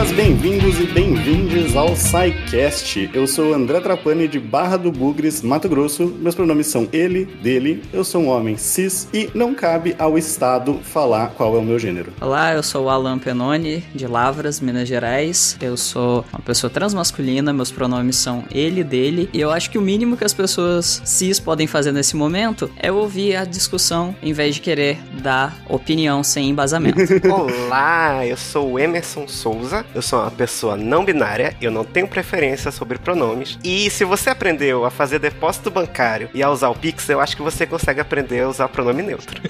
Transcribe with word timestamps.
dias, 0.00 0.12
bem-vindos 0.12 0.80
e 0.80 0.86
bem-vindes 0.86 1.76
ao 1.76 1.94
SciCast. 1.94 3.10
Eu 3.12 3.26
sou 3.26 3.52
André 3.52 3.80
Trapani 3.80 4.26
de 4.26 4.38
Barra 4.38 4.76
do 4.76 4.90
Bugres, 4.90 5.42
Mato 5.42 5.68
Grosso. 5.68 6.06
Meus 6.06 6.34
pronomes 6.34 6.68
são 6.68 6.88
ele, 6.92 7.26
dele. 7.42 7.82
Eu 7.92 8.02
sou 8.02 8.22
um 8.22 8.28
homem 8.28 8.56
cis 8.56 9.08
e 9.12 9.28
não 9.34 9.54
cabe 9.54 9.94
ao 9.98 10.16
Estado 10.16 10.80
falar 10.82 11.28
qual 11.36 11.54
é 11.56 11.58
o 11.58 11.62
meu 11.62 11.78
gênero. 11.78 12.12
Olá, 12.20 12.54
eu 12.54 12.62
sou 12.62 12.84
o 12.84 12.88
Alan 12.88 13.18
Penoni 13.18 13.84
de 13.94 14.06
Lavras, 14.06 14.60
Minas 14.60 14.88
Gerais. 14.88 15.56
Eu 15.60 15.76
sou 15.76 16.24
uma 16.32 16.40
pessoa 16.40 16.70
transmasculina, 16.70 17.52
meus 17.52 17.70
pronomes 17.70 18.16
são 18.16 18.44
ele, 18.50 18.82
dele. 18.82 19.28
E 19.32 19.40
eu 19.40 19.50
acho 19.50 19.70
que 19.70 19.78
o 19.78 19.82
mínimo 19.82 20.16
que 20.16 20.24
as 20.24 20.34
pessoas 20.34 21.02
cis 21.04 21.38
podem 21.38 21.66
fazer 21.66 21.92
nesse 21.92 22.16
momento 22.16 22.70
é 22.76 22.90
ouvir 22.90 23.36
a 23.36 23.44
discussão 23.44 24.14
em 24.22 24.32
vez 24.32 24.54
de 24.54 24.60
querer 24.62 24.98
dar 25.20 25.56
opinião 25.68 26.22
sem 26.22 26.48
embasamento. 26.48 26.98
Olá, 27.28 28.26
eu 28.26 28.36
sou 28.36 28.72
o 28.72 28.78
Emerson 28.78 29.28
Souza, 29.28 29.84
eu 29.94 30.02
sou 30.02 30.20
uma 30.20 30.30
pessoa 30.30 30.76
não 30.76 31.04
binária, 31.04 31.56
eu 31.60 31.70
não 31.70 31.84
tenho 31.84 32.06
preferência 32.06 32.70
sobre 32.70 32.98
pronomes. 32.98 33.58
E 33.64 33.90
se 33.90 34.04
você 34.04 34.30
aprendeu 34.30 34.84
a 34.84 34.90
fazer 34.90 35.18
depósito 35.18 35.70
bancário 35.70 36.28
e 36.34 36.42
a 36.42 36.50
usar 36.50 36.68
o 36.68 36.74
Pix, 36.74 37.08
eu 37.08 37.20
acho 37.20 37.36
que 37.36 37.42
você 37.42 37.66
consegue 37.66 38.00
aprender 38.00 38.40
a 38.40 38.48
usar 38.48 38.68
pronome 38.68 39.02
neutro. 39.02 39.40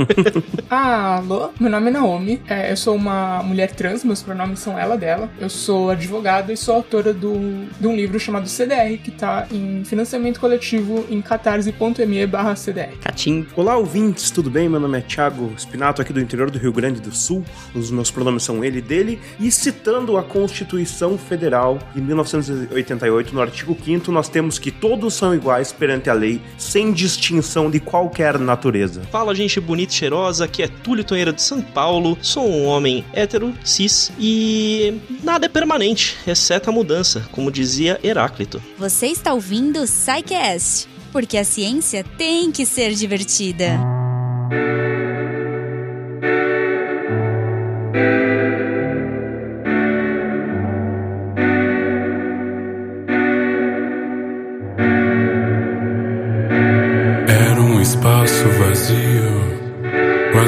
ah, 0.70 1.16
alô, 1.20 1.50
meu 1.58 1.70
nome 1.70 1.88
é 1.88 1.90
Naomi, 1.92 2.42
é, 2.48 2.72
eu 2.72 2.76
sou 2.76 2.95
uma 2.95 3.42
mulher 3.42 3.72
trans, 3.72 4.04
meus 4.04 4.22
pronomes 4.22 4.60
são 4.60 4.78
ela, 4.78 4.96
dela. 4.96 5.30
Eu 5.38 5.48
sou 5.48 5.90
advogada 5.90 6.52
e 6.52 6.56
sou 6.56 6.74
autora 6.74 7.12
do, 7.12 7.66
de 7.78 7.86
um 7.86 7.95
livro 7.95 8.18
chamado 8.18 8.48
CDR, 8.48 8.98
que 9.02 9.10
tá 9.10 9.46
em 9.50 9.84
financiamento 9.84 10.40
coletivo 10.40 11.04
em 11.09 11.20
catarse.me 11.20 12.26
barra 12.26 12.56
CDR. 12.56 12.96
Catim. 13.02 13.46
Olá, 13.56 13.76
ouvintes, 13.76 14.30
tudo 14.30 14.50
bem? 14.50 14.68
Meu 14.68 14.80
nome 14.80 14.98
é 14.98 15.00
Thiago 15.00 15.52
Spinato, 15.59 16.02
aqui 16.02 16.12
do 16.12 16.20
interior 16.20 16.50
do 16.50 16.59
Rio 16.59 16.72
Grande 16.72 17.00
do 17.00 17.15
Sul. 17.15 17.45
Os 17.74 17.90
meus 17.90 18.10
pronomes 18.10 18.43
são 18.43 18.65
ele 18.65 18.78
e 18.78 18.82
dele. 18.82 19.20
E 19.38 19.50
citando 19.50 20.16
a 20.16 20.22
Constituição 20.30 21.18
Federal 21.18 21.78
de 21.95 22.00
1988, 22.00 23.34
no 23.34 23.40
artigo 23.40 23.76
5 23.84 24.10
nós 24.12 24.28
temos 24.28 24.59
que 24.59 24.70
todos 24.70 25.14
são 25.14 25.34
iguais 25.34 25.72
perante 25.72 26.09
a 26.09 26.14
lei, 26.14 26.40
sem 26.56 26.92
distinção 26.92 27.70
de 27.70 27.80
qualquer 27.80 28.38
natureza. 28.38 29.02
Fala, 29.10 29.34
gente 29.34 29.60
bonita 29.60 29.92
e 29.92 29.96
cheirosa, 29.96 30.45
aqui 30.45 30.62
é 30.62 30.68
Túlio 30.68 31.04
Tonheira 31.04 31.32
de 31.32 31.42
São 31.42 31.60
Paulo, 31.60 32.16
sou 32.22 32.48
um 32.48 32.66
homem 32.66 33.04
hétero, 33.12 33.52
cis 33.64 34.12
e 34.18 35.00
nada 35.22 35.46
é 35.46 35.48
permanente, 35.48 36.16
exceto 36.26 36.70
a 36.70 36.72
mudança, 36.72 37.28
como 37.32 37.50
dizia 37.50 37.98
Heráclito. 38.02 38.62
Você 38.78 39.06
está 39.06 39.32
ouvindo 39.32 39.80
o 39.80 39.87
SciCast, 39.87 40.88
porque 41.12 41.37
a 41.37 41.44
ciência 41.44 42.04
tem 42.16 42.52
que 42.52 42.65
ser 42.65 42.94
divertida. 42.94 43.80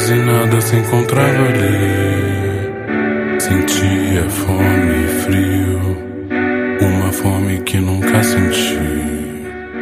Quase 0.02 0.16
nada 0.16 0.60
se 0.60 0.76
encontrava 0.76 1.44
ali. 1.46 2.72
Sentia 3.38 4.28
fome 4.28 5.04
e 5.04 5.08
frio, 5.22 5.96
uma 6.80 7.12
fome 7.12 7.60
que 7.60 7.78
nunca 7.78 8.20
senti. 8.24 8.91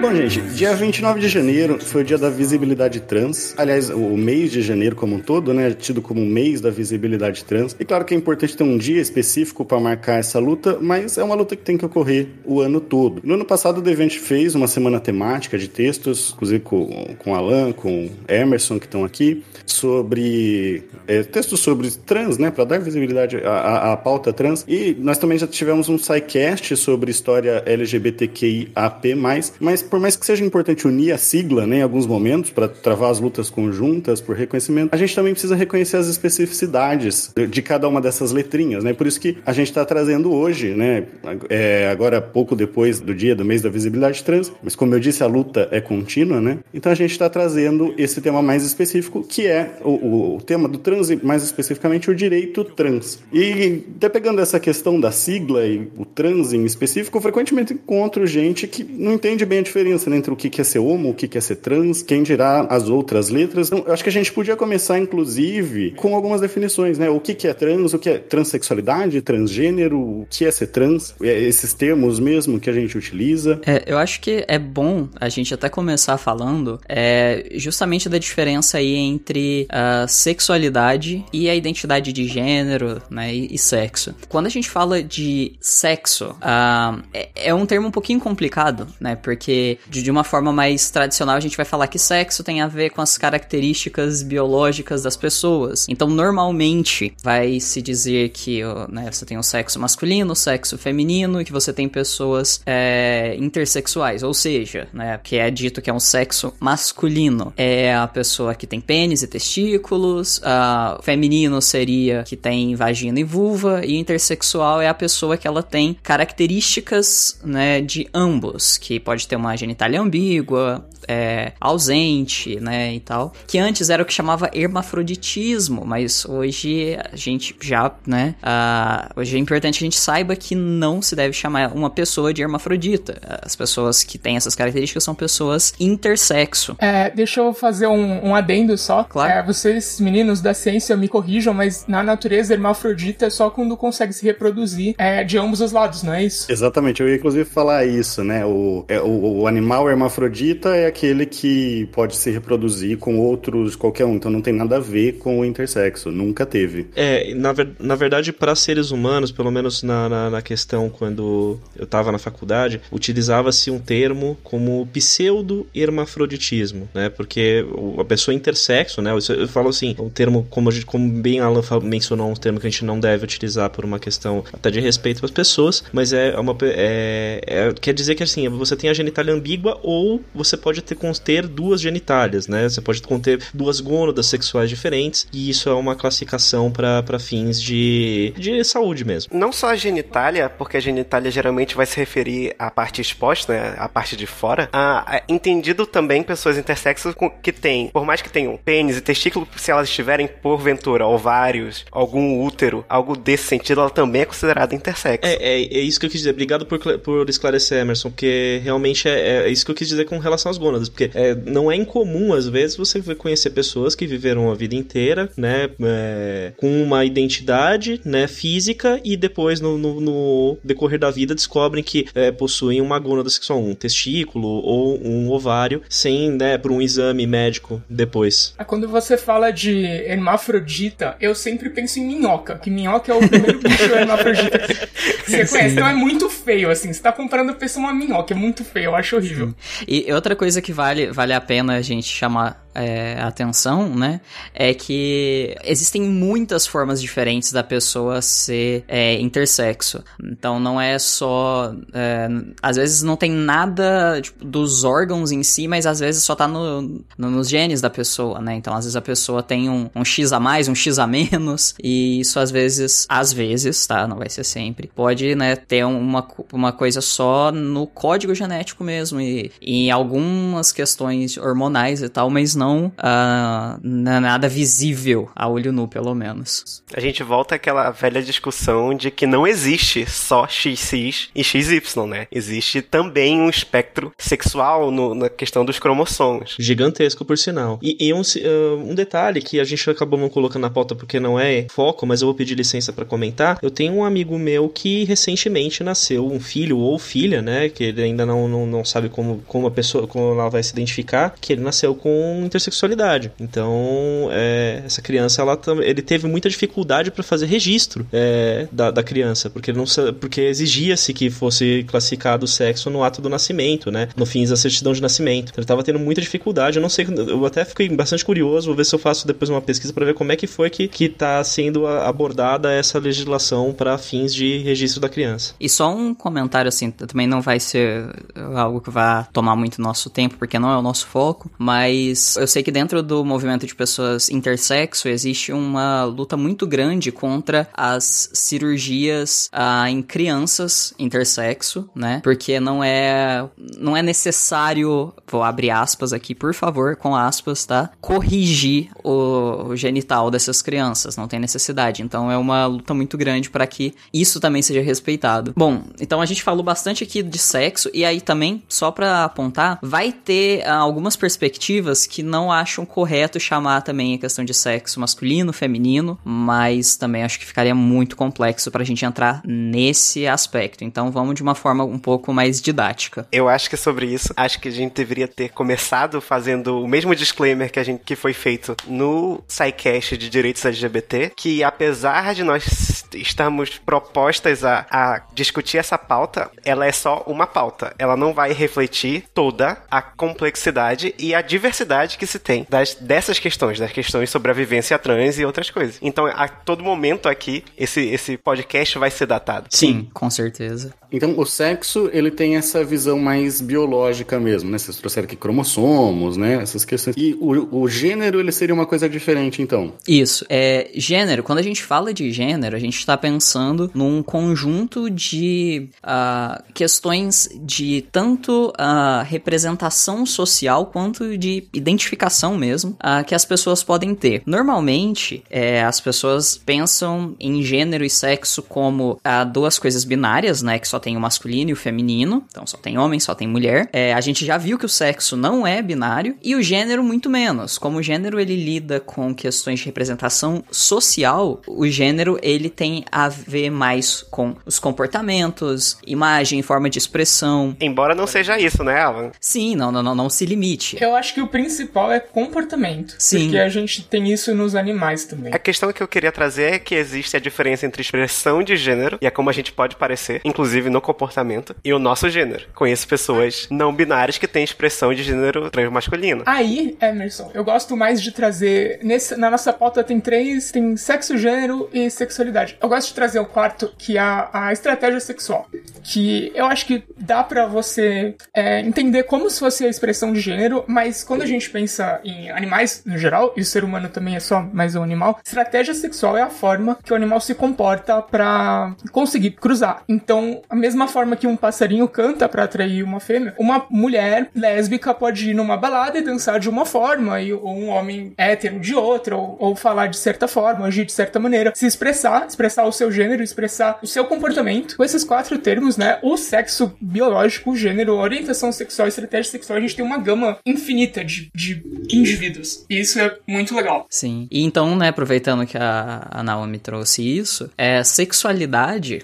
Bom, 0.01 0.15
gente, 0.15 0.41
dia 0.55 0.75
29 0.75 1.21
de 1.21 1.29
janeiro 1.29 1.79
foi 1.79 2.01
o 2.01 2.05
dia 2.05 2.17
da 2.17 2.31
visibilidade 2.31 3.01
trans. 3.01 3.55
Aliás, 3.59 3.91
o 3.91 4.17
mês 4.17 4.51
de 4.51 4.63
janeiro 4.63 4.97
como 4.97 5.17
um 5.17 5.21
todo, 5.21 5.53
né, 5.53 5.73
tido 5.73 6.01
como 6.01 6.25
mês 6.25 6.59
da 6.59 6.71
visibilidade 6.71 7.45
trans. 7.45 7.77
E 7.79 7.85
claro 7.85 8.07
que 8.07 8.15
é 8.15 8.17
importante 8.17 8.57
ter 8.57 8.65
um 8.65 8.79
dia 8.79 8.99
específico 8.99 9.63
para 9.63 9.79
marcar 9.79 10.19
essa 10.19 10.39
luta, 10.39 10.79
mas 10.81 11.19
é 11.19 11.23
uma 11.23 11.35
luta 11.35 11.55
que 11.55 11.63
tem 11.63 11.77
que 11.77 11.85
ocorrer 11.85 12.29
o 12.47 12.63
ano 12.63 12.81
todo. 12.81 13.21
No 13.23 13.35
ano 13.35 13.45
passado, 13.45 13.79
o 13.79 13.83
Devent 13.83 14.17
fez 14.17 14.55
uma 14.55 14.67
semana 14.67 14.99
temática 14.99 15.59
de 15.59 15.69
textos, 15.69 16.33
inclusive 16.35 16.61
com, 16.61 17.15
com 17.19 17.35
Alan, 17.35 17.71
com 17.71 18.09
Emerson, 18.27 18.79
que 18.79 18.87
estão 18.87 19.05
aqui, 19.05 19.45
sobre 19.67 20.83
é, 21.07 21.23
textos 21.23 21.61
sobre 21.61 21.91
trans, 21.91 22.39
né, 22.39 22.51
para 22.51 22.65
dar 22.65 22.79
visibilidade 22.79 23.37
à, 23.37 23.51
à, 23.51 23.93
à, 23.93 23.97
pauta 23.99 24.33
trans. 24.33 24.65
E 24.67 24.97
nós 24.99 25.19
também 25.19 25.37
já 25.37 25.47
tivemos 25.47 25.91
um 25.91 25.99
sidecast 25.99 26.75
sobre 26.77 27.11
história 27.11 27.63
LGBTQIAP+, 27.67 29.15
mas 29.61 29.81
por 29.91 29.99
mais 29.99 30.17
que 30.17 30.25
seja 30.25 30.45
importante 30.45 30.87
unir 30.87 31.13
a 31.13 31.19
sigla 31.19 31.67
né, 31.67 31.79
em 31.79 31.83
alguns 31.83 32.07
momentos 32.07 32.51
para 32.51 32.69
travar 32.69 33.11
as 33.11 33.21
lutas 33.21 33.51
conjuntas 33.51 34.21
por 34.21 34.37
reconhecimento, 34.37 34.95
a 34.95 34.97
gente 34.97 35.15
também 35.15 35.33
precisa 35.33 35.57
reconhecer 35.57 35.97
as 35.97 36.07
especificidades 36.07 37.33
de 37.49 37.63
cada 37.63 37.89
uma 37.89 38.01
dessas 38.01 38.31
letrinhas, 38.31 38.85
né? 38.85 38.93
Por 38.93 39.07
isso 39.07 39.21
que 39.21 39.39
a 39.45 39.53
gente 39.53 39.69
está 39.69 39.85
trazendo 39.85 40.33
hoje, 40.33 40.71
né? 40.75 41.05
É, 41.49 41.89
agora 41.91 42.21
pouco 42.21 42.55
depois 42.55 43.01
do 43.01 43.15
dia 43.15 43.35
do 43.35 43.45
mês 43.45 43.63
da 43.63 43.69
visibilidade 43.69 44.23
trans, 44.23 44.53
mas 44.63 44.77
como 44.77 44.95
eu 44.95 45.01
disse, 45.01 45.23
a 45.25 45.27
luta 45.27 45.69
é 45.73 45.81
contínua, 45.81 46.41
né? 46.41 46.59
Então 46.73 46.93
a 46.93 46.95
gente 46.95 47.11
está 47.11 47.29
trazendo 47.29 47.93
esse 47.99 48.21
tema 48.21 48.41
mais 48.41 48.65
específico, 48.65 49.25
que 49.25 49.47
é 49.47 49.73
o, 49.83 49.91
o, 49.91 50.37
o 50.37 50.41
tema 50.41 50.69
do 50.69 50.79
trans, 50.79 51.11
e 51.11 51.17
mais 51.17 51.43
especificamente 51.43 52.11
o 52.11 52.15
direito 52.15 52.63
trans. 52.65 53.19
E 53.33 53.83
até 53.97 54.09
pegando 54.09 54.41
essa 54.41 54.61
questão 54.61 55.01
da 55.01 55.11
sigla 55.11 55.67
e 55.67 55.89
o 55.97 56.05
trans 56.05 56.53
em 56.53 56.65
específico, 56.65 57.21
frequentemente 57.21 57.75
encontro 57.75 58.27
gente 58.27 58.67
que 58.69 58.85
não 58.85 59.15
entende 59.15 59.45
bem 59.45 59.59
a 59.59 59.63
diferença 59.63 59.80
diferença 59.81 60.11
né, 60.11 60.17
entre 60.17 60.33
o 60.33 60.37
que 60.37 60.61
é 60.61 60.65
ser 60.65 60.79
homo, 60.79 61.11
o 61.11 61.15
que 61.15 61.37
é 61.37 61.41
ser 61.41 61.57
trans, 61.57 62.03
quem 62.03 62.23
dirá 62.23 62.67
as 62.71 62.89
outras 62.89 63.29
letras. 63.29 63.69
Então, 63.69 63.85
eu 63.87 63.93
acho 63.93 64.03
que 64.03 64.09
a 64.09 64.13
gente 64.13 64.33
podia 64.33 64.57
começar, 64.57 64.99
inclusive, 64.99 65.93
com 65.93 66.15
algumas 66.15 66.41
definições, 66.41 66.99
né? 66.99 67.09
O 67.09 67.21
que 67.21 67.47
é 67.47 67.55
trans, 67.55 67.95
o 67.95 67.99
que 67.99 68.09
é 68.09 68.19
transexualidade, 68.19 69.21
transgênero, 69.23 69.99
o 69.99 70.27
que 70.29 70.45
é 70.45 70.51
ser 70.51 70.69
trans, 70.69 71.15
esses 71.21 71.73
termos 71.73 72.19
mesmo 72.19 72.61
que 72.61 72.69
a 72.69 72.73
gente 72.73 72.97
utiliza. 72.97 73.61
É, 73.67 73.85
eu 73.87 73.99
acho 73.99 74.21
que 74.21 74.45
é 74.47 74.59
bom 74.59 75.09
a 75.19 75.29
gente 75.29 75.53
até 75.55 75.69
começar 75.69 76.17
falando 76.19 76.81
é, 76.89 77.49
justamente 77.55 78.09
da 78.09 78.19
diferença 78.19 78.79
aí 78.79 78.95
entre 78.97 79.67
a 79.69 80.07
sexualidade 80.07 81.25
e 81.33 81.49
a 81.49 81.55
identidade 81.55 82.13
de 82.13 82.27
gênero, 82.27 83.01
né, 83.11 83.35
e, 83.35 83.55
e 83.55 83.59
sexo. 83.59 84.15
Quando 84.29 84.47
a 84.47 84.51
gente 84.51 84.69
fala 84.69 85.03
de 85.03 85.53
sexo, 85.61 86.31
uh, 86.31 87.03
é, 87.13 87.29
é 87.35 87.55
um 87.55 87.67
termo 87.67 87.89
um 87.89 87.91
pouquinho 87.91 88.21
complicado, 88.21 88.87
né, 89.01 89.17
porque 89.17 89.70
de, 89.89 90.03
de 90.03 90.11
uma 90.11 90.25
forma 90.25 90.53
mais 90.53 90.91
tradicional 90.91 91.37
a 91.37 91.41
gente 91.41 91.57
vai 91.57 91.67
falar 91.67 91.87
que 91.87 91.99
sexo 91.99 92.43
tem 92.43 92.61
a 92.61 92.67
ver 92.67 92.91
com 92.91 93.01
as 93.01 93.17
características 93.17 94.23
biológicas 94.23 95.03
das 95.03 95.17
pessoas. 95.17 95.87
Então, 95.89 96.09
normalmente 96.09 97.13
vai 97.23 97.61
se 97.61 97.83
dizer 97.83 98.31
que 98.31 98.63
né, 98.89 99.11
você 99.11 99.25
tem 99.25 99.39
o 99.39 99.43
sexo 99.43 99.79
masculino, 99.79 100.33
o 100.33 100.37
sexo 100.37 100.79
feminino, 100.79 101.41
e 101.41 101.45
que 101.45 101.53
você 101.53 101.73
tem 101.73 101.89
pessoas 101.89 102.61
é, 102.67 103.37
intersexuais, 103.39 104.23
ou 104.23 104.35
seja, 104.35 104.89
né, 104.93 105.19
que 105.23 105.37
é 105.37 105.51
dito 105.51 105.83
que 105.83 105.91
é 105.91 105.93
um 105.93 106.01
sexo 106.01 106.53
masculino 106.59 107.53
é 107.57 107.95
a 107.95 108.07
pessoa 108.07 108.55
que 108.55 108.67
tem 108.67 108.81
pênis 108.81 109.23
e 109.23 109.27
testículos, 109.27 110.39
uh, 110.39 111.03
feminino 111.03 111.61
seria 111.61 112.23
que 112.25 112.37
tem 112.37 112.75
vagina 112.75 113.21
e 113.21 113.25
vulva, 113.25 113.85
e 113.85 113.97
intersexual 113.97 114.81
é 114.81 114.89
a 114.89 114.95
pessoa 114.95 115.37
que 115.37 115.47
ela 115.47 115.63
tem 115.63 115.97
características 116.03 117.39
né, 117.45 117.81
de 117.81 118.09
ambos, 118.13 118.79
que 118.79 118.99
pode 118.99 119.27
ter 119.27 119.37
uma 119.37 119.51
genitália 119.61 120.01
ambígua, 120.01 120.89
é, 121.11 121.53
ausente, 121.61 122.61
né, 122.61 122.95
e 122.95 123.01
tal. 123.01 123.33
Que 123.49 123.59
antes 123.59 123.91
era 123.91 124.01
o 124.01 124.07
que 124.07 124.13
chamava 124.13 124.49
hermafroditismo, 124.55 125.85
mas 125.85 126.25
hoje 126.25 126.97
a 127.13 127.17
gente 127.17 127.57
já, 127.61 127.93
né, 128.07 128.37
uh, 128.43 129.21
hoje 129.21 129.37
é 129.37 129.39
importante 129.41 129.79
que 129.79 129.85
a 129.85 129.87
gente 129.87 129.99
saiba 129.99 130.37
que 130.37 130.55
não 130.55 131.03
se 131.03 131.17
deve 131.17 131.33
chamar 131.33 131.73
uma 131.75 131.91
pessoa 131.91 132.33
de 132.33 132.43
hermafrodita. 132.43 133.21
As 133.43 133.57
pessoas 133.57 134.05
que 134.05 134.19
têm 134.19 134.37
essas 134.37 134.55
características 134.55 135.03
são 135.03 135.15
pessoas 135.15 135.75
intersexo. 135.81 136.77
É, 136.79 137.11
deixa 137.11 137.41
eu 137.41 137.53
fazer 137.53 137.89
um, 137.89 138.29
um 138.29 138.35
adendo 138.35 138.79
só. 138.79 139.03
Claro. 139.03 139.33
É, 139.33 139.43
vocês, 139.43 139.99
meninos 139.99 140.41
da 140.41 140.55
ciência, 140.55 140.97
me 140.97 141.09
corrijam, 141.09 141.53
mas 141.53 141.87
na 141.89 142.05
natureza, 142.05 142.55
hermafrodita 142.55 143.27
é 143.27 143.31
só 143.31 143.51
quando 143.51 143.77
consegue 143.77 144.13
se 144.13 144.25
reproduzir 144.25 144.95
é, 144.97 145.25
de 145.25 145.37
ambos 145.37 145.61
os 145.61 145.73
lados, 145.73 146.05
não 146.05 146.15
é 146.15 146.25
isso? 146.25 146.51
Exatamente, 146.51 147.03
eu 147.03 147.09
ia 147.09 147.17
inclusive 147.17 147.45
falar 147.45 147.85
isso, 147.85 148.23
né? 148.23 148.45
O, 148.45 148.85
é, 148.87 149.01
o, 149.01 149.41
o 149.41 149.47
animal 149.47 149.89
hermafrodita 149.89 150.77
é 150.77 150.87
aquele 150.87 151.00
que 151.27 151.89
pode 151.93 152.17
se 152.17 152.31
reproduzir 152.31 152.99
com 152.99 153.19
outros, 153.19 153.77
qualquer 153.77 154.05
um, 154.05 154.17
então 154.17 154.31
não 154.31 154.41
tem 154.41 154.53
nada 154.53 154.77
a 154.77 154.81
ver 154.81 155.13
com 155.19 155.41
o 155.41 155.45
intersexo, 155.45 156.11
nunca 156.11 156.45
teve. 156.45 156.89
É, 156.95 157.35
na, 157.35 157.53
ver, 157.53 157.71
na 157.79 157.95
verdade, 157.95 158.33
para 158.33 158.55
seres 158.55 158.91
humanos, 158.91 159.33
pelo 159.33 159.51
menos 159.51 159.83
na, 159.83 160.09
na, 160.09 160.31
na 160.31 160.43
questão 160.43 160.89
quando 160.89 161.59
eu 161.77 161.85
estava 161.85 162.13
na 162.13 162.19
faculdade, 162.19 162.81
utilizava-se 162.93 163.71
um 163.71 163.79
termo 163.79 164.37
como 164.43 164.87
pseudo-hermafroditismo, 164.93 166.89
né? 166.95 167.09
Porque 167.09 167.65
a 167.99 168.05
pessoa 168.05 168.35
intersexo, 168.35 169.01
né? 169.01 169.13
Eu, 169.13 169.49
falo 169.49 169.69
assim, 169.69 169.95
o 169.99 170.11
termo, 170.11 170.47
como, 170.51 170.71
gente, 170.71 170.87
como 170.87 171.09
bem 171.21 171.41
Alan 171.41 171.63
mencionou, 171.83 172.31
um 172.31 172.35
termo 172.35 172.61
que 172.61 172.67
a 172.67 172.71
gente 172.71 172.85
não 172.85 172.99
deve 172.99 173.25
utilizar 173.25 173.71
por 173.71 173.85
uma 173.85 173.99
questão 173.99 174.45
até 174.53 174.71
de 174.71 174.81
respeito 174.81 175.25
às 175.25 175.31
pessoas, 175.31 175.85
mas 175.93 176.13
é 176.13 176.39
uma. 176.39 176.57
É, 176.63 177.41
é, 177.47 177.73
quer 177.73 177.95
dizer 177.95 178.15
que 178.15 178.23
assim, 178.23 178.49
você 178.49 178.77
tem 178.77 178.91
a 178.91 178.95
genitália 178.95 179.33
ambígua 179.33 179.79
ou 179.83 180.21
você 180.35 180.57
pode 180.57 180.80
pode 180.81 181.21
ter, 181.21 181.43
ter 181.43 181.47
duas 181.47 181.81
genitálias, 181.81 182.49
né? 182.49 182.69
Você 182.69 182.81
pode 182.81 183.03
conter 183.03 183.41
duas 183.53 183.81
gônadas 183.81 184.27
sexuais 184.27 184.69
diferentes, 184.69 185.27
e 185.33 185.51
isso 185.51 185.69
é 185.69 185.75
uma 185.75 185.95
classificação 185.95 186.71
para 186.71 187.19
fins 187.19 187.61
de, 187.61 188.33
de 188.37 188.65
saúde 188.65 189.05
mesmo. 189.05 189.37
Não 189.37 189.53
só 189.53 189.69
a 189.69 189.77
genitália, 189.77 190.49
porque 190.49 190.77
a 190.77 190.81
genitália 190.81 191.31
geralmente 191.31 191.75
vai 191.75 191.87
se 191.87 191.97
referir 191.97 192.55
à 192.59 192.71
parte 192.71 193.01
exposta, 193.01 193.53
né? 193.53 193.75
A 193.79 193.89
parte 193.89 194.17
de 194.17 194.27
fora. 194.27 194.69
A, 194.73 195.17
a, 195.17 195.23
entendido 195.29 195.87
também 195.87 196.23
pessoas 196.23 196.57
intersexos 196.57 197.15
que 197.43 197.53
têm, 197.53 197.89
por 197.89 198.05
mais 198.05 198.23
que 198.23 198.31
tenham 198.31 198.57
pênis 198.57 198.97
e 198.97 199.01
testículo, 199.01 199.47
se 199.57 199.71
elas 199.71 199.89
estiverem, 199.89 200.29
porventura, 200.29 201.07
ovários, 201.07 201.85
algum 201.91 202.43
útero, 202.43 202.85
algo 202.89 203.17
desse 203.17 203.45
sentido, 203.45 203.81
ela 203.81 203.91
também 203.91 204.23
é 204.23 204.25
considerada 204.25 204.75
intersexo. 204.75 205.29
É, 205.29 205.35
é, 205.35 205.61
é 205.63 205.81
isso 205.81 205.99
que 205.99 206.07
eu 206.07 206.11
quis 206.11 206.21
dizer. 206.21 206.31
Obrigado 206.31 206.67
por, 206.67 206.79
por 206.99 207.29
esclarecer, 207.29 207.79
Emerson, 207.79 208.11
porque 208.11 208.61
realmente 208.63 209.09
é, 209.09 209.45
é 209.45 209.49
isso 209.49 209.65
que 209.65 209.71
eu 209.71 209.75
quis 209.75 209.89
dizer 209.89 210.05
com 210.05 210.19
relação 210.19 210.51
às 210.51 210.59
gônadas, 210.59 210.70
porque 210.79 211.11
é, 211.15 211.35
não 211.35 211.71
é 211.71 211.77
incomum, 211.77 212.33
às 212.33 212.49
vezes, 212.49 212.77
você 212.77 213.01
conhecer 213.15 213.51
pessoas 213.51 213.95
que 213.95 214.07
viveram 214.07 214.51
a 214.51 214.55
vida 214.55 214.75
inteira, 214.75 215.29
né, 215.37 215.69
é, 215.83 216.53
com 216.57 216.83
uma 216.83 217.05
identidade, 217.05 218.01
né, 218.05 218.27
física 218.27 219.01
e 219.05 219.17
depois, 219.17 219.61
no, 219.61 219.77
no, 219.77 220.01
no 220.01 220.59
decorrer 220.63 220.99
da 220.99 221.11
vida, 221.11 221.35
descobrem 221.35 221.83
que 221.83 222.07
é, 222.15 222.31
possuem 222.31 222.81
uma 222.81 222.99
gônada 222.99 223.29
sexual, 223.31 223.61
um 223.61 223.75
testículo 223.75 224.47
ou 224.47 225.01
um 225.03 225.31
ovário, 225.31 225.83
sem, 225.89 226.31
né, 226.31 226.59
por 226.59 226.71
um 226.73 226.81
exame 226.81 227.27
médico 227.27 227.83
depois. 227.89 228.55
Quando 228.67 228.89
você 228.89 229.17
fala 229.17 229.51
de 229.51 229.85
hermafrodita, 229.85 231.17
eu 231.21 231.35
sempre 231.35 231.71
penso 231.71 231.99
em 231.99 232.07
minhoca, 232.07 232.59
que 232.59 232.71
minhoca 232.71 233.13
é 233.13 233.15
o 233.15 233.29
primeiro 233.29 233.59
bicho 233.61 233.93
hermafrodita 233.93 234.59
que 234.59 235.31
você 235.31 235.47
conhece. 235.47 235.75
Então 235.75 235.87
é 235.87 235.95
muito 235.95 236.29
feio, 236.29 236.71
assim. 236.71 236.93
Você 236.93 237.01
tá 237.01 237.13
comprando 237.13 237.55
pessoa 237.55 237.87
uma 237.87 237.95
minhoca, 237.95 238.35
é 238.35 238.37
muito 238.37 238.65
feio, 238.65 238.87
eu 238.87 238.95
acho 238.95 239.17
horrível. 239.17 239.49
Sim. 239.49 239.85
E 239.87 240.13
outra 240.13 240.37
coisa 240.37 240.60
que 240.61 240.73
vale, 240.73 241.13
vale 241.13 241.35
a 241.35 241.41
pena 241.41 241.75
a 241.75 241.83
gente 241.83 242.09
chamar 242.09 242.70
é, 242.81 243.21
atenção, 243.21 243.95
né? 243.95 244.21
É 244.55 244.73
que 244.75 245.55
existem 245.65 246.03
muitas 246.03 246.67
formas 246.67 247.01
diferentes 247.01 247.53
da 247.53 247.63
pessoa 247.63 248.23
ser 248.23 248.85
é, 248.89 249.21
intersexo. 249.21 250.03
Então 250.23 250.59
não 250.59 250.81
é 250.81 250.99
só. 250.99 251.75
É, 251.93 252.29
às 252.63 252.77
vezes 252.77 253.03
não 253.03 253.17
tem 253.17 253.31
nada 253.31 254.21
tipo, 254.21 254.45
dos 254.45 254.85
órgãos 254.85 255.33
em 255.33 255.43
si, 255.43 255.69
mas 255.69 255.87
às 255.87 256.01
vezes 256.01 256.23
só 256.23 256.35
tá 256.35 256.47
no, 256.47 256.83
no, 257.17 257.31
nos 257.31 257.49
genes 257.49 257.81
da 257.81 257.91
pessoa, 257.91 258.41
né? 258.41 258.55
Então 258.55 258.75
às 258.75 258.85
vezes 258.85 258.97
a 258.97 259.01
pessoa 259.01 259.43
tem 259.43 259.69
um, 259.69 259.91
um 259.95 260.05
X 260.05 260.33
a 260.33 260.41
mais, 260.41 260.69
um 260.69 260.75
X 260.75 260.99
a 260.99 261.07
menos, 261.07 261.75
e 261.83 262.21
isso 262.21 262.39
às 262.39 262.51
vezes, 262.51 263.07
às 263.09 263.33
vezes, 263.33 263.87
tá? 263.87 264.07
Não 264.07 264.17
vai 264.17 264.29
ser 264.29 264.45
sempre. 264.45 264.91
Pode, 264.95 265.35
né, 265.35 265.57
ter 265.57 265.85
uma, 265.85 266.27
uma 266.53 266.73
coisa 266.73 267.01
só 267.01 267.51
no 267.53 267.87
código 267.87 268.35
genético 268.35 268.85
mesmo, 268.85 269.21
e, 269.21 269.51
e 269.61 269.87
em 269.87 269.91
algumas 269.91 270.73
questões 270.73 271.37
hormonais 271.37 272.03
e 272.03 272.09
tal, 272.09 272.31
mas 272.31 272.55
não 272.55 272.70
uh, 272.79 273.81
nada 273.83 274.49
visível 274.49 275.31
a 275.35 275.49
olho 275.49 275.73
nu, 275.73 275.89
pelo 275.89 276.15
menos. 276.15 276.83
A 276.95 277.01
gente 277.01 277.23
volta 277.23 277.55
àquela 277.55 277.91
velha 277.91 278.23
discussão 278.23 278.95
de 278.95 279.11
que 279.11 279.27
não 279.27 279.47
existe 279.47 280.09
só 280.11 280.47
XX 280.47 281.31
e 281.35 281.45
XY, 281.45 282.07
né? 282.09 282.27
Existe 282.31 282.83
também 282.83 283.41
um 283.41 283.49
espectro 283.49 284.13
sexual 284.19 284.91
no, 284.91 285.15
na 285.15 285.29
questão 285.29 285.65
dos 285.65 285.79
cromossomos. 285.79 286.57
Gigantesco, 286.59 287.25
por 287.25 287.39
sinal. 287.39 287.79
E, 287.83 287.97
e 288.01 288.13
um, 288.13 288.21
uh, 288.21 288.91
um, 288.91 288.95
detalhe 288.95 289.41
que 289.41 289.61
a 289.61 289.65
gente 289.65 289.89
acabou 289.89 290.19
não 290.19 290.29
colocando 290.29 290.63
na 290.63 290.71
pauta 290.71 290.95
porque 290.95 291.21
não 291.21 291.39
é 291.39 291.67
foco, 291.71 292.07
mas 292.07 292.23
eu 292.23 292.27
vou 292.27 292.35
pedir 292.35 292.55
licença 292.55 292.93
para 292.93 293.05
comentar. 293.05 293.59
Eu 293.63 293.71
tenho 293.71 293.95
um 293.95 294.05
amigo 294.05 294.39
meu 294.39 294.69
que 294.69 295.05
recentemente 295.05 295.83
nasceu 295.83 296.27
um 296.27 296.41
filho 296.41 296.79
ou 296.79 296.99
filha, 296.99 297.41
né? 297.43 297.69
Que 297.69 297.85
ele 297.85 298.03
ainda 298.03 298.27
não, 298.27 298.49
não, 298.49 298.67
não 298.67 298.85
sabe 298.85 299.09
como, 299.09 299.43
como 299.47 299.67
a 299.67 299.71
pessoa 299.71 300.07
como 300.07 300.33
ela 300.33 300.49
vai 300.49 300.63
se 300.63 300.73
identificar, 300.73 301.35
que 301.41 301.53
ele 301.53 301.63
nasceu 301.63 301.95
com 301.95 302.49
intersexualidade. 302.51 303.33
Então, 303.41 304.29
é, 304.31 304.83
essa 304.85 305.01
criança, 305.01 305.43
ela 305.43 305.59
ele 305.83 306.03
teve 306.03 306.27
muita 306.27 306.49
dificuldade 306.49 307.11
para 307.11 307.23
fazer 307.23 307.47
registro 307.47 308.07
é, 308.13 308.67
da, 308.71 308.91
da, 308.91 309.03
criança, 309.03 309.49
porque 309.49 309.73
não 309.73 309.85
porque 310.21 310.43
exigia-se 310.43 311.13
que 311.13 311.31
fosse 311.31 311.85
classificado 311.89 312.45
o 312.45 312.49
sexo 312.49 312.91
no 312.91 313.03
ato 313.03 313.23
do 313.23 313.29
nascimento, 313.29 313.91
né? 313.91 314.09
No 314.17 314.27
fins 314.27 314.51
da 314.51 314.57
certidão 314.57 314.93
de 314.93 315.01
nascimento. 315.01 315.51
Então, 315.51 315.61
ele 315.61 315.65
estava 315.65 315.83
tendo 315.83 315.99
muita 315.99 316.21
dificuldade. 316.21 316.79
Eu 316.79 316.83
não 316.83 316.89
sei, 316.89 317.07
eu 317.29 317.45
até 317.47 317.65
fiquei 317.65 317.89
bastante 317.89 318.25
curioso. 318.25 318.67
Vou 318.67 318.77
ver 318.77 318.85
se 318.85 318.95
eu 318.95 318.99
faço 318.99 319.27
depois 319.27 319.49
uma 319.51 319.61
pesquisa 319.61 319.93
para 319.93 320.05
ver 320.05 320.15
como 320.15 320.33
é 320.33 320.37
que 320.37 320.47
foi 320.47 320.69
que 320.69 320.89
que 320.89 321.05
está 321.05 321.43
sendo 321.45 321.87
abordada 321.87 322.73
essa 322.73 322.99
legislação 322.99 323.73
para 323.73 323.97
fins 323.99 324.35
de 324.35 324.59
registro 324.59 325.01
da 325.01 325.09
criança. 325.09 325.55
E 325.61 325.69
só 325.69 325.95
um 325.95 326.15
comentário 326.15 326.69
assim, 326.69 326.91
também 326.91 327.27
não 327.27 327.41
vai 327.41 327.61
ser 327.61 328.09
algo 328.55 328.81
que 328.81 328.91
vá 328.91 329.27
tomar 329.33 329.57
muito 329.57 329.81
nosso 329.81 330.11
tempo, 330.11 330.37
porque 330.37 330.59
não 330.59 330.71
é 330.71 330.77
o 330.77 330.83
nosso 330.83 331.07
foco, 331.07 331.51
mas 331.59 332.37
eu 332.41 332.47
sei 332.47 332.63
que 332.63 332.71
dentro 332.71 333.03
do 333.03 333.25
movimento 333.25 333.67
de 333.67 333.75
pessoas 333.75 334.31
intersexo 334.31 335.09
existe 335.09 335.53
uma 335.53 336.05
luta 336.05 336.37
muito 336.37 336.67
grande 336.67 337.13
contra 337.13 337.69
as 337.75 338.31
cirurgias 338.33 339.49
ah, 339.53 339.91
em 339.91 340.01
crianças 340.01 340.95
intersexo, 340.99 341.89
né? 341.95 342.21
Porque 342.25 342.59
não 342.59 342.83
é 342.83 343.47
não 343.79 343.97
é 343.97 344.03
necessário, 344.03 345.13
vou 345.27 345.43
abrir 345.43 345.71
aspas 345.71 346.13
aqui, 346.13 346.35
por 346.35 346.55
favor, 346.55 346.97
com 346.97 347.15
aspas, 347.15 347.67
tá? 347.67 347.91
Corrigir 348.01 348.89
o, 349.05 349.69
o 349.69 349.77
genital 349.77 350.31
dessas 350.31 350.63
crianças, 350.63 351.17
não 351.17 351.29
tem 351.29 351.39
necessidade. 351.39 352.03
Então 352.03 352.31
é 352.31 352.39
uma 352.39 352.65
luta 352.67 352.95
muito 352.95 353.19
grande 353.19 353.51
para 353.51 353.67
que 353.67 353.95
isso 354.13 354.41
também 354.41 354.63
seja 354.63 354.81
respeitado. 354.81 355.53
Bom, 355.55 355.83
então 356.01 356.21
a 356.23 356.27
gente 356.27 356.43
falou 356.43 356.63
bastante 356.63 357.05
aqui 357.05 357.23
de 357.23 357.39
sexo 357.39 357.91
e 357.93 358.05
aí 358.05 358.21
também 358.21 358.63
só 358.67 358.91
para 358.91 359.25
apontar, 359.25 359.79
vai 359.83 360.11
ter 360.11 360.67
ah, 360.67 360.77
algumas 360.77 361.17
perspectivas 361.17 362.07
que 362.07 362.23
não 362.31 362.51
acham 362.51 362.87
correto 362.87 363.39
chamar 363.39 363.83
também 363.83 364.15
a 364.15 364.19
questão 364.19 364.45
de 364.45 364.55
sexo 364.55 365.01
masculino, 365.01 365.53
feminino, 365.53 366.19
mas 366.25 366.97
também 366.97 367.23
acho 367.23 367.39
que 367.39 367.45
ficaria 367.45 367.75
muito 367.75 368.17
complexo 368.17 368.71
pra 368.71 368.85
gente 368.85 369.05
entrar 369.05 369.43
nesse 369.45 370.27
aspecto. 370.27 370.85
Então 370.85 371.11
vamos 371.11 371.35
de 371.35 371.43
uma 371.43 371.55
forma 371.55 371.85
um 371.85 371.99
pouco 371.99 372.33
mais 372.33 372.61
didática. 372.61 373.27
Eu 373.33 373.49
acho 373.49 373.69
que 373.69 373.77
sobre 373.77 374.07
isso, 374.07 374.33
acho 374.37 374.61
que 374.61 374.69
a 374.69 374.73
gente 374.73 374.95
deveria 374.95 375.29
ter 375.29 375.51
começado 375.51 376.21
fazendo 376.21 376.81
o 376.81 376.89
mesmo 376.89 377.15
disclaimer 377.15 377.71
que 377.71 377.79
a 377.79 377.85
gente 377.85 378.03
que 378.05 378.17
foi 378.17 378.33
feito 378.33 378.77
no 378.87 379.43
SciCast 379.49 380.17
de 380.17 380.31
direitos 380.31 380.65
LGBT, 380.65 381.33
que 381.37 381.63
apesar 381.63 382.35
de 382.35 382.45
nós 382.45 383.05
estarmos 383.15 383.79
propostas 383.79 384.65
a, 384.65 384.87
a 384.91 385.23
discutir 385.35 385.79
essa 385.79 385.99
pauta, 385.99 386.51
ela 386.65 386.87
é 386.87 386.93
só 386.93 387.25
uma 387.27 387.47
pauta. 387.47 387.95
Ela 387.99 388.17
não 388.17 388.33
vai 388.33 388.53
refletir 388.53 389.25
toda 389.35 389.79
a 389.91 390.01
complexidade 390.01 391.15
e 391.19 391.35
a 391.35 391.43
diversidade 391.43 392.19
que 392.21 392.27
se 392.27 392.39
tem 392.39 392.67
das, 392.69 392.95
dessas 392.95 393.39
questões, 393.39 393.79
das 393.79 393.91
questões 393.91 394.29
sobre 394.29 394.51
a 394.51 394.55
vivência 394.55 394.99
trans 394.99 395.39
e 395.39 395.45
outras 395.45 395.71
coisas. 395.71 395.99
Então, 396.03 396.27
a 396.27 396.47
todo 396.47 396.85
momento 396.85 397.29
aqui, 397.29 397.65
esse, 397.77 398.01
esse 398.01 398.37
podcast 398.37 398.99
vai 398.99 399.11
ser 399.11 399.27
datado. 399.27 399.67
Sim, 399.71 400.09
com 400.13 400.29
certeza. 400.29 400.93
Então, 401.11 401.35
o 401.37 401.45
sexo, 401.45 402.09
ele 402.13 402.31
tem 402.31 402.57
essa 402.57 402.85
visão 402.85 403.19
mais 403.19 403.61
biológica 403.61 404.39
mesmo, 404.39 404.71
né? 404.71 404.79
Vocês 404.79 404.97
trouxeram 404.99 405.25
aqui 405.25 405.35
cromossomos, 405.35 406.37
né? 406.37 406.63
Essas 406.63 406.85
questões. 406.85 407.17
E 407.17 407.37
o, 407.41 407.83
o 407.83 407.89
gênero, 407.89 408.39
ele 408.39 408.53
seria 408.53 408.75
uma 408.75 408.87
coisa 408.87 409.09
diferente, 409.09 409.61
então? 409.61 409.95
Isso. 410.07 410.45
É, 410.49 410.91
gênero, 410.95 411.43
quando 411.43 411.59
a 411.59 411.63
gente 411.63 411.83
fala 411.83 412.15
de 412.15 412.31
gênero, 412.31 412.77
a 412.77 412.79
gente 412.79 412.99
está 412.99 413.17
pensando 413.17 413.91
num 413.93 414.23
conjunto 414.23 415.11
de 415.11 415.89
uh, 416.05 416.63
questões 416.73 417.49
de 417.61 418.05
tanto 418.13 418.69
uh, 418.69 419.25
representação 419.25 420.25
social 420.25 420.87
quanto 420.87 421.37
de 421.37 421.65
identificação 421.73 422.10
mesmo 422.57 422.91
uh, 422.93 423.25
que 423.25 423.35
as 423.35 423.45
pessoas 423.45 423.83
podem 423.83 424.15
ter. 424.15 424.43
Normalmente, 424.47 425.43
é, 425.51 425.83
as 425.83 426.01
pessoas 426.01 426.57
pensam 426.57 427.35
em 427.39 427.63
gênero 427.63 428.05
e 428.05 428.11
sexo 428.11 428.63
como 428.63 429.21
duas 429.53 429.79
coisas 429.79 430.05
binárias, 430.05 430.63
né? 430.63 430.79
Que 430.79 430.89
só 430.89 430.99
tem 430.99 431.17
o 431.17 431.21
masculino 431.21 431.71
e 431.71 431.73
o 431.73 431.77
feminino, 431.77 432.45
então 432.49 432.67
só 432.67 432.77
tem 432.77 432.99
homem, 432.99 433.21
só 433.21 433.35
tem 433.35 433.49
mulher. 433.49 433.89
É, 433.93 434.13
a 434.15 434.21
gente 434.21 434.45
já 434.45 434.57
viu 434.57 434.79
que 434.79 434.87
o 434.87 434.89
sexo 434.89 435.37
não 435.37 435.67
é 435.67 435.83
binário 435.83 436.37
e 436.43 436.55
o 436.55 436.63
gênero 436.63 437.03
muito 437.03 437.29
menos. 437.29 437.79
Como 437.79 437.99
o 437.99 438.03
gênero 438.03 438.39
ele 438.39 438.57
lida 438.57 439.01
com 439.01 439.35
questões 439.35 439.81
de 439.81 439.87
representação 439.87 440.63
social, 440.71 441.61
o 441.67 441.87
gênero 441.87 442.39
ele 442.43 442.71
tem 442.71 443.05
a 443.11 443.29
ver 443.29 443.71
mais 443.71 444.23
com 444.23 444.55
os 444.65 444.79
comportamentos, 444.79 445.99
imagem, 446.07 446.63
forma 446.63 446.89
de 446.89 446.99
expressão. 446.99 447.77
Embora 447.81 448.15
não 448.15 448.27
seja 448.27 448.59
isso, 448.59 448.83
né, 448.85 449.01
Alan? 449.01 449.31
Sim, 449.41 449.77
não, 449.77 449.91
não, 449.91 450.03
não, 450.03 450.15
não 450.15 450.31
se 450.31 450.47
limite. 450.47 450.97
Eu 451.01 451.15
acho 451.15 451.35
que 451.35 451.41
o 451.41 451.49
principal 451.49 452.00
principal 452.01 452.13
é 452.13 452.21
comportamento. 452.21 453.15
Sim. 453.19 453.45
Porque 453.45 453.59
a 453.59 453.69
gente 453.69 454.03
tem 454.05 454.33
isso 454.33 454.55
nos 454.55 454.75
animais 454.75 455.25
também. 455.25 455.53
A 455.53 455.59
questão 455.59 455.93
que 455.93 456.03
eu 456.03 456.09
queria 456.09 456.33
trazer 456.33 456.75
é 456.75 456.79
que 456.79 456.95
existe 456.95 457.37
a 457.37 457.41
diferença 457.41 457.85
entre 457.85 458.01
expressão 458.01 458.63
de 458.63 458.77
gênero, 458.77 459.19
e 459.21 459.27
é 459.27 459.31
como 459.31 459.51
a 459.51 459.53
gente 459.53 459.73
pode 459.73 459.97
parecer, 459.97 460.41
inclusive 460.45 460.89
no 460.89 461.01
comportamento, 461.01 461.75
e 461.85 461.93
o 461.93 461.99
nosso 461.99 462.29
gênero. 462.31 462.67
Conheço 462.75 463.07
pessoas 463.07 463.67
não 463.71 463.95
binárias 463.95 464.39
que 464.39 464.47
têm 464.47 464.65
expressão 464.65 465.13
de 465.13 465.23
gênero 465.23 465.71
transmasculino. 465.71 466.43
Aí, 466.47 466.97
Emerson, 467.01 467.51
eu 467.53 467.65
gosto 467.65 467.97
mais 467.97 468.23
de 468.23 468.33
trazer. 468.33 469.01
Nesse, 469.03 469.37
na 469.37 469.51
nossa 469.51 469.73
pauta 469.73 470.05
tem 470.05 470.21
três: 470.21 470.71
tem 470.71 470.97
sexo, 470.97 471.37
gênero 471.37 471.89
e 471.93 472.11
sexualidade. 472.11 472.77
Eu 472.81 472.89
gosto 472.89 473.09
de 473.09 473.15
trazer 473.15 473.41
o 473.41 473.47
quarto, 473.47 473.93
que 473.99 474.17
é 474.17 474.21
a, 474.21 474.49
a 474.53 474.73
estratégia 474.73 475.21
sexual. 475.21 475.69
Que 476.03 476.53
eu 476.55 476.67
acho 476.67 476.87
que 476.87 477.03
dá 477.17 477.43
pra 477.43 477.67
você 477.67 478.35
é, 478.55 478.81
entender 478.81 479.25
como 479.25 479.51
se 479.51 479.59
fosse 479.59 479.85
a 479.85 479.89
expressão 479.89 480.33
de 480.33 480.41
gênero, 480.41 480.85
mas 480.87 481.25
quando 481.25 481.43
a 481.43 481.47
gente 481.47 481.69
pensa 481.71 481.90
em 482.25 482.51
animais 482.51 483.03
no 483.05 483.19
geral, 483.19 483.53
e 483.57 483.61
o 483.61 483.65
ser 483.65 483.85
humano 483.85 484.09
também 484.09 484.37
é 484.37 484.41
só 484.41 484.61
mais 484.61 484.95
um 484.95 485.03
animal, 485.03 485.39
estratégia 485.45 485.95
sexual 485.95 486.37
é 486.37 486.43
a 486.43 486.51
forma 486.51 486.99
que 487.03 487.13
o 487.13 487.17
animal 487.17 487.41
se 487.41 487.55
comporta 487.55 488.21
pra 488.23 488.95
conseguir 489.13 489.53
cruzar. 489.53 490.03
Então, 490.09 490.63
a 490.69 490.77
mesma 490.77 491.09
forma 491.09 491.37
que 491.37 491.47
um 491.47 491.57
passarinho 491.57 492.09
canta 492.09 492.49
pra 492.49 492.65
atrair 492.65 493.03
uma 493.03 493.21
fêmea, 493.21 493.55
uma 493.59 493.87
mulher 493.91 494.51
lésbica 494.55 495.15
pode 495.15 495.51
ir 495.51 495.55
numa 495.55 495.77
balada 495.77 496.19
e 496.19 496.23
dançar 496.23 496.59
de 496.61 496.69
uma 496.69 496.85
forma, 496.85 497.41
e, 497.41 497.53
ou 497.53 497.77
um 497.77 497.89
homem 497.89 498.33
hétero 498.37 498.79
de 498.79 498.95
outra, 498.95 499.37
ou, 499.37 499.57
ou 499.59 499.77
falar 499.77 500.07
de 500.07 500.17
certa 500.17 500.47
forma, 500.47 500.87
agir 500.87 501.05
de 501.05 501.13
certa 501.13 501.39
maneira, 501.39 501.73
se 501.75 501.87
expressar, 501.87 502.47
expressar 502.47 502.85
o 502.85 502.93
seu 502.93 503.11
gênero, 503.11 503.43
expressar 503.43 503.99
o 504.03 504.07
seu 504.07 504.25
comportamento. 504.25 504.97
Com 504.97 505.05
esses 505.05 505.25
quatro 505.25 505.59
termos, 505.59 505.97
né? 505.97 506.19
O 506.23 506.37
sexo 506.37 506.95
biológico, 507.01 507.71
o 507.71 507.77
gênero, 507.77 508.15
orientação 508.15 508.73
sexual 508.73 509.09
estratégia 509.09 509.51
sexual, 509.51 509.79
a 509.79 509.81
gente 509.81 509.97
tem 509.97 510.05
uma 510.05 510.19
gama 510.19 510.59
infinita 510.65 511.25
de, 511.25 511.51
de 511.55 511.80
indivíduos. 512.11 512.85
E 512.89 513.01
isso 513.01 513.19
é 513.19 513.37
muito 513.47 513.75
legal. 513.75 514.07
Sim. 514.11 514.49
E 514.51 514.63
então, 514.63 514.97
né, 514.97 515.09
aproveitando 515.09 515.67
que 515.67 515.77
a, 515.77 516.27
a 516.31 516.43
Naomi 516.43 516.79
trouxe 516.79 517.23
isso, 517.23 517.71
é 517.77 518.03
sexualidade, 518.03 519.21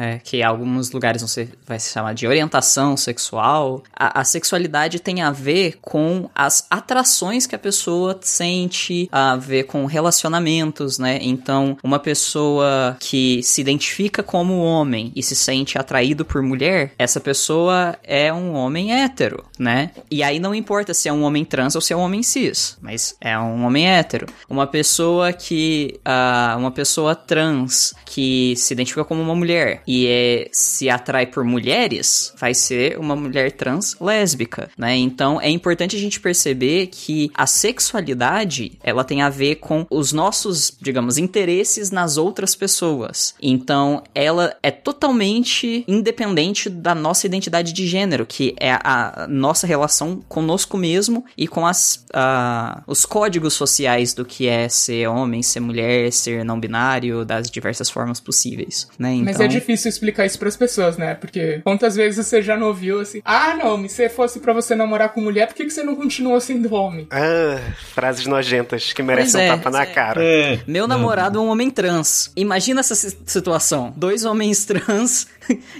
é, 0.00 0.20
que 0.22 0.38
em 0.38 0.42
alguns 0.42 0.90
lugares 0.90 1.22
você 1.22 1.48
vai 1.66 1.78
se 1.78 1.92
chamar 1.92 2.14
de 2.14 2.26
orientação 2.26 2.96
sexual, 2.96 3.82
a, 3.94 4.20
a 4.20 4.24
sexualidade 4.24 5.00
tem 5.00 5.22
a 5.22 5.30
ver 5.30 5.78
com 5.80 6.28
as 6.34 6.66
atrações 6.70 7.46
que 7.46 7.54
a 7.54 7.58
pessoa 7.58 8.18
sente, 8.20 9.08
a 9.10 9.36
ver 9.36 9.64
com 9.64 9.84
relacionamentos, 9.86 10.98
né? 10.98 11.18
Então, 11.22 11.76
uma 11.82 11.98
pessoa 11.98 12.96
que 13.00 13.42
se 13.42 13.60
identifica 13.60 14.22
como 14.22 14.62
homem 14.62 15.12
e 15.14 15.22
se 15.22 15.34
sente 15.34 15.78
atraído 15.78 16.24
por 16.24 16.42
mulher, 16.42 16.92
essa 16.98 17.20
pessoa 17.20 17.96
é 18.02 18.32
um 18.32 18.54
homem 18.54 18.92
hétero, 18.92 19.44
né? 19.58 19.90
E 20.10 20.22
aí 20.22 20.38
não 20.38 20.54
importa 20.54 20.94
se 20.94 21.08
é 21.08 21.12
um 21.12 21.22
homem 21.22 21.44
trans 21.44 21.74
ou 21.74 21.80
se 21.88 21.94
é 21.94 21.96
um 21.96 22.00
homem 22.00 22.22
cis, 22.22 22.76
mas 22.82 23.16
é 23.18 23.38
um 23.38 23.64
homem 23.64 23.88
hétero. 23.88 24.26
Uma 24.48 24.66
pessoa 24.66 25.32
que. 25.32 25.98
ah, 26.04 26.54
uma 26.58 26.70
pessoa 26.70 27.14
trans 27.14 27.94
que 28.04 28.54
se 28.56 28.74
identifica 28.74 29.04
como 29.04 29.22
uma 29.22 29.34
mulher 29.34 29.82
e 29.86 30.06
é, 30.06 30.48
se 30.52 30.90
atrai 30.90 31.26
por 31.26 31.44
mulheres, 31.44 32.34
vai 32.36 32.52
ser 32.52 32.98
uma 32.98 33.16
mulher 33.16 33.52
trans 33.52 33.96
lésbica, 34.00 34.70
né? 34.76 34.96
Então 34.96 35.40
é 35.40 35.48
importante 35.48 35.96
a 35.96 35.98
gente 35.98 36.20
perceber 36.20 36.88
que 36.88 37.30
a 37.34 37.46
sexualidade 37.46 38.72
ela 38.82 39.02
tem 39.02 39.22
a 39.22 39.30
ver 39.30 39.56
com 39.56 39.86
os 39.90 40.12
nossos, 40.12 40.76
digamos, 40.80 41.16
interesses 41.16 41.90
nas 41.90 42.18
outras 42.18 42.54
pessoas. 42.54 43.34
Então 43.40 44.02
ela 44.14 44.54
é 44.62 44.70
totalmente 44.70 45.84
independente 45.88 46.68
da 46.68 46.94
nossa 46.94 47.26
identidade 47.26 47.72
de 47.72 47.86
gênero, 47.86 48.26
que 48.26 48.54
é 48.60 48.72
a 48.72 49.26
nossa 49.28 49.66
relação 49.66 50.20
conosco 50.28 50.76
mesmo 50.76 51.24
e 51.36 51.48
com 51.48 51.66
as, 51.78 52.04
ah, 52.12 52.82
os 52.86 53.06
códigos 53.06 53.54
sociais 53.54 54.12
do 54.12 54.24
que 54.24 54.48
é 54.48 54.68
ser 54.68 55.06
homem, 55.06 55.42
ser 55.42 55.60
mulher, 55.60 56.12
ser 56.12 56.44
não 56.44 56.58
binário, 56.58 57.24
das 57.24 57.50
diversas 57.50 57.88
formas 57.88 58.18
possíveis, 58.18 58.88
né? 58.98 59.12
Então, 59.12 59.24
Mas 59.24 59.40
é 59.40 59.46
difícil 59.46 59.88
explicar 59.88 60.26
isso 60.26 60.38
pras 60.38 60.56
pessoas, 60.56 60.96
né? 60.96 61.14
Porque 61.14 61.60
quantas 61.62 61.94
vezes 61.94 62.26
você 62.26 62.42
já 62.42 62.56
não 62.56 62.68
ouviu 62.68 63.00
assim: 63.00 63.20
Ah, 63.24 63.54
não, 63.54 63.88
se 63.88 64.08
fosse 64.08 64.40
pra 64.40 64.52
você 64.52 64.74
namorar 64.74 65.10
com 65.10 65.20
mulher, 65.20 65.46
por 65.46 65.54
que, 65.54 65.64
que 65.64 65.70
você 65.70 65.82
não 65.82 65.94
continua 65.94 66.40
sendo 66.40 66.74
homem? 66.74 67.06
Ah, 67.10 67.60
frases 67.94 68.26
nojentas 68.26 68.92
que 68.92 69.02
merecem 69.02 69.46
é, 69.46 69.52
um 69.52 69.56
tapa 69.56 69.70
na 69.70 69.82
é. 69.82 69.86
cara. 69.86 70.22
É. 70.22 70.60
Meu 70.66 70.88
namorado 70.88 71.38
é 71.38 71.42
um 71.42 71.48
homem 71.48 71.70
trans. 71.70 72.32
Imagina 72.36 72.80
essa 72.80 72.94
si- 72.94 73.16
situação. 73.24 73.92
Dois 73.96 74.24
homens 74.24 74.64
trans 74.66 75.28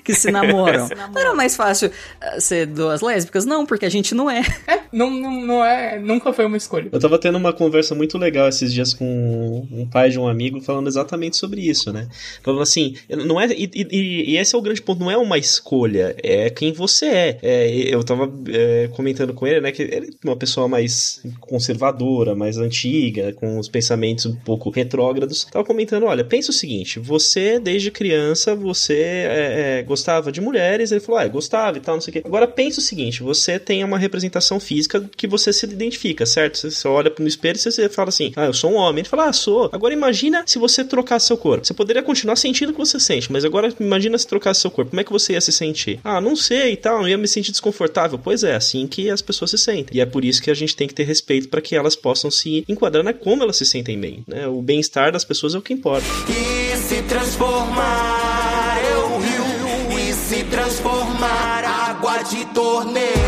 que 0.04 0.14
se 0.14 0.30
namoram. 0.30 0.88
Não 1.12 1.20
era 1.20 1.34
mais 1.34 1.56
fácil 1.56 1.90
ah, 2.20 2.40
ser 2.40 2.66
duas 2.66 3.00
lésbicas? 3.00 3.44
Não, 3.44 3.66
porque 3.66 3.86
a 3.86 3.90
gente 3.90 4.14
não 4.14 4.30
é. 4.30 4.42
É, 4.66 4.80
não, 4.92 5.10
não, 5.10 5.40
não 5.40 5.64
é. 5.64 5.87
Nunca 5.96 6.32
foi 6.32 6.44
uma 6.44 6.56
escolha. 6.56 6.88
Eu 6.92 6.98
tava 7.00 7.18
tendo 7.18 7.38
uma 7.38 7.52
conversa 7.52 7.94
muito 7.94 8.18
legal 8.18 8.48
esses 8.48 8.72
dias 8.72 8.92
com 8.92 9.66
um 9.70 9.86
pai 9.86 10.10
de 10.10 10.18
um 10.18 10.26
amigo 10.28 10.60
falando 10.60 10.88
exatamente 10.88 11.36
sobre 11.36 11.60
isso, 11.60 11.92
né? 11.92 12.08
Falando 12.42 12.62
assim, 12.62 12.94
não 13.08 13.40
é. 13.40 13.46
E, 13.52 13.70
e- 13.74 14.32
e 14.32 14.36
esse 14.36 14.54
é 14.54 14.58
o 14.58 14.62
grande 14.62 14.82
ponto, 14.82 15.00
não 15.00 15.10
é 15.10 15.16
uma 15.16 15.38
escolha, 15.38 16.14
é 16.22 16.50
quem 16.50 16.72
você 16.72 17.06
é. 17.06 17.38
É, 17.42 17.94
eu 17.94 18.02
tava 18.04 18.30
é, 18.48 18.88
comentando 18.88 19.32
com 19.32 19.46
ele, 19.46 19.60
né, 19.60 19.72
que 19.72 19.82
ele 19.82 20.08
é 20.08 20.28
uma 20.28 20.36
pessoa 20.36 20.68
mais 20.68 21.22
conservadora, 21.40 22.34
mais 22.34 22.58
antiga, 22.58 23.32
com 23.32 23.58
os 23.58 23.68
pensamentos 23.68 24.26
um 24.26 24.34
pouco 24.36 24.70
retrógrados. 24.70 25.44
Tava 25.44 25.64
comentando, 25.64 26.04
olha, 26.04 26.24
pensa 26.24 26.50
o 26.50 26.54
seguinte, 26.54 26.98
você, 26.98 27.58
desde 27.58 27.90
criança, 27.90 28.54
você 28.54 28.94
é, 28.98 29.78
é, 29.78 29.82
gostava 29.82 30.30
de 30.32 30.40
mulheres, 30.40 30.90
ele 30.90 31.00
falou, 31.00 31.20
ah, 31.20 31.28
gostava 31.28 31.78
e 31.78 31.80
tal, 31.80 31.94
não 31.96 32.00
sei 32.00 32.10
o 32.10 32.14
quê. 32.14 32.22
Agora 32.24 32.46
pensa 32.46 32.80
o 32.80 32.82
seguinte, 32.82 33.22
você 33.22 33.58
tem 33.58 33.82
uma 33.84 33.98
representação 33.98 34.58
física 34.60 35.08
que 35.16 35.26
você 35.26 35.52
se 35.52 35.66
identifica, 35.78 36.26
certo? 36.26 36.58
Você, 36.58 36.70
você 36.70 36.88
olha 36.88 37.12
no 37.18 37.26
espelho 37.26 37.56
e 37.56 37.58
você 37.58 37.88
fala 37.88 38.08
assim, 38.08 38.32
ah, 38.36 38.46
eu 38.46 38.52
sou 38.52 38.72
um 38.72 38.76
homem. 38.76 39.00
Ele 39.00 39.08
fala, 39.08 39.28
ah, 39.28 39.32
sou. 39.32 39.68
Agora 39.72 39.94
imagina 39.94 40.42
se 40.46 40.58
você 40.58 40.84
trocasse 40.84 41.26
seu 41.26 41.36
corpo. 41.36 41.66
Você 41.66 41.74
poderia 41.74 42.02
continuar 42.02 42.36
sentindo 42.36 42.70
o 42.70 42.72
que 42.72 42.78
você 42.78 43.00
sente, 43.00 43.30
mas 43.32 43.44
agora 43.44 43.72
imagina 43.80 44.18
se 44.18 44.26
trocasse 44.26 44.60
seu 44.60 44.70
corpo. 44.70 44.90
Como 44.90 45.00
é 45.00 45.04
que 45.04 45.12
você 45.12 45.32
ia 45.32 45.40
se 45.40 45.52
sentir? 45.52 46.00
Ah, 46.04 46.20
não 46.20 46.36
sei 46.36 46.72
e 46.72 46.76
tal, 46.76 47.02
eu 47.02 47.08
ia 47.08 47.18
me 47.18 47.28
sentir 47.28 47.50
desconfortável. 47.50 48.18
Pois 48.18 48.42
é, 48.42 48.54
assim 48.54 48.86
que 48.86 49.10
as 49.10 49.22
pessoas 49.22 49.50
se 49.50 49.58
sentem. 49.58 49.96
E 49.96 50.00
é 50.00 50.06
por 50.06 50.24
isso 50.24 50.42
que 50.42 50.50
a 50.50 50.54
gente 50.54 50.74
tem 50.74 50.88
que 50.88 50.94
ter 50.94 51.04
respeito 51.04 51.48
para 51.48 51.60
que 51.60 51.76
elas 51.76 51.96
possam 51.96 52.30
se 52.30 52.64
enquadrar 52.68 53.04
na 53.04 53.12
como 53.12 53.42
elas 53.42 53.56
se 53.56 53.64
sentem 53.64 53.98
bem, 53.98 54.24
né? 54.26 54.46
O 54.46 54.60
bem-estar 54.62 55.12
das 55.12 55.24
pessoas 55.24 55.54
é 55.54 55.58
o 55.58 55.62
que 55.62 55.72
importa. 55.72 56.06
E 56.28 56.76
se 56.76 57.02
transformar 57.02 58.78
é 58.82 58.96
o 58.96 59.18
rio 59.18 60.08
E 60.08 60.12
se 60.12 60.44
transformar 60.44 61.64
água 61.64 62.22
de 62.22 62.44
torneio 62.46 63.27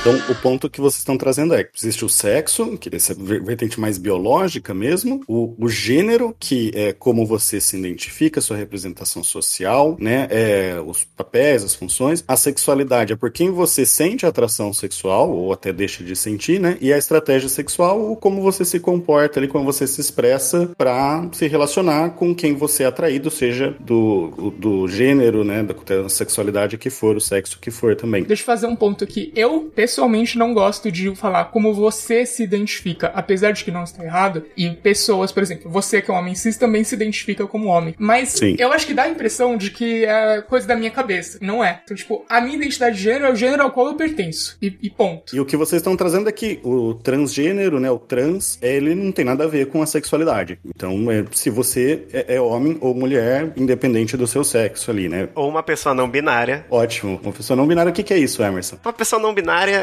Então, 0.00 0.18
o 0.30 0.34
ponto 0.34 0.70
que 0.70 0.80
vocês 0.80 1.00
estão 1.00 1.18
trazendo 1.18 1.52
é 1.52 1.62
que 1.62 1.72
existe 1.76 2.06
o 2.06 2.08
sexo, 2.08 2.78
que 2.78 2.88
essa 2.96 3.12
ver- 3.12 3.42
vertente 3.44 3.78
mais 3.78 3.98
biológica 3.98 4.72
mesmo, 4.72 5.22
o, 5.28 5.54
o 5.58 5.68
gênero, 5.68 6.34
que 6.40 6.70
é 6.74 6.94
como 6.94 7.26
você 7.26 7.60
se 7.60 7.76
identifica, 7.76 8.40
sua 8.40 8.56
representação 8.56 9.22
social, 9.22 9.98
né, 10.00 10.26
é, 10.30 10.82
os 10.84 11.04
papéis, 11.04 11.62
as 11.62 11.74
funções, 11.74 12.24
a 12.26 12.34
sexualidade 12.34 13.12
é 13.12 13.16
por 13.16 13.30
quem 13.30 13.50
você 13.50 13.84
sente 13.84 14.24
atração 14.24 14.72
sexual, 14.72 15.30
ou 15.30 15.52
até 15.52 15.70
deixa 15.70 16.02
de 16.02 16.16
sentir, 16.16 16.58
né, 16.58 16.78
e 16.80 16.94
a 16.94 16.96
estratégia 16.96 17.50
sexual, 17.50 18.10
o 18.10 18.16
como 18.16 18.40
você 18.40 18.64
se 18.64 18.80
comporta 18.80 19.38
ali, 19.38 19.48
como 19.48 19.66
você 19.66 19.86
se 19.86 20.00
expressa 20.00 20.70
para 20.78 21.28
se 21.32 21.46
relacionar 21.46 22.12
com 22.12 22.34
quem 22.34 22.54
você 22.54 22.84
é 22.84 22.86
atraído, 22.86 23.30
seja 23.30 23.76
do, 23.78 24.50
do 24.58 24.88
gênero, 24.88 25.44
né, 25.44 25.62
da 25.62 26.08
sexualidade 26.08 26.78
que 26.78 26.88
for, 26.88 27.16
o 27.16 27.20
sexo 27.20 27.58
que 27.60 27.70
for 27.70 27.94
também. 27.94 28.24
Deixa 28.24 28.42
eu 28.42 28.46
fazer 28.46 28.66
um 28.66 28.74
ponto 28.74 29.04
aqui. 29.04 29.30
Eu, 29.36 29.70
pessoalmente, 29.74 29.89
não 30.36 30.54
gosto 30.54 30.90
de 30.90 31.14
falar 31.14 31.46
como 31.46 31.74
você 31.74 32.26
se 32.26 32.42
identifica, 32.42 33.08
apesar 33.14 33.52
de 33.52 33.64
que 33.64 33.70
não 33.70 33.84
está 33.84 34.04
errado. 34.04 34.44
E 34.56 34.70
pessoas, 34.70 35.32
por 35.32 35.42
exemplo, 35.42 35.70
você 35.70 36.00
que 36.00 36.10
é 36.10 36.14
um 36.14 36.16
homem 36.16 36.34
cis 36.34 36.56
também 36.56 36.84
se 36.84 36.94
identifica 36.94 37.46
como 37.46 37.68
homem. 37.68 37.94
Mas 37.98 38.30
Sim. 38.30 38.56
eu 38.58 38.72
acho 38.72 38.86
que 38.86 38.94
dá 38.94 39.04
a 39.04 39.08
impressão 39.08 39.56
de 39.56 39.70
que 39.70 40.04
é 40.04 40.42
coisa 40.42 40.66
da 40.66 40.76
minha 40.76 40.90
cabeça. 40.90 41.38
Não 41.40 41.64
é. 41.64 41.80
Então, 41.84 41.96
tipo, 41.96 42.24
a 42.28 42.40
minha 42.40 42.56
identidade 42.56 42.96
de 42.96 43.02
gênero 43.02 43.26
é 43.26 43.32
o 43.32 43.36
gênero 43.36 43.62
ao 43.62 43.70
qual 43.70 43.88
eu 43.88 43.94
pertenço. 43.94 44.56
E, 44.60 44.76
e 44.82 44.90
ponto. 44.90 45.34
E 45.34 45.40
o 45.40 45.44
que 45.44 45.56
vocês 45.56 45.80
estão 45.80 45.96
trazendo 45.96 46.28
é 46.28 46.32
que 46.32 46.60
o 46.62 46.94
transgênero, 46.94 47.80
né, 47.80 47.90
o 47.90 47.98
trans, 47.98 48.58
ele 48.60 48.94
não 48.94 49.12
tem 49.12 49.24
nada 49.24 49.44
a 49.44 49.46
ver 49.46 49.66
com 49.66 49.82
a 49.82 49.86
sexualidade. 49.86 50.58
Então, 50.64 51.10
é, 51.10 51.24
se 51.32 51.50
você 51.50 52.04
é, 52.12 52.36
é 52.36 52.40
homem 52.40 52.78
ou 52.80 52.94
mulher, 52.94 53.52
independente 53.56 54.16
do 54.16 54.26
seu 54.26 54.44
sexo 54.44 54.90
ali, 54.90 55.08
né? 55.08 55.28
Ou 55.34 55.48
uma 55.48 55.62
pessoa 55.62 55.94
não 55.94 56.08
binária. 56.08 56.64
Ótimo. 56.70 57.20
Uma 57.22 57.32
pessoa 57.32 57.56
não 57.56 57.66
binária, 57.66 57.90
o 57.90 57.92
que, 57.92 58.02
que 58.02 58.14
é 58.14 58.18
isso, 58.18 58.42
Emerson? 58.42 58.76
Uma 58.84 58.92
pessoa 58.92 59.20
não 59.20 59.34
binária, 59.34 59.79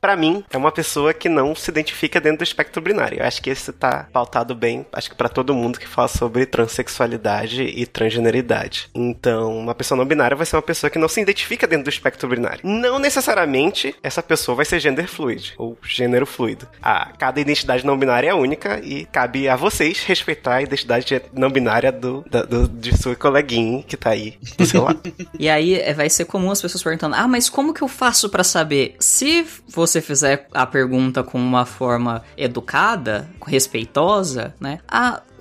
pra 0.00 0.16
mim, 0.16 0.44
é 0.50 0.56
uma 0.56 0.70
pessoa 0.72 1.12
que 1.14 1.28
não 1.28 1.54
se 1.54 1.70
identifica 1.70 2.20
dentro 2.20 2.38
do 2.38 2.44
espectro 2.44 2.80
binário. 2.82 3.18
Eu 3.20 3.26
acho 3.26 3.40
que 3.42 3.50
esse 3.50 3.72
tá 3.72 4.06
pautado 4.12 4.54
bem, 4.54 4.84
acho 4.92 5.08
que 5.10 5.16
pra 5.16 5.28
todo 5.28 5.54
mundo 5.54 5.78
que 5.78 5.86
fala 5.88 6.08
sobre 6.08 6.44
transexualidade 6.46 7.62
e 7.62 7.86
transgeneridade. 7.86 8.88
Então, 8.94 9.56
uma 9.58 9.74
pessoa 9.74 9.96
não 9.98 10.04
binária 10.04 10.36
vai 10.36 10.46
ser 10.46 10.56
uma 10.56 10.62
pessoa 10.62 10.90
que 10.90 10.98
não 10.98 11.08
se 11.08 11.20
identifica 11.20 11.66
dentro 11.66 11.84
do 11.84 11.90
espectro 11.90 12.28
binário. 12.28 12.60
Não 12.62 12.98
necessariamente 12.98 13.94
essa 14.02 14.22
pessoa 14.22 14.54
vai 14.56 14.64
ser 14.64 14.78
gender 14.80 15.08
fluid 15.08 15.54
ou 15.58 15.76
gênero 15.82 16.26
fluido. 16.26 16.68
A, 16.82 17.10
cada 17.18 17.40
identidade 17.40 17.84
não 17.86 17.98
binária 17.98 18.28
é 18.30 18.34
única 18.34 18.80
e 18.84 19.04
cabe 19.06 19.48
a 19.48 19.56
vocês 19.56 20.04
respeitar 20.04 20.56
a 20.56 20.62
identidade 20.62 21.20
não 21.32 21.50
binária 21.50 21.90
do, 21.90 22.24
do- 22.48 22.68
de 22.68 22.96
sua 22.96 23.14
coleguinha 23.16 23.82
que 23.82 23.96
tá 23.96 24.10
aí 24.10 24.38
do 24.58 24.66
seu 24.66 24.82
lado. 24.84 25.00
E 25.38 25.48
aí 25.48 25.74
é, 25.74 25.92
vai 25.92 26.08
ser 26.08 26.24
comum 26.26 26.50
as 26.50 26.60
pessoas 26.62 26.82
perguntando: 26.82 27.14
ah, 27.14 27.26
mas 27.26 27.48
como 27.48 27.74
que 27.74 27.82
eu 27.82 27.88
faço 27.88 28.28
pra 28.28 28.44
saber? 28.44 28.94
Se 29.00 29.33
Se 29.42 29.46
você 29.68 30.00
fizer 30.00 30.46
a 30.54 30.64
pergunta 30.64 31.24
com 31.24 31.38
uma 31.38 31.66
forma 31.66 32.22
educada, 32.36 33.28
respeitosa, 33.44 34.54
né? 34.60 34.78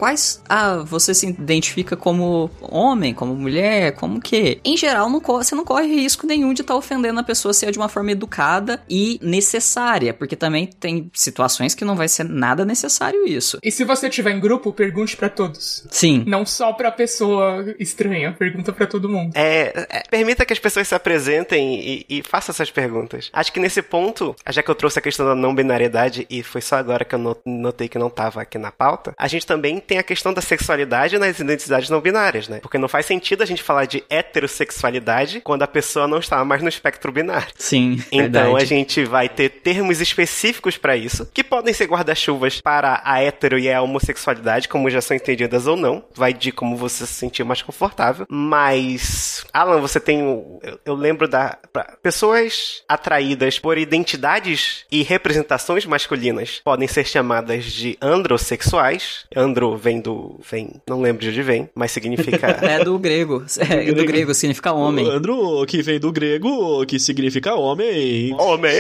Quais 0.04 0.44
ah, 0.50 0.84
você 0.86 1.14
se 1.14 1.26
identifica 1.26 1.96
como 1.96 2.52
homem, 2.60 3.14
como 3.14 3.34
mulher, 3.34 3.94
como 3.94 4.20
que? 4.20 4.60
Em 4.66 4.76
geral, 4.76 5.10
não 5.10 5.22
você 5.22 5.56
não 5.56 5.64
corre 5.64 5.88
risco 5.88 6.28
nenhum 6.28 6.54
de 6.54 6.60
estar 6.60 6.74
tá 6.74 6.78
ofendendo 6.78 7.22
a 7.22 7.24
pessoa 7.24 7.54
se 7.54 7.66
é 7.66 7.72
de 7.72 7.78
uma 7.78 7.88
forma 7.88 8.12
educada 8.12 8.84
e 8.90 9.18
necessária, 9.22 10.14
porque 10.14 10.36
também 10.36 10.68
tem 10.68 11.10
situações 11.14 11.74
que 11.74 11.86
não 11.86 11.96
vai 11.96 12.10
ser 12.10 12.26
nada 12.26 12.66
necessário 12.66 13.26
isso. 13.26 13.60
E 13.64 13.72
se 13.72 13.86
você 13.86 14.10
tiver 14.10 14.32
em 14.32 14.42
grupo, 14.42 14.74
pergunte 14.74 15.16
para 15.16 15.30
todos. 15.30 15.88
Sim. 15.90 16.26
Não 16.28 16.46
só 16.46 16.74
pra 16.74 16.92
pessoa 16.92 17.74
estranha, 17.80 18.36
pergunta 18.38 18.74
para 18.74 18.86
todo 18.86 19.08
mundo. 19.08 19.32
É, 19.36 19.88
é, 19.90 20.04
permita 20.10 20.46
que 20.46 20.52
as 20.52 20.60
pessoas 20.60 20.90
se 20.90 20.96
apresentem 20.96 21.80
e, 21.80 22.06
e 22.10 22.24
façam 22.24 22.52
essas 22.52 22.70
perguntas. 22.70 23.30
Acho 23.32 23.54
que 23.54 23.60
nesse 23.62 23.82
ponto, 23.82 24.36
já 24.50 24.62
que 24.62 24.70
eu 24.70 24.76
trouxe 24.76 25.00
a 25.00 25.02
questão 25.02 25.26
da 25.26 25.34
não 25.34 25.56
binariedade 25.56 26.28
e 26.30 26.44
foi 26.44 26.60
só 26.60 26.76
agora 26.76 27.06
que 27.06 27.16
eu 27.16 27.38
notei 27.46 27.88
que 27.88 27.98
não 27.98 28.10
tava 28.10 28.42
aqui 28.42 28.58
na 28.58 28.70
pauta, 28.70 29.14
a 29.18 29.30
gente 29.30 29.48
também 29.48 29.80
tem 29.93 29.93
tem 29.94 30.00
a 30.00 30.04
questão 30.04 30.34
da 30.34 30.42
sexualidade 30.42 31.20
nas 31.20 31.40
identidades 31.40 31.88
não 31.88 32.02
binárias, 32.02 32.48
né? 32.48 32.60
Porque 32.60 32.80
não 32.80 32.88
faz 32.88 33.06
sentido 33.06 33.44
a 33.44 33.46
gente 33.46 33.62
falar 33.62 33.86
de 33.86 34.04
heterossexualidade 34.10 35.40
quando 35.42 35.62
a 35.62 35.68
pessoa 35.68 36.08
não 36.08 36.18
está 36.18 36.44
mais 36.44 36.64
no 36.64 36.70
espectro 36.70 37.12
binário. 37.12 37.48
Sim. 37.56 38.04
Então 38.12 38.54
verdade. 38.54 38.64
a 38.64 38.66
gente 38.66 39.06
vai 39.06 39.30
ter 39.30 39.50
termos 39.50 40.02
específicos 40.02 40.78
para 40.78 40.98
isso, 40.98 41.30
que 41.32 41.44
podem 41.44 41.74
ser 41.74 41.86
guarda-chuvas 41.86 42.60
para 42.60 43.02
a 43.06 43.24
hetero 43.24 43.60
e 43.60 43.72
a 43.72 43.84
homossexualidade, 43.84 44.68
como 44.68 44.90
já 44.90 45.00
são 45.00 45.16
entendidas 45.16 45.68
ou 45.68 45.78
não. 45.78 46.04
Vai 46.16 46.34
de 46.34 46.52
como 46.52 46.76
você 46.76 47.06
se 47.06 47.14
sentir 47.14 47.44
mais 47.44 47.62
confortável. 47.62 48.26
Mas, 48.28 49.46
Alan, 49.54 49.80
você 49.80 50.00
tem. 50.00 50.22
Eu, 50.22 50.80
eu 50.84 50.96
lembro 50.96 51.28
da. 51.28 51.60
pessoas 52.02 52.84
atraídas 52.90 53.60
por 53.60 53.78
identidades 53.78 54.86
e 54.92 55.04
representações 55.04 55.86
masculinas 55.86 56.62
podem 56.64 56.88
ser 56.88 57.06
chamadas 57.06 57.66
de 57.66 57.96
androssexuais. 58.02 59.26
Andro 59.36 59.73
vem 59.78 60.02
do. 60.02 60.40
vem. 60.50 60.72
Não 60.88 61.02
lembro 61.02 61.22
de 61.22 61.30
onde 61.30 61.42
vem, 61.42 61.70
mas 61.76 61.92
significa. 61.92 62.48
é 62.62 62.84
do 62.84 62.98
grego. 62.98 63.44
É, 63.58 63.92
do 63.92 64.06
grego 64.06 64.34
significa 64.34 64.72
homem. 64.74 65.08
Andro, 65.10 65.66
que 65.66 65.82
vem 65.82 66.00
do 66.00 66.12
grego, 66.12 66.86
que 66.86 67.00
significa 67.00 67.56
homem. 67.56 68.34
Homem! 68.40 68.74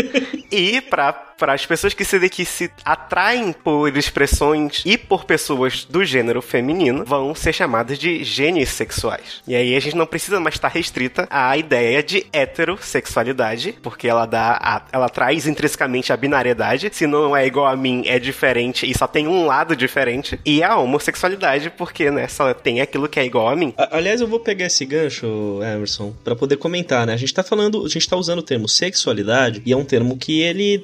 e 0.50 0.80
para 0.80 1.12
para 1.38 1.54
as 1.54 1.66
pessoas 1.66 1.94
que 1.94 2.04
se, 2.04 2.28
que 2.28 2.44
se 2.44 2.70
atraem 2.84 3.52
por 3.52 3.96
expressões 3.96 4.82
e 4.84 4.96
por 4.96 5.24
pessoas 5.24 5.84
do 5.84 6.04
gênero 6.04 6.40
feminino 6.40 7.04
vão 7.04 7.34
ser 7.34 7.52
chamadas 7.52 7.98
de 7.98 8.24
genissexuais. 8.24 9.42
E 9.46 9.54
aí 9.54 9.76
a 9.76 9.80
gente 9.80 9.96
não 9.96 10.06
precisa 10.06 10.40
mais 10.40 10.54
estar 10.54 10.68
restrita 10.68 11.26
à 11.30 11.56
ideia 11.56 12.02
de 12.02 12.26
heterossexualidade, 12.32 13.76
porque 13.82 14.08
ela 14.08 14.26
dá 14.26 14.58
a, 14.60 14.82
ela 14.92 15.08
traz 15.08 15.46
intrinsecamente 15.46 16.12
a 16.12 16.16
binariedade. 16.16 16.90
Se 16.92 17.06
não 17.06 17.36
é 17.36 17.46
igual 17.46 17.66
a 17.66 17.76
mim, 17.76 18.02
é 18.06 18.18
diferente 18.18 18.88
e 18.88 18.96
só 18.96 19.06
tem 19.06 19.26
um 19.26 19.46
lado 19.46 19.76
diferente. 19.76 20.38
E 20.44 20.62
a 20.62 20.76
homossexualidade, 20.76 21.70
porque 21.70 22.10
né, 22.10 22.28
só 22.28 22.52
tem 22.54 22.80
aquilo 22.80 23.08
que 23.08 23.20
é 23.20 23.24
igual 23.24 23.48
a 23.48 23.56
mim. 23.56 23.74
Aliás, 23.76 24.20
eu 24.20 24.26
vou 24.26 24.40
pegar 24.40 24.66
esse 24.66 24.84
gancho, 24.84 25.60
Emerson, 25.62 26.14
para 26.24 26.36
poder 26.36 26.56
comentar, 26.56 27.06
né? 27.06 27.14
A 27.14 27.16
gente 27.16 27.34
tá 27.34 27.42
falando, 27.42 27.84
a 27.84 27.88
gente 27.88 28.08
tá 28.08 28.16
usando 28.16 28.38
o 28.38 28.42
termo 28.42 28.68
sexualidade 28.68 29.62
e 29.64 29.72
é 29.72 29.76
um 29.76 29.84
termo 29.84 30.16
que 30.16 30.40
ele 30.40 30.82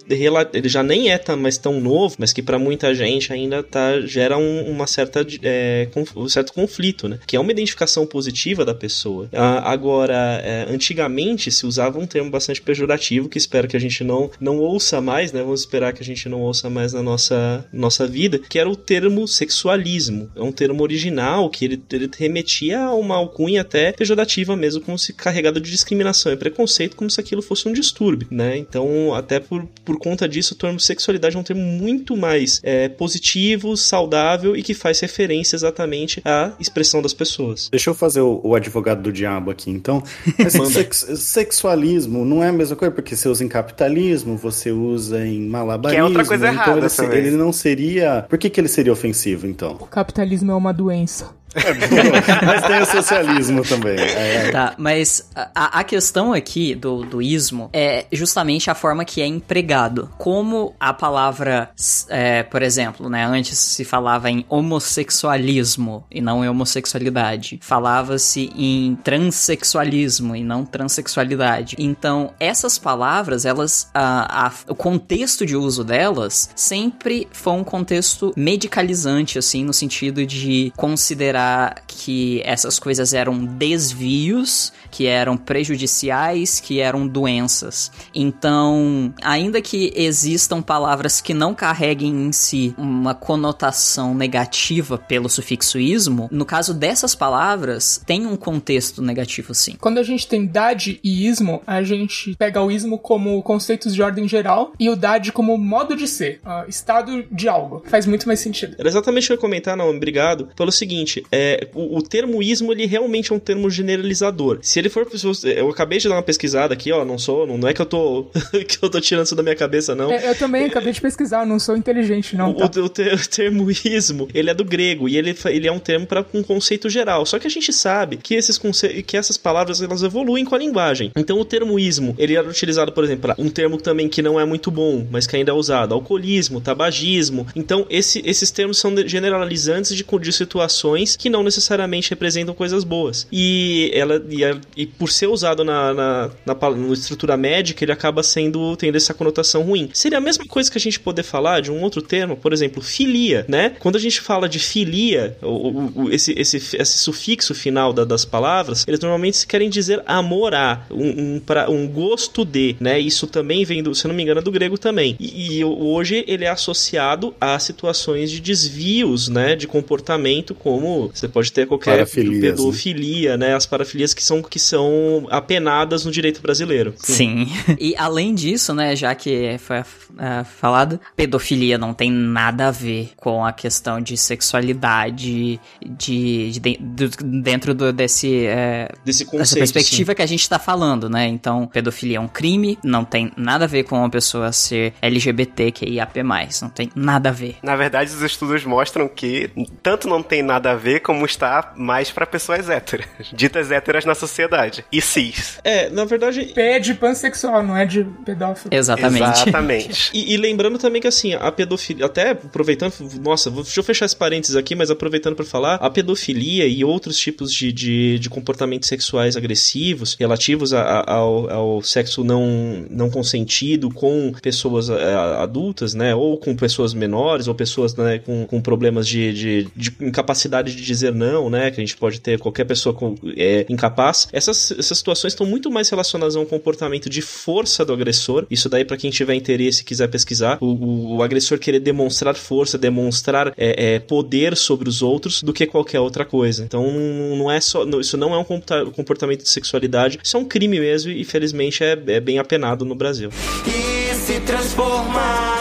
ele 0.52 0.68
já 0.68 0.82
nem 0.82 1.10
é 1.10 1.18
tão, 1.18 1.36
mais 1.36 1.58
tão 1.58 1.80
novo, 1.80 2.16
mas 2.18 2.32
que 2.32 2.42
para 2.42 2.58
muita 2.58 2.94
gente 2.94 3.32
ainda 3.32 3.62
tá, 3.62 4.00
gera 4.00 4.36
um, 4.36 4.70
uma 4.70 4.86
certa, 4.86 5.26
é, 5.42 5.88
um 6.16 6.28
certo 6.28 6.52
conflito, 6.52 7.08
né? 7.08 7.18
Que 7.26 7.36
é 7.36 7.40
uma 7.40 7.50
identificação 7.52 8.06
positiva 8.06 8.64
da 8.64 8.74
pessoa. 8.74 9.28
Ah, 9.32 9.70
agora, 9.70 10.40
é, 10.44 10.66
antigamente 10.68 11.50
se 11.50 11.66
usava 11.66 11.98
um 11.98 12.06
termo 12.06 12.30
bastante 12.30 12.60
pejorativo, 12.60 13.28
que 13.28 13.38
espero 13.38 13.68
que 13.68 13.76
a 13.76 13.80
gente 13.80 14.02
não, 14.04 14.30
não 14.40 14.58
ouça 14.58 15.00
mais, 15.00 15.32
né? 15.32 15.42
Vamos 15.42 15.60
esperar 15.60 15.92
que 15.92 16.02
a 16.02 16.06
gente 16.06 16.28
não 16.28 16.40
ouça 16.40 16.68
mais 16.68 16.92
na 16.92 17.02
nossa, 17.02 17.64
nossa 17.72 18.06
vida, 18.06 18.38
que 18.38 18.58
era 18.58 18.68
o 18.68 18.76
termo 18.76 19.26
sexualismo. 19.26 20.30
É 20.34 20.42
um 20.42 20.52
termo 20.52 20.82
original 20.82 21.48
que 21.50 21.64
ele, 21.64 21.82
ele 21.92 22.10
remetia 22.16 22.80
a 22.80 22.94
uma 22.94 23.16
alcunha 23.16 23.62
até 23.62 23.92
pejorativa 23.92 24.56
mesmo, 24.56 24.80
como 24.80 24.98
se 24.98 25.12
carregado 25.12 25.60
de 25.60 25.70
discriminação 25.70 26.32
e 26.32 26.36
preconceito, 26.36 26.96
como 26.96 27.10
se 27.10 27.20
aquilo 27.20 27.42
fosse 27.42 27.68
um 27.68 27.72
distúrbio, 27.72 28.28
né? 28.30 28.56
Então, 28.56 29.14
até 29.14 29.40
por, 29.40 29.66
por 29.84 29.98
conta 29.98 30.28
disso, 30.30 30.54
o 30.54 30.56
termo 30.56 30.80
sexualidade 30.80 31.36
é 31.36 31.38
um 31.38 31.42
termo 31.42 31.62
muito 31.62 32.16
mais 32.16 32.60
é, 32.62 32.88
positivo, 32.88 33.76
saudável 33.76 34.56
e 34.56 34.62
que 34.62 34.72
faz 34.72 35.00
referência 35.00 35.56
exatamente 35.56 36.22
à 36.24 36.52
expressão 36.58 37.02
das 37.02 37.12
pessoas. 37.12 37.68
Deixa 37.70 37.90
eu 37.90 37.94
fazer 37.94 38.20
o, 38.20 38.40
o 38.42 38.54
advogado 38.54 39.02
do 39.02 39.12
diabo 39.12 39.50
aqui, 39.50 39.70
então. 39.70 40.02
Sex, 40.70 41.06
sexualismo 41.16 42.24
não 42.24 42.42
é 42.42 42.48
a 42.48 42.52
mesma 42.52 42.76
coisa, 42.76 42.94
porque 42.94 43.16
você 43.16 43.28
usa 43.28 43.44
em 43.44 43.48
capitalismo, 43.48 44.36
você 44.36 44.70
usa 44.70 45.26
em 45.26 45.40
malabarismo. 45.40 45.94
Que 45.94 46.00
é 46.00 46.04
outra 46.04 46.24
coisa 46.24 46.48
então 46.48 46.78
errada 46.78 47.16
ele, 47.16 47.28
ele 47.28 47.36
não 47.36 47.52
seria... 47.52 48.24
Por 48.28 48.38
que, 48.38 48.48
que 48.48 48.60
ele 48.60 48.68
seria 48.68 48.92
ofensivo, 48.92 49.46
então? 49.46 49.72
O 49.80 49.86
capitalismo 49.86 50.52
é 50.52 50.54
uma 50.54 50.72
doença. 50.72 51.39
É, 51.54 52.44
mas 52.44 52.62
tem 52.62 52.80
o 52.80 52.86
socialismo 52.86 53.62
também. 53.62 53.98
É. 53.98 54.50
Tá, 54.50 54.74
mas 54.78 55.28
a, 55.34 55.80
a, 55.80 55.84
questão 55.84 56.32
aqui 56.32 56.74
do, 56.74 57.04
do 57.04 57.20
ismo 57.20 57.70
é 57.72 58.06
justamente 58.12 58.70
a 58.70 58.74
forma 58.74 59.04
que 59.04 59.20
é 59.20 59.26
empregado. 59.26 60.10
Como 60.16 60.74
a 60.78 60.92
palavra, 60.92 61.70
é, 62.08 62.42
por 62.44 62.62
exemplo, 62.62 63.08
né, 63.08 63.24
antes 63.24 63.58
se 63.58 63.84
falava 63.84 64.30
em 64.30 64.44
homossexualismo 64.48 66.04
e 66.10 66.20
não 66.20 66.44
em 66.44 66.48
homossexualidade. 66.48 67.58
Falava-se 67.62 68.52
em 68.54 68.96
transexualismo 69.02 70.36
e 70.36 70.44
não 70.44 70.64
transexualidade. 70.64 71.74
Então, 71.78 72.32
essas 72.38 72.78
palavras, 72.78 73.44
elas, 73.44 73.90
a, 73.92 74.46
a, 74.46 74.52
o 74.68 74.74
contexto 74.74 75.44
de 75.44 75.56
uso 75.56 75.82
delas 75.82 76.50
sempre 76.54 77.26
foi 77.32 77.54
um 77.54 77.64
contexto 77.64 78.32
medicalizante, 78.36 79.38
assim, 79.38 79.64
no 79.64 79.72
sentido 79.72 80.24
de 80.24 80.72
considerar 80.76 81.39
que 81.86 82.42
essas 82.44 82.78
coisas 82.78 83.12
eram 83.12 83.44
desvios, 83.44 84.72
que 84.90 85.06
eram 85.06 85.36
prejudiciais, 85.36 86.60
que 86.60 86.80
eram 86.80 87.06
doenças. 87.06 87.90
Então, 88.14 89.12
ainda 89.22 89.60
que 89.60 89.92
existam 89.94 90.62
palavras 90.62 91.20
que 91.20 91.34
não 91.34 91.54
carreguem 91.54 92.26
em 92.26 92.32
si 92.32 92.74
uma 92.76 93.14
conotação 93.14 94.14
negativa 94.14 94.98
pelo 94.98 95.28
sufixo 95.28 95.78
ismo, 95.78 96.28
no 96.32 96.44
caso 96.44 96.74
dessas 96.74 97.14
palavras, 97.14 98.02
tem 98.06 98.26
um 98.26 98.36
contexto 98.36 99.02
negativo 99.02 99.54
sim. 99.54 99.76
Quando 99.80 99.98
a 99.98 100.02
gente 100.02 100.26
tem 100.26 100.46
dade 100.46 100.98
e 101.02 101.26
ismo, 101.26 101.62
a 101.66 101.82
gente 101.82 102.34
pega 102.36 102.62
o 102.62 102.70
ismo 102.70 102.98
como 102.98 103.42
conceitos 103.42 103.94
de 103.94 104.02
ordem 104.02 104.26
geral 104.26 104.72
e 104.78 104.88
o 104.88 104.96
dade 104.96 105.32
como 105.32 105.56
modo 105.56 105.96
de 105.96 106.06
ser, 106.06 106.40
uh, 106.44 106.68
estado 106.68 107.24
de 107.30 107.48
algo. 107.48 107.82
Faz 107.86 108.06
muito 108.06 108.26
mais 108.26 108.40
sentido. 108.40 108.76
Era 108.78 108.88
exatamente 108.88 109.24
o 109.24 109.26
que 109.28 109.32
eu 109.32 109.36
ia 109.36 109.40
comentar, 109.40 109.76
não, 109.76 109.90
obrigado. 109.90 110.48
Pelo 110.56 110.72
seguinte, 110.72 111.24
é, 111.32 111.68
o, 111.74 111.98
o 111.98 112.02
termo 112.02 112.42
ismo, 112.42 112.72
ele 112.72 112.86
realmente 112.86 113.32
é 113.32 113.34
um 113.34 113.38
termo 113.38 113.70
generalizador. 113.70 114.58
Se 114.62 114.78
ele 114.78 114.88
for. 114.88 115.06
Eu 115.44 115.70
acabei 115.70 115.98
de 115.98 116.08
dar 116.08 116.16
uma 116.16 116.22
pesquisada 116.22 116.74
aqui, 116.74 116.90
ó. 116.90 117.04
Não 117.04 117.18
sou. 117.18 117.46
Não, 117.46 117.56
não 117.56 117.68
é 117.68 117.72
que 117.72 117.80
eu 117.80 117.86
tô. 117.86 118.26
que 118.66 118.78
eu 118.82 118.90
tô 118.90 119.00
tirando 119.00 119.26
isso 119.26 119.36
da 119.36 119.42
minha 119.42 119.54
cabeça, 119.54 119.94
não. 119.94 120.10
É, 120.10 120.30
eu 120.30 120.34
também 120.34 120.64
acabei 120.64 120.92
de 120.92 121.00
pesquisar, 121.00 121.46
não 121.46 121.58
sou 121.58 121.76
inteligente, 121.76 122.36
não. 122.36 122.52
Tá? 122.54 122.70
O, 122.76 122.82
o, 122.82 122.84
o, 122.86 123.28
termo 123.28 123.70
ismo, 123.70 124.28
ele 124.34 124.50
é 124.50 124.54
do 124.54 124.64
grego 124.64 125.08
e 125.08 125.16
ele, 125.16 125.36
ele 125.46 125.68
é 125.68 125.72
um 125.72 125.78
termo 125.78 126.06
para 126.06 126.24
um 126.34 126.42
conceito 126.42 126.88
geral. 126.88 127.24
Só 127.24 127.38
que 127.38 127.46
a 127.46 127.50
gente 127.50 127.72
sabe 127.72 128.16
que, 128.16 128.34
esses 128.34 128.58
conce... 128.58 129.02
que 129.02 129.16
essas 129.16 129.36
palavras 129.36 129.80
elas 129.80 130.02
evoluem 130.02 130.44
com 130.44 130.54
a 130.54 130.58
linguagem. 130.58 131.12
Então 131.16 131.38
o 131.38 131.44
termo 131.44 131.78
ismo, 131.78 132.14
ele 132.18 132.34
era 132.34 132.48
utilizado, 132.48 132.92
por 132.92 133.04
exemplo, 133.04 133.34
um 133.38 133.48
termo 133.48 133.76
também 133.78 134.08
que 134.08 134.22
não 134.22 134.38
é 134.38 134.44
muito 134.44 134.70
bom, 134.70 135.06
mas 135.10 135.26
que 135.26 135.36
ainda 135.36 135.52
é 135.52 135.54
usado: 135.54 135.94
alcoolismo, 135.94 136.60
tabagismo. 136.60 137.46
Então 137.54 137.86
esse, 137.88 138.22
esses 138.24 138.50
termos 138.50 138.78
são 138.78 138.94
generalizantes 139.06 139.94
de, 139.94 140.04
de 140.04 140.32
situações 140.32 141.16
que 141.20 141.28
não 141.28 141.42
necessariamente 141.42 142.08
representam 142.08 142.54
coisas 142.54 142.82
boas. 142.82 143.26
E 143.30 143.90
ela 143.92 144.24
e, 144.30 144.42
a, 144.42 144.58
e 144.74 144.86
por 144.86 145.10
ser 145.10 145.26
usado 145.26 145.62
na, 145.62 145.92
na, 145.92 146.30
na, 146.46 146.54
na, 146.54 146.92
estrutura 146.94 147.36
médica, 147.36 147.84
ele 147.84 147.92
acaba 147.92 148.22
sendo 148.22 148.74
tendo 148.76 148.96
essa 148.96 149.12
conotação 149.12 149.62
ruim. 149.62 149.90
Seria 149.92 150.16
a 150.16 150.20
mesma 150.20 150.46
coisa 150.46 150.70
que 150.70 150.78
a 150.78 150.80
gente 150.80 150.98
poder 150.98 151.22
falar 151.22 151.60
de 151.60 151.70
um 151.70 151.82
outro 151.82 152.00
termo, 152.00 152.38
por 152.38 152.54
exemplo, 152.54 152.82
filia, 152.82 153.44
né? 153.46 153.74
Quando 153.80 153.96
a 153.96 153.98
gente 153.98 154.18
fala 154.18 154.48
de 154.48 154.58
filia, 154.58 155.36
o, 155.42 156.04
o, 156.04 156.10
esse, 156.10 156.32
esse, 156.38 156.56
esse 156.56 156.98
sufixo 156.98 157.54
final 157.54 157.92
da, 157.92 158.04
das 158.04 158.24
palavras, 158.24 158.86
eles 158.88 159.00
normalmente 159.00 159.46
querem 159.46 159.68
dizer 159.68 160.02
amor 160.06 160.54
a, 160.54 160.86
um, 160.90 161.34
um, 161.34 161.40
pra, 161.40 161.70
um 161.70 161.86
gosto 161.86 162.46
de, 162.46 162.76
né? 162.80 162.98
Isso 162.98 163.26
também 163.26 163.62
vem 163.66 163.82
do, 163.82 163.94
se 163.94 164.08
não 164.08 164.14
me 164.14 164.22
engano, 164.22 164.40
do 164.40 164.50
grego 164.50 164.78
também. 164.78 165.16
E, 165.20 165.58
e 165.58 165.64
hoje 165.64 166.24
ele 166.26 166.46
é 166.46 166.48
associado 166.48 167.34
a 167.38 167.58
situações 167.58 168.30
de 168.30 168.40
desvios, 168.40 169.28
né? 169.28 169.54
De 169.54 169.66
comportamento 169.66 170.54
como 170.54 171.09
Você 171.14 171.28
pode 171.28 171.52
ter 171.52 171.66
qualquer 171.66 171.92
Parafilias, 171.92 172.40
né? 172.42 172.50
pedofilia, 172.50 173.36
né? 173.36 173.54
As 173.54 173.66
parafilias 173.66 174.14
que 174.14 174.22
são, 174.22 174.42
que 174.42 174.58
são 174.58 175.26
apenadas 175.30 176.04
no 176.04 176.10
direito 176.10 176.40
brasileiro. 176.40 176.94
Sim. 176.98 177.48
E 177.78 177.94
além 177.96 178.34
disso, 178.34 178.74
né, 178.74 178.94
já 178.94 179.14
que 179.14 179.56
foi 179.58 179.82
ah, 180.18 180.44
falado, 180.44 181.00
pedofilia 181.16 181.78
não 181.78 181.94
tem 181.94 182.10
nada 182.10 182.68
a 182.68 182.70
ver 182.70 183.10
com 183.16 183.44
a 183.44 183.52
questão 183.52 184.00
de 184.00 184.16
sexualidade 184.16 185.58
de, 185.84 186.50
de- 186.50 186.76
do- 186.80 187.08
dentro 187.42 187.74
do- 187.74 187.92
desse 187.92 188.46
é, 188.46 188.88
Desse 189.04 189.24
dessa 189.24 189.36
conceito. 189.36 189.58
perspectiva 189.58 190.14
que 190.14 190.22
a 190.22 190.26
gente 190.26 190.48
tá 190.48 190.58
falando, 190.58 191.08
né? 191.08 191.26
Então, 191.26 191.66
pedofilia 191.66 192.18
é 192.18 192.20
um 192.20 192.28
crime, 192.28 192.78
não 192.84 193.04
tem 193.04 193.32
nada 193.36 193.64
a 193.64 193.68
ver 193.68 193.84
com 193.84 193.96
uma 193.98 194.10
pessoa 194.10 194.52
ser 194.52 194.92
LGBT 195.00 195.70
que 195.72 195.86
IAP+, 195.86 196.22
não 196.62 196.68
tem 196.70 196.90
nada 196.94 197.28
a 197.30 197.32
ver. 197.32 197.56
Na 197.62 197.76
verdade, 197.76 198.10
os 198.14 198.22
estudos 198.22 198.64
mostram 198.64 199.08
que 199.08 199.50
tanto 199.82 200.08
não 200.08 200.22
tem 200.22 200.42
nada 200.42 200.72
a 200.72 200.74
ver, 200.76 200.99
como 201.00 201.24
está 201.26 201.72
mais 201.76 202.10
pra 202.10 202.26
pessoas 202.26 202.68
héteras. 202.68 203.06
Ditas 203.32 203.70
héteras 203.70 204.04
na 204.04 204.14
sociedade. 204.14 204.84
E 204.92 205.00
cis. 205.00 205.58
É, 205.64 205.88
na 205.90 206.04
verdade, 206.04 206.44
P 206.54 206.60
é 206.60 206.78
de 206.78 206.94
pansexual, 206.94 207.62
não 207.62 207.76
é 207.76 207.84
de 207.84 208.04
pedófilo. 208.24 208.72
Exatamente. 208.74 209.22
Exatamente. 209.24 210.10
E, 210.20 210.34
e 210.34 210.36
lembrando 210.36 210.78
também 210.78 211.00
que 211.00 211.06
assim, 211.08 211.34
a 211.34 211.50
pedofilia, 211.52 212.04
até 212.06 212.30
aproveitando, 212.30 212.92
nossa, 213.22 213.48
vou- 213.50 213.62
deixa 213.62 213.80
eu 213.80 213.84
fechar 213.84 214.06
esse 214.06 214.16
parênteses 214.16 214.56
aqui, 214.56 214.74
mas 214.74 214.90
aproveitando 214.90 215.34
pra 215.36 215.44
falar, 215.44 215.76
a 215.76 215.88
pedofilia 215.90 216.66
e 216.66 216.84
outros 216.84 217.16
tipos 217.18 217.52
de, 217.52 217.72
de, 217.72 218.18
de 218.18 218.28
comportamentos 218.28 218.88
sexuais 218.88 219.36
agressivos 219.36 220.16
relativos 220.18 220.72
a- 220.74 220.82
a- 220.82 221.12
ao, 221.14 221.50
ao 221.50 221.82
sexo 221.82 222.24
não, 222.24 222.84
não 222.90 223.08
consentido 223.10 223.90
com 223.90 224.32
pessoas 224.42 224.88
é, 224.90 225.14
adultas, 225.40 225.94
né, 225.94 226.14
ou 226.14 226.36
com 226.38 226.54
pessoas 226.56 226.92
menores, 226.94 227.46
ou 227.48 227.54
pessoas 227.54 227.94
né, 227.94 228.18
com, 228.18 228.46
com 228.46 228.60
problemas 228.60 229.06
de, 229.06 229.32
de, 229.32 229.68
de 229.76 229.92
incapacidade 230.00 230.74
de 230.74 230.82
dizer 230.90 231.14
não, 231.14 231.48
né, 231.48 231.70
que 231.70 231.80
a 231.80 231.84
gente 231.84 231.96
pode 231.96 232.20
ter 232.20 232.38
qualquer 232.38 232.64
pessoa 232.64 232.94
com, 232.94 233.14
é, 233.36 233.64
incapaz, 233.68 234.28
essas, 234.32 234.72
essas 234.72 234.98
situações 234.98 235.32
estão 235.32 235.46
muito 235.46 235.70
mais 235.70 235.88
relacionadas 235.88 236.36
a 236.36 236.40
um 236.40 236.44
comportamento 236.44 237.08
de 237.08 237.22
força 237.22 237.84
do 237.84 237.92
agressor. 237.92 238.46
Isso 238.50 238.68
daí, 238.68 238.84
pra 238.84 238.96
quem 238.96 239.10
tiver 239.10 239.34
interesse 239.34 239.82
e 239.82 239.84
quiser 239.84 240.08
pesquisar, 240.08 240.58
o, 240.60 240.66
o- 240.66 241.16
o 241.18 241.22
agressor 241.22 241.58
querer 241.58 241.80
demonstrar 241.80 242.34
força, 242.36 242.76
demonstrar 242.76 243.52
é, 243.56 243.94
é, 243.94 243.98
poder 243.98 244.56
sobre 244.56 244.88
os 244.88 245.00
outros 245.02 245.42
do 245.42 245.52
que 245.52 245.66
qualquer 245.66 246.00
outra 246.00 246.24
coisa. 246.24 246.64
Então, 246.64 246.90
não 247.36 247.50
é 247.50 247.60
só, 247.60 247.84
não- 247.86 248.00
isso 248.00 248.16
não 248.16 248.34
é 248.34 248.38
um 248.38 248.44
comporta- 248.44 248.84
comportamento 248.90 249.42
de 249.42 249.48
sexualidade, 249.50 250.18
isso 250.22 250.36
é 250.36 250.40
um 250.40 250.44
crime 250.44 250.80
mesmo 250.80 251.10
e, 251.12 251.24
felizmente, 251.24 251.82
é, 251.84 251.92
é 252.08 252.20
bem 252.20 252.38
apenado 252.38 252.84
no 252.84 252.94
Brasil. 252.94 253.30
E 253.66 254.14
se 254.14 254.40
transformar 254.40 255.59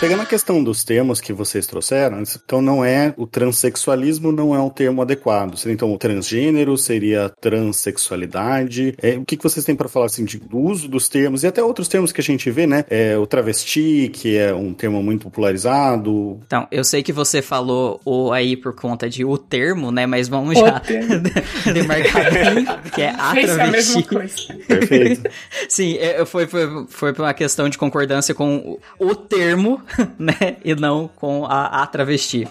Pegando 0.00 0.22
a 0.22 0.26
questão 0.26 0.62
dos 0.62 0.84
termos 0.84 1.20
que 1.20 1.32
vocês 1.32 1.66
trouxeram, 1.66 2.22
então 2.22 2.62
não 2.62 2.84
é 2.84 3.12
o 3.16 3.26
transexualismo 3.26 4.30
não 4.30 4.54
é 4.54 4.60
um 4.60 4.70
termo 4.70 5.02
adequado. 5.02 5.56
Seria 5.56 5.74
então 5.74 5.92
o 5.92 5.98
transgênero, 5.98 6.78
seria 6.78 7.28
transexualidade. 7.40 8.94
É, 9.02 9.18
o 9.18 9.24
que, 9.24 9.36
que 9.36 9.42
vocês 9.42 9.66
têm 9.66 9.74
para 9.74 9.88
falar 9.88 10.06
assim 10.06 10.24
de, 10.24 10.38
do 10.38 10.56
uso 10.56 10.86
dos 10.86 11.08
termos 11.08 11.42
e 11.42 11.48
até 11.48 11.60
outros 11.64 11.88
termos 11.88 12.12
que 12.12 12.20
a 12.20 12.24
gente 12.24 12.48
vê, 12.48 12.64
né? 12.64 12.84
É, 12.88 13.18
o 13.18 13.26
travesti, 13.26 14.08
que 14.14 14.36
é 14.36 14.54
um 14.54 14.72
termo 14.72 15.02
muito 15.02 15.24
popularizado. 15.24 16.38
Então, 16.46 16.68
eu 16.70 16.84
sei 16.84 17.02
que 17.02 17.12
você 17.12 17.42
falou 17.42 18.00
o 18.04 18.30
aí 18.30 18.56
por 18.56 18.76
conta 18.76 19.10
de 19.10 19.24
o 19.24 19.36
termo, 19.36 19.90
né? 19.90 20.06
Mas 20.06 20.28
vamos 20.28 20.56
O 20.56 20.60
já 20.64 20.78
termo. 20.78 21.08
demarcar 21.74 22.32
bem, 22.32 22.66
que 22.94 23.02
é 23.02 23.10
a 23.10 23.10
é 23.10 23.20
a 23.20 23.34
mesma 23.34 23.54
travesti. 23.56 24.02
coisa. 24.04 24.36
Perfeito. 24.68 25.28
Sim, 25.68 25.96
é, 25.98 26.24
foi, 26.24 26.46
foi, 26.46 26.86
foi 26.88 27.12
por 27.12 27.22
uma 27.22 27.34
questão 27.34 27.68
de 27.68 27.76
concordância 27.76 28.32
com 28.32 28.78
o, 29.00 29.08
o 29.08 29.14
termo, 29.16 29.82
né? 30.18 30.56
E 30.64 30.74
não 30.74 31.08
com 31.08 31.44
a, 31.44 31.82
a 31.82 31.86
travesti. 31.86 32.46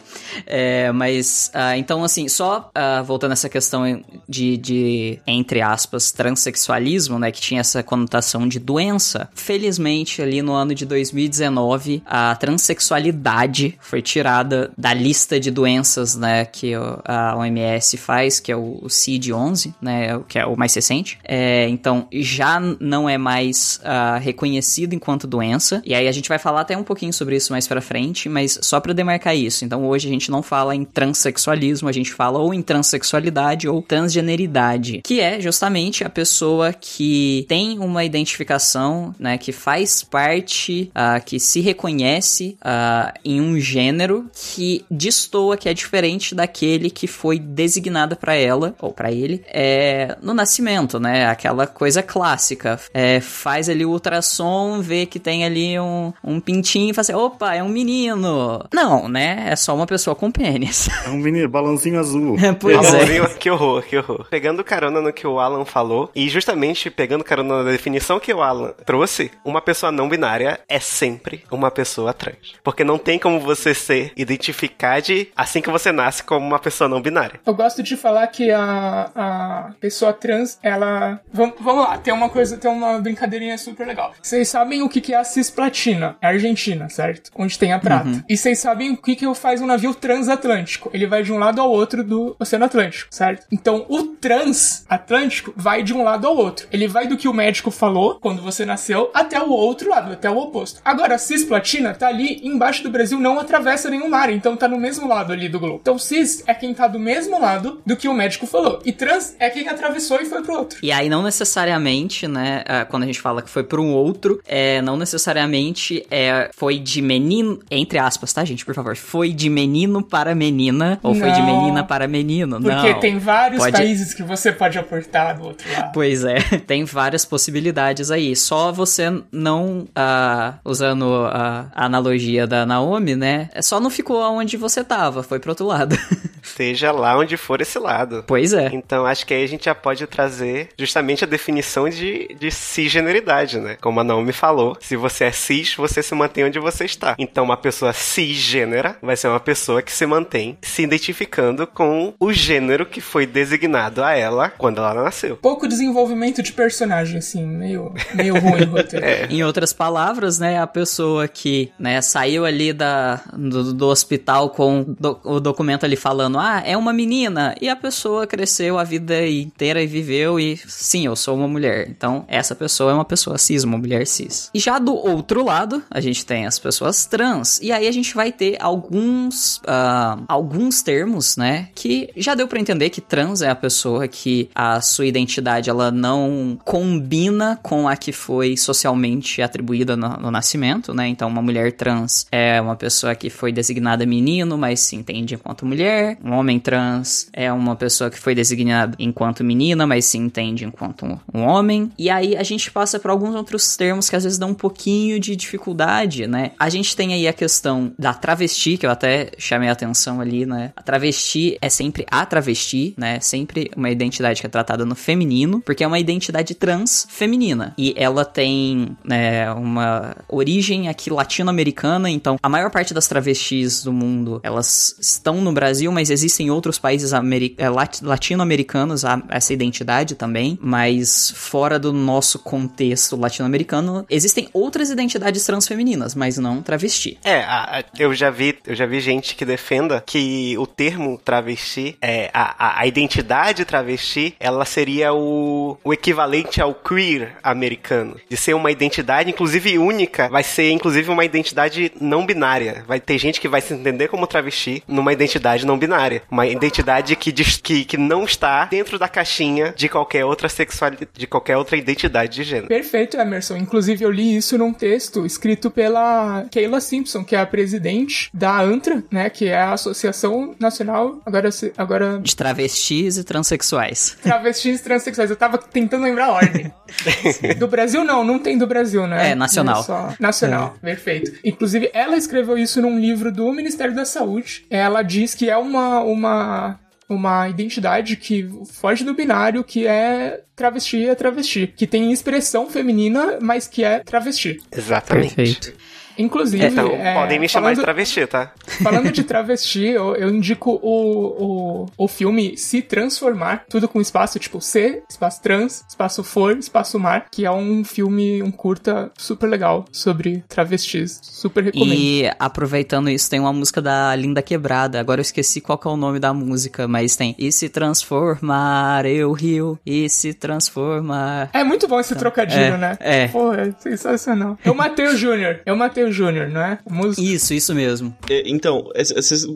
É, 0.45 0.91
mas, 0.91 1.51
ah, 1.53 1.77
então, 1.77 2.03
assim, 2.03 2.27
só 2.27 2.69
ah, 2.73 3.01
voltando 3.01 3.31
a 3.31 3.33
essa 3.33 3.49
questão 3.49 4.03
de, 4.27 4.57
de, 4.57 5.19
entre 5.25 5.61
aspas, 5.61 6.11
transexualismo, 6.11 7.19
né? 7.19 7.31
Que 7.31 7.41
tinha 7.41 7.61
essa 7.61 7.83
conotação 7.83 8.47
de 8.47 8.59
doença. 8.59 9.29
Felizmente, 9.35 10.21
ali 10.21 10.41
no 10.41 10.53
ano 10.53 10.73
de 10.73 10.85
2019, 10.85 12.03
a 12.05 12.35
transexualidade 12.35 13.77
foi 13.79 14.01
tirada 14.01 14.71
da 14.77 14.93
lista 14.93 15.39
de 15.39 15.51
doenças, 15.51 16.15
né? 16.15 16.45
Que 16.45 16.73
a 17.05 17.35
OMS 17.37 17.97
faz, 17.97 18.39
que 18.39 18.51
é 18.51 18.55
o, 18.55 18.79
o 18.81 18.87
CID-11, 18.87 19.73
né? 19.81 20.19
Que 20.27 20.39
é 20.39 20.45
o 20.45 20.55
mais 20.57 20.73
recente. 20.73 21.19
É, 21.23 21.67
então, 21.69 22.07
já 22.11 22.59
não 22.59 23.09
é 23.09 23.17
mais 23.17 23.79
ah, 23.83 24.17
reconhecido 24.17 24.93
enquanto 24.93 25.27
doença. 25.27 25.81
E 25.85 25.93
aí 25.93 26.07
a 26.07 26.11
gente 26.11 26.29
vai 26.29 26.39
falar 26.39 26.61
até 26.61 26.77
um 26.77 26.83
pouquinho 26.83 27.13
sobre 27.13 27.26
isso 27.35 27.51
mais 27.51 27.67
pra 27.67 27.81
frente, 27.81 28.29
mas 28.29 28.59
só 28.61 28.79
pra 28.79 28.93
demarcar 28.93 29.35
isso. 29.35 29.65
Então, 29.65 29.87
hoje 29.87 30.07
a 30.07 30.11
gente 30.11 30.31
não 30.31 30.41
fala 30.41 30.75
em 30.75 30.83
transexualismo, 30.83 31.89
a 31.89 31.91
gente 31.91 32.13
fala 32.13 32.39
ou 32.39 32.53
em 32.53 32.61
transexualidade 32.61 33.67
ou 33.67 33.81
transgeneridade, 33.81 35.01
que 35.03 35.19
é 35.19 35.39
justamente 35.39 36.03
a 36.03 36.09
pessoa 36.09 36.73
que 36.73 37.45
tem 37.47 37.79
uma 37.79 38.03
identificação, 38.03 39.13
né, 39.19 39.37
que 39.37 39.51
faz 39.51 40.03
parte, 40.03 40.91
ah, 40.93 41.19
que 41.19 41.39
se 41.39 41.59
reconhece 41.59 42.57
ah, 42.61 43.13
em 43.23 43.41
um 43.41 43.59
gênero 43.59 44.29
que 44.33 44.85
destoa, 44.89 45.57
que 45.57 45.69
é 45.69 45.73
diferente 45.73 46.33
daquele 46.33 46.89
que 46.89 47.07
foi 47.07 47.39
designado 47.39 48.15
pra 48.15 48.35
ela 48.35 48.75
ou 48.79 48.91
pra 48.91 49.11
ele 49.11 49.43
é, 49.47 50.17
no 50.21 50.33
nascimento, 50.33 50.99
né? 50.99 51.27
Aquela 51.27 51.65
coisa 51.67 52.03
clássica. 52.03 52.79
É, 52.93 53.19
faz 53.19 53.69
ali 53.69 53.85
o 53.85 53.91
ultrassom, 53.91 54.81
vê 54.81 55.05
que 55.05 55.19
tem 55.19 55.45
ali 55.45 55.79
um, 55.79 56.13
um 56.23 56.39
pintinho 56.39 56.91
e 56.91 56.93
fala 56.93 57.01
assim: 57.01 57.13
opa, 57.25 57.55
é 57.55 57.63
um 57.63 57.69
menino. 57.69 58.65
Não, 58.73 59.07
né? 59.07 59.47
É 59.49 59.55
só 59.55 59.75
uma 59.75 59.85
pessoa 59.85 60.15
com 60.15 60.31
pênis. 60.31 60.89
É 61.07 61.09
um 61.09 61.17
menino, 61.17 61.47
balãozinho 61.47 61.99
azul. 61.99 62.35
pois 62.59 62.93
é. 62.93 63.29
Que 63.39 63.49
horror, 63.49 63.81
que 63.83 63.97
horror. 63.97 64.27
Pegando 64.29 64.63
carona 64.63 64.99
no 64.99 65.13
que 65.13 65.25
o 65.25 65.39
Alan 65.39 65.63
falou, 65.63 66.11
e 66.13 66.27
justamente 66.27 66.89
pegando 66.89 67.23
carona 67.23 67.63
na 67.63 67.71
definição 67.71 68.19
que 68.19 68.33
o 68.33 68.41
Alan 68.41 68.73
trouxe, 68.85 69.31
uma 69.45 69.61
pessoa 69.61 69.89
não 69.89 70.09
binária 70.09 70.59
é 70.67 70.79
sempre 70.79 71.45
uma 71.49 71.71
pessoa 71.71 72.13
trans. 72.13 72.55
Porque 72.61 72.83
não 72.83 72.97
tem 72.97 73.17
como 73.17 73.39
você 73.39 73.73
ser 73.73 74.11
identificado 74.17 74.87
assim 75.35 75.61
que 75.61 75.69
você 75.69 75.91
nasce 75.91 76.23
como 76.23 76.45
uma 76.45 76.59
pessoa 76.59 76.87
não 76.87 77.01
binária. 77.01 77.39
Eu 77.45 77.53
gosto 77.53 77.83
de 77.83 77.95
falar 77.95 78.25
que 78.27 78.51
a, 78.51 79.11
a 79.15 79.71
pessoa 79.79 80.11
trans, 80.11 80.57
ela. 80.63 81.19
Vamos, 81.31 81.55
vamos 81.59 81.83
lá, 81.83 81.97
tem 81.97 82.13
uma 82.13 82.29
coisa, 82.29 82.57
tem 82.57 82.69
uma 82.69 82.99
brincadeirinha 82.99 83.57
super 83.57 83.85
legal. 83.85 84.13
Vocês 84.21 84.47
sabem 84.49 84.81
o 84.81 84.89
que, 84.89 84.99
que 85.01 85.13
é 85.13 85.17
a 85.17 85.23
cisplatina? 85.23 86.17
É 86.21 86.27
a 86.27 86.29
Argentina, 86.29 86.89
certo? 86.89 87.06
Onde 87.35 87.57
tem 87.57 87.73
a 87.73 87.79
prata. 87.79 88.23
E 88.27 88.37
vocês 88.37 88.59
sabem 88.59 88.91
o 88.91 88.97
que, 88.97 89.15
que 89.15 89.35
faz 89.35 89.61
um 89.61 89.65
navio 89.65 89.93
transatlântico? 89.93 90.89
Ele 90.93 91.05
vai 91.05 91.23
de 91.23 91.31
um 91.31 91.37
lado 91.37 91.61
ao 91.61 91.69
outro 91.69 92.03
do 92.03 92.35
Oceano 92.39 92.65
Atlântico, 92.65 93.07
certo? 93.11 93.45
Então 93.51 93.85
o 93.89 94.03
transatlântico 94.03 95.53
vai 95.55 95.83
de 95.83 95.93
um 95.93 96.03
lado 96.03 96.27
ao 96.27 96.35
outro. 96.35 96.67
Ele 96.71 96.87
vai 96.87 97.07
do 97.07 97.17
que 97.17 97.27
o 97.27 97.33
médico 97.33 97.71
falou 97.71 98.19
quando 98.19 98.41
você 98.41 98.65
nasceu 98.65 99.11
até 99.13 99.41
o 99.41 99.49
outro 99.49 99.89
lado, 99.89 100.11
até 100.11 100.29
o 100.29 100.37
oposto. 100.37 100.81
Agora, 100.83 101.15
a 101.15 101.17
cisplatina 101.17 101.93
tá 101.93 102.07
ali 102.07 102.41
embaixo 102.43 102.83
do 102.83 102.89
Brasil, 102.89 103.19
não 103.19 103.39
atravessa 103.39 103.89
nenhum 103.89 104.09
mar, 104.09 104.29
então 104.29 104.55
tá 104.55 104.67
no 104.67 104.77
mesmo 104.77 105.07
lado 105.07 105.33
ali 105.33 105.49
do 105.49 105.59
globo. 105.59 105.79
Então 105.81 105.97
cis 105.97 106.43
é 106.45 106.53
quem 106.53 106.73
tá 106.73 106.87
do 106.87 106.99
mesmo 106.99 107.39
lado 107.39 107.81
do 107.85 107.95
que 107.95 108.07
o 108.07 108.13
médico 108.13 108.45
falou. 108.45 108.79
E 108.85 108.91
trans 108.91 109.35
é 109.39 109.49
quem 109.49 109.67
atravessou 109.67 110.19
e 110.21 110.25
foi 110.25 110.41
pro 110.41 110.53
outro. 110.53 110.79
E 110.81 110.91
aí, 110.91 111.09
não 111.09 111.23
necessariamente, 111.23 112.27
né, 112.27 112.63
ah, 112.65 112.85
quando 112.85 113.03
a 113.03 113.05
gente 113.05 113.21
fala 113.21 113.41
que 113.41 113.49
foi 113.49 113.63
um 113.77 113.93
outro, 113.93 114.41
é, 114.45 114.81
não 114.81 114.97
necessariamente 114.97 116.05
é, 116.09 116.49
foi 116.55 116.79
de 116.79 116.96
menino, 117.01 117.59
entre 117.69 117.97
aspas, 117.97 118.31
tá, 118.33 118.43
gente, 118.45 118.65
por 118.65 118.73
favor, 118.73 118.95
foi 118.95 119.31
de 119.33 119.49
menino 119.49 120.01
para 120.03 120.33
menina, 120.35 120.99
ou 121.03 121.13
foi 121.15 121.31
de 121.31 121.39
Não. 121.39 121.45
menina 121.45 121.83
para 121.83 122.07
menino, 122.07 122.61
Porque 122.61 122.93
não. 122.93 122.99
tem 122.99 123.17
vários 123.19 123.59
Pode- 123.63 123.77
países 123.77 124.13
que 124.13 124.23
você 124.23 124.51
pode 124.51 124.77
aportar 124.77 125.37
do 125.37 125.45
outro 125.47 125.67
lado. 125.71 125.91
Pois 125.93 126.23
é, 126.23 126.35
tem 126.67 126.83
várias 126.85 127.25
possibilidades 127.25 128.11
aí. 128.11 128.35
Só 128.35 128.71
você 128.71 129.11
não, 129.31 129.87
ah, 129.95 130.55
usando 130.65 131.25
a 131.31 131.67
analogia 131.75 132.45
da 132.47 132.65
Naomi, 132.65 133.15
né? 133.15 133.49
é 133.53 133.61
Só 133.61 133.79
não 133.79 133.89
ficou 133.89 134.21
onde 134.21 134.57
você 134.57 134.83
tava, 134.83 135.23
foi 135.23 135.39
pro 135.39 135.51
outro 135.51 135.65
lado. 135.65 135.97
Seja 136.43 136.91
lá 136.91 137.17
onde 137.17 137.35
for 137.35 137.59
esse 137.61 137.77
lado. 137.77 138.23
pois 138.25 138.53
é. 138.53 138.69
Então 138.73 139.05
acho 139.05 139.25
que 139.25 139.33
aí 139.33 139.43
a 139.43 139.47
gente 139.47 139.65
já 139.65 139.75
pode 139.75 140.07
trazer 140.07 140.69
justamente 140.77 141.23
a 141.23 141.27
definição 141.27 141.89
de, 141.89 142.33
de 142.39 142.49
cisgeneridade, 142.49 143.59
né? 143.59 143.77
Como 143.81 143.99
a 143.99 144.03
Naomi 144.03 144.31
falou, 144.31 144.77
se 144.79 144.95
você 144.95 145.25
é 145.25 145.31
cis, 145.31 145.75
você 145.75 146.01
se 146.01 146.15
mantém 146.15 146.45
onde 146.45 146.57
você 146.57 146.85
está. 146.87 147.15
Então 147.19 147.43
uma 147.43 147.55
pessoa 147.57 147.93
cisgênera 147.93 148.97
vai 149.01 149.15
ser 149.15 149.27
uma 149.27 149.39
pessoa 149.39 149.81
que 149.81 149.91
se 149.91 150.05
mantém 150.05 150.57
se 150.61 150.81
identificando 150.81 151.65
com 151.67 152.13
o 152.19 152.33
gênero 152.33 152.85
que 152.85 152.99
foi 152.99 153.25
designado 153.25 154.03
a 154.03 154.13
ela 154.15 154.49
quando 154.49 154.79
ela 154.79 154.93
nasceu. 155.03 155.37
Pouco 155.37 155.67
desenvolvimento 155.67 156.41
de 156.41 156.51
personagem, 156.51 157.19
assim, 157.19 157.45
meio, 157.45 157.93
meio 158.13 158.37
ruim 158.39 158.63
o 158.63 158.71
roteiro. 158.71 159.05
Em 159.31 159.43
outras 159.43 159.71
palavras, 159.73 160.39
né, 160.39 160.59
a 160.59 160.67
pessoa 160.67 161.27
que, 161.27 161.71
né, 161.79 162.01
saiu 162.01 162.45
ali 162.45 162.73
da, 162.73 163.21
do, 163.33 163.73
do 163.73 163.87
hospital 163.87 164.49
com 164.49 164.83
do- 164.99 165.19
o 165.23 165.39
documento 165.39 165.85
ali 165.85 165.95
falando, 165.95 166.39
ah, 166.39 166.61
é 166.65 166.75
uma 166.75 166.93
menina. 166.93 167.55
E 167.61 167.69
a 167.69 167.75
pessoa 167.75 168.25
cresceu 168.25 168.77
a 168.79 168.83
vida 168.83 169.25
inteira 169.27 169.81
e 169.81 169.87
viveu 169.87 170.39
e 170.39 170.57
sim, 170.67 171.05
eu 171.05 171.15
sou 171.15 171.35
uma 171.37 171.47
mulher. 171.47 171.87
Então, 171.89 172.25
essa 172.27 172.55
pessoa 172.55 172.91
é 172.91 172.93
uma 172.93 173.05
pessoa 173.05 173.37
cis, 173.37 173.63
uma 173.63 173.77
mulher 173.77 174.05
cis. 174.07 174.49
E 174.53 174.59
já 174.59 174.79
do 174.79 174.95
outro 174.95 175.43
lado, 175.43 175.83
a 175.89 175.99
gente 175.99 176.25
tem 176.25 176.45
as 176.45 176.57
pessoas 176.57 176.66
trans. 177.09 177.59
E 177.61 177.71
aí 177.71 177.87
a 177.87 177.91
gente 177.91 178.13
vai 178.13 178.31
ter 178.31 178.57
alguns, 178.59 179.57
uh, 179.57 180.23
alguns 180.27 180.81
termos, 180.81 181.37
né? 181.37 181.69
Que 181.73 182.09
já 182.15 182.35
deu 182.35 182.47
para 182.47 182.59
entender 182.59 182.89
que 182.89 183.01
trans 183.01 183.41
é 183.41 183.49
a 183.49 183.55
pessoa 183.55 184.07
que 184.07 184.49
a 184.53 184.81
sua 184.81 185.05
identidade 185.05 185.69
ela 185.69 185.91
não 185.91 186.57
combina 186.63 187.59
com 187.61 187.87
a 187.87 187.95
que 187.95 188.11
foi 188.11 188.57
socialmente 188.57 189.41
atribuída 189.41 189.95
no, 189.95 190.09
no 190.17 190.31
nascimento, 190.31 190.93
né? 190.93 191.07
Então, 191.07 191.27
uma 191.27 191.41
mulher 191.41 191.71
trans 191.73 192.25
é 192.31 192.59
uma 192.61 192.75
pessoa 192.75 193.15
que 193.15 193.29
foi 193.29 193.51
designada 193.51 194.05
menino, 194.05 194.57
mas 194.57 194.79
se 194.81 194.95
entende 194.95 195.35
enquanto 195.35 195.65
mulher. 195.65 196.17
Um 196.23 196.33
homem 196.33 196.59
trans 196.59 197.29
é 197.33 197.51
uma 197.51 197.75
pessoa 197.75 198.09
que 198.09 198.19
foi 198.19 198.33
designada 198.33 198.95
enquanto 198.99 199.43
menina, 199.43 199.85
mas 199.85 200.05
se 200.05 200.17
entende 200.17 200.65
enquanto 200.65 201.05
um 201.33 201.41
homem. 201.43 201.91
E 201.97 202.09
aí 202.09 202.35
a 202.35 202.43
gente 202.43 202.71
passa 202.71 202.99
por 202.99 203.11
alguns 203.11 203.35
outros 203.35 203.75
termos 203.75 204.09
que 204.09 204.15
às 204.15 204.23
vezes 204.23 204.37
dão 204.37 204.49
um 204.49 204.53
pouquinho 204.53 205.19
de 205.19 205.35
dificuldade, 205.35 206.27
né? 206.27 206.51
A 206.59 206.69
gente 206.69 206.95
tem 206.95 207.13
aí 207.13 207.27
a 207.27 207.33
questão 207.33 207.91
da 207.97 208.13
travesti, 208.13 208.77
que 208.77 208.85
eu 208.85 208.89
até 208.89 209.31
chamei 209.37 209.69
a 209.69 209.71
atenção 209.71 210.19
ali, 210.21 210.45
né? 210.45 210.71
A 210.75 210.81
travesti 210.81 211.57
é 211.61 211.69
sempre 211.69 212.05
a 212.09 212.25
travesti, 212.25 212.93
né? 212.97 213.19
Sempre 213.19 213.69
uma 213.75 213.89
identidade 213.89 214.41
que 214.41 214.47
é 214.47 214.49
tratada 214.49 214.85
no 214.85 214.95
feminino, 214.95 215.61
porque 215.61 215.83
é 215.83 215.87
uma 215.87 215.99
identidade 215.99 216.55
trans 216.55 217.07
feminina. 217.09 217.73
E 217.77 217.93
ela 217.97 218.25
tem 218.25 218.97
né, 219.03 219.51
uma 219.51 220.15
origem 220.27 220.87
aqui 220.87 221.09
latino-americana, 221.09 222.09
então 222.09 222.37
a 222.41 222.49
maior 222.49 222.71
parte 222.71 222.93
das 222.93 223.07
travestis 223.07 223.83
do 223.83 223.93
mundo, 223.93 224.39
elas 224.43 224.95
estão 224.99 225.41
no 225.41 225.51
Brasil, 225.51 225.91
mas 225.91 226.09
existem 226.09 226.49
outros 226.49 226.79
países 226.79 227.11
é, 227.13 227.69
latino-americanos 228.01 229.03
essa 229.29 229.53
identidade 229.53 230.15
também, 230.15 230.57
mas 230.61 231.31
fora 231.35 231.77
do 231.77 231.91
nosso 231.93 232.39
contexto 232.39 233.15
latino-americano, 233.15 234.05
existem 234.09 234.49
outras 234.53 234.89
identidades 234.89 235.43
transfemininas, 235.45 236.15
mas 236.15 236.37
não 236.37 236.46
travesti. 236.61 237.17
É, 237.23 237.39
a, 237.39 237.79
a, 237.79 237.83
eu 237.99 238.13
já 238.13 238.29
vi, 238.29 238.57
eu 238.65 238.75
já 238.75 238.85
vi 238.85 238.99
gente 238.99 239.35
que 239.35 239.45
defenda 239.45 240.03
que 240.05 240.57
o 240.57 240.65
termo 240.65 241.17
travesti, 241.23 241.97
é, 242.01 242.29
a, 242.33 242.81
a, 242.81 242.87
identidade 242.87 243.65
travesti, 243.65 244.35
ela 244.39 244.65
seria 244.65 245.13
o, 245.13 245.77
o 245.83 245.93
equivalente 245.93 246.61
ao 246.61 246.73
queer 246.73 247.37
americano, 247.43 248.17
de 248.29 248.37
ser 248.37 248.53
uma 248.53 248.71
identidade, 248.71 249.29
inclusive 249.29 249.77
única, 249.77 250.29
vai 250.29 250.43
ser 250.43 250.71
inclusive 250.71 251.09
uma 251.09 251.25
identidade 251.25 251.91
não 251.99 252.25
binária. 252.25 252.83
Vai 252.87 252.99
ter 252.99 253.17
gente 253.17 253.39
que 253.39 253.47
vai 253.47 253.61
se 253.61 253.73
entender 253.73 254.07
como 254.07 254.27
travesti 254.27 254.83
numa 254.87 255.13
identidade 255.13 255.65
não 255.65 255.77
binária, 255.77 256.21
uma 256.29 256.47
identidade 256.47 257.15
que, 257.15 257.31
que, 257.31 257.85
que 257.85 257.97
não 257.97 258.23
está 258.23 258.65
dentro 258.65 258.97
da 258.99 259.07
caixinha 259.07 259.73
de 259.75 259.89
qualquer 259.89 260.25
outra 260.25 260.49
sexualidade, 260.49 261.09
de 261.13 261.27
qualquer 261.27 261.57
outra 261.57 261.77
identidade 261.77 262.35
de 262.35 262.43
gênero. 262.43 262.67
Perfeito, 262.67 263.17
Emerson. 263.17 263.57
Inclusive 263.57 264.03
eu 264.03 264.11
li 264.11 264.35
isso 264.35 264.57
num 264.57 264.73
texto 264.73 265.25
escrito 265.25 265.69
pela 265.69 266.36
Kayla 266.45 266.79
Simpson, 266.81 267.23
que 267.23 267.35
é 267.35 267.39
a 267.39 267.45
presidente 267.45 268.29
da 268.33 268.59
ANTRA, 268.59 269.03
né, 269.11 269.29
que 269.29 269.45
é 269.45 269.57
a 269.57 269.73
Associação 269.73 270.55
Nacional 270.59 271.21
agora 271.25 271.49
agora 271.77 272.19
de 272.19 272.35
travestis 272.35 273.17
e 273.17 273.23
transexuais. 273.23 274.17
Travestis 274.21 274.79
e 274.79 274.83
transexuais. 274.83 275.29
Eu 275.29 275.35
tava 275.35 275.57
tentando 275.57 276.03
lembrar 276.03 276.25
a 276.25 276.33
ordem. 276.33 276.71
do 277.57 277.67
Brasil 277.67 278.03
não, 278.03 278.23
não 278.23 278.39
tem 278.39 278.57
do 278.57 278.67
Brasil, 278.67 279.07
né? 279.07 279.31
É 279.31 279.35
nacional. 279.35 279.81
É 279.81 279.83
só 279.83 280.13
nacional. 280.19 280.75
É. 280.81 280.85
Perfeito. 280.85 281.39
Inclusive 281.43 281.89
ela 281.93 282.17
escreveu 282.17 282.57
isso 282.57 282.81
num 282.81 282.99
livro 282.99 283.31
do 283.31 283.51
Ministério 283.51 283.95
da 283.95 284.05
Saúde. 284.05 284.65
Ela 284.69 285.01
diz 285.01 285.33
que 285.33 285.49
é 285.49 285.57
uma 285.57 286.01
uma 286.01 286.79
uma 287.09 287.47
identidade 287.47 288.17
que 288.17 288.49
foge 288.73 289.03
do 289.03 289.13
binário, 289.13 289.63
que 289.63 289.87
é 289.87 290.41
travesti 290.55 291.05
é 291.05 291.15
travesti, 291.15 291.67
que 291.67 291.87
tem 291.87 292.11
expressão 292.11 292.69
feminina, 292.69 293.37
mas 293.41 293.67
que 293.67 293.83
é 293.83 293.99
travesti. 293.99 294.59
Exatamente. 294.71 295.35
Perfeito. 295.35 295.73
Inclusive. 296.17 296.65
Então, 296.65 296.89
é, 296.91 297.13
podem 297.13 297.39
me 297.39 297.47
chamar 297.47 297.65
falando, 297.65 297.77
de 297.77 297.83
travesti, 297.83 298.27
tá? 298.27 298.51
Falando 298.83 299.11
de 299.11 299.23
travesti, 299.25 299.85
eu, 299.85 300.15
eu 300.15 300.29
indico 300.29 300.79
o, 300.81 301.85
o, 301.85 301.85
o 301.97 302.07
filme 302.07 302.57
Se 302.57 302.81
Transformar, 302.81 303.65
tudo 303.69 303.87
com 303.87 304.01
espaço, 304.01 304.39
tipo 304.39 304.61
C, 304.61 305.03
espaço 305.09 305.41
trans, 305.41 305.83
espaço 305.87 306.23
for, 306.23 306.57
espaço 306.57 306.99
mar, 306.99 307.27
que 307.31 307.45
é 307.45 307.51
um 307.51 307.83
filme, 307.83 308.41
um 308.41 308.51
curta 308.51 309.11
super 309.17 309.47
legal 309.47 309.85
sobre 309.91 310.43
travestis. 310.47 311.19
Super 311.23 311.65
recomendo. 311.65 311.93
E 311.93 312.29
aproveitando 312.39 313.09
isso, 313.09 313.29
tem 313.29 313.39
uma 313.39 313.53
música 313.53 313.81
da 313.81 314.15
Linda 314.15 314.41
Quebrada. 314.41 314.99
Agora 314.99 315.19
eu 315.19 315.23
esqueci 315.23 315.61
qual 315.61 315.79
é 315.83 315.87
o 315.87 315.97
nome 315.97 316.19
da 316.19 316.33
música, 316.33 316.87
mas 316.87 317.15
tem 317.15 317.35
E 317.37 317.51
se 317.51 317.69
transformar, 317.69 319.05
eu 319.05 319.31
rio, 319.31 319.79
e 319.85 320.09
se 320.09 320.33
transformar. 320.33 321.49
É 321.53 321.63
muito 321.63 321.87
bom 321.87 321.99
esse 321.99 322.13
tá. 322.13 322.19
trocadilho, 322.19 322.75
é, 322.75 322.77
né? 322.77 322.97
É. 322.99 323.27
Pô, 323.27 323.53
é 323.53 323.71
sensacional. 323.79 324.57
Eu 324.63 324.73
matei 324.73 325.07
o 325.07 325.15
Júnior. 325.15 325.61
Eu 325.65 325.75
matei 325.75 326.03
o 326.03 326.06
Júnior, 326.11 326.49
não 326.49 326.61
é? 326.61 326.79
Música. 326.89 327.21
Isso, 327.21 327.53
isso 327.53 327.73
mesmo. 327.73 328.15
É, 328.29 328.43
então, 328.45 328.89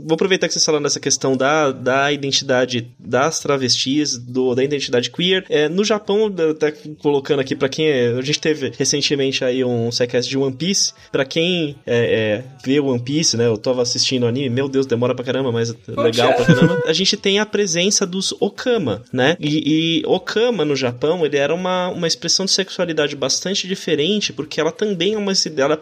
vou 0.05 0.15
aproveitar 0.15 0.47
que 0.47 0.53
vocês 0.53 0.65
falaram 0.65 0.83
dessa 0.83 0.99
questão 0.99 1.35
da, 1.35 1.71
da 1.71 2.11
identidade 2.11 2.91
das 2.99 3.39
travestis, 3.39 4.17
do, 4.17 4.55
da 4.55 4.63
identidade 4.63 5.09
queer. 5.09 5.45
É, 5.49 5.67
no 5.69 5.83
Japão, 5.83 6.31
tá 6.31 6.71
colocando 6.99 7.39
aqui 7.39 7.55
para 7.55 7.69
quem 7.69 7.87
é, 7.87 8.07
a 8.17 8.21
gente 8.21 8.39
teve 8.39 8.71
recentemente 8.77 9.43
aí 9.43 9.63
um 9.63 9.91
sequest 9.91 10.29
de 10.29 10.37
One 10.37 10.55
Piece. 10.55 10.93
Para 11.11 11.25
quem 11.25 11.75
é, 11.85 12.43
é, 12.43 12.43
vê 12.63 12.79
One 12.79 13.01
Piece, 13.01 13.37
né? 13.37 13.47
Eu 13.47 13.57
tava 13.57 13.81
assistindo 13.81 14.23
o 14.23 14.27
anime, 14.27 14.49
meu 14.49 14.67
Deus, 14.67 14.85
demora 14.85 15.15
pra 15.15 15.25
caramba, 15.25 15.51
mas 15.51 15.73
Poxa. 15.73 16.01
legal 16.01 16.33
pra 16.33 16.45
caramba. 16.45 16.83
A 16.85 16.93
gente 16.93 17.17
tem 17.17 17.39
a 17.39 17.45
presença 17.45 18.05
dos 18.05 18.33
Okama, 18.39 19.03
né? 19.11 19.37
E, 19.39 20.01
e 20.01 20.05
Okama 20.05 20.65
no 20.65 20.75
Japão, 20.75 21.25
ele 21.25 21.37
era 21.37 21.53
uma, 21.53 21.89
uma 21.89 22.07
expressão 22.07 22.45
de 22.45 22.51
sexualidade 22.51 23.15
bastante 23.15 23.67
diferente, 23.67 24.33
porque 24.33 24.59
ela 24.59 24.71
também 24.71 25.13
é 25.13 25.17
uma 25.17 25.31
ela 25.57 25.73
é 25.73 25.77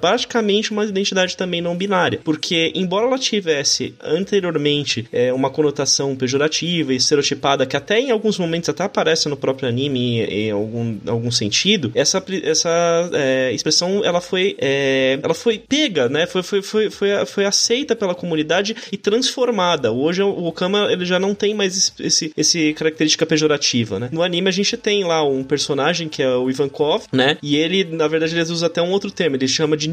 uma 0.72 0.86
identidade 0.86 1.36
também 1.36 1.62
não 1.62 1.76
binária. 1.76 2.20
Porque, 2.24 2.72
embora 2.76 3.06
ela 3.06 3.18
tivesse 3.18 3.94
anteriormente 4.02 5.08
é, 5.12 5.32
uma 5.34 5.50
conotação 5.50 6.16
pejorativa 6.16 6.94
e 6.94 6.98
estereotipada, 6.98 7.66
que 7.66 7.78
até 7.78 8.00
em 8.00 8.12
alguns 8.12 8.38
momentos 8.38 8.70
até 8.70 8.84
aparece 8.84 9.30
no 9.30 9.38
próprio 9.38 9.68
anime 9.68 10.22
em, 10.22 10.52
algum, 10.52 10.98
algum 11.08 11.32
sentido, 11.32 11.92
essa, 11.96 12.24
essa 12.44 13.10
é, 13.14 13.52
expressão 13.54 14.04
ela 14.04 14.22
foi, 14.22 14.56
é, 14.60 15.20
ela 15.22 15.34
foi 15.34 15.58
pega, 15.58 16.10
né? 16.10 16.26
Foi, 16.26 16.44
foi, 16.44 16.62
foi, 16.62 16.90
foi, 16.90 17.26
foi 17.26 17.46
aceita 17.46 17.96
pela 17.96 18.16
comunidade 18.16 18.76
e 18.92 18.98
transformada. 18.98 19.92
Hoje 19.92 20.22
o 20.22 20.46
Okama 20.46 20.92
ele 20.92 21.06
já 21.06 21.20
não 21.20 21.34
tem 21.34 21.54
mais 21.54 21.94
esse, 22.00 22.32
esse 22.36 22.74
característica 22.74 23.26
pejorativa, 23.26 24.00
né? 24.00 24.10
No 24.12 24.22
anime 24.22 24.50
a 24.50 24.52
gente 24.52 24.76
tem 24.78 25.04
lá 25.04 25.24
um 25.24 25.44
personagem 25.44 26.08
que 26.08 26.22
é 26.22 26.36
o 26.36 26.50
Ivankov, 26.50 27.06
né? 27.12 27.38
E 27.42 27.56
ele, 27.56 27.84
na 27.84 28.08
verdade, 28.08 28.36
ele 28.36 28.52
usa 28.52 28.68
até 28.68 28.82
um 28.82 28.92
outro 28.92 29.12
termo, 29.12 29.36
ele 29.36 29.48
chama 29.48 29.78
de 29.78 29.88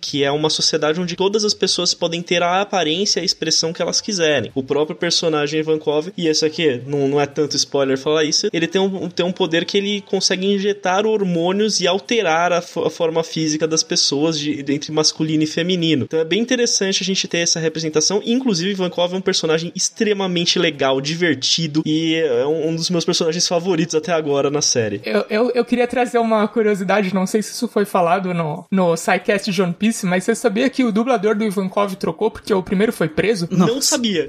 Que 0.00 0.24
é 0.24 0.30
uma 0.30 0.50
sociedade 0.50 1.00
onde 1.00 1.16
todas 1.16 1.44
as 1.44 1.54
pessoas 1.54 1.94
podem 1.94 2.22
ter 2.22 2.42
a 2.42 2.60
aparência 2.60 3.20
e 3.20 3.22
a 3.22 3.24
expressão 3.24 3.72
que 3.72 3.82
elas 3.82 4.00
quiserem. 4.00 4.50
O 4.54 4.62
próprio 4.62 4.96
personagem 4.96 5.60
Ivankov, 5.60 6.12
e 6.16 6.28
esse 6.28 6.44
aqui 6.44 6.82
não, 6.86 7.08
não 7.08 7.20
é 7.20 7.26
tanto 7.26 7.56
spoiler 7.56 7.98
falar 7.98 8.24
isso, 8.24 8.48
ele 8.52 8.66
tem 8.66 8.80
um, 8.80 9.08
tem 9.08 9.24
um 9.24 9.32
poder 9.32 9.64
que 9.64 9.78
ele 9.78 10.00
consegue 10.02 10.46
injetar 10.46 11.06
hormônios 11.06 11.80
e 11.80 11.86
alterar 11.86 12.52
a, 12.52 12.58
a 12.58 12.90
forma 12.90 13.22
física 13.22 13.66
das 13.66 13.82
pessoas 13.82 14.38
de, 14.38 14.64
entre 14.68 14.92
masculino 14.92 15.42
e 15.42 15.46
feminino. 15.46 16.04
Então 16.04 16.20
é 16.20 16.24
bem 16.24 16.40
interessante 16.40 17.02
a 17.02 17.06
gente 17.06 17.26
ter 17.28 17.38
essa 17.38 17.60
representação. 17.60 18.22
Inclusive, 18.24 18.70
Ivankov 18.70 19.14
é 19.14 19.16
um 19.16 19.20
personagem 19.20 19.72
extremamente 19.74 20.58
legal, 20.58 21.00
divertido 21.00 21.82
e 21.84 22.14
é 22.14 22.46
um, 22.46 22.70
um 22.70 22.76
dos 22.76 22.90
meus 22.90 23.04
personagens 23.04 23.46
favoritos 23.46 23.94
até 23.94 24.12
agora 24.12 24.50
na 24.50 24.62
série. 24.62 25.00
Eu, 25.04 25.24
eu, 25.28 25.50
eu, 25.54 25.64
queria 25.64 25.86
trazer 25.86 26.18
uma 26.18 26.46
curiosidade, 26.48 27.14
não 27.14 27.26
sei 27.26 27.42
se 27.42 27.52
isso 27.52 27.68
foi 27.68 27.84
falado 27.84 28.32
no, 28.34 28.66
no 28.70 28.96
SciCast 28.96 29.50
de 29.60 29.62
One 29.62 29.74
Piece, 29.74 30.06
mas 30.06 30.24
você 30.24 30.34
sabia 30.34 30.68
que 30.70 30.84
o 30.84 30.90
dublador 30.90 31.36
do 31.36 31.44
Ivankov 31.44 31.94
trocou 31.96 32.30
porque 32.30 32.52
o 32.52 32.62
primeiro 32.62 32.92
foi 32.92 33.08
preso? 33.08 33.48
Não 33.50 33.80
sabia. 33.80 34.28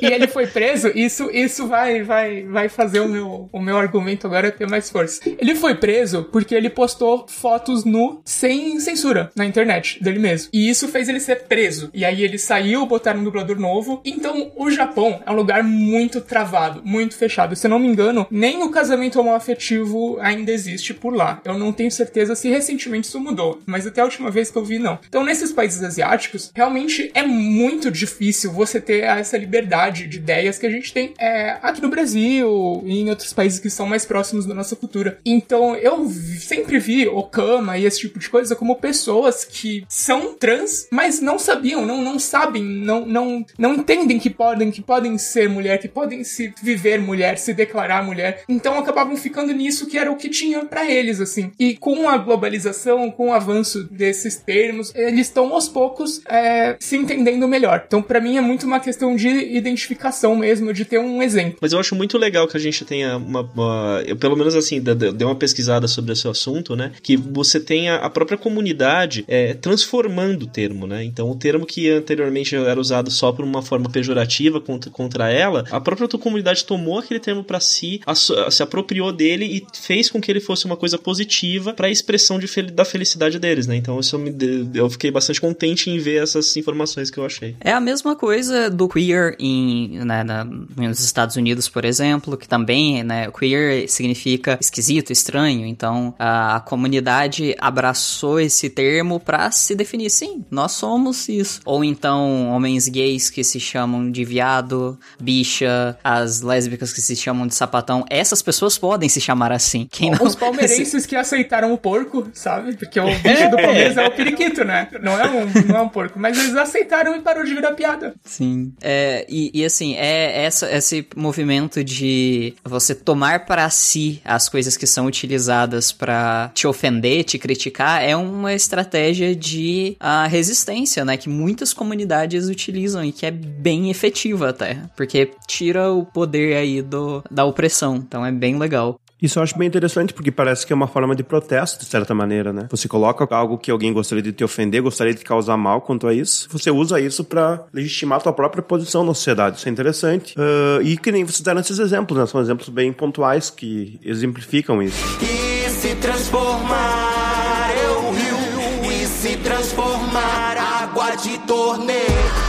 e 0.00 0.06
ele 0.06 0.28
foi 0.28 0.46
preso, 0.46 0.88
isso, 0.94 1.30
isso 1.30 1.66
vai, 1.66 2.02
vai, 2.02 2.44
vai 2.44 2.68
fazer 2.68 3.00
o 3.00 3.08
meu, 3.08 3.48
o 3.52 3.60
meu 3.60 3.76
argumento 3.76 4.26
agora 4.26 4.50
ter 4.50 4.68
mais 4.68 4.90
força. 4.90 5.20
Ele 5.26 5.54
foi 5.54 5.74
preso 5.74 6.24
porque 6.30 6.54
ele 6.54 6.70
postou 6.70 7.26
fotos 7.28 7.84
nu 7.84 8.22
sem 8.24 8.78
censura 8.80 9.30
na 9.34 9.44
internet 9.44 10.02
dele 10.02 10.18
mesmo. 10.18 10.50
E 10.52 10.68
isso 10.68 10.88
fez 10.88 11.08
ele 11.08 11.20
ser 11.20 11.44
preso. 11.44 11.90
E 11.92 12.04
aí 12.04 12.22
ele 12.22 12.38
saiu, 12.38 12.86
botaram 12.86 13.20
um 13.20 13.24
dublador 13.24 13.58
novo. 13.58 14.00
Então 14.04 14.52
o 14.56 14.70
Japão 14.70 15.20
é 15.26 15.30
um 15.30 15.34
lugar 15.34 15.62
muito 15.62 16.20
travado, 16.20 16.82
muito 16.84 17.16
fechado. 17.16 17.56
Se 17.56 17.66
eu 17.66 17.70
não 17.70 17.78
me 17.78 17.88
engano, 17.88 18.26
nem 18.30 18.62
o 18.62 18.70
casamento 18.70 19.18
homoafetivo 19.18 20.18
ainda 20.20 20.52
existe 20.52 20.94
por 20.94 21.14
lá. 21.14 21.40
Eu 21.44 21.58
não 21.58 21.72
tenho 21.72 21.90
certeza 21.90 22.34
se 22.34 22.48
recentemente 22.48 23.08
isso 23.08 23.20
mudou, 23.20 23.60
mas 23.66 23.86
até 23.86 24.00
a 24.00 24.04
última 24.04 24.30
vez 24.34 24.50
que 24.50 24.58
eu 24.58 24.64
vi, 24.64 24.78
não. 24.78 24.98
Então, 25.08 25.24
nesses 25.24 25.52
países 25.52 25.82
asiáticos, 25.82 26.50
realmente 26.54 27.10
é 27.14 27.22
muito 27.22 27.90
difícil 27.90 28.52
você 28.52 28.80
ter 28.80 29.04
essa 29.04 29.38
liberdade 29.38 30.06
de 30.06 30.18
ideias 30.18 30.58
que 30.58 30.66
a 30.66 30.70
gente 30.70 30.92
tem 30.92 31.14
é, 31.18 31.56
aqui 31.62 31.80
no 31.80 31.88
Brasil 31.88 32.82
e 32.84 33.00
em 33.00 33.08
outros 33.08 33.32
países 33.32 33.58
que 33.58 33.70
são 33.70 33.86
mais 33.86 34.04
próximos 34.04 34.46
da 34.46 34.54
nossa 34.54 34.76
cultura. 34.76 35.18
Então, 35.24 35.74
eu 35.76 36.08
sempre 36.38 36.78
vi 36.78 37.06
Okama 37.06 37.78
e 37.78 37.84
esse 37.84 38.00
tipo 38.00 38.18
de 38.18 38.28
coisa 38.28 38.56
como 38.56 38.76
pessoas 38.76 39.44
que 39.44 39.84
são 39.88 40.34
trans, 40.34 40.88
mas 40.90 41.20
não 41.20 41.38
sabiam, 41.38 41.86
não, 41.86 42.02
não 42.02 42.18
sabem, 42.18 42.62
não, 42.62 43.06
não, 43.06 43.46
não 43.58 43.74
entendem 43.74 44.18
que 44.18 44.30
podem, 44.30 44.70
que 44.70 44.82
podem 44.82 45.16
ser 45.16 45.48
mulher, 45.48 45.78
que 45.78 45.88
podem 45.88 46.24
se 46.24 46.52
viver 46.62 47.00
mulher, 47.00 47.38
se 47.38 47.54
declarar 47.54 48.04
mulher. 48.04 48.42
Então 48.48 48.78
acabavam 48.78 49.16
ficando 49.16 49.52
nisso 49.52 49.86
que 49.86 49.98
era 49.98 50.10
o 50.10 50.16
que 50.16 50.28
tinha 50.28 50.64
para 50.64 50.90
eles, 50.90 51.20
assim. 51.20 51.52
E 51.58 51.76
com 51.76 52.08
a 52.08 52.16
globalização, 52.18 53.10
com 53.10 53.28
o 53.28 53.32
avanço 53.32 53.84
desses 54.24 54.36
termos, 54.36 54.92
eles 54.94 55.26
estão 55.26 55.52
aos 55.52 55.68
poucos 55.68 56.20
é, 56.26 56.76
se 56.80 56.96
entendendo 56.96 57.46
melhor. 57.46 57.84
Então, 57.86 58.02
para 58.02 58.20
mim, 58.20 58.36
é 58.36 58.40
muito 58.40 58.66
uma 58.66 58.80
questão 58.80 59.14
de 59.14 59.28
identificação 59.28 60.34
mesmo, 60.34 60.72
de 60.72 60.84
ter 60.84 60.98
um 60.98 61.22
exemplo. 61.22 61.58
Mas 61.60 61.72
eu 61.72 61.78
acho 61.78 61.94
muito 61.94 62.16
legal 62.18 62.48
que 62.48 62.56
a 62.56 62.60
gente 62.60 62.84
tenha 62.84 63.16
uma. 63.16 63.42
uma 63.54 64.02
eu, 64.06 64.16
pelo 64.16 64.36
menos 64.36 64.54
assim, 64.54 64.80
dei 64.80 65.26
uma 65.26 65.36
pesquisada 65.36 65.86
sobre 65.86 66.12
esse 66.12 66.26
assunto, 66.26 66.74
né? 66.74 66.92
Que 67.02 67.16
você 67.16 67.60
tenha 67.60 67.96
a 67.96 68.10
própria 68.10 68.38
comunidade 68.38 69.24
é, 69.28 69.54
transformando 69.54 70.44
o 70.44 70.46
termo, 70.46 70.86
né? 70.86 71.04
Então, 71.04 71.30
o 71.30 71.36
termo 71.36 71.66
que 71.66 71.90
anteriormente 71.90 72.56
era 72.56 72.80
usado 72.80 73.10
só 73.10 73.32
por 73.32 73.44
uma 73.44 73.62
forma 73.62 73.90
pejorativa 73.90 74.60
contra, 74.60 74.90
contra 74.90 75.30
ela, 75.30 75.64
a 75.70 75.80
própria 75.80 76.08
tua 76.08 76.18
comunidade 76.18 76.64
tomou 76.64 76.98
aquele 76.98 77.20
termo 77.20 77.44
para 77.44 77.60
si, 77.60 78.00
a, 78.06 78.14
se 78.14 78.62
apropriou 78.62 79.12
dele 79.12 79.44
e 79.44 79.78
fez 79.78 80.10
com 80.10 80.20
que 80.20 80.30
ele 80.30 80.40
fosse 80.40 80.64
uma 80.64 80.76
coisa 80.76 80.96
positiva 80.98 81.74
para 81.74 81.88
a 81.88 81.90
expressão 81.90 82.38
de 82.38 82.54
da 82.62 82.84
felicidade 82.84 83.38
deles, 83.38 83.66
né? 83.66 83.76
Então, 83.76 83.98
isso 83.98 84.13
me, 84.18 84.34
eu 84.74 84.88
fiquei 84.90 85.10
bastante 85.10 85.40
contente 85.40 85.90
em 85.90 85.98
ver 85.98 86.22
essas 86.22 86.56
informações 86.56 87.10
que 87.10 87.18
eu 87.18 87.24
achei. 87.24 87.56
É 87.60 87.72
a 87.72 87.80
mesma 87.80 88.16
coisa 88.16 88.70
do 88.70 88.88
queer 88.88 89.36
em, 89.38 89.98
né, 90.04 90.22
na, 90.22 90.44
nos 90.44 91.00
Estados 91.00 91.36
Unidos, 91.36 91.68
por 91.68 91.84
exemplo, 91.84 92.36
que 92.36 92.48
também, 92.48 93.02
né, 93.02 93.30
queer 93.30 93.88
significa 93.88 94.58
esquisito, 94.60 95.12
estranho. 95.12 95.66
Então, 95.66 96.14
a, 96.18 96.56
a 96.56 96.60
comunidade 96.60 97.54
abraçou 97.58 98.40
esse 98.40 98.68
termo 98.70 99.20
para 99.20 99.50
se 99.50 99.74
definir, 99.74 100.10
sim, 100.10 100.44
nós 100.50 100.72
somos 100.72 101.28
isso. 101.28 101.60
Ou 101.64 101.84
então, 101.84 102.50
homens 102.50 102.88
gays 102.88 103.30
que 103.30 103.42
se 103.44 103.60
chamam 103.60 104.10
de 104.10 104.24
viado, 104.24 104.98
bicha, 105.20 105.96
as 106.02 106.40
lésbicas 106.40 106.92
que 106.92 107.00
se 107.00 107.16
chamam 107.16 107.46
de 107.46 107.54
sapatão, 107.54 108.04
essas 108.10 108.42
pessoas 108.42 108.78
podem 108.78 109.08
se 109.08 109.20
chamar 109.20 109.52
assim. 109.52 109.86
Quem 109.90 110.10
não... 110.10 110.24
Os 110.24 110.34
palmeirenses 110.34 111.06
que 111.06 111.16
aceitaram 111.16 111.72
o 111.72 111.78
porco, 111.78 112.28
sabe? 112.32 112.76
Porque 112.76 112.98
o 112.98 113.06
bicho 113.06 113.50
do 113.50 113.56
Palmeiras 113.56 113.96
é 113.98 114.03
o 114.08 114.10
periquito, 114.10 114.64
né? 114.64 114.88
Não 115.02 115.18
é 115.18 115.28
um, 115.28 115.66
não 115.66 115.76
é 115.76 115.80
um 115.80 115.88
porco. 115.88 116.18
Mas 116.18 116.38
eles 116.38 116.56
aceitaram 116.56 117.16
e 117.16 117.20
parou 117.20 117.44
de 117.44 117.54
virar 117.54 117.72
piada. 117.72 118.14
Sim. 118.24 118.72
É, 118.82 119.26
e, 119.28 119.50
e 119.54 119.64
assim, 119.64 119.94
é 119.96 120.44
essa, 120.44 120.70
esse 120.70 121.06
movimento 121.16 121.82
de 121.82 122.54
você 122.64 122.94
tomar 122.94 123.46
para 123.46 123.68
si 123.70 124.20
as 124.24 124.48
coisas 124.48 124.76
que 124.76 124.86
são 124.86 125.06
utilizadas 125.06 125.92
para 125.92 126.50
te 126.54 126.66
ofender, 126.66 127.24
te 127.24 127.38
criticar, 127.38 128.02
é 128.02 128.16
uma 128.16 128.52
estratégia 128.54 129.34
de 129.34 129.96
uh, 130.00 130.28
resistência, 130.28 131.04
né? 131.04 131.16
Que 131.16 131.28
muitas 131.28 131.72
comunidades 131.72 132.48
utilizam 132.48 133.04
e 133.04 133.12
que 133.12 133.26
é 133.26 133.30
bem 133.30 133.90
efetiva 133.90 134.50
até. 134.50 134.78
Porque 134.96 135.30
tira 135.46 135.90
o 135.90 136.04
poder 136.04 136.56
aí 136.56 136.82
do, 136.82 137.22
da 137.30 137.44
opressão. 137.44 137.96
Então 137.96 138.24
é 138.24 138.32
bem 138.32 138.58
legal. 138.58 138.98
Isso 139.20 139.38
eu 139.38 139.42
acho 139.42 139.56
bem 139.56 139.68
interessante, 139.68 140.12
porque 140.12 140.30
parece 140.30 140.66
que 140.66 140.72
é 140.72 140.76
uma 140.76 140.86
forma 140.86 141.14
de 141.14 141.22
protesto, 141.22 141.84
de 141.84 141.90
certa 141.90 142.14
maneira, 142.14 142.52
né? 142.52 142.66
Você 142.70 142.88
coloca 142.88 143.26
algo 143.34 143.56
que 143.56 143.70
alguém 143.70 143.92
gostaria 143.92 144.22
de 144.22 144.32
te 144.32 144.44
ofender, 144.44 144.82
gostaria 144.82 145.14
de 145.14 145.24
causar 145.24 145.56
mal 145.56 145.80
quanto 145.80 146.06
a 146.06 146.14
isso, 146.14 146.48
você 146.50 146.70
usa 146.70 147.00
isso 147.00 147.24
para 147.24 147.64
legitimar 147.72 148.18
a 148.18 148.22
tua 148.22 148.32
própria 148.32 148.62
posição 148.62 149.04
na 149.04 149.14
sociedade. 149.14 149.58
Isso 149.58 149.68
é 149.68 149.72
interessante. 149.72 150.34
Uh, 150.38 150.82
e 150.82 150.96
que 150.96 151.10
nem 151.10 151.24
vocês 151.24 151.40
deram 151.40 151.60
esses 151.60 151.78
exemplos, 151.78 152.18
né? 152.18 152.26
São 152.26 152.40
exemplos 152.40 152.68
bem 152.68 152.92
pontuais 152.92 153.50
que 153.50 153.98
exemplificam 154.04 154.82
isso. 154.82 155.02
E 155.22 155.70
se 155.70 155.94
transformar, 155.96 157.72
eu 157.82 158.10
rio, 158.10 158.92
e 158.92 159.06
se 159.06 159.36
transformar, 159.38 160.56
água 160.58 161.16
de 161.16 161.38
torneio. 161.46 162.43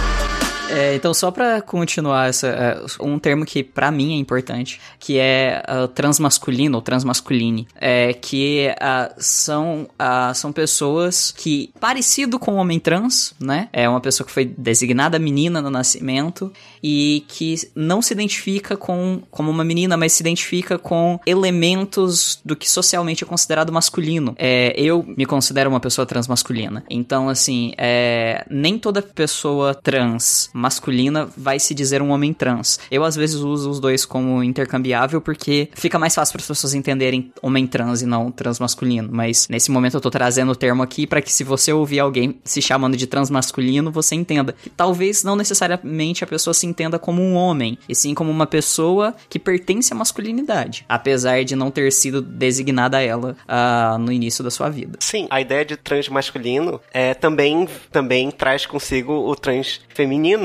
É, 0.69 0.95
então, 0.95 1.13
só 1.13 1.31
para 1.31 1.61
continuar, 1.61 2.29
essa, 2.29 2.47
é, 2.47 2.85
um 2.99 3.19
termo 3.19 3.45
que 3.45 3.63
para 3.63 3.91
mim 3.91 4.13
é 4.13 4.17
importante, 4.17 4.81
que 4.99 5.17
é 5.17 5.63
uh, 5.69 5.87
transmasculino 5.87 6.75
ou 6.75 6.81
transmasculine, 6.81 7.67
é 7.79 8.13
que 8.13 8.69
uh, 8.71 9.13
são, 9.17 9.87
uh, 9.93 10.33
são 10.33 10.51
pessoas 10.51 11.31
que, 11.31 11.71
parecido 11.79 12.39
com 12.39 12.53
o 12.53 12.55
homem 12.55 12.79
trans, 12.79 13.33
né? 13.39 13.69
É 13.71 13.87
uma 13.87 14.01
pessoa 14.01 14.25
que 14.25 14.33
foi 14.33 14.45
designada 14.45 15.19
menina 15.19 15.61
no 15.61 15.69
nascimento 15.69 16.51
e 16.83 17.23
que 17.27 17.55
não 17.75 18.01
se 18.01 18.13
identifica 18.13 18.75
com 18.75 19.21
como 19.31 19.51
uma 19.51 19.63
menina, 19.63 19.95
mas 19.95 20.13
se 20.13 20.23
identifica 20.23 20.77
com 20.77 21.19
elementos 21.25 22.39
do 22.43 22.55
que 22.55 22.69
socialmente 22.69 23.23
é 23.23 23.27
considerado 23.27 23.71
masculino. 23.71 24.35
É, 24.37 24.73
eu 24.77 25.03
me 25.03 25.25
considero 25.25 25.69
uma 25.69 25.79
pessoa 25.79 26.05
transmasculina. 26.05 26.83
Então, 26.89 27.29
assim, 27.29 27.73
é, 27.77 28.45
nem 28.49 28.77
toda 28.77 29.01
pessoa 29.01 29.73
trans 29.73 30.49
masculina 30.55 31.27
vai 31.35 31.59
se 31.59 31.73
dizer 31.73 32.01
um 32.01 32.11
homem 32.11 32.33
trans. 32.33 32.79
Eu 32.89 33.03
às 33.03 33.15
vezes 33.15 33.35
uso 33.35 33.69
os 33.69 33.79
dois 33.79 34.05
como 34.05 34.41
intercambiável 34.41 35.19
porque 35.19 35.69
fica 35.73 35.99
mais 35.99 36.15
fácil 36.15 36.33
para 36.33 36.41
as 36.41 36.47
pessoas 36.47 36.73
entenderem 36.73 37.31
homem 37.41 37.67
trans 37.67 38.01
e 38.01 38.05
não 38.05 38.31
transmasculino. 38.31 39.09
Mas 39.11 39.47
nesse 39.49 39.69
momento 39.69 39.97
eu 39.97 40.01
tô 40.01 40.09
trazendo 40.09 40.53
o 40.53 40.55
termo 40.55 40.81
aqui 40.81 41.05
para 41.05 41.21
que 41.21 41.31
se 41.31 41.43
você 41.43 41.73
ouvir 41.73 41.99
alguém 41.99 42.39
se 42.43 42.61
chamando 42.61 42.95
de 42.95 43.05
transmasculino, 43.05 43.91
você 43.91 44.15
entenda 44.15 44.53
que 44.53 44.69
talvez 44.69 45.23
não 45.23 45.35
necessariamente 45.35 46.23
a 46.23 46.27
pessoa 46.27 46.53
se 46.53 46.65
entenda 46.65 46.97
como 46.97 47.21
um 47.21 47.35
homem, 47.35 47.77
e 47.89 47.95
sim 47.95 48.13
como 48.13 48.31
uma 48.31 48.47
pessoa 48.47 49.13
que 49.29 49.37
pertence 49.37 49.91
à 49.91 49.95
masculinidade, 49.95 50.85
apesar 50.87 51.43
de 51.43 51.55
não 51.55 51.69
ter 51.69 51.91
sido 51.91 52.21
designada 52.21 52.97
a 52.97 53.01
ela 53.01 53.35
uh, 53.43 53.97
no 53.97 54.11
início 54.11 54.43
da 54.43 54.49
sua 54.49 54.69
vida. 54.69 54.97
Sim, 55.01 55.27
a 55.29 55.41
ideia 55.41 55.65
de 55.65 55.75
transmasculino 55.75 56.79
é, 56.93 57.13
também, 57.13 57.67
também 57.91 58.31
traz 58.31 58.65
consigo 58.65 59.13
o 59.13 59.35
trans 59.35 59.81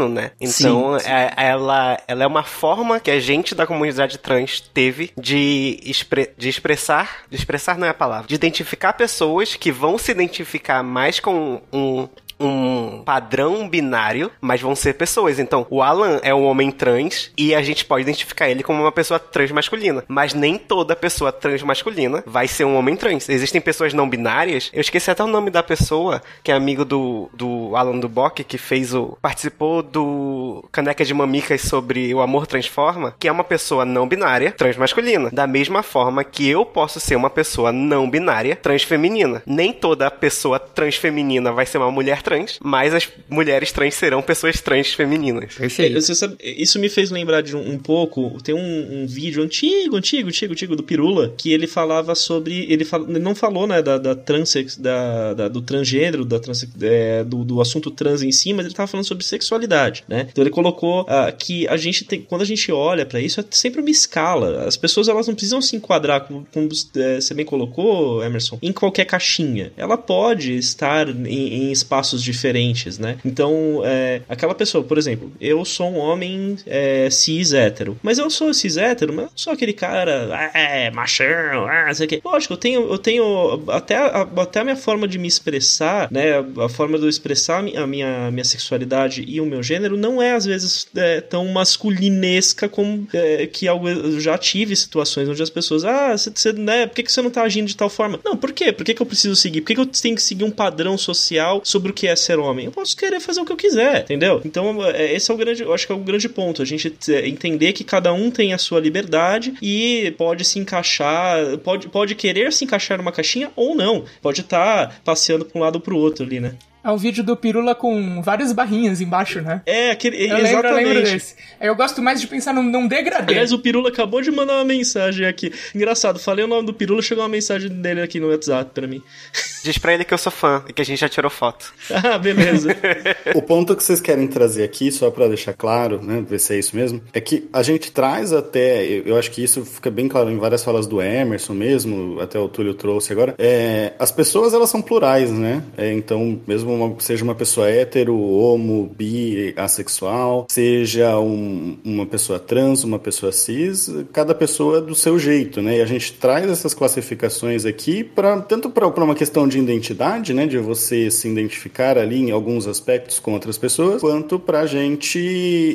né? 0.09 0.33
Então, 0.41 0.99
sim, 0.99 1.05
sim. 1.05 1.11
É, 1.11 1.33
ela, 1.37 2.01
ela 2.07 2.25
é 2.25 2.27
uma 2.27 2.43
forma 2.43 3.01
que 3.01 3.11
a 3.11 3.21
gente 3.21 3.55
da 3.55 3.67
comunidade 3.67 4.19
trans 4.19 4.61
teve 4.61 5.13
de, 5.17 5.81
expre 5.85 6.31
de 6.37 6.49
expressar, 6.49 7.25
de 7.29 7.37
expressar 7.37 7.79
não 7.79 7.87
é 7.87 7.91
a 7.91 7.95
palavra, 7.95 8.27
de 8.27 8.35
identificar 8.35 8.93
pessoas 8.93 9.55
que 9.57 9.71
vão 9.73 9.99
se 9.99 10.11
identificar 10.11 10.83
mais 10.83 11.21
com 11.21 11.61
um 11.73 12.09
um 12.41 13.03
padrão 13.05 13.69
binário, 13.69 14.31
mas 14.41 14.61
vão 14.61 14.75
ser 14.75 14.95
pessoas. 14.95 15.39
Então, 15.39 15.67
o 15.69 15.83
Alan 15.83 16.19
é 16.23 16.35
um 16.35 16.45
homem 16.45 16.71
trans 16.71 17.31
e 17.37 17.55
a 17.55 17.63
gente 17.63 17.85
pode 17.85 18.03
identificar 18.03 18.49
ele 18.49 18.63
como 18.63 18.81
uma 18.81 18.91
pessoa 18.91 19.21
trans 19.21 19.51
masculina. 19.51 20.05
Mas 20.09 20.33
nem 20.33 20.57
toda 20.57 20.97
pessoa 20.97 21.31
trans 21.31 21.63
masculina 21.63 22.23
vai 22.27 22.49
ser 22.49 22.65
um 22.65 22.77
homem 22.77 22.97
trans. 22.97 23.29
Existem 23.29 23.61
pessoas 23.61 23.93
não 23.93 24.09
binárias. 24.09 24.71
Eu 24.73 24.81
esqueci 24.81 25.11
até 25.11 25.23
o 25.23 25.27
nome 25.27 25.51
da 25.51 25.63
pessoa, 25.63 26.23
que 26.43 26.51
é 26.51 26.55
amigo 26.55 26.85
do, 26.85 27.29
do 27.35 27.77
Alan 27.77 27.99
Duboc, 27.99 28.43
que 28.45 28.59
fez 28.59 28.95
o. 28.95 29.19
participou 29.21 29.83
do 29.83 30.65
Caneca 30.73 31.05
de 31.05 31.13
Mamicas 31.13 31.61
sobre 31.61 32.15
o 32.15 32.21
amor 32.21 32.47
transforma, 32.47 33.15
que 33.19 33.29
é 33.29 33.33
uma 33.33 33.45
pessoa 33.45 33.85
não 33.85 34.09
binária, 34.09 34.53
trans 34.53 34.77
masculina. 34.77 35.31
Da 35.31 35.47
mesma 35.47 35.83
forma 35.83 36.25
que 36.25 36.49
eu 36.49 36.65
posso 36.65 36.99
ser 37.01 37.17
uma 37.17 37.29
pessoa 37.29 37.73
não 37.73 38.09
binária, 38.09 38.57
trans 38.57 38.83
feminina. 38.83 39.43
Nem 39.45 39.73
toda 39.73 40.11
pessoa 40.11 40.59
trans 40.59 40.97
feminina 40.97 41.53
vai 41.53 41.67
ser 41.67 41.79
uma 41.79 41.91
mulher 41.91 42.23
trans 42.23 42.30
trans, 42.31 42.59
mas 42.63 42.95
as 42.95 43.09
mulheres 43.29 43.73
trans 43.73 43.95
serão 43.95 44.23
pessoas 44.23 44.61
trans 44.61 44.93
femininas. 44.93 45.55
Perfeito. 45.55 45.99
É, 45.99 46.01
sabe, 46.01 46.37
isso 46.41 46.79
me 46.79 46.89
fez 46.89 47.11
lembrar 47.11 47.41
de 47.41 47.57
um, 47.57 47.73
um 47.73 47.79
pouco. 47.79 48.41
Tem 48.43 48.55
um, 48.55 49.03
um, 49.03 49.07
vídeo 49.07 49.43
antigo, 49.43 49.97
antigo, 49.97 50.29
antigo, 50.29 50.53
antigo 50.53 50.77
do 50.77 50.83
Pirula, 50.85 51.35
que 51.37 51.53
ele 51.53 51.67
falava 51.67 52.15
sobre. 52.15 52.71
Ele, 52.71 52.85
fal, 52.85 53.03
ele 53.09 53.19
não 53.19 53.35
falou, 53.35 53.67
né, 53.67 53.83
da, 53.83 53.99
da 53.99 54.15
transex, 54.15 54.77
da, 54.77 55.35
da, 55.35 55.49
do 55.49 55.61
transgênero, 55.61 56.25
da 56.25 56.39
trans, 56.39 56.65
é, 56.81 57.25
do, 57.25 57.45
do 57.45 57.61
assunto 57.61 57.91
trans 57.91 58.23
em 58.23 58.31
si, 58.31 58.53
mas 58.53 58.67
ele 58.67 58.75
tava 58.75 58.87
falando 58.87 59.07
sobre 59.07 59.25
sexualidade, 59.25 60.05
né? 60.07 60.29
Então 60.31 60.45
ele 60.45 60.51
colocou 60.51 61.03
uh, 61.03 61.37
que 61.37 61.67
a 61.67 61.77
gente 61.77 62.05
tem. 62.05 62.23
Quando 62.23 62.43
a 62.43 62.47
gente 62.47 62.71
olha 62.71 63.05
para 63.05 63.21
isso, 63.21 63.41
é 63.41 63.45
sempre 63.51 63.81
uma 63.81 63.91
escala. 63.91 64.67
As 64.67 64.77
pessoas 64.77 65.09
elas 65.09 65.27
não 65.27 65.35
precisam 65.35 65.61
se 65.61 65.75
enquadrar, 65.75 66.21
como, 66.27 66.47
como 66.53 66.69
é, 66.97 67.21
você 67.21 67.35
bem 67.35 67.45
colocou, 67.45 68.23
Emerson, 68.23 68.59
em 68.63 68.73
qualquer 68.73 69.05
caixinha. 69.05 69.73
Ela 69.77 69.97
pode 69.97 70.57
estar 70.57 71.09
em, 71.09 71.27
em 71.27 71.73
espaços 71.73 72.20
diferentes, 72.23 72.99
né? 72.99 73.19
Então, 73.25 73.83
é, 73.85 74.23
aquela 74.29 74.55
pessoa, 74.55 74.83
por 74.85 74.99
exemplo, 74.99 75.33
eu 75.41 75.65
sou 75.65 75.91
um 75.91 75.99
homem 75.99 76.57
é, 76.67 77.09
cis 77.11 77.53
hétero, 77.53 77.99
mas 78.03 78.19
eu 78.19 78.31
sou 78.31 78.53
cis 78.53 78.77
hétero, 78.77 79.13
mas 79.13 79.27
eu 79.27 79.31
sou 79.35 79.53
aquele 79.53 79.73
cara, 79.73 80.29
ah, 80.33 80.59
é, 80.59 80.91
machão, 80.91 81.67
ah, 81.69 81.93
sei 81.95 82.07
o. 82.07 82.29
Lógico, 82.29 82.55
eu 82.55 82.59
tenho, 82.59 82.81
eu 82.91 82.99
tenho 82.99 83.63
até 83.69 83.97
a, 83.97 84.23
até 84.23 84.61
a 84.61 84.65
minha 84.65 84.77
forma 84.77 85.07
de 85.07 85.19
me 85.19 85.29
expressar, 85.29 86.11
né? 86.11 86.39
A 86.59 86.69
forma 86.69 86.99
de 86.99 87.05
eu 87.05 87.09
expressar 87.09 87.59
a 87.59 87.87
minha, 87.87 88.31
minha 88.31 88.45
sexualidade 88.45 89.25
e 89.27 89.41
o 89.41 89.47
meu 89.47 89.63
gênero 89.63 89.97
não 89.97 90.21
é, 90.21 90.33
às 90.33 90.45
vezes, 90.45 90.87
é, 90.95 91.21
tão 91.21 91.47
masculinesca 91.49 92.69
como 92.69 93.07
é, 93.13 93.47
que 93.47 93.67
eu 93.67 94.21
já 94.21 94.37
tive 94.39 94.75
situações 94.75 95.29
onde 95.29 95.43
as 95.43 95.51
pessoas, 95.51 95.85
ah, 95.85 96.17
você, 96.17 96.53
né, 96.53 96.87
por 96.87 96.95
que, 96.95 97.03
que 97.03 97.13
você 97.13 97.23
não 97.23 97.31
tá 97.31 97.43
agindo 97.43 97.67
de 97.67 97.77
tal 97.77 97.89
forma? 97.89 98.19
Não, 98.25 98.37
por 98.37 98.53
quê? 98.53 98.73
Por 98.73 98.85
que, 98.85 98.95
que 98.95 99.03
eu 99.03 99.07
preciso 99.07 99.37
seguir? 99.37 99.61
Por 99.61 99.69
que, 99.69 99.75
que 99.75 99.81
eu 99.81 99.87
tenho 99.87 100.17
que 100.17 100.23
seguir 100.23 100.45
um 100.45 100.51
padrão 100.51 100.97
social 100.97 101.61
sobre 101.65 101.91
o 101.91 101.95
que 101.95 102.00
é 102.07 102.17
ser 102.17 102.39
homem? 102.39 102.67
Eu 102.67 102.73
posso 102.73 102.97
querer 102.97 103.21
fazer 103.21 103.41
o 103.41 103.45
que 103.45 103.53
eu 103.53 103.57
quiser, 103.57 104.03
entendeu? 104.03 104.41
Então, 104.45 104.85
é, 104.87 105.15
esse 105.15 105.31
é 105.31 105.35
o 105.35 105.37
grande, 105.37 105.63
eu 105.63 105.73
acho 105.73 105.87
que 105.87 105.93
é 105.93 105.95
o 105.95 105.99
grande 105.99 106.29
ponto, 106.29 106.63
a 106.63 106.65
gente 106.65 106.95
entender 107.25 107.73
que 107.73 107.85
cada 107.85 108.13
um 108.13 108.31
tem 108.31 108.53
a 108.53 108.59
sua 108.59 108.81
liberdade 108.81 109.55
e 109.63 110.15
pode 110.17 110.45
se 110.45 110.59
encaixar, 110.59 111.59
pode, 111.59 111.89
pode 111.89 112.15
querer 112.15 112.53
se 112.53 112.65
encaixar 112.65 112.99
numa 112.99 113.13
caixinha 113.13 113.51
ou 113.57 113.75
não, 113.75 114.05
pode 114.23 114.41
estar 114.41 114.89
tá 114.89 114.95
passeando 115.05 115.45
para 115.45 115.59
um 115.59 115.63
lado 115.63 115.81
para 115.81 115.95
o 115.95 115.99
outro 115.99 116.25
ali, 116.25 116.41
né? 116.41 116.55
É 116.83 116.91
um 116.91 116.97
vídeo 116.97 117.23
do 117.23 117.37
Pirula 117.37 117.75
com 117.75 118.23
várias 118.23 118.53
barrinhas 118.53 119.01
embaixo, 119.01 119.41
né? 119.43 119.63
É, 119.67 119.91
aquele, 119.91 120.17
eu 120.17 120.39
exatamente. 120.39 120.55
Lembro, 120.55 120.69
eu 120.69 120.75
lembro 120.77 121.03
desse. 121.03 121.35
Eu 121.61 121.77
gosto 121.77 122.01
mais 122.01 122.21
de 122.21 122.27
pensar 122.27 122.55
num, 122.55 122.63
num 122.63 122.89
degradê. 122.89 123.33
Aliás, 123.33 123.53
o 123.53 123.59
Pirula 123.59 123.91
acabou 123.91 124.23
de 124.23 124.31
mandar 124.31 124.55
uma 124.55 124.65
mensagem 124.65 125.27
aqui. 125.27 125.53
Engraçado, 125.75 126.19
falei 126.19 126.45
o 126.45 126.49
nome 126.49 126.67
do 126.67 126.73
Pirula, 126.73 127.03
chegou 127.03 127.23
uma 127.23 127.29
mensagem 127.29 127.69
dele 127.69 128.01
aqui 128.01 128.19
no 128.19 128.31
WhatsApp 128.31 128.71
pra 128.73 128.87
mim. 128.87 129.03
Diz 129.63 129.77
pra 129.77 129.93
ele 129.93 130.07
que 130.07 130.15
eu 130.15 130.19
sou 130.19 130.33
fã 130.33 130.65
e 130.69 130.73
que 130.73 130.81
a 130.81 130.85
gente 130.85 131.01
já 131.01 131.09
tirou 131.09 131.31
foto. 131.31 131.75
ah, 131.91 132.17
beleza. 132.17 132.75
o 133.37 133.43
ponto 133.43 133.77
que 133.77 133.85
vocês 133.85 134.01
querem 134.01 134.27
trazer 134.27 134.65
aqui, 134.65 134.91
só 134.91 135.11
pra 135.11 135.29
deixar 135.29 135.53
claro, 135.53 136.03
né, 136.03 136.25
ver 136.27 136.41
se 136.41 136.55
é 136.55 136.59
isso 136.59 136.75
mesmo, 136.75 137.03
é 137.13 137.21
que 137.21 137.47
a 137.53 137.63
gente 137.63 137.93
traz 137.93 138.33
até, 138.33 138.83
eu 139.05 139.19
acho 139.19 139.31
que 139.31 139.45
isso 139.45 139.63
fica 139.67 139.91
bem 139.91 140.09
claro 140.09 140.31
em 140.31 140.39
várias 140.39 140.65
falas 140.65 140.87
do 140.87 141.03
Emerson 141.03 141.53
mesmo, 141.53 142.19
até 142.21 142.39
o 142.39 142.49
Túlio 142.49 142.73
trouxe 142.73 143.13
agora, 143.13 143.35
é, 143.39 143.93
as 143.99 144.11
pessoas 144.11 144.55
elas 144.55 144.71
são 144.71 144.81
plurais, 144.81 145.31
né? 145.31 145.63
É, 145.77 145.93
então, 145.93 146.41
mesmo 146.47 146.70
uma, 146.75 147.01
seja 147.01 147.25
uma 147.25 147.35
pessoa 147.35 147.69
hétero, 147.69 148.19
homo, 148.19 148.91
bi, 148.97 149.53
assexual, 149.57 150.47
seja 150.49 151.19
um, 151.19 151.77
uma 151.85 152.07
pessoa 152.07 152.39
trans, 152.39 152.85
uma 152.85 152.99
pessoa 152.99 153.33
cis, 153.33 153.91
cada 154.13 154.35
pessoa 154.35 154.79
é 154.79 154.81
do 154.81 154.95
seu 154.95 155.19
jeito, 155.19 155.61
né? 155.63 155.79
E 155.79 155.83
a 155.83 155.87
gente 155.87 156.13
traz 156.15 156.49
essas 156.51 156.75
classificações 156.75 157.65
aqui 157.65 158.03
para 158.03 158.41
tanto 158.41 158.71
para 158.71 158.87
uma 158.87 159.15
questão 159.15 159.47
de 159.47 159.59
identidade, 159.59 160.33
né, 160.33 160.47
de 160.47 160.59
você 160.59 161.11
se 161.11 161.29
identificar 161.29 161.99
ali 161.99 162.21
em 162.21 162.31
alguns 162.31 162.67
aspectos 162.67 163.19
com 163.19 163.33
outras 163.33 163.59
pessoas, 163.59 164.01
quanto 164.01 164.39
para 164.39 164.61
a 164.61 164.67
gente 164.67 165.19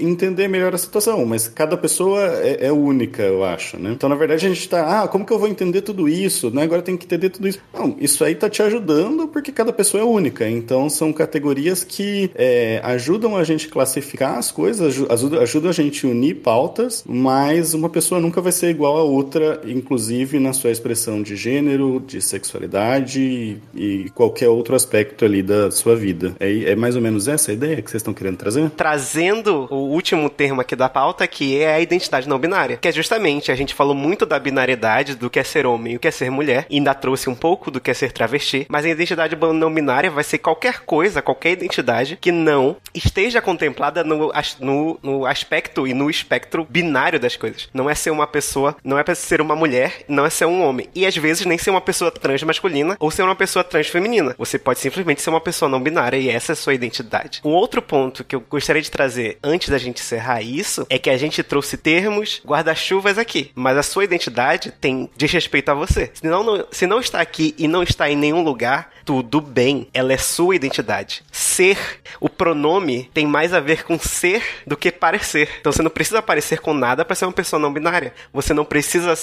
entender 0.04 0.48
melhor 0.48 0.74
a 0.74 0.78
situação. 0.78 1.26
Mas 1.26 1.48
cada 1.48 1.78
pessoa 1.78 2.22
é, 2.41 2.68
é, 2.68 2.72
única, 2.72 3.24
eu 3.24 3.43
acho, 3.43 3.78
né? 3.78 3.91
Então, 3.91 4.10
na 4.10 4.16
verdade, 4.16 4.46
a 4.46 4.50
gente 4.50 4.62
está, 4.62 5.04
ah, 5.04 5.08
como 5.08 5.26
que 5.26 5.34
eu 5.34 5.39
vou 5.39 5.48
entender 5.48 5.82
tudo 5.82 6.08
isso? 6.08 6.50
Né? 6.52 6.64
Agora 6.64 6.82
tem 6.82 6.98
que 6.98 7.06
entender 7.06 7.30
tudo 7.30 7.48
isso. 7.48 7.60
Não, 7.74 7.96
isso 8.00 8.24
aí 8.24 8.36
tá 8.36 8.50
te 8.50 8.62
ajudando 8.62 9.28
porque 9.28 9.52
cada 9.52 9.72
pessoa 9.72 10.02
é 10.02 10.06
única. 10.06 10.48
Então, 10.48 10.85
são 10.90 11.12
categorias 11.14 11.84
que 11.84 12.32
é, 12.36 12.80
ajudam 12.84 13.36
a 13.36 13.44
gente 13.44 13.68
classificar 13.68 14.38
as 14.38 14.52
coisas, 14.52 14.96
ajudam, 15.42 15.70
a 15.70 15.74
gente 15.74 16.06
unir 16.06 16.36
pautas, 16.36 17.04
mas 17.08 17.74
uma 17.74 17.90
pessoa 17.90 18.22
nunca 18.22 18.42
vai 18.42 18.52
ser 18.52 18.70
igual 18.70 18.98
a 18.98 19.04
outra, 19.04 19.62
inclusive 19.66 20.40
na 20.40 20.54
sua 20.54 20.72
expressão 20.72 21.22
de 21.22 21.36
gênero, 21.36 22.04
de 22.06 22.22
sexualidade 22.22 23.58
e 23.74 24.10
qualquer 24.14 24.50
outro 24.50 24.76
aspecto 24.76 25.26
ali 25.26 25.42
da 25.42 25.72
sua 25.72 25.96
vida. 25.96 26.36
É, 26.40 26.72
é 26.72 26.76
mais 26.76 26.96
ou 26.96 27.02
menos 27.02 27.28
essa 27.28 27.52
a 27.52 27.54
ideia 27.54 27.82
que 27.82 27.90
vocês 27.90 28.02
estão 28.02 28.14
querendo 28.14 28.38
trazer? 28.38 28.70
Trazendo 28.72 29.68
o 29.70 29.92
último 29.92 30.30
termo 30.30 30.62
aqui 30.62 30.76
da 30.76 30.90
pauta, 30.90 31.28
que 31.28 31.58
é 31.60 31.76
a 31.76 31.82
identidade 31.82 32.28
não 32.28 32.40
binária. 32.40 32.78
Que 32.78 32.88
é 32.88 32.92
justamente, 32.92 33.52
a 33.52 33.56
gente 33.56 33.74
falou 33.74 33.96
muito 33.96 34.26
da 34.26 34.40
binariedade, 34.40 35.16
do 35.16 35.30
que 35.30 35.40
é 35.40 35.44
ser 35.44 35.66
homem 35.66 35.94
e 35.94 35.96
o 35.98 36.00
que 36.00 36.08
é 36.08 36.12
ser 36.12 36.30
mulher, 36.30 36.66
e 36.70 36.78
ainda 36.78 36.94
trouxe 36.94 37.30
um 37.30 37.36
pouco 37.36 37.72
do 37.72 37.80
que 37.80 37.92
é 37.92 37.94
ser 37.94 38.12
travesti, 38.12 38.66
mas 38.70 38.86
a 38.86 38.90
identidade 38.90 39.36
não 39.36 39.74
binária 39.74 40.10
vai 40.10 40.24
ser 40.24 40.38
qualquer 40.38 40.74
coisa, 40.82 41.21
qualquer 41.21 41.51
identidade 41.51 42.17
que 42.19 42.32
não 42.32 42.78
esteja 42.93 43.41
contemplada 43.41 44.03
no, 44.03 44.32
no, 44.59 44.99
no 45.01 45.26
aspecto 45.26 45.88
e 45.88 45.93
no 45.93 46.09
espectro 46.09 46.65
binário 46.69 47.19
das 47.19 47.36
coisas. 47.36 47.69
Não 47.73 47.89
é 47.89 47.95
ser 47.95 48.11
uma 48.11 48.28
pessoa, 48.28 48.76
não 48.84 48.97
é 48.97 49.15
ser 49.15 49.41
uma 49.41 49.55
mulher, 49.55 50.03
não 50.07 50.26
é 50.26 50.30
ser 50.30 50.45
um 50.45 50.63
homem. 50.63 50.89
E 50.93 51.05
às 51.05 51.15
vezes 51.15 51.45
nem 51.45 51.57
ser 51.57 51.69
uma 51.69 51.82
pessoa 51.82 52.11
trans 52.11 52.43
masculina 52.43 52.97
ou 52.99 53.11
ser 53.11 53.23
uma 53.23 53.36
pessoa 53.36 53.63
trans 53.63 53.88
feminina. 53.88 54.36
Você 54.38 54.57
pode 54.57 54.80
simplesmente 54.80 55.21
ser 55.21 55.30
uma 55.30 55.41
pessoa 55.41 55.69
não 55.69 55.82
binária 55.82 56.17
e 56.17 56.30
essa 56.30 56.51
é 56.51 56.53
a 56.53 56.57
sua 56.57 56.73
identidade. 56.73 57.41
Um 57.43 57.51
outro 57.51 57.82
ponto 57.82 58.23
que 58.23 58.36
eu 58.36 58.43
gostaria 58.49 58.82
de 58.82 58.91
trazer 58.91 59.38
antes 59.43 59.69
da 59.69 59.78
gente 59.78 60.01
encerrar 60.01 60.41
isso 60.41 60.86
é 60.89 60.97
que 60.97 61.09
a 61.09 61.17
gente 61.17 61.43
trouxe 61.43 61.78
termos 61.78 62.41
guarda-chuvas 62.45 63.17
aqui, 63.17 63.51
mas 63.55 63.78
a 63.78 63.84
sua 63.84 64.03
identidade 64.03 64.71
tem 64.80 65.09
diz 65.15 65.32
respeito 65.32 65.69
a 65.69 65.73
você. 65.73 66.11
Se 66.13 66.26
não, 66.26 66.43
não, 66.43 66.65
se 66.71 66.88
não 66.88 66.99
está 66.99 67.21
aqui 67.21 67.53
e 67.57 67.67
não 67.67 67.84
está 67.84 68.09
em 68.09 68.15
nenhum 68.15 68.43
lugar, 68.43 68.91
tudo 69.03 69.39
bem. 69.39 69.88
Ela 69.93 70.13
é 70.13 70.17
sua 70.17 70.55
identidade. 70.66 71.24
Ser, 71.32 71.78
o 72.20 72.30
pronome 72.30 73.09
tem 73.13 73.26
mais 73.26 73.53
a 73.53 73.59
ver 73.59 73.84
com 73.84 73.97
ser 73.99 74.43
do 74.66 74.76
que 74.78 74.91
parecer. 74.91 75.49
Então 75.59 75.72
você 75.72 75.82
não 75.82 75.89
precisa 75.89 76.22
parecer 76.22 76.59
com 76.59 76.74
nada 76.74 77.05
para 77.05 77.16
ser 77.16 77.26
uma 77.26 77.34
pessoa 77.34 77.59
não 77.59 77.74
binária. 77.74 78.13
Você 78.34 78.53
não 78.53 78.66
precisa 78.66 79.16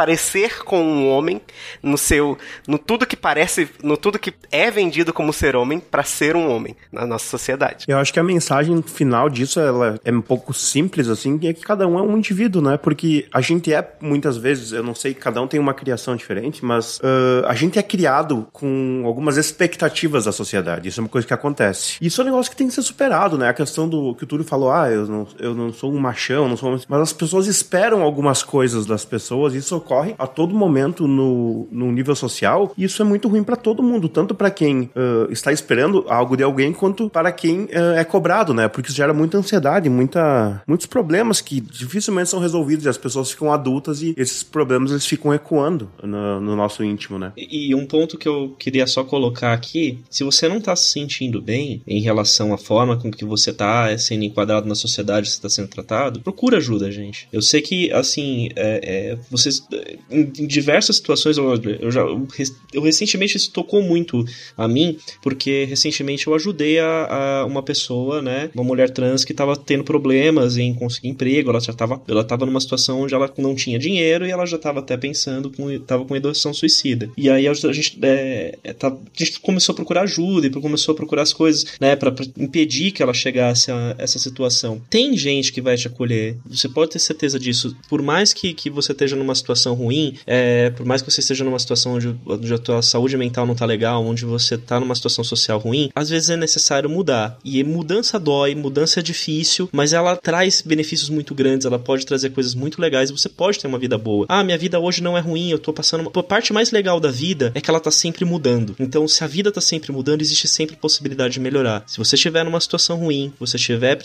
parecer 0.00 0.64
com 0.64 0.82
um 0.82 1.10
homem 1.10 1.42
no 1.82 1.98
seu 1.98 2.38
no 2.66 2.78
tudo 2.78 3.06
que 3.06 3.14
parece 3.14 3.68
no 3.82 3.98
tudo 3.98 4.18
que 4.18 4.32
é 4.50 4.70
vendido 4.70 5.12
como 5.12 5.30
ser 5.30 5.54
homem 5.54 5.78
para 5.78 6.02
ser 6.02 6.34
um 6.34 6.50
homem 6.50 6.74
na 6.90 7.06
nossa 7.06 7.26
sociedade. 7.26 7.84
Eu 7.86 7.98
acho 7.98 8.10
que 8.10 8.18
a 8.18 8.22
mensagem 8.22 8.80
final 8.80 9.28
disso 9.28 9.60
ela 9.60 10.00
é 10.02 10.10
um 10.10 10.22
pouco 10.22 10.54
simples 10.54 11.06
assim, 11.08 11.38
é 11.42 11.52
que 11.52 11.60
cada 11.60 11.86
um 11.86 11.98
é 11.98 12.02
um 12.02 12.16
indivíduo, 12.16 12.62
né? 12.62 12.78
Porque 12.78 13.26
a 13.30 13.42
gente 13.42 13.74
é 13.74 13.86
muitas 14.00 14.38
vezes, 14.38 14.72
eu 14.72 14.82
não 14.82 14.94
sei, 14.94 15.12
cada 15.12 15.42
um 15.42 15.46
tem 15.46 15.60
uma 15.60 15.74
criação 15.74 16.16
diferente, 16.16 16.64
mas 16.64 16.98
uh, 17.00 17.44
a 17.46 17.54
gente 17.54 17.78
é 17.78 17.82
criado 17.82 18.48
com 18.54 19.02
algumas 19.04 19.36
expectativas 19.36 20.24
da 20.24 20.32
sociedade. 20.32 20.88
Isso 20.88 20.98
é 20.98 21.02
uma 21.02 21.10
coisa 21.10 21.26
que 21.26 21.34
acontece. 21.34 21.98
Isso 22.00 22.22
é 22.22 22.24
um 22.24 22.28
negócio 22.28 22.50
que 22.50 22.56
tem 22.56 22.68
que 22.68 22.74
ser 22.74 22.82
superado, 22.82 23.36
né? 23.36 23.50
A 23.50 23.54
questão 23.54 23.86
do 23.86 24.14
que 24.14 24.24
o 24.24 24.26
Túlio 24.26 24.46
falou, 24.46 24.72
ah, 24.72 24.90
eu 24.90 25.06
não, 25.06 25.26
eu 25.38 25.54
não 25.54 25.70
sou 25.74 25.92
um 25.92 25.98
machão, 26.00 26.48
não 26.48 26.56
sou, 26.56 26.80
mas 26.88 27.00
as 27.02 27.12
pessoas 27.12 27.46
esperam 27.46 28.00
algumas 28.00 28.42
coisas 28.42 28.86
das 28.86 29.04
pessoas. 29.04 29.52
Isso 29.52 29.78
ocorre 29.90 30.14
a 30.16 30.26
todo 30.26 30.54
momento 30.54 31.08
no, 31.08 31.66
no 31.70 31.90
nível 31.90 32.14
social 32.14 32.72
e 32.78 32.84
isso 32.84 33.02
é 33.02 33.04
muito 33.04 33.28
ruim 33.28 33.42
para 33.42 33.56
todo 33.56 33.82
mundo, 33.82 34.08
tanto 34.08 34.34
para 34.34 34.50
quem 34.50 34.82
uh, 34.82 35.30
está 35.30 35.52
esperando 35.52 36.04
algo 36.08 36.36
de 36.36 36.44
alguém 36.44 36.72
quanto 36.72 37.10
para 37.10 37.32
quem 37.32 37.64
uh, 37.64 37.96
é 37.96 38.04
cobrado, 38.04 38.54
né? 38.54 38.68
Porque 38.68 38.88
isso 38.88 38.96
gera 38.96 39.12
muita 39.12 39.36
ansiedade, 39.36 39.88
muita, 39.90 40.62
muitos 40.66 40.86
problemas 40.86 41.40
que 41.40 41.60
dificilmente 41.60 42.30
são 42.30 42.38
resolvidos 42.38 42.84
e 42.84 42.88
as 42.88 42.96
pessoas 42.96 43.30
ficam 43.30 43.52
adultas 43.52 44.00
e 44.02 44.14
esses 44.16 44.42
problemas 44.42 44.92
eles 44.92 45.06
ficam 45.06 45.34
ecoando 45.34 45.90
no, 46.02 46.40
no 46.40 46.56
nosso 46.56 46.84
íntimo, 46.84 47.18
né? 47.18 47.32
E, 47.36 47.70
e 47.70 47.74
um 47.74 47.86
ponto 47.86 48.16
que 48.16 48.28
eu 48.28 48.54
queria 48.58 48.86
só 48.86 49.02
colocar 49.02 49.52
aqui, 49.52 49.98
se 50.08 50.22
você 50.22 50.48
não 50.48 50.58
está 50.58 50.76
se 50.76 50.92
sentindo 50.92 51.42
bem 51.42 51.82
em 51.86 52.00
relação 52.00 52.52
à 52.52 52.58
forma 52.58 52.96
com 52.96 53.10
que 53.10 53.24
você 53.24 53.50
está 53.50 53.96
sendo 53.98 54.24
enquadrado 54.24 54.68
na 54.68 54.74
sociedade, 54.74 55.28
você 55.28 55.36
está 55.36 55.48
sendo 55.48 55.68
tratado, 55.68 56.20
procura 56.20 56.58
ajuda, 56.58 56.90
gente. 56.90 57.28
Eu 57.32 57.42
sei 57.42 57.60
que, 57.60 57.90
assim, 57.92 58.48
é, 58.54 58.80
é, 58.82 59.18
vocês 59.30 59.62
em, 60.10 60.46
diversas 60.46 60.96
situações, 60.96 61.36
eu, 61.36 61.90
já 61.90 62.00
eu, 62.00 62.82
recentemente 62.82 63.36
isso 63.36 63.50
tocou 63.52 63.82
muito 63.82 64.24
a 64.56 64.66
mim, 64.66 64.96
porque 65.22 65.64
recentemente 65.64 66.26
eu 66.26 66.34
ajudei 66.34 66.78
a, 66.78 67.40
a 67.42 67.46
uma 67.46 67.62
pessoa, 67.62 68.22
né, 68.22 68.50
uma 68.54 68.64
mulher 68.64 68.90
trans 68.90 69.24
que 69.24 69.32
estava 69.32 69.56
tendo 69.56 69.84
problemas 69.84 70.56
em 70.56 70.74
conseguir 70.74 71.08
emprego, 71.08 71.50
ela 71.50 71.60
já 71.60 71.72
estava 71.72 72.00
ela 72.08 72.24
tava 72.24 72.46
numa 72.46 72.60
situação 72.60 73.02
onde 73.02 73.14
ela 73.14 73.32
não 73.38 73.54
tinha 73.54 73.78
dinheiro 73.78 74.26
e 74.26 74.30
ela 74.30 74.46
já 74.46 74.56
estava 74.56 74.80
até 74.80 74.96
pensando 74.96 75.50
com 75.50 75.78
tava 75.80 76.04
com 76.04 76.16
educação 76.16 76.52
suicida. 76.52 77.10
E 77.16 77.28
aí 77.28 77.46
a 77.46 77.54
gente 77.54 77.98
é, 78.02 78.58
é, 78.62 78.72
tá, 78.72 78.88
a 78.88 78.98
gente 79.16 79.40
começou 79.40 79.72
a 79.72 79.76
procurar 79.76 80.02
ajuda 80.02 80.46
e 80.46 80.50
começou 80.50 80.92
a 80.92 80.96
procurar 80.96 81.22
as 81.22 81.32
coisas, 81.32 81.64
né, 81.80 81.96
para 81.96 82.14
impedir 82.38 82.90
que 82.92 83.02
ela 83.02 83.14
chegasse 83.14 83.70
a 83.70 83.94
essa 83.98 84.18
situação. 84.18 84.80
Tem 84.90 85.16
gente 85.16 85.52
que 85.52 85.60
vai 85.60 85.76
te 85.76 85.86
acolher, 85.86 86.36
você 86.44 86.68
pode 86.68 86.92
ter 86.92 86.98
certeza 86.98 87.38
disso. 87.38 87.76
Por 87.88 88.02
mais 88.02 88.32
que, 88.32 88.52
que 88.54 88.70
você 88.70 88.92
esteja 88.92 89.16
numa 89.16 89.34
situação 89.34 89.59
ruim, 89.68 90.16
é, 90.26 90.70
por 90.70 90.86
mais 90.86 91.02
que 91.02 91.10
você 91.10 91.20
esteja 91.20 91.44
numa 91.44 91.58
situação 91.58 91.94
onde, 91.94 92.16
onde 92.26 92.54
a 92.54 92.58
tua 92.58 92.82
saúde 92.82 93.16
mental 93.16 93.46
não 93.46 93.54
tá 93.54 93.64
legal, 93.64 94.04
onde 94.04 94.24
você 94.24 94.56
tá 94.56 94.80
numa 94.80 94.94
situação 94.94 95.22
social 95.22 95.58
ruim, 95.58 95.90
às 95.94 96.08
vezes 96.08 96.30
é 96.30 96.36
necessário 96.36 96.88
mudar. 96.88 97.38
E 97.44 97.62
mudança 97.62 98.18
dói, 98.18 98.54
mudança 98.54 99.00
é 99.00 99.02
difícil, 99.02 99.68
mas 99.72 99.92
ela 99.92 100.16
traz 100.16 100.62
benefícios 100.62 101.10
muito 101.10 101.34
grandes, 101.34 101.66
ela 101.66 101.78
pode 101.78 102.06
trazer 102.06 102.30
coisas 102.30 102.54
muito 102.54 102.80
legais 102.80 103.10
você 103.10 103.28
pode 103.28 103.58
ter 103.58 103.66
uma 103.66 103.78
vida 103.78 103.98
boa. 103.98 104.26
Ah, 104.28 104.42
minha 104.42 104.56
vida 104.58 104.78
hoje 104.78 105.02
não 105.02 105.16
é 105.16 105.20
ruim, 105.20 105.50
eu 105.50 105.58
tô 105.58 105.72
passando 105.72 106.00
uma... 106.00 106.10
A 106.14 106.22
parte 106.22 106.52
mais 106.52 106.70
legal 106.70 107.00
da 107.00 107.10
vida 107.10 107.52
é 107.54 107.60
que 107.60 107.70
ela 107.70 107.80
tá 107.80 107.90
sempre 107.90 108.24
mudando. 108.24 108.74
Então, 108.78 109.06
se 109.06 109.22
a 109.24 109.26
vida 109.26 109.50
tá 109.50 109.60
sempre 109.60 109.92
mudando, 109.92 110.22
existe 110.22 110.48
sempre 110.48 110.76
possibilidade 110.76 111.34
de 111.34 111.40
melhorar. 111.40 111.84
Se 111.86 111.98
você 111.98 112.14
estiver 112.14 112.44
numa 112.44 112.60
situação 112.60 112.98
ruim, 112.98 113.32
você 113.38 113.56
estiver 113.56 113.96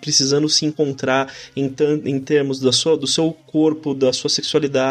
precisando 0.00 0.48
se 0.48 0.64
encontrar 0.64 1.32
em, 1.56 1.72
em 2.04 2.20
termos 2.20 2.60
da 2.60 2.72
sua, 2.72 2.96
do 2.96 3.06
seu 3.06 3.36
corpo, 3.46 3.94
da 3.94 4.12
sua 4.12 4.30
sexualidade, 4.30 4.81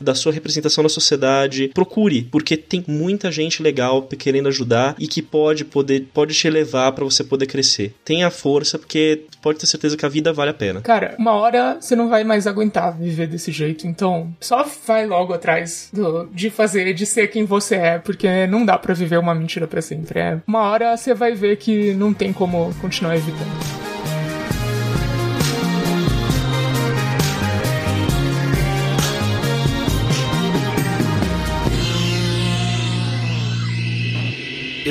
da 0.00 0.14
sua 0.14 0.32
representação 0.32 0.82
na 0.82 0.88
sociedade, 0.88 1.70
procure, 1.74 2.22
porque 2.30 2.56
tem 2.56 2.84
muita 2.86 3.30
gente 3.32 3.62
legal 3.62 4.02
querendo 4.02 4.48
ajudar 4.48 4.94
e 4.98 5.06
que 5.08 5.20
pode 5.22 5.64
poder 5.64 6.06
pode 6.12 6.34
te 6.34 6.48
levar 6.48 6.92
para 6.92 7.04
você 7.04 7.24
poder 7.24 7.46
crescer. 7.46 7.94
Tenha 8.04 8.30
força, 8.30 8.78
porque 8.78 9.22
pode 9.42 9.58
ter 9.58 9.66
certeza 9.66 9.96
que 9.96 10.04
a 10.06 10.08
vida 10.08 10.32
vale 10.32 10.50
a 10.50 10.54
pena. 10.54 10.80
Cara, 10.80 11.14
uma 11.18 11.32
hora 11.32 11.76
você 11.80 11.94
não 11.96 12.08
vai 12.08 12.24
mais 12.24 12.46
aguentar 12.46 12.96
viver 12.96 13.26
desse 13.26 13.50
jeito, 13.52 13.86
então 13.86 14.32
só 14.40 14.64
vai 14.86 15.06
logo 15.06 15.32
atrás 15.32 15.88
do- 15.92 16.26
de 16.32 16.50
fazer, 16.50 16.92
de 16.94 17.06
ser 17.06 17.28
quem 17.28 17.44
você 17.44 17.74
é, 17.76 17.98
porque 17.98 18.46
não 18.46 18.64
dá 18.64 18.78
pra 18.78 18.94
viver 18.94 19.18
uma 19.18 19.34
mentira 19.34 19.66
pra 19.66 19.82
sempre. 19.82 20.18
É, 20.20 20.38
uma 20.46 20.60
hora 20.62 20.96
você 20.96 21.12
vai 21.14 21.34
ver 21.34 21.56
que 21.56 21.92
não 21.94 22.12
tem 22.14 22.32
como 22.32 22.74
continuar 22.80 23.16
evitando. 23.16 23.83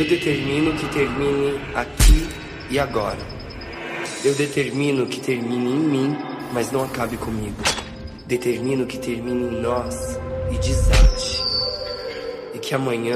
Eu 0.03 0.09
determino 0.09 0.73
que 0.73 0.85
termine 0.89 1.61
aqui 1.73 2.27
e 2.69 2.77
agora. 2.77 3.17
Eu 4.25 4.35
determino 4.35 5.05
que 5.07 5.21
termine 5.21 5.71
em 5.71 5.79
mim, 5.79 6.17
mas 6.51 6.69
não 6.73 6.83
acabe 6.83 7.15
comigo. 7.15 7.55
Determino 8.25 8.85
que 8.85 8.97
termine 8.97 9.55
em 9.55 9.61
nós 9.61 10.19
e 10.51 10.57
desate. 10.57 11.41
E 12.53 12.59
que 12.59 12.75
amanhã, 12.75 13.15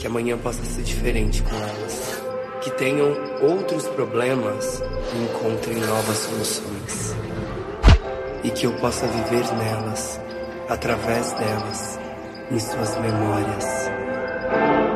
que 0.00 0.06
amanhã 0.08 0.36
possa 0.36 0.64
ser 0.64 0.82
diferente 0.82 1.44
com 1.44 1.54
elas. 1.54 2.20
Que 2.60 2.70
tenham 2.72 3.16
outros 3.40 3.86
problemas 3.86 4.82
e 5.14 5.22
encontrem 5.22 5.76
novas 5.76 6.16
soluções. 6.16 7.14
E 8.42 8.50
que 8.50 8.66
eu 8.66 8.72
possa 8.78 9.06
viver 9.06 9.44
nelas, 9.54 10.20
através 10.68 11.32
delas, 11.34 12.00
em 12.50 12.58
suas 12.58 12.98
memórias. 12.98 14.89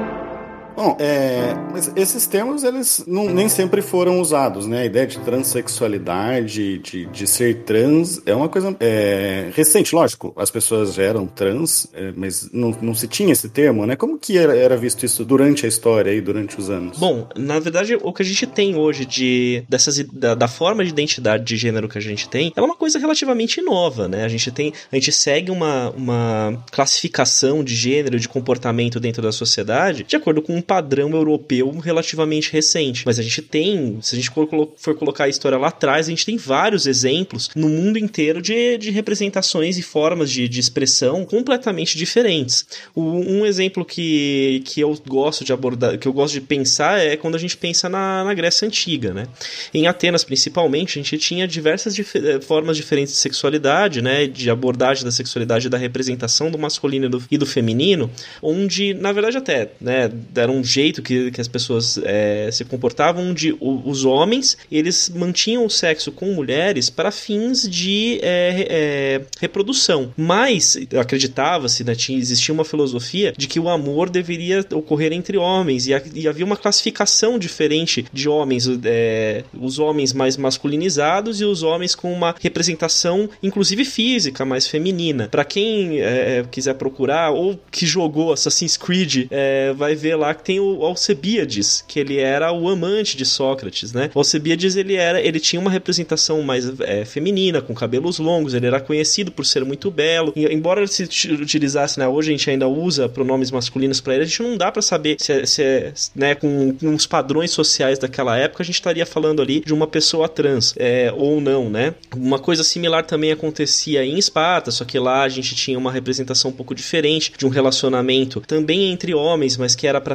Bom, 0.77 0.97
é, 0.99 1.55
mas 1.73 1.91
esses 1.95 2.27
termos, 2.27 2.65
eles 2.65 3.05
não- 3.07 3.29
nem 3.29 3.49
sempre 3.49 3.81
foram 3.81 4.21
usados, 4.21 4.67
né? 4.67 4.83
A 4.83 4.85
ideia 4.85 5.07
de 5.07 5.19
transexualidade, 5.21 6.79
de, 6.79 7.07
de 7.07 7.27
ser 7.27 7.63
trans, 7.63 8.21
é 8.27 8.35
uma 8.35 8.49
coisa 8.49 8.75
é, 8.81 9.51
recente. 9.55 9.95
Lógico, 9.95 10.33
as 10.37 10.51
pessoas 10.51 10.95
já 10.95 11.03
eram 11.05 11.27
trans, 11.27 11.87
é, 11.95 12.13
mas 12.17 12.51
não, 12.53 12.77
não 12.83 12.95
se 12.95 13.07
tinha 13.07 13.33
esse 13.33 13.49
termo, 13.49 13.87
né? 13.87 13.97
Como 13.97 14.19
que 14.19 14.37
era, 14.37 14.57
era 14.57 14.77
visto 14.77 15.05
isso 15.07 15.25
durante 15.25 15.65
a 15.65 15.69
história 15.69 16.13
e 16.13 16.21
durante 16.21 16.59
os 16.59 16.69
anos? 16.71 16.99
Bom, 16.99 17.29
na 17.37 17.59
verdade, 17.59 17.97
o 18.03 18.13
que 18.13 18.23
a 18.23 18.25
gente 18.25 18.47
tem 18.47 18.77
hoje 18.77 19.05
de 19.05 19.65
dessas 19.69 19.99
da, 20.13 20.35
da 20.35 20.49
forma 20.49 20.85
de 20.85 20.91
identidade 20.91 21.45
de 21.45 21.57
gênero 21.57 21.89
que 21.89 21.99
a 21.99 22.01
gente 22.01 22.29
tem, 22.29 22.53
é 22.57 22.61
uma 22.61 22.75
coisa 22.77 22.99
relativamente 22.99 23.63
nova, 23.63 24.09
né? 24.09 24.25
A 24.25 24.29
gente 24.29 24.51
tem, 24.51 24.73
a 24.91 24.97
gente 24.97 25.13
segue 25.13 25.51
uma, 25.51 25.91
uma 25.91 26.65
classificação 26.73 27.63
de 27.63 27.75
gênero, 27.75 28.19
de 28.19 28.29
comportamento 28.29 28.99
dentro 28.99 29.23
da 29.23 29.33
sociedade, 29.33 30.05
de 30.05 30.17
acordo 30.17 30.43
com 30.43 30.64
padrão 30.65 31.11
europeu 31.11 31.71
relativamente 31.79 32.53
recente. 32.53 33.03
Mas 33.07 33.19
a 33.19 33.23
gente 33.23 33.43
tem, 33.43 33.99
se 34.03 34.15
a 34.15 34.19
gente 34.19 34.31
for, 34.31 34.49
for 34.77 34.95
colocar 34.97 35.25
a 35.25 35.29
história 35.29 35.59
lá 35.59 35.69
atrás, 35.69 36.07
a 36.07 36.11
gente 36.11 36.27
tem 36.27 36.37
vários 36.37 36.87
exemplos 36.87 37.51
no 37.55 37.69
mundo 37.69 37.99
inteiro 37.99 38.41
de, 38.43 38.79
de 38.79 38.91
representações 38.91 39.79
e 39.79 39.83
formas 39.83 40.31
de, 40.31 40.49
de 40.49 40.61
expressão 40.61 41.25
completamente 41.25 41.97
diferentes. 41.99 42.67
O- 42.95 43.03
um 43.03 43.45
exemplo 43.47 43.85
que, 43.85 44.63
que 44.65 44.81
eu 44.81 44.97
gosto 45.07 45.45
de 45.45 45.53
abordar, 45.53 45.99
que 45.99 46.09
eu 46.09 46.13
gosto 46.13 46.35
de 46.35 46.41
pensar 46.41 46.99
é 47.01 47.17
quando 47.17 47.35
a 47.35 47.39
gente 47.39 47.57
pensa 47.57 47.89
na, 47.89 48.25
na 48.25 48.35
Grécia 48.35 48.67
Antiga, 48.67 49.13
né? 49.13 49.27
Em 49.73 49.87
Atenas, 49.87 50.25
principalmente, 50.25 50.99
a 50.99 51.03
gente 51.03 51.19
tinha 51.19 51.47
diversas 51.47 51.95
dif- 51.95 52.17
eh, 52.17 52.41
formas 52.41 52.77
diferentes 52.77 53.13
de 53.15 53.21
sexualidade, 53.21 54.01
né? 54.03 54.27
De 54.27 54.49
abordagem 54.51 55.05
da 55.05 55.11
sexualidade, 55.11 55.69
da 55.69 55.77
representação 55.79 56.51
do 56.51 56.59
masculino 56.59 57.07
e 57.07 57.09
do, 57.09 57.23
e 57.31 57.39
do 57.39 57.47
feminino, 57.47 58.11
onde, 58.43 58.95
na 58.95 59.13
verdade, 59.13 59.37
até, 59.37 59.73
né? 59.81 60.11
Era 60.35 60.51
um 60.55 60.65
jeito 60.65 61.03
que, 61.03 61.31
que 61.31 61.41
as 61.41 61.49
pessoas 61.49 61.99
eh, 62.05 62.49
se 62.53 62.65
comportavam, 62.65 63.25
onde 63.31 63.53
o- 63.61 63.83
os 63.85 64.05
homens, 64.05 64.57
eles 64.71 65.11
mantinham 65.15 65.65
o 65.67 65.71
sexo 65.71 66.11
com 66.13 66.27
mulheres 66.33 66.91
para 66.91 67.11
fins 67.11 67.69
de 67.69 68.19
re- 68.23 68.67
eh, 68.69 69.21
reprodução. 69.41 70.13
Mas 70.17 70.77
acreditava-se, 70.99 71.85
né, 71.85 71.95
tinha, 71.95 72.19
existia 72.19 72.53
uma 72.55 72.65
filosofia 72.65 73.33
de 73.37 73.47
que 73.47 73.59
o 73.61 73.69
amor 73.69 74.11
deveria 74.11 74.65
ocorrer 74.73 75.13
entre 75.13 75.37
homens 75.37 75.87
e, 75.87 75.95
ha- 75.95 76.03
e 76.15 76.27
havia 76.29 76.45
uma 76.45 76.57
classificação 76.57 77.39
diferente 77.39 78.05
de 78.13 78.29
homens, 78.29 78.69
eh, 78.85 79.45
os 79.59 79.79
homens 79.79 80.13
mais 80.13 80.37
masculinizados 80.37 81.41
e 81.41 81.45
os 81.45 81.63
homens 81.63 81.95
com 81.95 82.13
uma 82.13 82.35
representação, 82.41 83.29
inclusive 83.43 83.85
física, 83.85 84.45
mais 84.45 84.67
feminina. 84.67 85.29
Para 85.31 85.45
quem 85.45 86.01
eh, 86.01 86.45
quiser 86.51 86.75
procurar 86.75 87.31
ou 87.31 87.59
que 87.71 87.87
jogou 87.87 88.33
Assassin's 88.33 88.77
Creed, 88.77 89.29
vai 89.77 89.95
ver 89.95 90.17
lá 90.17 90.35
tem 90.45 90.61
o 90.61 90.83
Alcebiades, 90.85 91.85
que 91.87 91.99
ele 91.99 92.19
era 92.19 92.53
o 92.53 92.69
amante 92.69 93.17
de 93.17 93.25
Sócrates, 93.25 93.93
né? 93.93 94.11
O 94.15 94.19
Alcebiades 94.19 94.77
ele 94.77 94.95
era, 94.95 95.21
ele 95.21 95.41
tinha 95.41 95.61
uma 95.61 95.71
representação 95.71 96.43
mais 96.43 96.71
eh, 96.81 97.05
feminina, 97.05 97.61
com 97.63 97.75
cabelos 97.75 98.19
longos, 98.19 98.55
ele 98.55 98.67
era 98.67 98.81
conhecido 98.81 99.31
por 99.33 99.45
ser 99.47 99.65
muito 99.65 99.91
belo. 99.91 100.33
E, 100.37 100.45
embora 100.53 100.81
ele 100.81 100.89
se 100.89 101.05
ut- 101.05 101.33
utilizasse, 101.33 101.99
né, 101.99 102.07
hoje 102.07 102.29
a 102.31 102.33
gente 102.37 102.51
ainda 102.51 102.69
usa 102.69 103.09
pronomes 103.09 103.51
masculinos 103.51 104.01
para 104.01 104.15
ele, 104.15 104.25
a 104.25 104.27
gente 104.27 104.43
não 104.43 104.57
dá 104.57 104.71
para 104.71 104.83
saber 104.83 105.17
se, 105.19 105.33
é- 105.33 105.47
se 105.47 105.63
é, 105.63 105.93
né, 106.15 106.35
com, 106.35 106.75
com 106.75 106.95
os 106.95 107.07
padrões 107.07 107.51
sociais 107.51 107.99
daquela 107.99 108.37
época, 108.37 108.63
a 108.63 108.67
gente 108.67 108.75
estaria 108.77 109.07
falando 109.07 109.41
ali 109.41 109.61
de 109.61 109.73
uma 109.73 109.87
pessoa 109.87 110.29
trans, 110.29 110.75
é, 110.77 111.13
ou 111.17 111.41
não, 111.41 111.71
né? 111.71 111.95
Uma 112.15 112.39
coisa 112.39 112.63
similar 112.63 113.05
também 113.07 113.33
acontecia 113.33 114.05
em 114.05 114.19
Esparta, 114.19 114.71
só 114.71 114.85
que 114.85 114.99
lá 114.99 115.23
a 115.23 115.29
gente 115.29 115.55
tinha 115.55 115.79
uma 115.79 115.91
representação 115.93 116.51
um 116.51 116.55
pouco 116.55 116.75
diferente 116.75 117.33
de 117.37 117.47
um 117.47 117.49
relacionamento 117.49 118.41
também 118.41 118.91
entre 118.93 119.15
homens, 119.15 119.57
mas 119.57 119.75
que 119.75 119.87
era 119.87 120.01
para 120.01 120.15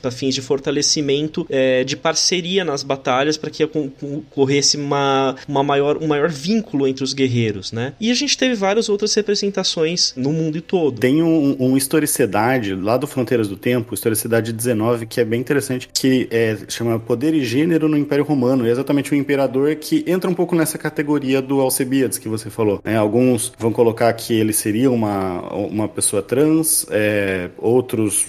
pra 0.00 0.10
fins 0.10 0.34
de 0.34 0.42
fortalecimento 0.42 1.46
é, 1.48 1.84
de 1.84 1.96
parceria 1.96 2.64
nas 2.64 2.82
batalhas 2.82 3.36
para 3.36 3.50
que 3.50 3.64
ocorresse 3.64 4.76
uma, 4.76 5.36
uma 5.48 5.62
maior, 5.62 5.98
um 6.02 6.06
maior 6.06 6.30
vínculo 6.30 6.86
entre 6.86 7.04
os 7.04 7.12
guerreiros, 7.12 7.72
né? 7.72 7.94
E 8.00 8.10
a 8.10 8.14
gente 8.14 8.36
teve 8.36 8.54
várias 8.54 8.88
outras 8.88 9.14
representações 9.14 10.12
no 10.16 10.32
mundo 10.32 10.60
todo. 10.60 11.00
Tem 11.00 11.22
um, 11.22 11.56
um 11.58 11.76
historicidade 11.76 12.74
lá 12.74 12.96
do 12.96 13.06
Fronteiras 13.06 13.48
do 13.48 13.56
Tempo, 13.56 13.94
historicidade 13.94 14.52
19, 14.52 15.06
que 15.06 15.20
é 15.20 15.24
bem 15.24 15.40
interessante, 15.40 15.88
que 15.92 16.28
é, 16.30 16.56
chama 16.68 16.98
Poder 16.98 17.34
e 17.34 17.44
Gênero 17.44 17.88
no 17.88 17.96
Império 17.96 18.24
Romano. 18.24 18.66
É 18.66 18.70
exatamente 18.70 19.12
o 19.12 19.14
imperador 19.14 19.74
que 19.76 20.04
entra 20.06 20.30
um 20.30 20.34
pouco 20.34 20.54
nessa 20.54 20.78
categoria 20.78 21.40
do 21.40 21.60
Alcebiades 21.60 22.18
que 22.18 22.28
você 22.28 22.50
falou. 22.50 22.80
né? 22.84 22.96
Alguns 22.96 23.52
vão 23.58 23.72
colocar 23.72 24.12
que 24.12 24.34
ele 24.34 24.52
seria 24.52 24.90
uma, 24.90 25.40
uma 25.52 25.88
pessoa 25.88 26.22
trans, 26.22 26.86
é, 26.90 27.50
outros 27.58 28.26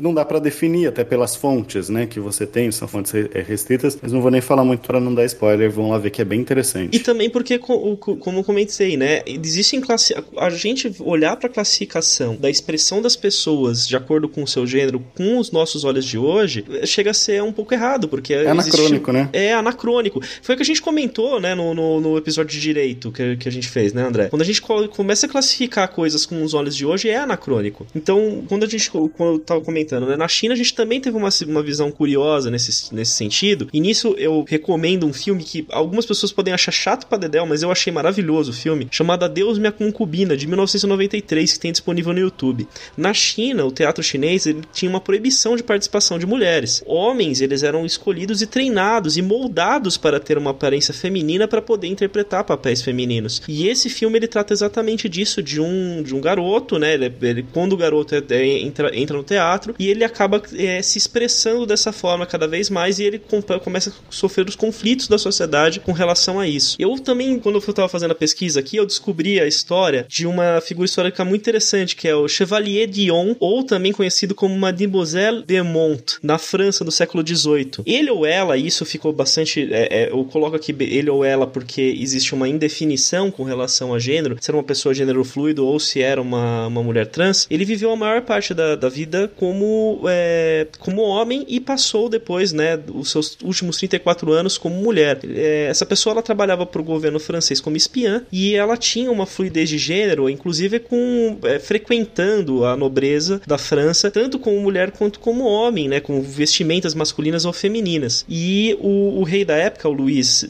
não 0.00 0.14
dá 0.14 0.24
pra 0.24 0.38
definir 0.38 0.88
até 0.88 1.04
pelas 1.04 1.36
fontes, 1.36 1.88
né, 1.88 2.06
que 2.06 2.18
você 2.20 2.46
tem, 2.46 2.70
são 2.70 2.88
fontes 2.88 3.12
é, 3.14 3.42
restritas, 3.42 3.98
mas 4.00 4.12
não 4.12 4.20
vou 4.20 4.30
nem 4.30 4.40
falar 4.40 4.64
muito 4.64 4.86
pra 4.86 5.00
não 5.00 5.14
dar 5.14 5.24
spoiler, 5.24 5.70
vão 5.70 5.90
lá 5.90 5.98
ver 5.98 6.10
que 6.10 6.22
é 6.22 6.24
bem 6.24 6.40
interessante. 6.40 6.96
E 6.96 6.98
também 7.00 7.28
porque, 7.30 7.58
como 7.58 7.98
eu 8.38 8.44
comentei, 8.44 8.96
né, 8.96 9.22
existem 9.26 9.80
classi 9.80 10.14
a 10.36 10.50
gente 10.50 10.92
olhar 11.00 11.36
para 11.36 11.48
a 11.48 11.52
classificação 11.52 12.36
da 12.36 12.48
expressão 12.50 13.00
das 13.02 13.16
pessoas 13.16 13.86
de 13.86 13.96
acordo 13.96 14.28
com 14.28 14.42
o 14.42 14.46
seu 14.48 14.66
gênero 14.66 15.00
com 15.16 15.38
os 15.38 15.50
nossos 15.50 15.84
olhos 15.84 16.04
de 16.04 16.18
hoje, 16.18 16.64
chega 16.84 17.10
a 17.10 17.14
ser 17.14 17.42
um 17.42 17.52
pouco 17.52 17.74
errado, 17.74 18.08
porque 18.08 18.32
É 18.34 18.48
anacrônico, 18.48 19.12
né? 19.12 19.28
É 19.32 19.52
anacrônico. 19.52 20.20
Foi 20.42 20.54
o 20.54 20.56
que 20.58 20.62
a 20.62 20.66
gente 20.66 20.82
comentou, 20.82 21.40
né, 21.40 21.54
no, 21.54 21.74
no, 21.74 22.00
no 22.00 22.16
episódio 22.18 22.52
de 22.52 22.60
direito 22.60 23.10
que, 23.12 23.36
que 23.36 23.48
a 23.48 23.52
gente 23.52 23.68
fez, 23.68 23.92
né, 23.92 24.02
André? 24.02 24.28
Quando 24.28 24.42
a 24.42 24.44
gente 24.44 24.60
co- 24.62 24.88
começa 24.88 25.26
a 25.26 25.28
classificar 25.28 25.88
coisas 25.88 26.24
com 26.26 26.42
os 26.42 26.54
olhos 26.54 26.74
de 26.76 26.84
hoje, 26.86 27.08
é 27.08 27.16
anacrônico. 27.16 27.86
Então, 27.94 28.44
quando 28.48 28.64
a 28.64 28.66
gente, 28.68 28.90
quando 29.18 29.32
eu 29.34 29.38
tava 29.40 29.60
comentando, 29.60 30.06
né, 30.06 30.16
na 30.16 30.26
China 30.28 30.54
a 30.54 30.56
gente 30.56 30.72
também 30.74 31.00
teve 31.00 31.16
uma, 31.16 31.28
uma 31.46 31.62
visão 31.62 31.90
curiosa 31.90 32.50
nesse, 32.50 32.94
nesse 32.94 33.12
sentido, 33.12 33.68
e 33.72 33.80
nisso 33.80 34.14
eu 34.16 34.44
recomendo 34.48 35.06
um 35.06 35.12
filme 35.12 35.42
que 35.44 35.66
algumas 35.70 36.06
pessoas 36.06 36.32
podem 36.32 36.54
achar 36.54 36.72
chato 36.72 37.06
pra 37.06 37.18
dedéu, 37.18 37.44
mas 37.44 37.62
eu 37.62 37.70
achei 37.70 37.92
maravilhoso 37.92 38.52
o 38.52 38.54
filme, 38.54 38.88
chamado 38.90 39.24
Adeus 39.24 39.58
Minha 39.58 39.72
Concubina, 39.72 40.36
de 40.36 40.46
1993, 40.46 41.52
que 41.52 41.58
tem 41.60 41.72
disponível 41.72 42.12
no 42.12 42.20
YouTube. 42.20 42.66
Na 42.96 43.12
China, 43.12 43.64
o 43.64 43.72
teatro 43.72 44.02
chinês 44.02 44.46
ele 44.46 44.62
tinha 44.72 44.88
uma 44.88 45.00
proibição 45.00 45.56
de 45.56 45.62
participação 45.62 46.18
de 46.18 46.26
mulheres. 46.26 46.82
Homens, 46.86 47.40
eles 47.40 47.62
eram 47.62 47.84
escolhidos 47.84 48.40
e 48.42 48.46
treinados 48.46 49.16
e 49.16 49.22
moldados 49.22 49.96
para 49.96 50.20
ter 50.20 50.38
uma 50.38 50.50
aparência 50.50 50.94
feminina 50.94 51.48
para 51.48 51.60
poder 51.62 51.88
interpretar 51.88 52.44
papéis 52.44 52.82
femininos. 52.82 53.42
E 53.48 53.66
esse 53.68 53.88
filme 53.90 54.18
ele 54.18 54.28
trata 54.28 54.52
exatamente 54.52 55.08
disso, 55.08 55.42
de 55.42 55.60
um, 55.60 56.02
de 56.02 56.14
um 56.14 56.20
garoto, 56.20 56.78
né? 56.78 56.94
Ele, 56.94 57.12
ele- 57.22 57.46
quando 57.52 57.72
o 57.72 57.76
garoto 57.76 58.14
é- 58.14 58.22
é- 58.30 58.58
entra, 58.60 58.94
entra 58.96 59.07
entra 59.08 59.16
no 59.16 59.24
teatro 59.24 59.74
e 59.78 59.88
ele 59.88 60.04
acaba 60.04 60.42
é, 60.54 60.82
se 60.82 60.98
expressando 60.98 61.64
dessa 61.64 61.92
forma 61.92 62.26
cada 62.26 62.46
vez 62.46 62.68
mais 62.68 62.98
e 62.98 63.04
ele 63.04 63.18
com, 63.18 63.40
começa 63.42 63.90
a 63.90 64.12
sofrer 64.12 64.46
os 64.46 64.54
conflitos 64.54 65.08
da 65.08 65.18
sociedade 65.18 65.80
com 65.80 65.92
relação 65.92 66.38
a 66.38 66.46
isso. 66.46 66.76
Eu 66.78 66.98
também, 66.98 67.38
quando 67.38 67.56
eu 67.56 67.60
estava 67.60 67.88
fazendo 67.88 68.12
a 68.12 68.14
pesquisa 68.14 68.60
aqui, 68.60 68.76
eu 68.76 68.86
descobri 68.86 69.40
a 69.40 69.46
história 69.46 70.06
de 70.08 70.26
uma 70.26 70.60
figura 70.60 70.86
histórica 70.86 71.24
muito 71.24 71.42
interessante, 71.42 71.96
que 71.96 72.06
é 72.06 72.14
o 72.14 72.28
Chevalier 72.28 72.86
Dion, 72.86 73.34
ou 73.40 73.64
também 73.64 73.92
conhecido 73.92 74.34
como 74.34 74.56
Mademoiselle 74.56 75.42
de 75.46 75.62
Mont, 75.62 76.18
na 76.22 76.38
França 76.38 76.84
do 76.84 76.90
século 76.90 77.26
XVIII. 77.26 77.82
Ele 77.86 78.10
ou 78.10 78.26
ela, 78.26 78.56
isso 78.56 78.84
ficou 78.84 79.12
bastante. 79.12 79.68
É, 79.72 80.04
é, 80.04 80.10
eu 80.10 80.24
coloco 80.24 80.56
aqui 80.56 80.74
ele 80.80 81.10
ou 81.10 81.24
ela 81.24 81.46
porque 81.46 81.80
existe 81.98 82.34
uma 82.34 82.48
indefinição 82.48 83.30
com 83.30 83.44
relação 83.44 83.94
a 83.94 83.98
gênero, 83.98 84.36
se 84.40 84.50
era 84.50 84.56
uma 84.56 84.64
pessoa 84.64 84.94
gênero 84.94 85.24
fluido 85.24 85.66
ou 85.66 85.78
se 85.78 86.00
era 86.00 86.20
uma, 86.20 86.66
uma 86.66 86.82
mulher 86.82 87.06
trans. 87.06 87.46
Ele 87.50 87.64
viveu 87.64 87.90
a 87.90 87.96
maior 87.96 88.22
parte 88.22 88.52
da, 88.54 88.74
da 88.74 88.88
vida 88.98 89.30
como, 89.36 90.00
é, 90.08 90.66
como 90.80 91.02
homem 91.02 91.44
e 91.48 91.60
passou 91.60 92.08
depois, 92.08 92.52
né, 92.52 92.78
os 92.92 93.12
seus 93.12 93.38
últimos 93.44 93.76
34 93.76 94.32
anos 94.32 94.58
como 94.58 94.74
mulher. 94.74 95.20
É, 95.24 95.66
essa 95.70 95.86
pessoa 95.86 96.14
ela 96.14 96.22
trabalhava 96.22 96.66
para 96.66 96.80
o 96.80 96.84
governo 96.84 97.20
francês 97.20 97.60
como 97.60 97.76
espiã 97.76 98.24
e 98.32 98.54
ela 98.54 98.76
tinha 98.76 99.10
uma 99.10 99.24
fluidez 99.24 99.68
de 99.68 99.78
gênero, 99.78 100.28
inclusive 100.28 100.80
com 100.80 101.38
é, 101.44 101.60
frequentando 101.60 102.64
a 102.64 102.76
nobreza 102.76 103.40
da 103.46 103.56
França, 103.56 104.10
tanto 104.10 104.38
como 104.38 104.60
mulher 104.60 104.90
quanto 104.90 105.20
como 105.20 105.44
homem, 105.44 105.88
né, 105.88 106.00
com 106.00 106.20
vestimentas 106.20 106.94
masculinas 106.94 107.44
ou 107.44 107.52
femininas. 107.52 108.24
E 108.28 108.76
o, 108.80 109.20
o 109.20 109.22
rei 109.22 109.44
da 109.44 109.56
época, 109.56 109.88
o 109.88 109.92
Luís 109.92 110.44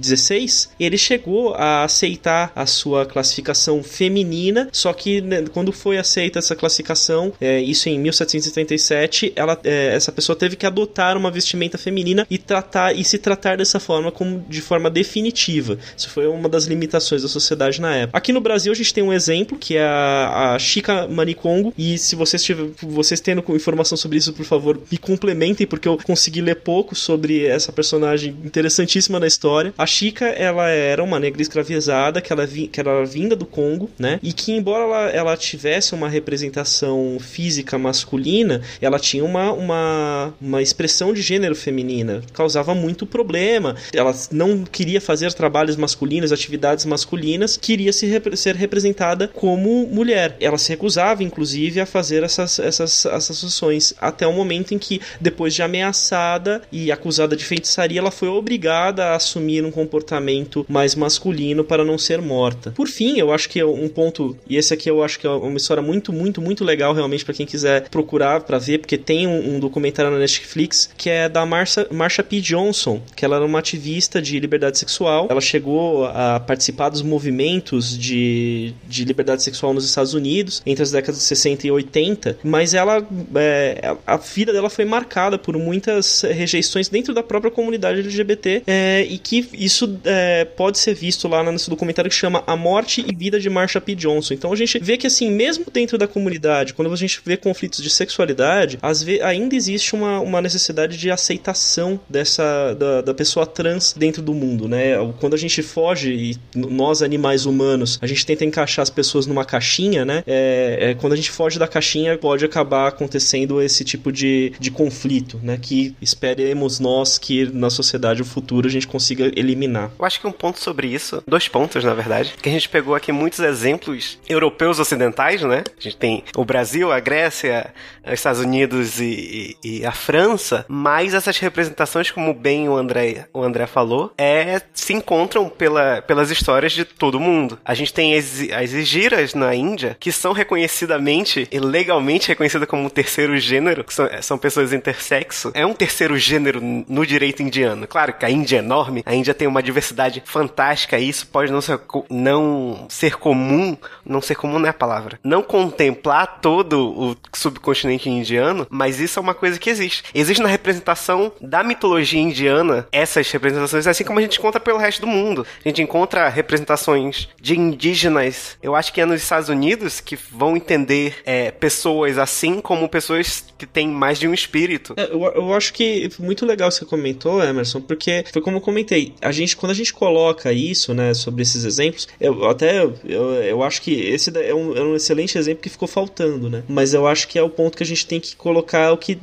XVI, 0.00 0.68
ele 0.80 0.96
chegou 0.96 1.54
a 1.54 1.84
aceitar 1.84 2.50
a 2.56 2.64
sua 2.64 3.04
classificação 3.04 3.82
feminina, 3.82 4.68
só 4.72 4.92
que 4.92 5.20
né, 5.20 5.44
quando 5.52 5.70
foi 5.70 5.98
aceita 5.98 6.38
essa 6.38 6.56
classificação, 6.56 7.32
é, 7.48 7.60
isso 7.60 7.88
em 7.88 7.98
1737, 7.98 9.32
ela, 9.34 9.58
é, 9.64 9.94
essa 9.94 10.12
pessoa 10.12 10.36
teve 10.36 10.54
que 10.54 10.66
adotar 10.66 11.16
uma 11.16 11.30
vestimenta 11.30 11.78
feminina 11.78 12.26
e 12.30 12.36
tratar 12.36 12.94
e 12.94 13.02
se 13.02 13.16
tratar 13.16 13.56
dessa 13.56 13.80
forma 13.80 14.12
como 14.12 14.44
de 14.48 14.60
forma 14.60 14.90
definitiva. 14.90 15.78
Isso 15.96 16.10
foi 16.10 16.26
uma 16.26 16.48
das 16.48 16.64
limitações 16.64 17.22
da 17.22 17.28
sociedade 17.28 17.80
na 17.80 17.94
época. 17.94 18.18
Aqui 18.18 18.32
no 18.32 18.40
Brasil 18.40 18.70
a 18.70 18.76
gente 18.76 18.92
tem 18.92 19.02
um 19.02 19.12
exemplo 19.12 19.56
que 19.56 19.76
é 19.76 19.82
a, 19.82 20.54
a 20.54 20.58
Chica 20.58 21.08
Manicongo 21.08 21.72
e 21.76 21.96
se 21.96 22.14
vocês 22.14 22.42
tiver, 22.42 22.68
vocês 22.82 23.20
tendo 23.20 23.42
informação 23.54 23.96
sobre 23.96 24.18
isso, 24.18 24.32
por 24.34 24.44
favor, 24.44 24.78
me 24.90 24.98
complementem 24.98 25.66
porque 25.66 25.88
eu 25.88 25.96
consegui 26.04 26.42
ler 26.42 26.56
pouco 26.56 26.94
sobre 26.94 27.46
essa 27.46 27.72
personagem 27.72 28.36
interessantíssima 28.44 29.18
na 29.18 29.26
história. 29.26 29.72
A 29.78 29.86
Chica, 29.86 30.26
ela 30.26 30.68
era 30.68 31.02
uma 31.02 31.18
negra 31.18 31.40
escravizada 31.40 32.20
que 32.20 32.30
ela, 32.30 32.46
vi, 32.46 32.68
que 32.68 32.78
era 32.78 33.04
vinda 33.06 33.34
do 33.34 33.46
Congo, 33.46 33.90
né? 33.98 34.20
E 34.22 34.32
que 34.32 34.52
embora 34.52 34.84
ela, 34.84 35.10
ela 35.10 35.36
tivesse 35.36 35.94
uma 35.94 36.08
representação 36.08 37.16
física 37.38 37.78
masculina, 37.78 38.60
ela 38.80 38.98
tinha 38.98 39.24
uma, 39.24 39.52
uma, 39.52 40.34
uma 40.40 40.60
expressão 40.60 41.12
de 41.14 41.22
gênero 41.22 41.54
feminina, 41.54 42.20
causava 42.32 42.74
muito 42.74 43.06
problema. 43.06 43.76
Ela 43.94 44.12
não 44.32 44.64
queria 44.64 45.00
fazer 45.00 45.32
trabalhos 45.32 45.76
masculinos, 45.76 46.32
atividades 46.32 46.84
masculinas, 46.84 47.56
queria 47.56 47.92
se 47.92 48.06
rep 48.06 48.36
ser 48.36 48.56
representada 48.56 49.28
como 49.28 49.86
mulher. 49.86 50.36
Ela 50.40 50.58
se 50.58 50.70
recusava, 50.70 51.22
inclusive, 51.22 51.80
a 51.80 51.86
fazer 51.86 52.24
essas, 52.24 52.58
essas, 52.58 53.06
essas 53.06 53.44
ações, 53.44 53.94
até 54.00 54.26
o 54.26 54.32
momento 54.32 54.74
em 54.74 54.78
que, 54.78 55.00
depois 55.20 55.54
de 55.54 55.62
ameaçada 55.62 56.62
e 56.72 56.90
acusada 56.90 57.36
de 57.36 57.44
feitiçaria, 57.44 58.00
ela 58.00 58.10
foi 58.10 58.28
obrigada 58.28 59.04
a 59.04 59.14
assumir 59.14 59.64
um 59.64 59.70
comportamento 59.70 60.66
mais 60.68 60.96
masculino 60.96 61.62
para 61.62 61.84
não 61.84 61.98
ser 61.98 62.20
morta. 62.20 62.72
Por 62.72 62.88
fim, 62.88 63.16
eu 63.16 63.32
acho 63.32 63.48
que 63.48 63.60
é 63.60 63.64
um 63.64 63.88
ponto, 63.88 64.36
e 64.48 64.56
esse 64.56 64.74
aqui 64.74 64.90
eu 64.90 65.04
acho 65.04 65.20
que 65.20 65.26
é 65.26 65.30
uma 65.30 65.56
história 65.56 65.82
muito, 65.82 66.12
muito, 66.12 66.42
muito 66.42 66.64
legal 66.64 66.92
realmente 66.92 67.27
para 67.28 67.34
quem 67.34 67.44
quiser 67.44 67.90
procurar 67.90 68.40
para 68.40 68.58
ver, 68.58 68.78
porque 68.78 68.96
tem 68.96 69.26
um, 69.26 69.56
um, 69.56 69.60
documentário 69.60 70.10
na 70.10 70.18
Netflix 70.18 70.88
que 70.96 71.10
é 71.10 71.28
da 71.28 71.44
Marsha, 71.44 72.22
P. 72.26 72.40
Johnson, 72.40 73.02
que 73.14 73.22
ela 73.22 73.36
era 73.36 73.44
uma 73.44 73.58
ativista 73.58 74.22
de 74.22 74.40
liberdade 74.40 74.78
sexual. 74.78 75.26
Ela 75.28 75.40
chegou 75.40 76.06
a 76.06 76.40
participar 76.40 76.88
dos 76.88 77.02
movimentos 77.02 77.98
de, 77.98 78.72
de 78.88 79.04
liberdade 79.04 79.42
sexual 79.42 79.74
nos 79.74 79.84
Estados 79.84 80.14
Unidos 80.14 80.62
entre 80.64 80.82
as 80.82 80.90
décadas 80.90 81.18
de 81.18 81.24
60 81.26 81.66
e 81.66 81.70
80, 81.70 82.38
mas 82.42 82.72
ela 82.72 83.06
é, 83.34 83.94
a 84.06 84.16
vida 84.16 84.50
dela 84.50 84.70
foi 84.70 84.86
marcada 84.86 85.36
por 85.38 85.54
muitas 85.58 86.22
rejeições 86.22 86.88
dentro 86.88 87.12
da 87.12 87.22
própria 87.22 87.50
comunidade 87.50 88.00
LGBT 88.00 88.62
é, 88.66 89.06
e 89.06 89.18
que 89.18 89.46
isso 89.52 90.00
é, 90.04 90.46
pode 90.46 90.78
ser 90.78 90.94
visto 90.94 91.28
lá 91.28 91.42
nesse 91.52 91.68
documentário 91.68 92.10
que 92.10 92.16
chama 92.16 92.42
A 92.46 92.56
Morte 92.56 93.04
e 93.06 93.14
Vida 93.14 93.38
de 93.38 93.50
Marsha 93.50 93.82
P. 93.82 93.94
Johnson. 93.94 94.32
Então 94.32 94.50
a 94.50 94.56
gente 94.56 94.78
vê 94.78 94.96
que 94.96 95.06
assim, 95.06 95.30
mesmo 95.30 95.66
dentro 95.70 95.98
da 95.98 96.08
comunidade, 96.08 96.72
quando 96.72 96.90
a 96.90 96.96
gente 96.96 97.17
vê 97.24 97.36
conflitos 97.36 97.82
de 97.82 97.90
sexualidade, 97.90 98.78
às 98.82 99.02
vezes 99.02 99.22
ainda 99.22 99.54
existe 99.54 99.94
uma, 99.94 100.20
uma 100.20 100.40
necessidade 100.40 100.96
de 100.96 101.10
aceitação 101.10 102.00
dessa 102.08 102.74
da, 102.74 103.00
da 103.00 103.14
pessoa 103.14 103.46
trans 103.46 103.94
dentro 103.96 104.22
do 104.22 104.34
mundo, 104.34 104.68
né? 104.68 104.94
Quando 105.20 105.34
a 105.34 105.38
gente 105.38 105.62
foge 105.62 106.12
e 106.12 106.36
nós 106.54 107.02
animais 107.02 107.46
humanos, 107.46 107.98
a 108.00 108.06
gente 108.06 108.24
tenta 108.24 108.44
encaixar 108.44 108.82
as 108.82 108.90
pessoas 108.90 109.26
numa 109.26 109.44
caixinha, 109.44 110.04
né? 110.04 110.22
É, 110.26 110.90
é, 110.90 110.94
quando 110.94 111.12
a 111.12 111.16
gente 111.16 111.30
foge 111.30 111.58
da 111.58 111.66
caixinha, 111.66 112.16
pode 112.18 112.44
acabar 112.44 112.88
acontecendo 112.88 113.60
esse 113.60 113.84
tipo 113.84 114.12
de, 114.12 114.52
de 114.58 114.70
conflito, 114.70 115.40
né? 115.42 115.58
Que 115.60 115.94
esperemos 116.00 116.78
nós 116.80 117.18
que 117.18 117.46
na 117.52 117.70
sociedade 117.70 118.22
o 118.22 118.24
futuro 118.24 118.68
a 118.68 118.70
gente 118.70 118.86
consiga 118.86 119.30
eliminar. 119.36 119.90
Eu 119.98 120.04
acho 120.04 120.20
que 120.20 120.26
um 120.26 120.32
ponto 120.32 120.60
sobre 120.60 120.88
isso, 120.88 121.22
dois 121.26 121.48
pontos 121.48 121.82
na 121.84 121.94
verdade, 121.94 122.34
que 122.40 122.48
a 122.48 122.52
gente 122.52 122.68
pegou 122.68 122.94
aqui 122.94 123.12
muitos 123.12 123.40
exemplos 123.40 124.18
europeus 124.28 124.78
ocidentais, 124.78 125.42
né? 125.42 125.64
A 125.78 125.80
gente 125.80 125.96
tem 125.96 126.24
o 126.36 126.44
Brasil, 126.44 126.92
a 126.92 127.00
Grécia, 127.08 127.72
os 128.06 128.12
Estados 128.12 128.40
Unidos 128.40 129.00
e, 129.00 129.56
e, 129.64 129.78
e 129.78 129.86
a 129.86 129.92
França, 129.92 130.66
mas 130.68 131.14
essas 131.14 131.38
representações, 131.38 132.10
como 132.10 132.34
bem 132.34 132.68
o 132.68 132.76
André, 132.76 133.26
o 133.32 133.42
André 133.42 133.66
falou, 133.66 134.12
é, 134.18 134.60
se 134.74 134.92
encontram 134.92 135.48
pela, 135.48 136.02
pelas 136.02 136.30
histórias 136.30 136.72
de 136.72 136.84
todo 136.84 137.18
mundo. 137.18 137.58
A 137.64 137.72
gente 137.72 137.94
tem 137.94 138.14
as, 138.14 138.40
as 138.52 138.74
Egiras 138.74 139.32
na 139.32 139.54
Índia, 139.54 139.96
que 139.98 140.12
são 140.12 140.32
reconhecidamente 140.32 141.48
e 141.50 141.58
legalmente 141.58 142.28
reconhecidas 142.28 142.68
como 142.68 142.84
um 142.84 142.90
terceiro 142.90 143.38
gênero, 143.38 143.84
que 143.84 143.94
são, 143.94 144.06
são 144.20 144.36
pessoas 144.36 144.74
intersexo. 144.74 145.50
É 145.54 145.64
um 145.64 145.72
terceiro 145.72 146.18
gênero 146.18 146.60
no 146.60 147.06
direito 147.06 147.42
indiano. 147.42 147.86
Claro 147.86 148.12
que 148.12 148.26
a 148.26 148.30
Índia 148.30 148.56
é 148.56 148.58
enorme, 148.58 149.02
a 149.06 149.14
Índia 149.14 149.32
tem 149.32 149.48
uma 149.48 149.62
diversidade 149.62 150.22
fantástica 150.26 150.98
e 150.98 151.08
isso 151.08 151.26
pode 151.26 151.50
não 151.50 151.62
ser, 151.62 151.80
não 152.10 152.86
ser 152.88 153.16
comum, 153.16 153.76
não 154.04 154.20
ser 154.20 154.34
comum 154.34 154.58
não 154.58 154.66
é 154.66 154.70
a 154.70 154.74
palavra, 154.74 155.18
não 155.24 155.42
contemplar 155.42 156.40
todo 156.40 156.97
o 156.98 157.16
subcontinente 157.34 158.08
indiano, 158.08 158.66
mas 158.70 159.00
isso 159.00 159.18
é 159.18 159.22
uma 159.22 159.34
coisa 159.34 159.58
que 159.58 159.70
existe. 159.70 160.04
Existe 160.14 160.42
na 160.42 160.48
representação 160.48 161.32
da 161.40 161.62
mitologia 161.62 162.20
indiana 162.20 162.86
essas 162.90 163.30
representações, 163.30 163.86
assim 163.86 164.04
como 164.04 164.18
a 164.18 164.22
gente 164.22 164.38
encontra 164.38 164.60
pelo 164.60 164.78
resto 164.78 165.02
do 165.02 165.06
mundo. 165.06 165.46
A 165.64 165.68
gente 165.68 165.82
encontra 165.82 166.28
representações 166.28 167.28
de 167.40 167.58
indígenas, 167.58 168.56
eu 168.62 168.74
acho 168.74 168.92
que 168.92 169.00
é 169.00 169.06
nos 169.06 169.22
Estados 169.22 169.48
Unidos, 169.48 170.00
que 170.00 170.16
vão 170.16 170.56
entender 170.56 171.16
é, 171.24 171.50
pessoas 171.50 172.18
assim 172.18 172.60
como 172.60 172.88
pessoas 172.88 173.44
que 173.56 173.66
têm 173.66 173.88
mais 173.88 174.18
de 174.18 174.26
um 174.26 174.34
espírito. 174.34 174.94
É, 174.96 175.04
eu, 175.12 175.22
eu 175.22 175.54
acho 175.54 175.72
que 175.72 176.08
muito 176.18 176.46
legal 176.46 176.70
você 176.70 176.84
comentou, 176.84 177.42
Emerson, 177.42 177.80
porque 177.80 178.24
foi 178.32 178.42
como 178.42 178.58
eu 178.58 178.60
comentei, 178.60 179.14
a 179.20 179.32
gente, 179.32 179.56
quando 179.56 179.72
a 179.72 179.74
gente 179.74 179.92
coloca 179.92 180.52
isso, 180.52 180.94
né, 180.94 181.14
sobre 181.14 181.42
esses 181.42 181.64
exemplos, 181.64 182.08
eu 182.20 182.48
até 182.48 182.82
eu, 182.82 182.94
eu 183.04 183.62
acho 183.62 183.82
que 183.82 183.92
esse 183.92 184.30
é 184.38 184.54
um, 184.54 184.76
é 184.76 184.82
um 184.82 184.96
excelente 184.96 185.36
exemplo 185.36 185.62
que 185.62 185.68
ficou 185.68 185.88
faltando, 185.88 186.48
né? 186.48 186.62
Mas 186.68 186.87
eu 186.94 187.06
acho 187.06 187.28
que 187.28 187.38
é 187.38 187.42
o 187.42 187.50
ponto 187.50 187.76
que 187.76 187.82
a 187.82 187.86
gente 187.86 188.06
tem 188.06 188.20
que 188.20 188.36
colocar 188.36 188.92
o 188.92 188.96
que 188.96 189.18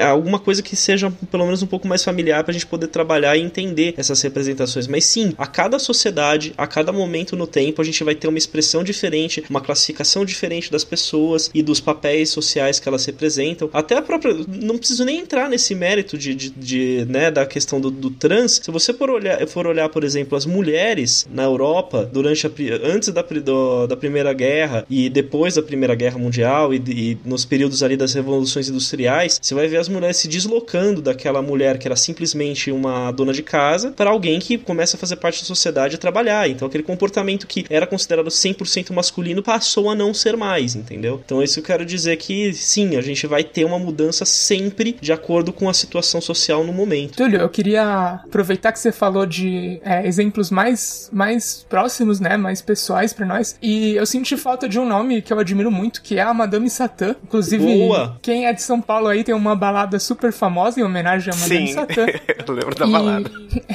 alguma 0.00 0.38
coisa 0.38 0.62
que 0.62 0.76
seja 0.76 1.10
pelo 1.30 1.44
menos 1.44 1.62
um 1.62 1.66
pouco 1.66 1.86
mais 1.86 2.02
familiar 2.04 2.42
pra 2.44 2.52
gente 2.52 2.66
poder 2.66 2.88
trabalhar 2.88 3.36
e 3.36 3.42
entender 3.42 3.94
essas 3.96 4.20
representações. 4.22 4.86
Mas 4.86 5.04
sim, 5.04 5.34
a 5.38 5.46
cada 5.46 5.78
sociedade, 5.78 6.52
a 6.56 6.66
cada 6.66 6.92
momento 6.92 7.36
no 7.36 7.46
tempo, 7.46 7.80
a 7.80 7.84
gente 7.84 8.02
vai 8.04 8.14
ter 8.14 8.28
uma 8.28 8.38
expressão 8.38 8.82
diferente, 8.82 9.42
uma 9.48 9.60
classificação 9.60 10.24
diferente 10.24 10.70
das 10.70 10.84
pessoas 10.84 11.50
e 11.54 11.62
dos 11.62 11.80
papéis 11.80 12.30
sociais 12.30 12.78
que 12.78 12.88
elas 12.88 13.04
representam. 13.04 13.68
Até 13.72 13.96
a 13.96 14.02
própria. 14.02 14.34
Não 14.48 14.78
preciso 14.78 15.04
nem 15.04 15.18
entrar 15.18 15.48
nesse 15.48 15.74
mérito 15.74 16.16
de, 16.16 16.34
de, 16.34 16.50
de 16.50 17.06
né, 17.08 17.30
da 17.30 17.46
questão 17.46 17.80
do, 17.80 17.90
do, 17.90 18.10
trans. 18.10 18.60
Se 18.62 18.70
você 18.70 18.92
for 18.92 19.10
olhar, 19.10 19.46
for 19.46 19.66
olhar, 19.66 19.88
por 19.88 20.04
exemplo, 20.04 20.36
as 20.36 20.46
mulheres 20.46 21.26
na 21.30 21.44
Europa 21.44 22.08
durante 22.10 22.46
a, 22.46 22.50
antes 22.84 23.08
da, 23.10 23.22
do, 23.22 23.86
da 23.86 23.96
Primeira 23.96 24.32
Guerra 24.32 24.84
e 24.88 25.08
depois 25.08 25.54
da 25.54 25.62
Primeira 25.62 25.94
Guerra 25.94 26.18
Mundial 26.18 26.72
e, 26.72 26.82
e 26.88 27.18
nos 27.24 27.44
períodos 27.44 27.82
ali 27.82 27.96
das 27.96 28.14
revoluções 28.14 28.68
industriais, 28.68 29.38
você 29.40 29.54
vai 29.54 29.68
ver 29.68 29.78
as 29.78 29.88
mulheres 29.88 30.16
se 30.16 30.28
deslocando 30.28 31.00
daquela 31.02 31.42
mulher 31.42 31.78
que 31.78 31.86
era 31.86 31.96
simplesmente 31.96 32.70
uma 32.70 33.10
dona 33.12 33.32
de 33.32 33.42
casa 33.42 33.90
para 33.90 34.10
alguém 34.10 34.38
que 34.38 34.58
começa 34.58 34.96
a 34.96 35.00
fazer 35.00 35.16
parte 35.16 35.40
da 35.40 35.46
sociedade 35.46 35.94
e 35.94 35.98
trabalhar. 35.98 36.48
Então 36.48 36.66
aquele 36.68 36.82
comportamento 36.82 37.46
que 37.46 37.64
era 37.70 37.86
considerado 37.86 38.28
100% 38.28 38.92
masculino 38.92 39.42
passou 39.42 39.90
a 39.90 39.94
não 39.94 40.12
ser 40.12 40.36
mais, 40.36 40.74
entendeu? 40.74 41.20
Então 41.24 41.42
isso 41.42 41.58
eu 41.58 41.62
quero 41.62 41.84
dizer 41.84 42.16
que 42.16 42.52
sim, 42.52 42.96
a 42.96 43.00
gente 43.00 43.26
vai 43.26 43.44
ter 43.44 43.64
uma 43.64 43.78
mudança 43.78 44.24
sempre 44.24 44.96
de 45.00 45.12
acordo 45.12 45.52
com 45.52 45.68
a 45.68 45.74
situação 45.74 46.20
social 46.20 46.64
no 46.64 46.72
momento. 46.72 47.16
Túlio, 47.16 47.40
eu 47.40 47.48
queria 47.48 48.20
aproveitar 48.24 48.72
que 48.72 48.78
você 48.78 48.92
falou 48.92 49.26
de 49.26 49.80
é, 49.82 50.06
exemplos 50.06 50.50
mais, 50.50 51.08
mais 51.12 51.66
próximos, 51.68 52.20
né, 52.20 52.36
mais 52.36 52.62
pessoais 52.62 53.12
para 53.12 53.26
nós, 53.26 53.56
e 53.62 53.94
eu 53.94 54.06
senti 54.06 54.36
falta 54.36 54.68
de 54.68 54.78
um 54.78 54.86
nome 54.86 55.22
que 55.22 55.32
eu 55.32 55.38
admiro 55.38 55.70
muito, 55.70 56.02
que 56.02 56.18
é 56.18 56.22
a 56.22 56.34
Madame 56.34 56.67
Madame 56.68 56.70
Satã. 56.70 57.16
Inclusive, 57.24 57.64
Boa. 57.64 58.18
quem 58.22 58.46
é 58.46 58.52
de 58.52 58.62
São 58.62 58.80
Paulo 58.80 59.08
aí 59.08 59.24
tem 59.24 59.34
uma 59.34 59.56
balada 59.56 59.98
super 59.98 60.32
famosa 60.32 60.78
em 60.80 60.82
homenagem 60.82 61.32
a 61.32 61.36
Madame 61.36 61.66
Sim, 61.66 61.72
Satã. 61.74 62.06
eu 62.46 62.54
lembro 62.54 62.74
da 62.74 62.86
E 62.86 62.92
balada. 62.92 63.30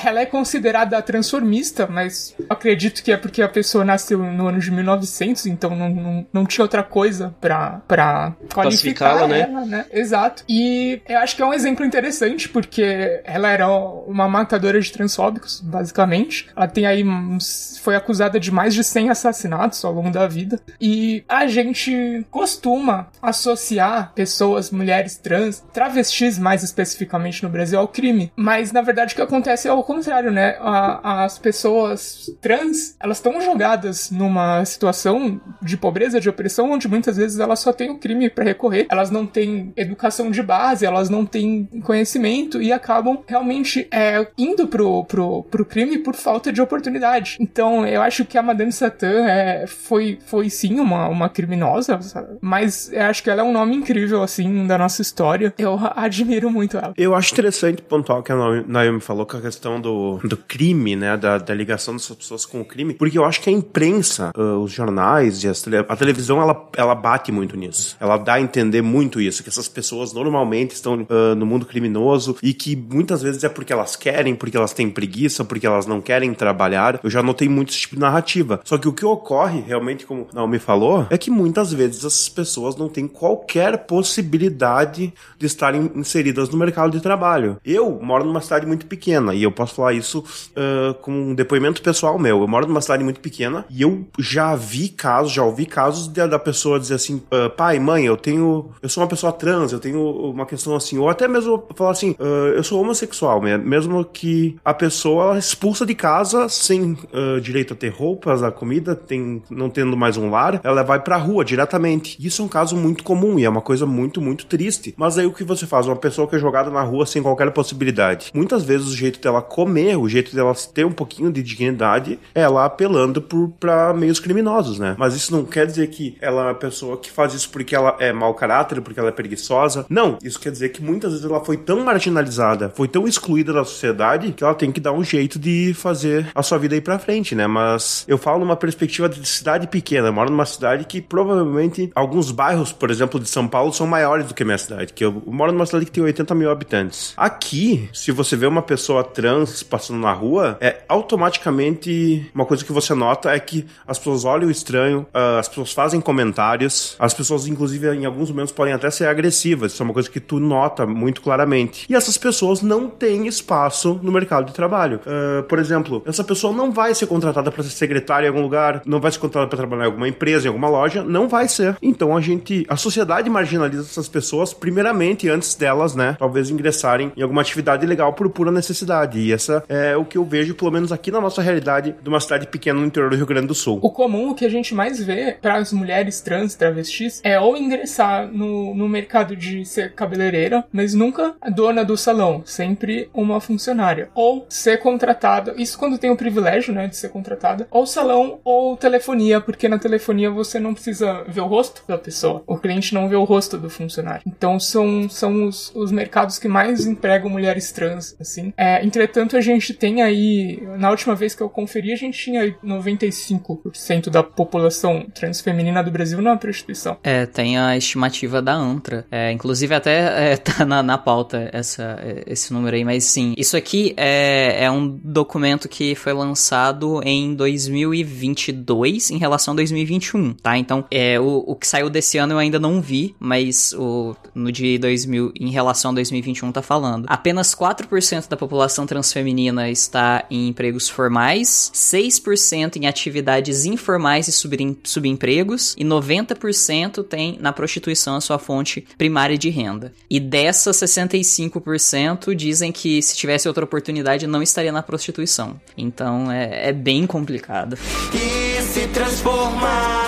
ela 0.05 0.19
é 0.21 0.25
considerada 0.25 1.01
transformista, 1.01 1.87
mas 1.87 2.35
acredito 2.49 3.03
que 3.03 3.11
é 3.11 3.17
porque 3.17 3.41
a 3.41 3.49
pessoa 3.49 3.83
nasceu 3.83 4.19
no 4.19 4.47
ano 4.47 4.59
de 4.59 4.71
1900, 4.71 5.45
então 5.47 5.75
não, 5.75 5.89
não, 5.89 6.25
não 6.31 6.45
tinha 6.45 6.63
outra 6.63 6.83
coisa 6.83 7.33
pra, 7.41 7.81
pra 7.87 8.33
qualificar 8.53 9.15
Classificá-la, 9.15 9.27
né? 9.27 9.39
ela, 9.41 9.65
né? 9.65 9.85
Exato. 9.91 10.43
E 10.47 11.01
eu 11.07 11.17
acho 11.19 11.35
que 11.35 11.41
é 11.41 11.45
um 11.45 11.53
exemplo 11.53 11.85
interessante, 11.85 12.47
porque 12.49 13.21
ela 13.23 13.49
era 13.49 13.67
uma 13.69 14.27
matadora 14.27 14.79
de 14.79 14.91
transfóbicos, 14.91 15.59
basicamente. 15.61 16.47
Ela 16.55 16.67
tem 16.67 16.85
aí 16.85 17.03
uns, 17.03 17.79
foi 17.83 17.95
acusada 17.95 18.39
de 18.39 18.51
mais 18.51 18.73
de 18.73 18.83
100 18.83 19.09
assassinatos 19.09 19.83
ao 19.83 19.93
longo 19.93 20.11
da 20.11 20.27
vida. 20.27 20.59
E 20.79 21.23
a 21.27 21.47
gente 21.47 22.25
costuma 22.29 22.82
associar 23.21 24.11
pessoas, 24.13 24.71
mulheres 24.71 25.17
trans, 25.17 25.63
travestis 25.73 26.37
mais 26.37 26.63
especificamente 26.63 27.43
no 27.43 27.49
Brasil, 27.49 27.79
ao 27.79 27.87
crime. 27.87 28.31
Mas 28.35 28.71
na 28.71 28.81
verdade 28.81 29.13
o 29.13 29.15
que 29.15 29.21
acontece 29.21 29.67
é 29.67 29.71
ao 29.71 29.83
contrário, 29.83 30.31
né? 30.31 30.55
A- 30.59 31.23
as 31.23 31.37
pessoas 31.39 32.29
trans, 32.41 32.95
elas 32.99 33.17
estão 33.17 33.39
jogadas 33.41 34.11
numa 34.11 34.63
situação 34.65 35.39
de 35.61 35.77
pobreza, 35.77 36.19
de 36.19 36.29
opressão, 36.29 36.71
onde 36.71 36.87
muitas 36.87 37.17
vezes 37.17 37.39
elas 37.39 37.59
só 37.59 37.71
têm 37.73 37.89
o 37.91 37.97
crime 37.97 38.29
para 38.29 38.43
recorrer. 38.43 38.87
Elas 38.89 39.09
não 39.11 39.25
têm 39.25 39.73
educação 39.75 40.29
de 40.31 40.41
base, 40.41 40.85
elas 40.85 41.09
não 41.09 41.25
têm 41.25 41.65
conhecimento 41.83 42.61
e 42.61 42.71
acabam 42.71 43.19
realmente 43.27 43.87
é, 43.91 44.27
indo 44.37 44.67
pro, 44.67 45.03
pro, 45.05 45.43
pro 45.43 45.65
crime 45.65 45.99
por 45.99 46.15
falta 46.15 46.51
de 46.51 46.61
oportunidade. 46.61 47.37
Então 47.39 47.85
eu 47.85 48.01
acho 48.01 48.25
que 48.25 48.37
a 48.37 48.41
Madame 48.43 48.71
Satã 48.71 49.25
é, 49.27 49.65
foi, 49.67 50.19
foi 50.25 50.49
sim 50.49 50.79
uma, 50.79 51.07
uma 51.07 51.29
criminosa, 51.29 52.01
sabe? 52.01 52.37
mas 52.41 52.72
eu 52.91 53.01
acho 53.03 53.23
que 53.23 53.29
ela 53.29 53.41
é 53.41 53.43
um 53.43 53.51
nome 53.51 53.75
incrível, 53.75 54.21
assim, 54.23 54.65
da 54.67 54.77
nossa 54.77 55.01
história. 55.01 55.53
Eu 55.57 55.79
admiro 55.95 56.49
muito 56.49 56.77
ela. 56.77 56.93
Eu 56.97 57.15
acho 57.15 57.33
interessante 57.33 57.81
pontuar 57.81 58.19
o 58.19 58.23
que 58.23 58.31
a 58.31 58.35
Naomi- 58.35 58.99
falou 59.01 59.25
com 59.25 59.37
a 59.37 59.41
questão 59.41 59.79
do, 59.81 60.17
do 60.23 60.37
crime, 60.37 60.95
né? 60.95 61.17
Da, 61.17 61.37
da 61.37 61.53
ligação 61.53 61.95
dessas 61.95 62.15
pessoas 62.15 62.45
com 62.45 62.61
o 62.61 62.65
crime, 62.65 62.93
porque 62.93 63.17
eu 63.17 63.25
acho 63.25 63.41
que 63.41 63.49
a 63.49 63.53
imprensa, 63.53 64.31
ah, 64.35 64.57
os 64.57 64.71
jornais 64.71 65.43
e 65.43 65.51
tele- 65.63 65.85
a 65.87 65.95
televisão, 65.95 66.41
ela, 66.41 66.69
ela 66.77 66.95
bate 66.95 67.31
muito 67.31 67.57
nisso. 67.57 67.95
Ela 67.99 68.17
dá 68.17 68.33
a 68.35 68.41
entender 68.41 68.81
muito 68.81 69.19
isso, 69.19 69.43
que 69.43 69.49
essas 69.49 69.67
pessoas 69.67 70.13
normalmente 70.13 70.71
estão 70.71 71.05
ah, 71.09 71.35
no 71.35 71.45
mundo 71.45 71.65
criminoso 71.65 72.37
e 72.41 72.53
que 72.53 72.75
muitas 72.75 73.21
vezes 73.21 73.43
é 73.43 73.49
porque 73.49 73.73
elas 73.73 73.95
querem, 73.95 74.35
porque 74.35 74.55
elas 74.57 74.73
têm 74.73 74.89
preguiça, 74.89 75.43
porque 75.43 75.65
elas 75.67 75.85
não 75.85 75.99
querem 76.01 76.33
trabalhar. 76.33 76.99
Eu 77.03 77.09
já 77.09 77.21
notei 77.23 77.49
muito 77.49 77.69
esse 77.71 77.79
tipo 77.81 77.95
de 77.95 78.01
narrativa. 78.01 78.61
Só 78.63 78.77
que 78.77 78.87
o 78.87 78.93
que 78.93 79.05
ocorre, 79.05 79.61
realmente, 79.61 80.05
como 80.05 80.27
Naomi 80.33 80.59
falou, 80.59 81.07
é 81.09 81.17
que 81.17 81.29
muitas 81.31 81.73
vezes 81.73 81.97
essas 82.05 82.29
pessoas 82.29 82.62
não 82.77 82.87
têm 82.89 83.07
qualquer 83.07 83.85
possibilidade 84.33 85.13
de 85.37 85.45
estarem 85.45 85.91
inseridas 85.95 86.49
no 86.49 86.57
mercado 86.57 86.91
de 86.91 87.01
trabalho. 87.01 87.57
Eu 87.65 87.99
moro 88.01 88.23
numa 88.25 88.41
cidade 88.41 88.65
muito 88.65 88.85
pequena 88.85 89.33
e 89.33 89.43
eu 89.43 89.51
posso 89.51 89.75
falar 89.75 89.93
isso 89.93 90.23
ah, 90.55 90.95
com 91.01 91.11
um 91.11 91.35
depoimento 91.35 91.81
pessoal 91.81 92.17
meu. 92.17 92.41
Eu 92.41 92.47
moro 92.47 92.67
numa 92.67 92.81
cidade 92.81 93.03
muito 93.03 93.19
pequena 93.19 93.65
e 93.69 93.81
eu 93.81 94.05
já 94.17 94.55
vi 94.55 94.89
casos, 94.89 95.31
já 95.31 95.43
ouvi 95.43 95.65
casos 95.65 96.07
de- 96.07 96.27
da 96.27 96.39
pessoa 96.39 96.79
dizer 96.79 96.95
assim: 96.95 97.21
ah, 97.31 97.49
pai, 97.49 97.79
mãe, 97.79 98.05
eu 98.05 98.17
tenho. 98.17 98.71
Eu 98.81 98.89
sou 98.89 99.03
uma 99.03 99.09
pessoa 99.09 99.31
trans, 99.33 99.71
eu 99.71 99.79
tenho 99.79 99.99
uma 100.31 100.45
questão 100.45 100.75
assim. 100.75 100.97
Ou 100.97 101.09
até 101.09 101.27
mesmo 101.27 101.63
falar 101.75 101.91
assim: 101.91 102.15
ah, 102.19 102.53
eu 102.55 102.63
sou 102.63 102.81
homossexual, 102.81 103.41
me- 103.41 103.57
mesmo 103.57 104.03
que 104.05 104.55
a 104.63 104.73
pessoa 104.73 105.23
ela 105.25 105.37
expulsa 105.39 105.85
de 105.85 105.93
casa 105.95 106.47
sem 106.49 106.97
direito 107.41 107.73
a 107.73 107.75
ter 107.75 107.89
roupas, 107.89 108.41
a 108.43 108.51
comida, 108.51 108.95
tem, 108.95 109.41
não 109.49 109.69
tendo 109.69 109.95
mais 109.95 110.17
um 110.17 110.29
lar, 110.29 110.59
ela 110.63 110.83
vai 110.83 110.99
pra 110.99 111.17
rua 111.17 111.43
diretamente. 111.45 112.17
Isso 112.25 112.41
é 112.41 112.45
um 112.45 112.47
caso 112.53 112.77
muito 112.77 113.03
comum 113.03 113.39
e 113.39 113.45
é 113.45 113.49
uma 113.49 113.61
coisa 113.61 113.83
muito, 113.83 114.21
muito 114.21 114.45
triste. 114.45 114.93
Mas 114.95 115.17
aí 115.17 115.25
o 115.25 115.33
que 115.33 115.43
você 115.43 115.65
faz? 115.65 115.87
Uma 115.87 115.95
pessoa 115.95 116.27
que 116.27 116.35
é 116.35 116.39
jogada 116.39 116.69
na 116.69 116.83
rua 116.83 117.03
sem 117.03 117.23
qualquer 117.23 117.49
possibilidade. 117.49 118.29
Muitas 118.31 118.63
vezes 118.63 118.87
o 118.87 118.95
jeito 118.95 119.19
dela 119.19 119.41
comer, 119.41 119.97
o 119.97 120.07
jeito 120.07 120.35
dela 120.35 120.53
ter 120.71 120.85
um 120.85 120.91
pouquinho 120.91 121.31
de 121.31 121.41
dignidade, 121.41 122.19
é 122.35 122.41
ela 122.41 122.65
apelando 122.65 123.21
por, 123.21 123.51
meios 123.95 124.19
criminosos, 124.19 124.77
né? 124.77 124.95
Mas 124.99 125.15
isso 125.15 125.35
não 125.35 125.45
quer 125.45 125.65
dizer 125.65 125.87
que 125.87 126.15
ela 126.21 126.41
é 126.41 126.45
uma 126.49 126.55
pessoa 126.55 126.97
que 126.97 127.09
faz 127.09 127.33
isso 127.33 127.49
porque 127.49 127.75
ela 127.75 127.95
é 127.99 128.13
mau 128.13 128.33
caráter, 128.35 128.81
porque 128.81 128.99
ela 128.99 129.09
é 129.09 129.11
preguiçosa. 129.11 129.85
Não, 129.89 130.19
isso 130.21 130.39
quer 130.39 130.51
dizer 130.51 130.69
que 130.69 130.83
muitas 130.83 131.11
vezes 131.11 131.25
ela 131.25 131.43
foi 131.43 131.57
tão 131.57 131.83
marginalizada, 131.83 132.71
foi 132.75 132.87
tão 132.87 133.07
excluída 133.07 133.51
da 133.51 133.63
sociedade, 133.63 134.31
que 134.31 134.43
ela 134.43 134.53
tem 134.53 134.71
que 134.71 134.79
dar 134.79 134.91
um 134.91 135.03
jeito 135.03 135.39
de 135.39 135.73
fazer 135.73 136.27
a 136.35 136.43
sua 136.43 136.57
vida 136.59 136.75
ir 136.75 136.81
pra 136.81 136.99
frente, 136.99 137.33
né? 137.33 137.47
Mas 137.47 138.05
eu 138.07 138.17
falo 138.17 138.39
numa 138.39 138.55
perspectiva 138.55 139.09
de 139.09 139.25
cidade 139.27 139.67
pequena. 139.67 140.09
Eu 140.09 140.13
moro 140.13 140.29
numa 140.29 140.45
cidade 140.45 140.85
que 140.85 141.01
provavelmente 141.01 141.91
alguns 141.95 142.29
bairros, 142.31 142.42
por 142.77 142.89
exemplo, 142.89 143.19
de 143.19 143.29
São 143.29 143.47
Paulo, 143.47 143.73
são 143.73 143.87
maiores 143.87 144.27
do 144.27 144.33
que 144.33 144.43
a 144.43 144.45
minha 144.45 144.57
cidade. 144.57 144.93
Que 144.93 145.05
eu 145.05 145.23
moro 145.25 145.51
numa 145.51 145.65
cidade 145.65 145.85
que 145.85 145.91
tem 145.91 146.03
80 146.03 146.35
mil 146.35 146.49
habitantes. 146.49 147.13
Aqui, 147.15 147.89
se 147.93 148.11
você 148.11 148.35
vê 148.35 148.45
uma 148.45 148.61
pessoa 148.61 149.03
trans 149.03 149.63
passando 149.63 149.99
na 149.99 150.11
rua, 150.11 150.57
é 150.59 150.81
automaticamente 150.87 152.29
uma 152.33 152.45
coisa 152.45 152.63
que 152.63 152.71
você 152.71 152.93
nota 152.93 153.31
é 153.31 153.39
que 153.39 153.65
as 153.87 153.97
pessoas 153.97 154.25
olham 154.25 154.49
estranho, 154.49 155.05
ah, 155.13 155.39
as 155.39 155.47
pessoas 155.47 155.71
fazem 155.71 156.01
comentários, 156.01 156.95
as 156.99 157.13
pessoas, 157.13 157.47
inclusive, 157.47 157.89
em 157.93 158.05
alguns 158.05 158.29
momentos 158.29 158.51
podem 158.51 158.73
até 158.73 158.89
ser 158.89 159.07
agressivas. 159.07 159.73
Isso 159.73 159.83
é 159.83 159.85
uma 159.85 159.93
coisa 159.93 160.09
que 160.09 160.19
tu 160.19 160.39
nota 160.39 160.85
muito 160.85 161.21
claramente. 161.21 161.85
E 161.89 161.95
essas 161.95 162.17
pessoas 162.17 162.61
não 162.61 162.89
têm 162.89 163.27
espaço 163.27 163.99
no 164.01 164.11
mercado 164.11 164.47
de 164.47 164.53
trabalho. 164.53 164.99
Ah, 165.05 165.43
por 165.43 165.59
exemplo, 165.59 166.01
essa 166.05 166.23
pessoa 166.23 166.53
não 166.53 166.71
vai 166.71 166.93
ser 166.93 167.07
contratada 167.07 167.51
para 167.51 167.63
ser 167.63 167.69
secretária 167.69 168.25
em 168.25 168.29
algum 168.29 168.41
lugar, 168.41 168.81
não 168.85 168.99
vai 168.99 169.11
ser 169.11 169.19
contratada 169.19 169.47
para 169.47 169.57
trabalhar 169.57 169.83
em 169.83 169.87
alguma 169.87 170.07
empresa, 170.07 170.45
em 170.45 170.49
alguma 170.49 170.69
loja, 170.69 171.03
não 171.03 171.27
vai 171.27 171.47
ser. 171.47 171.77
Então 171.81 172.15
a 172.15 172.21
gente, 172.21 172.32
a 172.67 172.75
sociedade 172.75 173.29
marginaliza 173.29 173.83
essas 173.83 174.07
pessoas 174.07 174.53
primeiramente 174.53 175.29
antes 175.29 175.55
delas, 175.55 175.95
né, 175.95 176.15
talvez 176.19 176.49
ingressarem 176.49 177.11
em 177.15 177.21
alguma 177.21 177.41
atividade 177.41 177.85
legal 177.85 178.13
por 178.13 178.29
pura 178.29 178.51
necessidade. 178.51 179.19
E 179.19 179.31
essa 179.31 179.63
é 179.67 179.95
o 179.95 180.05
que 180.05 180.17
eu 180.17 180.25
vejo, 180.25 180.55
pelo 180.55 180.71
menos 180.71 180.91
aqui 180.91 181.11
na 181.11 181.21
nossa 181.21 181.41
realidade, 181.41 181.95
de 182.01 182.09
uma 182.09 182.19
cidade 182.19 182.47
pequena 182.47 182.79
no 182.79 182.85
interior 182.85 183.09
do 183.09 183.15
Rio 183.15 183.25
Grande 183.25 183.47
do 183.47 183.55
Sul. 183.55 183.79
O 183.81 183.89
comum, 183.89 184.31
o 184.31 184.35
que 184.35 184.45
a 184.45 184.49
gente 184.49 184.73
mais 184.73 185.01
vê 185.03 185.37
para 185.41 185.55
as 185.55 185.71
mulheres 185.73 186.21
trans, 186.21 186.55
travestis, 186.55 187.21
é 187.23 187.39
ou 187.39 187.57
ingressar 187.57 188.27
no, 188.31 188.73
no 188.73 188.87
mercado 188.87 189.35
de 189.35 189.65
ser 189.65 189.93
cabeleireira, 189.93 190.65
mas 190.71 190.93
nunca 190.93 191.35
a 191.41 191.49
dona 191.49 191.83
do 191.83 191.97
salão, 191.97 192.41
sempre 192.45 193.09
uma 193.13 193.39
funcionária. 193.39 194.09
Ou 194.13 194.45
ser 194.49 194.77
contratada, 194.77 195.53
isso 195.57 195.77
quando 195.77 195.97
tem 195.97 196.09
o 196.09 196.17
privilégio, 196.17 196.73
né, 196.73 196.87
de 196.87 196.95
ser 196.95 197.09
contratada, 197.09 197.67
ou 197.69 197.85
salão 197.85 198.39
ou 198.43 198.77
telefonia, 198.77 199.41
porque 199.41 199.67
na 199.67 199.77
telefonia 199.77 200.29
você 200.29 200.59
não 200.59 200.73
precisa 200.73 201.23
ver 201.27 201.41
o 201.41 201.47
rosto 201.47 201.83
da 201.87 201.97
pessoa. 201.97 202.22
O 202.47 202.57
cliente 202.57 202.93
não 202.93 203.07
vê 203.09 203.15
o 203.15 203.23
rosto 203.23 203.57
do 203.57 203.69
funcionário. 203.69 204.21
Então 204.25 204.59
são, 204.59 205.09
são 205.09 205.47
os, 205.47 205.71
os 205.75 205.91
mercados 205.91 206.37
que 206.39 206.47
mais 206.47 206.85
empregam 206.85 207.29
mulheres 207.29 207.71
trans, 207.71 208.15
assim. 208.19 208.53
É, 208.57 208.83
entretanto, 208.85 209.37
a 209.37 209.41
gente 209.41 209.73
tem 209.73 210.01
aí, 210.01 210.61
na 210.77 210.89
última 210.89 211.15
vez 211.15 211.35
que 211.35 211.41
eu 211.41 211.49
conferi, 211.49 211.91
a 211.91 211.95
gente 211.95 212.17
tinha 212.17 212.41
aí 212.41 212.55
95% 212.63 214.09
da 214.09 214.23
população 214.23 215.05
transfeminina 215.13 215.83
do 215.83 215.91
Brasil 215.91 216.21
na 216.21 216.35
prostituição. 216.35 216.97
É, 217.03 217.25
tem 217.25 217.57
a 217.57 217.77
estimativa 217.77 218.41
da 218.41 218.53
ANTRA. 218.53 219.05
É, 219.11 219.31
inclusive 219.31 219.73
até 219.73 220.33
é, 220.33 220.37
tá 220.37 220.65
na, 220.65 220.83
na 220.83 220.97
pauta 220.97 221.49
essa, 221.51 221.99
esse 222.25 222.53
número 222.53 222.75
aí, 222.75 222.83
mas 222.83 223.03
sim. 223.03 223.33
Isso 223.37 223.57
aqui 223.57 223.93
é, 223.97 224.65
é 224.65 224.71
um 224.71 224.87
documento 224.87 225.67
que 225.67 225.95
foi 225.95 226.13
lançado 226.13 227.01
em 227.03 227.33
2022 227.35 229.11
em 229.11 229.17
relação 229.17 229.53
a 229.53 229.55
2021, 229.55 230.33
tá? 230.33 230.57
Então, 230.57 230.85
é, 230.89 231.19
o, 231.19 231.43
o 231.47 231.55
que 231.55 231.67
saiu 231.67 231.89
desse 232.03 232.17
ano 232.17 232.33
eu 232.33 232.37
ainda 232.37 232.59
não 232.59 232.81
vi, 232.81 233.15
mas 233.17 233.73
o, 233.73 234.13
no 234.35 234.51
de 234.51 234.77
2000, 234.77 235.31
em 235.39 235.49
relação 235.49 235.91
a 235.91 235.93
2021 235.93 236.51
tá 236.51 236.61
falando. 236.61 237.05
Apenas 237.07 237.55
4% 237.55 238.27
da 238.27 238.35
população 238.35 238.85
transfeminina 238.85 239.69
está 239.69 240.25
em 240.29 240.49
empregos 240.49 240.89
formais, 240.89 241.71
6% 241.73 242.75
em 242.75 242.87
atividades 242.87 243.63
informais 243.65 244.27
e 244.27 244.33
subem- 244.33 244.77
subempregos 244.83 245.75
e 245.77 245.85
90% 245.85 247.03
tem 247.05 247.37
na 247.39 247.53
prostituição 247.53 248.17
a 248.17 248.21
sua 248.21 248.37
fonte 248.37 248.85
primária 248.97 249.37
de 249.37 249.49
renda. 249.49 249.93
E 250.09 250.19
dessas 250.19 250.75
65% 250.75 252.35
dizem 252.35 252.73
que 252.73 253.01
se 253.01 253.15
tivesse 253.15 253.47
outra 253.47 253.63
oportunidade 253.63 254.27
não 254.27 254.43
estaria 254.43 254.73
na 254.73 254.83
prostituição. 254.83 255.59
Então 255.77 256.29
é, 256.29 256.67
é 256.67 256.73
bem 256.73 257.07
complicado. 257.07 257.77
E 258.13 258.61
se 258.61 258.87
transformar 258.89 260.02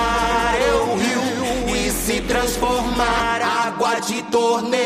de 4.07 4.21
torneio 4.23 4.84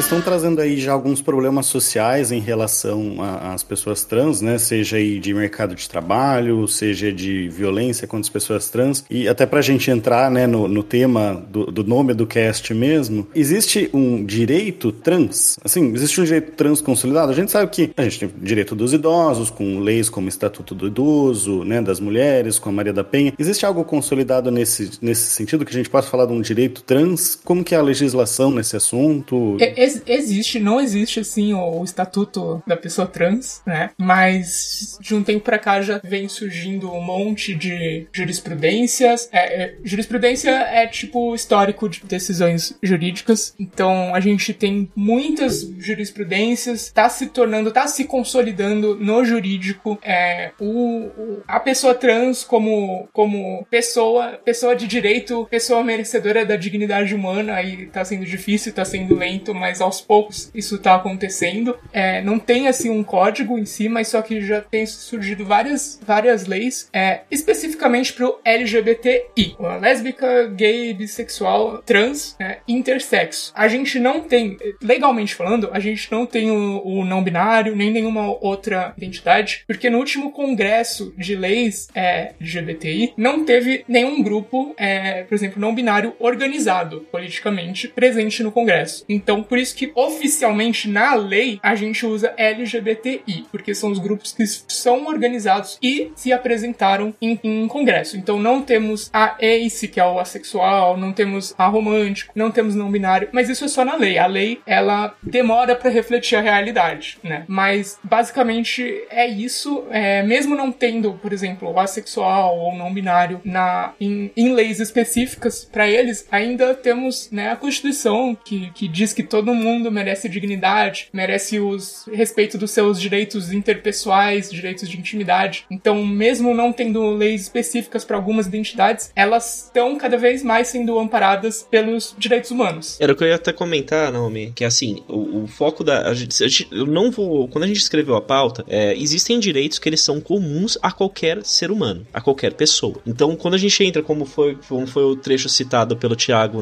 vocês 0.00 0.06
estão 0.06 0.20
trazendo 0.22 0.60
aí 0.62 0.80
já 0.80 0.92
alguns 0.92 1.20
problemas 1.20 1.66
sociais 1.66 2.32
em 2.32 2.40
relação 2.40 3.16
a- 3.18 3.52
às 3.52 3.62
pessoas 3.62 4.02
trans, 4.02 4.40
né? 4.40 4.56
Seja 4.56 4.96
aí 4.96 5.18
de 5.20 5.34
mercado 5.34 5.74
de 5.74 5.86
trabalho, 5.86 6.66
seja 6.66 7.12
de 7.12 7.50
violência 7.50 8.08
contra 8.08 8.22
as 8.22 8.28
pessoas 8.30 8.70
trans. 8.70 9.04
E 9.10 9.28
até 9.28 9.44
pra 9.44 9.60
gente 9.60 9.90
entrar, 9.90 10.30
né, 10.30 10.46
no, 10.46 10.66
no 10.66 10.82
tema 10.82 11.44
do, 11.50 11.66
do 11.66 11.84
nome 11.84 12.14
do 12.14 12.26
cast 12.26 12.72
mesmo, 12.72 13.26
existe 13.34 13.90
um 13.92 14.24
direito 14.24 14.90
trans? 14.90 15.58
Assim, 15.62 15.92
existe 15.92 16.18
um 16.18 16.24
direito 16.24 16.52
trans 16.52 16.80
consolidado? 16.80 17.30
A 17.30 17.34
gente 17.34 17.50
sabe 17.50 17.70
que 17.70 17.90
a 17.94 18.02
gente 18.02 18.20
tem 18.20 18.30
direito 18.40 18.74
dos 18.74 18.94
idosos, 18.94 19.50
com 19.50 19.80
leis 19.80 20.08
como 20.08 20.26
o 20.26 20.28
Estatuto 20.30 20.74
do 20.74 20.86
Idoso, 20.86 21.62
né, 21.62 21.82
das 21.82 22.00
mulheres, 22.00 22.58
com 22.58 22.70
a 22.70 22.72
Maria 22.72 22.92
da 22.94 23.04
Penha. 23.04 23.34
Existe 23.38 23.66
algo 23.66 23.84
consolidado 23.84 24.50
nesse, 24.50 24.92
nesse 25.02 25.28
sentido 25.30 25.62
que 25.62 25.70
a 25.70 25.76
gente 25.76 25.90
possa 25.90 26.08
falar 26.08 26.24
de 26.24 26.32
um 26.32 26.40
direito 26.40 26.82
trans? 26.82 27.38
Como 27.44 27.62
que 27.62 27.74
é 27.74 27.78
a 27.78 27.82
legislação 27.82 28.50
nesse 28.50 28.74
assunto? 28.76 29.58
E- 29.60 29.89
ex- 29.96 30.02
existe, 30.06 30.58
não 30.58 30.80
existe 30.80 31.20
assim 31.20 31.52
o, 31.52 31.80
o 31.80 31.84
estatuto 31.84 32.62
da 32.66 32.76
pessoa 32.76 33.06
trans, 33.06 33.62
né? 33.66 33.90
Mas 33.98 34.98
de 35.00 35.14
um 35.14 35.22
tempo 35.22 35.40
pra 35.44 35.58
cá 35.58 35.80
já 35.82 36.00
vem 36.02 36.28
surgindo 36.28 36.90
um 36.92 37.00
monte 37.02 37.54
de 37.54 38.06
jurisprudências. 38.12 39.28
É, 39.32 39.62
é, 39.62 39.74
jurisprudência 39.84 40.50
é 40.50 40.86
tipo 40.86 41.34
histórico 41.34 41.88
de 41.88 42.00
decisões 42.04 42.76
jurídicas. 42.82 43.54
Então 43.58 44.14
a 44.14 44.20
gente 44.20 44.52
tem 44.52 44.90
muitas 44.94 45.62
jurisprudências, 45.78 46.90
tá 46.90 47.08
se 47.08 47.26
tornando, 47.28 47.70
tá 47.72 47.86
se 47.86 48.04
consolidando 48.04 48.94
no 48.96 49.24
jurídico 49.24 49.98
é, 50.02 50.50
o, 50.58 51.06
o- 51.06 51.42
a 51.46 51.60
pessoa 51.60 51.94
trans 51.94 52.44
como, 52.44 53.08
como 53.12 53.66
pessoa, 53.70 54.38
pessoa 54.44 54.74
de 54.74 54.86
direito, 54.86 55.46
pessoa 55.50 55.82
merecedora 55.82 56.44
da 56.44 56.56
dignidade 56.56 57.14
humana. 57.14 57.54
Aí 57.54 57.86
tá 57.86 58.04
sendo 58.04 58.24
difícil, 58.24 58.72
tá 58.72 58.84
sendo 58.84 59.14
lento, 59.14 59.54
mas 59.54 59.69
aos 59.78 60.00
poucos 60.00 60.50
isso 60.54 60.78
tá 60.78 60.94
acontecendo. 60.94 61.76
É, 61.92 62.22
não 62.22 62.38
tem 62.38 62.66
assim 62.66 62.88
um 62.88 63.04
código 63.04 63.58
em 63.58 63.66
si, 63.66 63.90
mas 63.90 64.08
só 64.08 64.22
que 64.22 64.40
já 64.40 64.62
tem 64.62 64.86
surgido 64.86 65.44
várias, 65.44 66.00
várias 66.02 66.46
leis 66.46 66.88
é, 66.92 67.20
especificamente 67.30 68.14
pro 68.14 68.38
LGBTI, 68.42 69.56
lésbica, 69.80 70.46
gay, 70.48 70.94
bissexual, 70.94 71.82
trans, 71.82 72.36
né, 72.40 72.58
intersexo. 72.66 73.52
A 73.54 73.68
gente 73.68 73.98
não 73.98 74.20
tem, 74.20 74.56
legalmente 74.82 75.34
falando, 75.34 75.68
a 75.72 75.80
gente 75.80 76.10
não 76.10 76.24
tem 76.24 76.50
o, 76.50 76.82
o 76.84 77.04
não 77.04 77.22
binário 77.22 77.76
nem 77.76 77.90
nenhuma 77.90 78.26
outra 78.40 78.94
identidade, 78.96 79.64
porque 79.66 79.90
no 79.90 79.98
último 79.98 80.32
congresso 80.32 81.12
de 81.18 81.34
leis 81.34 81.88
é, 81.94 82.32
LGBTI 82.40 83.12
não 83.16 83.44
teve 83.44 83.84
nenhum 83.88 84.22
grupo, 84.22 84.74
é, 84.78 85.24
por 85.24 85.34
exemplo, 85.34 85.60
não 85.60 85.74
binário 85.74 86.14
organizado 86.18 87.06
politicamente 87.10 87.88
presente 87.88 88.42
no 88.42 88.52
congresso. 88.52 89.04
Então, 89.08 89.42
por 89.42 89.58
isso 89.60 89.76
que 89.76 89.92
oficialmente 89.94 90.88
na 90.88 91.14
lei 91.14 91.58
a 91.62 91.74
gente 91.74 92.04
usa 92.06 92.34
LGBTI, 92.36 93.46
porque 93.50 93.74
são 93.74 93.90
os 93.90 93.98
grupos 93.98 94.32
que 94.32 94.46
são 94.46 95.06
organizados 95.06 95.78
e 95.82 96.10
se 96.14 96.32
apresentaram 96.32 97.14
em, 97.20 97.38
em 97.42 97.68
congresso. 97.68 98.16
Então, 98.16 98.38
não 98.38 98.62
temos 98.62 99.10
a 99.12 99.36
ACE, 99.40 99.88
que 99.88 100.00
é 100.00 100.04
o 100.04 100.18
assexual, 100.18 100.96
não 100.96 101.12
temos 101.12 101.54
a 101.56 101.66
romântico, 101.66 102.32
não 102.34 102.50
temos 102.50 102.74
não 102.74 102.90
binário, 102.90 103.28
mas 103.32 103.48
isso 103.48 103.64
é 103.64 103.68
só 103.68 103.84
na 103.84 103.96
lei. 103.96 104.18
A 104.18 104.26
lei, 104.26 104.60
ela 104.66 105.14
demora 105.22 105.74
para 105.74 105.90
refletir 105.90 106.36
a 106.36 106.40
realidade, 106.40 107.18
né? 107.22 107.44
Mas, 107.46 107.98
basicamente, 108.02 109.04
é 109.10 109.28
isso. 109.28 109.84
É, 109.90 110.22
mesmo 110.22 110.54
não 110.54 110.72
tendo, 110.72 111.12
por 111.14 111.32
exemplo, 111.32 111.70
o 111.70 111.78
assexual 111.78 112.58
ou 112.58 112.74
não 112.74 112.92
binário 112.92 113.40
na, 113.44 113.92
em, 114.00 114.30
em 114.36 114.52
leis 114.52 114.80
específicas 114.80 115.64
para 115.64 115.88
eles, 115.88 116.26
ainda 116.30 116.74
temos 116.74 117.30
né, 117.30 117.50
a 117.50 117.56
Constituição 117.56 118.36
que, 118.44 118.70
que 118.72 118.88
diz 118.88 119.12
que 119.12 119.22
todo 119.22 119.49
mundo 119.54 119.90
merece 119.90 120.28
dignidade, 120.28 121.08
merece 121.12 121.58
os 121.58 122.06
respeito 122.12 122.56
dos 122.58 122.70
seus 122.70 123.00
direitos 123.00 123.52
interpessoais, 123.52 124.50
direitos 124.50 124.88
de 124.88 124.98
intimidade. 124.98 125.64
Então, 125.70 126.04
mesmo 126.04 126.54
não 126.54 126.72
tendo 126.72 127.10
leis 127.10 127.42
específicas 127.42 128.04
para 128.04 128.16
algumas 128.16 128.46
identidades, 128.46 129.10
elas 129.16 129.64
estão 129.64 129.96
cada 129.96 130.16
vez 130.16 130.42
mais 130.42 130.68
sendo 130.68 130.98
amparadas 130.98 131.66
pelos 131.70 132.14
direitos 132.18 132.50
humanos. 132.50 132.96
Era 133.00 133.12
o 133.12 133.16
que 133.16 133.24
eu 133.24 133.28
ia 133.28 133.34
até 133.36 133.52
comentar, 133.52 134.12
Naomi, 134.12 134.52
que 134.54 134.64
assim, 134.64 135.02
o, 135.08 135.42
o 135.42 135.46
foco 135.46 135.82
da. 135.82 136.08
A 136.08 136.14
gente, 136.14 136.42
a 136.42 136.48
gente- 136.48 136.68
eu 136.70 136.86
não 136.86 137.10
vou. 137.10 137.48
Quando 137.48 137.64
a 137.64 137.66
gente 137.66 137.78
escreveu 137.78 138.14
a 138.16 138.20
pauta, 138.20 138.64
é, 138.68 138.94
existem 138.96 139.38
direitos 139.38 139.78
que 139.78 139.88
eles 139.88 140.00
são 140.00 140.20
comuns 140.20 140.78
a 140.82 140.92
qualquer 140.92 141.44
ser 141.44 141.70
humano, 141.70 142.06
a 142.12 142.20
qualquer 142.20 142.54
pessoa. 142.54 143.00
Então, 143.06 143.34
quando 143.36 143.54
a 143.54 143.58
gente 143.58 143.82
entra, 143.84 144.02
como 144.02 144.24
foi, 144.24 144.58
como 144.68 144.86
foi 144.86 145.02
o 145.04 145.16
trecho 145.16 145.48
citado 145.48 145.96
pelo 145.96 146.14
Tiago 146.16 146.60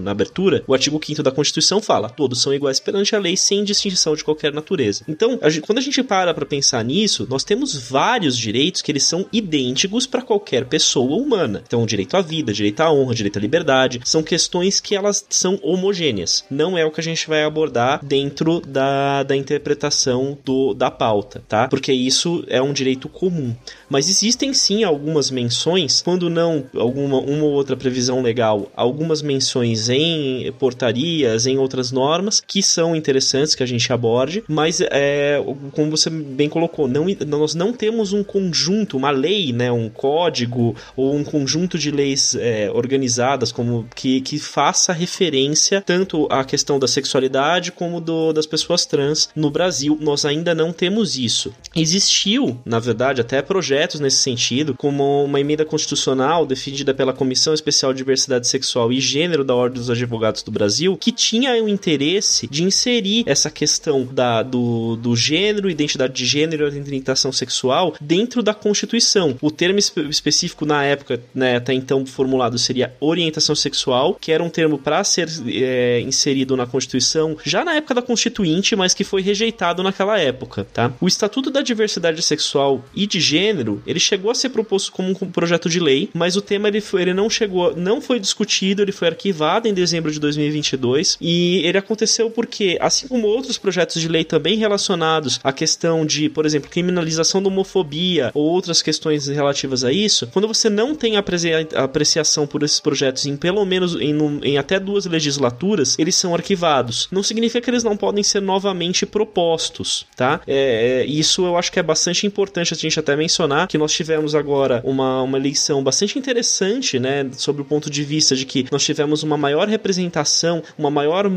na 0.00 0.10
abertura, 0.10 0.62
o 0.66 0.74
artigo 0.74 1.00
5 1.04 1.22
da 1.22 1.30
Constituição 1.30 1.80
fala: 1.80 2.08
todos 2.26 2.42
são 2.42 2.52
iguais 2.52 2.80
perante 2.80 3.14
a 3.14 3.20
lei 3.20 3.36
sem 3.36 3.62
distinção 3.62 4.16
de 4.16 4.24
qualquer 4.24 4.52
natureza. 4.52 5.04
Então, 5.06 5.38
a 5.40 5.48
gente- 5.48 5.62
quando 5.64 5.78
a 5.78 5.82
gente 5.82 6.02
para 6.02 6.34
pra 6.34 6.44
pensar 6.44 6.84
nisso, 6.84 7.24
nós 7.30 7.44
temos 7.44 7.76
vários 7.88 8.36
direitos 8.36 8.82
que 8.82 8.90
eles 8.90 9.04
são 9.04 9.26
idênticos 9.32 10.06
para 10.08 10.22
qualquer 10.22 10.64
pessoa 10.64 11.16
humana. 11.16 11.62
Então, 11.64 11.84
o 11.84 11.86
direito 11.86 12.16
à 12.16 12.20
vida, 12.20 12.52
direito 12.52 12.80
à 12.80 12.92
honra, 12.92 13.14
direito 13.14 13.38
à 13.38 13.40
liberdade, 13.40 14.00
são 14.04 14.24
questões 14.24 14.80
que 14.80 14.96
elas 14.96 15.24
são 15.30 15.56
homogêneas. 15.62 16.44
Não 16.50 16.76
é 16.76 16.84
o 16.84 16.90
que 16.90 17.00
a 17.00 17.04
gente 17.04 17.28
vai 17.28 17.44
abordar 17.44 18.04
dentro 18.04 18.60
da, 18.66 19.22
da 19.22 19.36
interpretação 19.36 20.36
do, 20.44 20.74
da 20.74 20.90
pauta, 20.90 21.44
tá? 21.48 21.68
Porque 21.68 21.92
isso 21.92 22.44
é 22.48 22.60
um 22.60 22.72
direito 22.72 23.08
comum. 23.08 23.54
Mas 23.88 24.08
existem 24.08 24.52
sim 24.52 24.82
algumas 24.82 25.30
menções, 25.30 26.02
quando 26.02 26.28
não 26.28 26.64
alguma 26.74 27.18
uma 27.20 27.44
ou 27.44 27.52
outra 27.52 27.76
previsão 27.76 28.20
legal, 28.20 28.68
algumas 28.74 29.22
menções 29.22 29.88
em 29.88 30.50
portarias, 30.58 31.46
em 31.46 31.56
outras 31.58 31.92
normas, 31.92 32.15
que 32.46 32.62
são 32.62 32.94
interessantes 32.94 33.54
que 33.54 33.62
a 33.62 33.66
gente 33.66 33.92
aborde, 33.92 34.44
mas 34.48 34.80
é, 34.80 35.42
como 35.72 35.90
você 35.90 36.10
bem 36.10 36.48
colocou, 36.48 36.88
não, 36.88 37.06
nós 37.26 37.54
não 37.54 37.72
temos 37.72 38.12
um 38.12 38.24
conjunto, 38.24 38.96
uma 38.96 39.10
lei, 39.10 39.52
né, 39.52 39.70
um 39.70 39.88
código 39.88 40.74
ou 40.96 41.14
um 41.14 41.24
conjunto 41.24 41.78
de 41.78 41.90
leis 41.90 42.34
é, 42.34 42.70
organizadas 42.72 43.52
como 43.52 43.86
que, 43.94 44.20
que 44.20 44.38
faça 44.38 44.92
referência 44.92 45.82
tanto 45.84 46.26
à 46.30 46.44
questão 46.44 46.78
da 46.78 46.88
sexualidade 46.88 47.72
como 47.72 48.00
do, 48.00 48.32
das 48.32 48.46
pessoas 48.46 48.86
trans 48.86 49.28
no 49.34 49.50
Brasil. 49.50 49.98
Nós 50.00 50.24
ainda 50.24 50.54
não 50.54 50.72
temos 50.72 51.16
isso. 51.18 51.52
Existiu, 51.74 52.58
na 52.64 52.78
verdade, 52.78 53.20
até 53.20 53.42
projetos 53.42 54.00
nesse 54.00 54.18
sentido, 54.18 54.74
como 54.74 55.24
uma 55.24 55.40
emenda 55.40 55.64
constitucional 55.64 56.46
defendida 56.46 56.94
pela 56.94 57.12
Comissão 57.12 57.54
Especial 57.54 57.92
de 57.92 57.98
Diversidade 57.98 58.46
Sexual 58.46 58.92
e 58.92 59.00
Gênero 59.00 59.44
da 59.44 59.54
Ordem 59.54 59.78
dos 59.78 59.90
Advogados 59.90 60.42
do 60.42 60.50
Brasil, 60.50 60.96
que 60.96 61.12
tinha 61.12 61.62
o 61.62 61.68
interesse 61.68 62.05
de 62.50 62.62
inserir 62.62 63.24
essa 63.26 63.50
questão 63.50 64.04
da, 64.04 64.42
do, 64.42 64.96
do 64.96 65.16
gênero, 65.16 65.70
identidade 65.70 66.12
de 66.12 66.24
gênero 66.24 66.64
e 66.68 66.80
orientação 66.80 67.32
sexual 67.32 67.94
dentro 68.00 68.42
da 68.42 68.54
Constituição. 68.54 69.36
O 69.40 69.50
termo 69.50 69.78
espe- 69.78 70.08
específico 70.08 70.64
na 70.64 70.84
época, 70.84 71.20
né, 71.34 71.56
até 71.56 71.72
então 71.72 72.04
formulado, 72.06 72.58
seria 72.58 72.94
orientação 73.00 73.54
sexual, 73.54 74.14
que 74.20 74.32
era 74.32 74.42
um 74.42 74.48
termo 74.50 74.78
para 74.78 75.02
ser 75.04 75.28
é, 75.48 76.00
inserido 76.00 76.56
na 76.56 76.66
Constituição 76.66 77.36
já 77.44 77.64
na 77.64 77.74
época 77.74 77.94
da 77.94 78.02
Constituinte, 78.02 78.76
mas 78.76 78.94
que 78.94 79.04
foi 79.04 79.22
rejeitado 79.22 79.82
naquela 79.82 80.18
época, 80.18 80.66
tá? 80.72 80.92
O 81.00 81.08
Estatuto 81.08 81.50
da 81.50 81.62
Diversidade 81.62 82.22
Sexual 82.22 82.84
e 82.94 83.06
de 83.06 83.20
Gênero, 83.20 83.82
ele 83.86 84.00
chegou 84.00 84.30
a 84.30 84.34
ser 84.34 84.50
proposto 84.50 84.92
como 84.92 85.10
um 85.10 85.14
projeto 85.14 85.68
de 85.68 85.80
lei, 85.80 86.08
mas 86.14 86.36
o 86.36 86.40
tema 86.40 86.68
ele, 86.68 86.80
foi, 86.80 87.02
ele 87.02 87.14
não 87.14 87.28
chegou, 87.28 87.74
não 87.76 88.00
foi 88.00 88.18
discutido, 88.20 88.82
ele 88.82 88.92
foi 88.92 89.08
arquivado 89.08 89.68
em 89.68 89.74
dezembro 89.74 90.10
de 90.10 90.20
2022 90.20 91.18
e 91.20 91.60
ele 91.64 91.78
aconteceu 91.78 91.95
porque, 92.30 92.76
assim 92.80 93.08
como 93.08 93.26
outros 93.26 93.58
projetos 93.58 94.00
de 94.00 94.08
lei 94.08 94.24
também 94.24 94.56
relacionados 94.56 95.40
à 95.42 95.52
questão 95.52 96.04
de, 96.04 96.28
por 96.28 96.44
exemplo, 96.44 96.70
criminalização 96.70 97.42
da 97.42 97.48
homofobia 97.48 98.30
ou 98.34 98.44
outras 98.44 98.82
questões 98.82 99.26
relativas 99.28 99.84
a 99.84 99.92
isso, 99.92 100.28
quando 100.32 100.48
você 100.48 100.68
não 100.68 100.94
tem 100.94 101.16
apreci- 101.16 101.52
apreciação 101.74 102.46
por 102.46 102.62
esses 102.62 102.80
projetos 102.80 103.26
em 103.26 103.36
pelo 103.36 103.64
menos 103.64 103.94
em, 103.94 104.16
em 104.42 104.58
até 104.58 104.78
duas 104.80 105.06
legislaturas, 105.06 105.98
eles 105.98 106.14
são 106.14 106.34
arquivados. 106.34 107.08
Não 107.10 107.22
significa 107.22 107.60
que 107.60 107.70
eles 107.70 107.84
não 107.84 107.96
podem 107.96 108.22
ser 108.22 108.40
novamente 108.40 109.06
propostos, 109.06 110.06
tá? 110.16 110.40
É, 110.46 111.02
é, 111.02 111.06
isso 111.06 111.44
eu 111.46 111.56
acho 111.56 111.70
que 111.70 111.78
é 111.78 111.82
bastante 111.82 112.26
importante 112.26 112.74
a 112.74 112.76
gente 112.76 112.98
até 112.98 113.16
mencionar 113.16 113.68
que 113.68 113.78
nós 113.78 113.92
tivemos 113.92 114.34
agora 114.34 114.80
uma, 114.84 115.22
uma 115.22 115.38
eleição 115.38 115.82
bastante 115.82 116.18
interessante, 116.18 116.98
né, 116.98 117.28
sobre 117.32 117.62
o 117.62 117.64
ponto 117.64 117.90
de 117.90 118.02
vista 118.02 118.34
de 118.34 118.44
que 118.44 118.66
nós 118.70 118.84
tivemos 118.84 119.22
uma 119.22 119.36
maior 119.36 119.68
representação, 119.68 120.62
uma 120.78 120.90
maior 120.90 121.30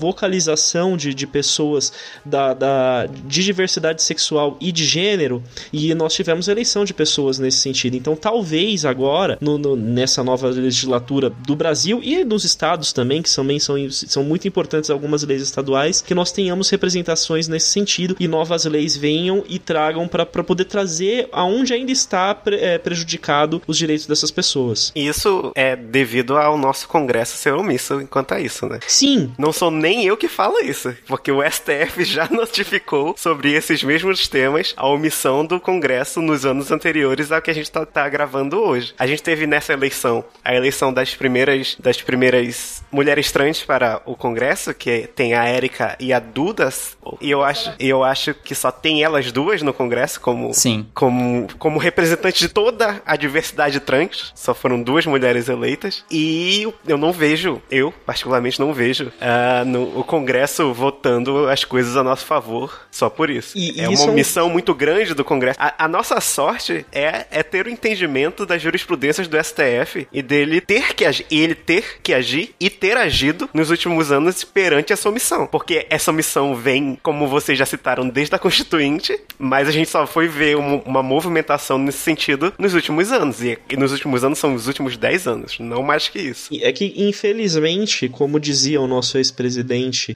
vocalização 0.00 0.96
de, 0.96 1.12
de 1.14 1.26
pessoas 1.26 1.92
da, 2.24 2.54
da, 2.54 3.06
de 3.06 3.42
diversidade 3.44 4.02
sexual 4.02 4.56
e 4.60 4.72
de 4.72 4.84
gênero, 4.84 5.42
e 5.72 5.94
nós 5.94 6.14
tivemos 6.14 6.48
eleição 6.48 6.84
de 6.84 6.94
pessoas 6.94 7.38
nesse 7.38 7.58
sentido. 7.58 7.96
Então, 7.96 8.16
talvez 8.16 8.84
agora, 8.84 9.36
no, 9.40 9.58
no- 9.58 9.76
nessa 9.76 10.22
nova 10.24 10.48
legislatura 10.48 11.30
do 11.46 11.54
Brasil 11.56 12.00
e 12.02 12.24
dos 12.24 12.44
estados 12.44 12.92
também, 12.92 13.22
que 13.22 13.34
também 13.34 13.58
são, 13.58 13.76
são 13.90 14.22
muito 14.24 14.46
importantes 14.48 14.90
algumas 14.90 15.22
leis 15.22 15.42
estaduais, 15.42 16.00
que 16.00 16.14
nós 16.14 16.32
tenhamos 16.32 16.70
representações 16.70 17.48
nesse 17.48 17.68
sentido 17.68 18.16
e 18.18 18.26
novas 18.28 18.64
leis 18.64 18.96
venham 18.96 19.44
e 19.48 19.58
tragam 19.58 20.06
para 20.08 20.24
poder 20.26 20.64
trazer 20.64 21.28
aonde 21.32 21.72
ainda 21.72 21.92
está 21.92 22.34
pre- 22.34 22.56
é, 22.56 22.78
prejudicado 22.78 23.60
os 23.66 23.76
direitos 23.76 24.06
dessas 24.06 24.30
pessoas. 24.30 24.92
Isso 24.94 25.52
é 25.54 25.76
devido 25.76 26.36
ao 26.36 26.56
nosso 26.56 26.88
Congresso 26.88 27.36
ser 27.36 27.52
omisso 27.54 28.00
enquanto 28.00 28.32
a 28.32 28.40
isso, 28.40 28.66
né? 28.66 28.78
Sim. 28.86 29.32
Não 29.38 29.52
sou 29.52 29.70
nem 29.80 30.04
eu 30.04 30.16
que 30.16 30.28
falo 30.28 30.60
isso, 30.60 30.94
porque 31.06 31.32
o 31.32 31.42
STF 31.42 32.04
já 32.04 32.28
notificou 32.30 33.14
sobre 33.16 33.52
esses 33.52 33.82
mesmos 33.82 34.28
temas 34.28 34.74
a 34.76 34.86
omissão 34.86 35.44
do 35.44 35.58
Congresso 35.58 36.20
nos 36.20 36.44
anos 36.44 36.70
anteriores 36.70 37.32
ao 37.32 37.40
que 37.40 37.50
a 37.50 37.54
gente 37.54 37.70
tá, 37.70 37.84
tá 37.86 38.08
gravando 38.08 38.60
hoje. 38.60 38.94
A 38.98 39.06
gente 39.06 39.22
teve 39.22 39.46
nessa 39.46 39.72
eleição 39.72 40.24
a 40.44 40.54
eleição 40.54 40.92
das 40.92 41.14
primeiras 41.14 41.76
das 41.80 42.00
primeiras 42.02 42.84
mulheres 42.92 43.32
trans 43.32 43.62
para 43.62 44.02
o 44.04 44.14
Congresso, 44.14 44.74
que 44.74 45.08
tem 45.14 45.34
a 45.34 45.44
Érica 45.44 45.96
e 45.98 46.12
a 46.12 46.18
Dudas, 46.18 46.96
e 47.20 47.30
eu 47.30 47.42
acho, 47.42 47.72
eu 47.78 48.04
acho 48.04 48.34
que 48.34 48.54
só 48.54 48.70
tem 48.70 49.02
elas 49.02 49.32
duas 49.32 49.62
no 49.62 49.72
Congresso 49.72 50.20
como 50.20 50.52
Sim. 50.52 50.86
como 50.92 51.48
como 51.58 51.78
representante 51.78 52.40
de 52.40 52.48
toda 52.48 53.02
a 53.06 53.16
diversidade 53.16 53.80
trans. 53.80 54.32
Só 54.34 54.54
foram 54.54 54.82
duas 54.82 55.06
mulheres 55.06 55.48
eleitas 55.48 56.04
e 56.10 56.68
eu 56.86 56.98
não 56.98 57.12
vejo, 57.12 57.62
eu 57.70 57.92
particularmente 58.04 58.60
não 58.60 58.72
vejo 58.72 59.12
ah, 59.20 59.64
no, 59.70 59.98
o 60.00 60.04
Congresso 60.04 60.72
votando 60.74 61.48
as 61.48 61.64
coisas 61.64 61.96
a 61.96 62.02
nosso 62.02 62.26
favor 62.26 62.86
só 62.90 63.08
por 63.08 63.30
isso. 63.30 63.56
E- 63.56 63.80
é 63.80 63.84
isso 63.90 64.02
uma 64.02 64.02
é 64.02 64.06
um- 64.06 64.12
omissão 64.12 64.50
muito 64.50 64.74
grande 64.74 65.14
do 65.14 65.24
Congresso. 65.24 65.58
A, 65.60 65.84
a 65.84 65.88
nossa 65.88 66.20
sorte 66.20 66.84
é, 66.92 67.26
é 67.30 67.42
ter 67.42 67.66
o 67.66 67.70
entendimento 67.70 68.44
das 68.44 68.60
jurisprudências 68.60 69.28
do 69.28 69.36
STF 69.42 70.06
e 70.12 70.20
dele 70.22 70.60
ter 70.60 70.94
que 70.94 71.04
agir, 71.04 71.26
e 71.30 71.40
ele 71.40 71.54
ter 71.54 72.00
que 72.02 72.12
agir 72.12 72.54
e 72.60 72.68
ter 72.68 72.96
agido 72.96 73.48
nos 73.54 73.70
últimos 73.70 74.10
anos 74.12 74.44
perante 74.44 74.92
essa 74.92 75.08
omissão. 75.08 75.46
Porque 75.46 75.86
essa 75.88 76.10
omissão 76.10 76.54
vem, 76.54 76.98
como 77.02 77.28
vocês 77.28 77.56
já 77.58 77.64
citaram, 77.66 78.08
desde 78.08 78.34
a 78.34 78.38
Constituinte, 78.38 79.18
mas 79.38 79.68
a 79.68 79.70
gente 79.72 79.88
só 79.88 80.06
foi 80.06 80.26
ver 80.28 80.56
um- 80.56 80.78
uma 80.84 81.02
movimentação 81.02 81.78
nesse 81.78 81.98
sentido 81.98 82.52
nos 82.58 82.74
últimos 82.74 83.12
anos. 83.12 83.42
E, 83.42 83.58
e 83.70 83.76
nos 83.76 83.92
últimos 83.92 84.24
anos 84.24 84.38
são 84.38 84.54
os 84.54 84.66
últimos 84.66 84.96
10 84.96 85.26
anos, 85.26 85.58
não 85.60 85.82
mais 85.82 86.08
que 86.08 86.18
isso. 86.18 86.48
E 86.52 86.60
É 86.64 86.72
que, 86.72 86.92
infelizmente, 86.96 88.08
como 88.08 88.38
dizia 88.40 88.80
o 88.80 88.86
nosso 88.86 89.16
ex-presidente 89.16 89.59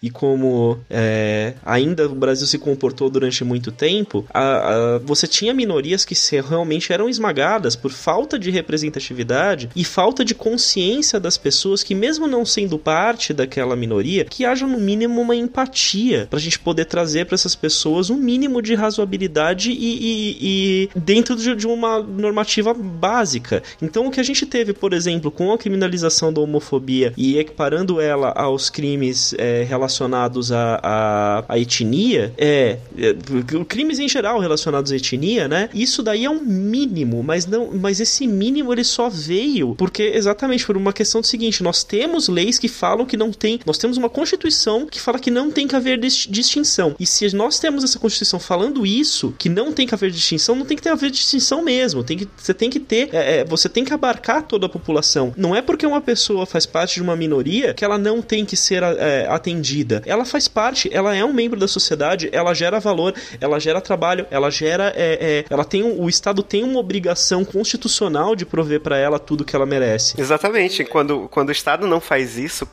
e 0.03 0.11
como 0.11 0.79
é, 0.91 1.55
ainda 1.65 2.07
o 2.07 2.15
Brasil 2.15 2.47
se 2.47 2.59
comportou 2.59 3.09
durante 3.11 3.45
muito 3.45 3.71
tempo, 3.73 4.25
a- 4.33 4.41
a- 4.97 4.99
você 4.99 5.27
tinha 5.27 5.53
minorias 5.55 6.05
que 6.05 6.15
se- 6.15 6.41
realmente 6.41 6.93
eram 6.93 7.09
esmagadas 7.09 7.77
por 7.77 7.91
falta 7.91 8.39
de 8.39 8.51
representatividade 8.51 9.69
e 9.75 9.85
falta 9.85 10.25
de 10.25 10.35
consciência 10.35 11.19
das 11.19 11.37
pessoas 11.37 11.83
que, 11.83 11.95
mesmo 11.95 12.27
não 12.27 12.45
sendo 12.45 12.79
parte 12.79 13.33
daquela 13.33 13.75
minoria, 13.77 14.25
que 14.25 14.45
haja 14.45 14.67
no 14.67 14.79
mínimo 14.79 15.21
uma 15.21 15.35
empatia 15.37 16.27
pra 16.31 16.39
gente 16.39 16.59
poder 16.59 16.85
trazer 16.87 17.27
pra 17.27 17.35
essas 17.35 17.55
pessoas 17.55 18.11
um 18.11 18.17
mínimo 18.17 18.61
de 18.63 18.75
razoabilidade 18.75 19.71
e, 19.71 19.75
e- 19.75 20.37
e 20.41 20.89
dentro 20.99 21.37
de, 21.37 21.55
de 21.55 21.67
uma 21.67 22.01
normativa 22.03 22.73
básica. 22.75 23.63
Então, 23.81 24.07
o 24.07 24.11
que 24.11 24.21
a 24.21 24.25
gente 24.25 24.47
teve, 24.47 24.73
por 24.73 24.93
exemplo, 24.93 25.31
com 25.31 25.53
a 25.53 25.59
criminalização 25.59 26.33
da 26.33 26.41
homofobia 26.41 27.13
e 27.17 27.39
equiparando 27.39 28.01
ela 28.01 28.31
aos 28.31 28.71
crimes 28.71 29.34
é, 29.39 29.65
relacionados 29.69 30.53
à, 30.53 30.81
à, 30.83 31.45
à 31.49 31.59
etnia, 31.59 32.33
é, 32.37 32.79
é, 32.99 33.15
crimes 33.69 33.99
em 33.99 34.09
geral 34.09 34.39
relacionados 34.39 34.93
à 34.93 34.97
etnia, 34.97 35.49
né? 35.49 35.69
Isso 35.75 36.03
daí 36.03 36.25
é 36.25 36.31
um 36.31 36.41
mínimo, 36.41 37.23
mas 37.23 37.47
não, 37.47 37.71
mas 37.73 38.01
esse 38.01 38.27
mínimo 38.27 38.73
ele 38.73 38.85
só 38.85 39.09
veio 39.09 39.75
porque 39.77 40.03
exatamente 40.03 40.65
por 40.65 40.77
uma 40.77 40.93
questão 40.93 41.21
do 41.21 41.27
seguinte: 41.27 41.63
nós 41.63 41.85
temos 41.85 42.29
leis 42.29 42.59
que 42.59 42.69
falam 42.69 43.07
que 43.07 43.17
não 43.17 43.33
tem, 43.33 43.61
nós 43.67 43.79
temos 43.79 43.97
uma 43.97 44.09
constituição 44.09 44.87
que 44.87 45.01
fala 45.01 45.19
que 45.19 45.31
não 45.31 45.51
tem 45.51 45.67
que 45.67 45.77
haver 45.77 45.99
dis- 45.99 46.27
distinção. 46.29 46.95
E 46.99 47.07
se 47.07 47.35
nós 47.35 47.59
temos 47.59 47.85
essa 47.85 47.99
constituição 47.99 48.39
falando 48.39 48.87
isso, 48.87 49.35
que 49.39 49.49
não 49.49 49.73
tem 49.73 49.87
que 49.87 49.95
haver 49.95 50.11
distinção, 50.11 50.55
não 50.55 50.67
tem 50.67 50.77
que 50.77 50.83
ter 50.83 50.91
haver 50.91 51.11
distinção 51.11 51.63
mesmo. 51.63 52.03
Tem 52.03 52.19
que, 52.19 52.29
você 52.37 52.55
tem 52.55 52.71
que 52.71 52.81
ter, 52.81 53.09
é, 53.13 53.39
é, 53.39 53.45
você 53.45 53.69
tem 53.69 53.85
que 53.85 53.93
abarcar 53.93 54.43
toda 54.43 54.67
a 54.67 54.69
população. 54.69 55.33
Não 55.37 55.55
é 55.55 55.63
porque 55.63 55.87
uma 55.87 56.01
pessoa 56.01 56.47
faz 56.47 56.67
parte 56.67 56.95
de 56.95 57.03
uma 57.03 57.17
minoria 57.17 57.75
que 57.75 57.85
ela 57.85 57.99
não 57.99 58.21
tem 58.21 58.45
que 58.45 58.57
ser 58.57 58.83
é, 58.83 59.24
atendida. 59.27 60.03
Ela 60.07 60.25
faz 60.25 60.49
parte, 60.49 60.89
ela 60.93 61.15
é 61.15 61.25
um 61.25 61.33
membro 61.33 61.59
da 61.59 61.69
sociedade, 61.69 62.29
ela 62.33 62.55
gera 62.55 62.81
valor, 62.81 63.15
ela 63.41 63.59
gera 63.59 63.81
trabalho, 63.81 64.27
ela 64.31 64.51
gera, 64.51 64.93
é, 64.97 65.19
é, 65.21 65.45
ela 65.49 65.65
tem, 65.65 65.83
o 65.83 66.09
Estado 66.09 66.43
tem 66.43 66.65
uma 66.65 66.79
obrigação 66.79 67.45
constitucional 67.45 68.35
de 68.37 68.45
prover 68.45 68.81
pra 68.81 68.97
ela 68.97 69.19
tudo 69.19 69.45
que 69.45 69.55
ela 69.55 69.67
merece. 69.67 70.21
Exatamente. 70.21 70.85
Quando, 70.85 71.29
quando 71.29 71.49
o 71.49 71.53
Estado 71.53 71.87
não 71.87 72.01
faz 72.01 72.37
isso, 72.39 72.67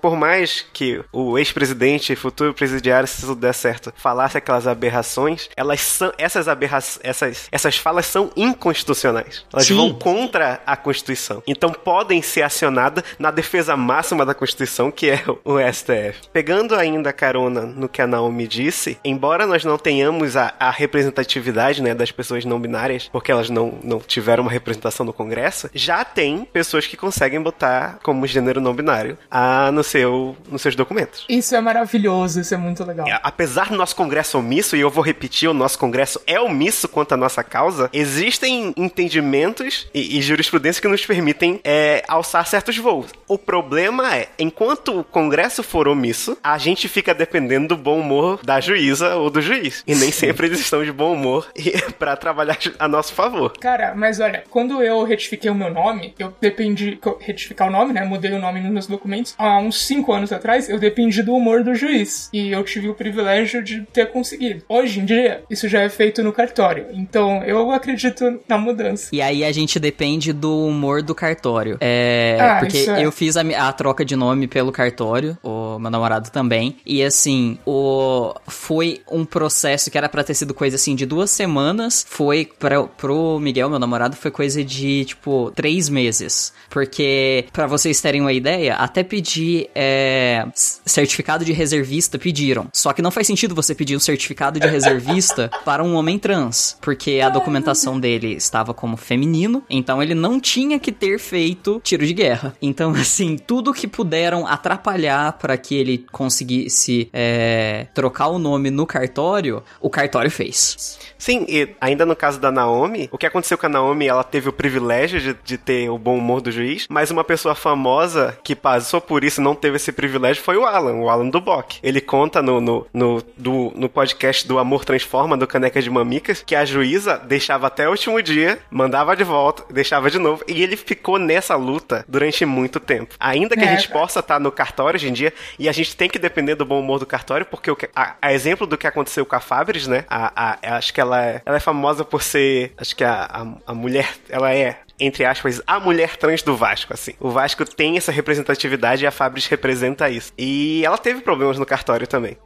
por 0.00 0.16
mais 0.16 0.64
que 0.72 1.02
o 1.12 1.38
ex-presidente 1.38 2.12
e 2.12 2.16
futuro 2.16 2.54
presidiário, 2.54 3.06
se 3.08 3.20
tudo 3.20 3.36
der 3.36 3.54
certo, 3.54 3.92
falasse 3.96 4.38
aquelas 4.38 4.66
aberrações, 4.66 5.48
elas 5.56 5.80
são, 5.80 6.12
essas 6.18 6.48
aberrações, 6.48 7.00
essas, 7.02 7.48
essas 7.50 7.76
falas 7.76 8.06
são 8.06 8.30
inconstitucionais. 8.36 9.44
Elas 9.52 9.66
Sim. 9.66 9.76
vão 9.76 9.94
contra 9.94 10.60
a 10.66 10.76
Constituição. 10.76 11.42
Então 11.46 11.72
podem 11.72 12.22
ser 12.22 12.42
acionadas 12.42 13.04
na 13.18 13.30
defesa 13.30 13.76
máxima 13.76 14.24
da 14.24 14.34
Constituição, 14.34 14.90
que 14.90 15.10
é 15.10 15.22
o 15.44 15.58
STF. 15.72 15.88
Pegando 16.32 16.74
ainda 16.74 17.12
carona 17.12 17.62
no 17.62 17.88
que 17.88 18.02
a 18.02 18.06
Naomi 18.06 18.46
disse, 18.46 18.98
embora 19.04 19.46
nós 19.46 19.64
não 19.64 19.78
tenhamos 19.78 20.36
a, 20.36 20.54
a 20.58 20.70
representatividade 20.70 21.82
né, 21.82 21.94
das 21.94 22.10
pessoas 22.10 22.44
não 22.44 22.60
binárias, 22.60 23.08
porque 23.12 23.32
elas 23.32 23.50
não, 23.50 23.78
não 23.82 23.98
tiveram 23.98 24.44
uma 24.44 24.52
representação 24.52 25.04
no 25.04 25.12
Congresso, 25.12 25.68
já 25.74 26.04
tem 26.04 26.44
pessoas 26.44 26.86
que 26.86 26.96
conseguem 26.96 27.40
botar 27.40 27.98
como 28.02 28.26
gênero 28.26 28.60
não 28.60 28.74
binário 28.74 29.18
a, 29.30 29.70
no 29.72 29.82
seu, 29.82 30.36
nos 30.50 30.62
seus 30.62 30.74
documentos. 30.74 31.24
Isso 31.28 31.54
é 31.54 31.60
maravilhoso, 31.60 32.40
isso 32.40 32.54
é 32.54 32.56
muito 32.56 32.84
legal. 32.84 33.06
É, 33.06 33.18
Apesar 33.22 33.68
do 33.68 33.76
nosso 33.76 33.96
Congresso 33.96 34.38
omisso, 34.38 34.76
e 34.76 34.80
eu 34.80 34.90
vou 34.90 35.02
repetir, 35.02 35.48
o 35.48 35.54
nosso 35.54 35.78
Congresso 35.78 36.20
é 36.26 36.40
omisso 36.40 36.88
quanto 36.88 37.12
à 37.12 37.16
nossa 37.16 37.42
causa, 37.42 37.90
existem 37.92 38.72
entendimentos 38.76 39.88
e, 39.92 40.18
e 40.18 40.22
jurisprudência 40.22 40.80
que 40.80 40.88
nos 40.88 41.04
permitem 41.04 41.60
é, 41.64 42.02
alçar 42.06 42.46
certos 42.46 42.76
voos. 42.78 43.10
O 43.26 43.38
problema 43.38 44.14
é, 44.14 44.28
enquanto 44.38 45.00
o 45.00 45.04
Congresso 45.04 45.62
for 45.62 45.87
omisso, 45.88 46.36
a 46.42 46.58
gente 46.58 46.88
fica 46.88 47.14
dependendo 47.14 47.68
do 47.68 47.76
bom 47.76 48.00
humor 48.00 48.40
da 48.44 48.60
juíza 48.60 49.16
ou 49.16 49.30
do 49.30 49.40
juiz. 49.40 49.82
E 49.86 49.94
nem 49.94 50.10
sempre 50.10 50.46
eles 50.46 50.60
estão 50.60 50.84
de 50.84 50.92
bom 50.92 51.12
humor 51.12 51.48
para 51.98 52.16
trabalhar 52.16 52.58
a 52.78 52.88
nosso 52.88 53.12
favor. 53.12 53.52
Cara, 53.58 53.94
mas 53.94 54.20
olha, 54.20 54.44
quando 54.50 54.82
eu 54.82 55.02
retifiquei 55.04 55.50
o 55.50 55.54
meu 55.54 55.72
nome, 55.72 56.14
eu 56.18 56.32
dependi. 56.40 56.98
Retificar 57.20 57.68
o 57.68 57.70
nome, 57.70 57.92
né? 57.92 58.04
Mudei 58.04 58.32
o 58.32 58.38
nome 58.38 58.60
nos 58.60 58.70
meus 58.70 58.86
documentos. 58.86 59.34
Há 59.38 59.58
uns 59.58 59.86
5 59.86 60.12
anos 60.12 60.32
atrás, 60.32 60.68
eu 60.68 60.78
dependi 60.78 61.22
do 61.22 61.34
humor 61.34 61.62
do 61.62 61.74
juiz. 61.74 62.28
E 62.32 62.50
eu 62.50 62.64
tive 62.64 62.88
o 62.88 62.94
privilégio 62.94 63.62
de 63.62 63.82
ter 63.92 64.10
conseguido. 64.10 64.62
Hoje 64.68 65.00
em 65.00 65.04
dia, 65.04 65.42
isso 65.50 65.68
já 65.68 65.82
é 65.82 65.88
feito 65.88 66.22
no 66.22 66.32
cartório. 66.32 66.86
Então, 66.92 67.42
eu 67.44 67.70
acredito 67.72 68.40
na 68.48 68.58
mudança. 68.58 69.08
E 69.12 69.20
aí 69.20 69.44
a 69.44 69.52
gente 69.52 69.78
depende 69.78 70.32
do 70.32 70.66
humor 70.66 71.02
do 71.02 71.14
cartório. 71.14 71.76
É. 71.80 72.36
Ah, 72.40 72.56
porque 72.60 72.78
é. 72.78 73.04
eu 73.04 73.12
fiz 73.12 73.36
a, 73.36 73.42
a 73.68 73.72
troca 73.72 74.04
de 74.04 74.16
nome 74.16 74.46
pelo 74.46 74.72
cartório, 74.72 75.36
o 75.42 75.77
meu 75.78 75.90
namorado 75.90 76.30
também. 76.30 76.76
E 76.84 77.02
assim, 77.02 77.58
o 77.66 78.34
foi 78.46 79.00
um 79.10 79.24
processo 79.24 79.90
que 79.90 79.98
era 79.98 80.08
pra 80.08 80.24
ter 80.24 80.34
sido 80.34 80.54
coisa 80.54 80.76
assim 80.76 80.94
de 80.94 81.06
duas 81.06 81.30
semanas. 81.30 82.04
Foi 82.08 82.48
pra, 82.58 82.82
pro 82.84 83.38
Miguel, 83.40 83.70
meu 83.70 83.78
namorado, 83.78 84.16
foi 84.16 84.30
coisa 84.30 84.64
de 84.64 85.04
tipo 85.04 85.50
três 85.54 85.88
meses. 85.88 86.52
Porque, 86.68 87.46
pra 87.52 87.66
vocês 87.66 88.00
terem 88.00 88.20
uma 88.20 88.32
ideia, 88.32 88.74
até 88.74 89.02
pedir 89.02 89.70
é, 89.74 90.46
certificado 90.54 91.44
de 91.44 91.52
reservista 91.52 92.18
pediram. 92.18 92.68
Só 92.72 92.92
que 92.92 93.02
não 93.02 93.10
faz 93.10 93.26
sentido 93.26 93.54
você 93.54 93.74
pedir 93.74 93.96
um 93.96 94.00
certificado 94.00 94.60
de 94.60 94.66
reservista 94.66 95.50
para 95.64 95.82
um 95.82 95.94
homem 95.94 96.18
trans. 96.18 96.76
Porque 96.80 97.20
a 97.22 97.28
documentação 97.28 97.98
dele 97.98 98.34
estava 98.34 98.74
como 98.74 98.96
feminino, 98.96 99.62
então 99.68 100.02
ele 100.02 100.14
não 100.14 100.40
tinha 100.40 100.78
que 100.78 100.92
ter 100.92 101.18
feito 101.18 101.80
tiro 101.82 102.06
de 102.06 102.12
guerra. 102.12 102.54
Então, 102.60 102.90
assim, 102.92 103.36
tudo 103.36 103.72
que 103.72 103.86
puderam 103.86 104.46
atrapalhar 104.46 105.32
para 105.34 105.56
que 105.56 105.67
ele 105.74 106.06
conseguisse 106.12 107.08
é, 107.12 107.86
trocar 107.94 108.28
o 108.28 108.38
nome 108.38 108.70
no 108.70 108.86
cartório, 108.86 109.62
o 109.80 109.90
cartório 109.90 110.30
fez. 110.30 110.98
Sim, 111.18 111.44
e 111.48 111.68
ainda 111.80 112.06
no 112.06 112.14
caso 112.14 112.38
da 112.38 112.50
Naomi, 112.52 113.08
o 113.10 113.18
que 113.18 113.26
aconteceu 113.26 113.58
com 113.58 113.66
a 113.66 113.68
Naomi, 113.68 114.06
ela 114.06 114.22
teve 114.22 114.48
o 114.48 114.52
privilégio 114.52 115.20
de, 115.20 115.36
de 115.44 115.58
ter 115.58 115.88
o 115.90 115.98
bom 115.98 116.16
humor 116.16 116.40
do 116.40 116.50
juiz, 116.52 116.86
mas 116.88 117.10
uma 117.10 117.24
pessoa 117.24 117.54
famosa 117.54 118.38
que 118.44 118.54
passou 118.54 119.00
por 119.00 119.24
isso 119.24 119.40
e 119.40 119.44
não 119.44 119.54
teve 119.54 119.76
esse 119.76 119.90
privilégio 119.92 120.42
foi 120.42 120.56
o 120.56 120.64
Alan, 120.64 120.94
o 120.96 121.08
Alan 121.08 121.28
Duboc. 121.28 121.78
Ele 121.82 122.00
conta 122.00 122.40
no, 122.40 122.60
no, 122.60 122.86
no, 122.92 123.22
do- 123.36 123.72
no 123.74 123.88
podcast 123.88 124.46
do 124.46 124.58
Amor 124.58 124.84
Transforma, 124.84 125.36
do 125.36 125.46
Caneca 125.46 125.82
de 125.82 125.90
Mamicas, 125.90 126.42
que 126.46 126.54
a 126.54 126.64
juíza 126.64 127.18
deixava 127.18 127.66
até 127.66 127.86
o 127.88 127.90
último 127.90 128.22
dia, 128.22 128.58
mandava 128.70 129.16
de 129.16 129.24
volta, 129.24 129.64
deixava 129.72 130.10
de 130.10 130.18
novo, 130.18 130.44
e 130.46 130.62
ele 130.62 130.76
ficou 130.76 131.18
nessa 131.18 131.56
luta 131.56 132.04
durante 132.08 132.44
muito 132.44 132.78
tempo. 132.78 133.14
Ainda 133.18 133.56
que 133.56 133.64
a 133.64 133.66
É, 133.72 133.76
gente 133.76 133.88
cara. 133.88 134.00
possa 134.00 134.20
estar 134.20 134.38
no 134.38 134.52
cartório 134.52 134.96
hoje 134.96 135.08
em 135.08 135.12
dia, 135.12 135.32
e 135.58 135.68
a 135.68 135.72
gente 135.72 135.96
tem 135.96 136.08
que 136.08 136.18
depender 136.18 136.54
do 136.54 136.64
bom 136.64 136.80
humor 136.80 136.98
do 136.98 137.06
cartório, 137.06 137.46
porque 137.46 137.70
o 137.70 137.76
que- 137.76 137.88
a, 137.94 138.14
a 138.20 138.32
exemplo 138.32 138.66
do 138.66 138.76
que 138.78 138.86
aconteceu 138.86 139.24
com 139.26 139.36
a 139.36 139.40
Fabris, 139.40 139.86
né? 139.86 140.04
A, 140.08 140.32
a- 140.52 140.76
acho 140.76 140.92
que 140.92 141.00
ela 141.00 141.24
é, 141.24 141.42
ela 141.44 141.56
é 141.56 141.60
famosa 141.60 142.04
por 142.04 142.22
ser. 142.22 142.72
Acho 142.76 142.94
que 142.96 143.04
a, 143.04 143.46
a, 143.66 143.74
mulher. 143.74 144.08
Ela 144.28 144.54
é. 144.54 144.80
Entre 145.00 145.24
aspas, 145.24 145.62
a 145.64 145.78
mulher 145.78 146.16
trans 146.16 146.42
do 146.42 146.56
Vasco, 146.56 146.92
assim. 146.92 147.12
O 147.20 147.30
Vasco 147.30 147.64
tem 147.64 147.96
essa 147.96 148.10
representatividade 148.10 149.04
e 149.04 149.06
a 149.06 149.12
Fabris 149.12 149.46
representa 149.46 150.10
isso. 150.10 150.32
E 150.36 150.82
ela 150.84 150.98
teve 150.98 151.20
problemas 151.20 151.56
no 151.56 151.64
cartório 151.64 152.04
também. 152.04 152.36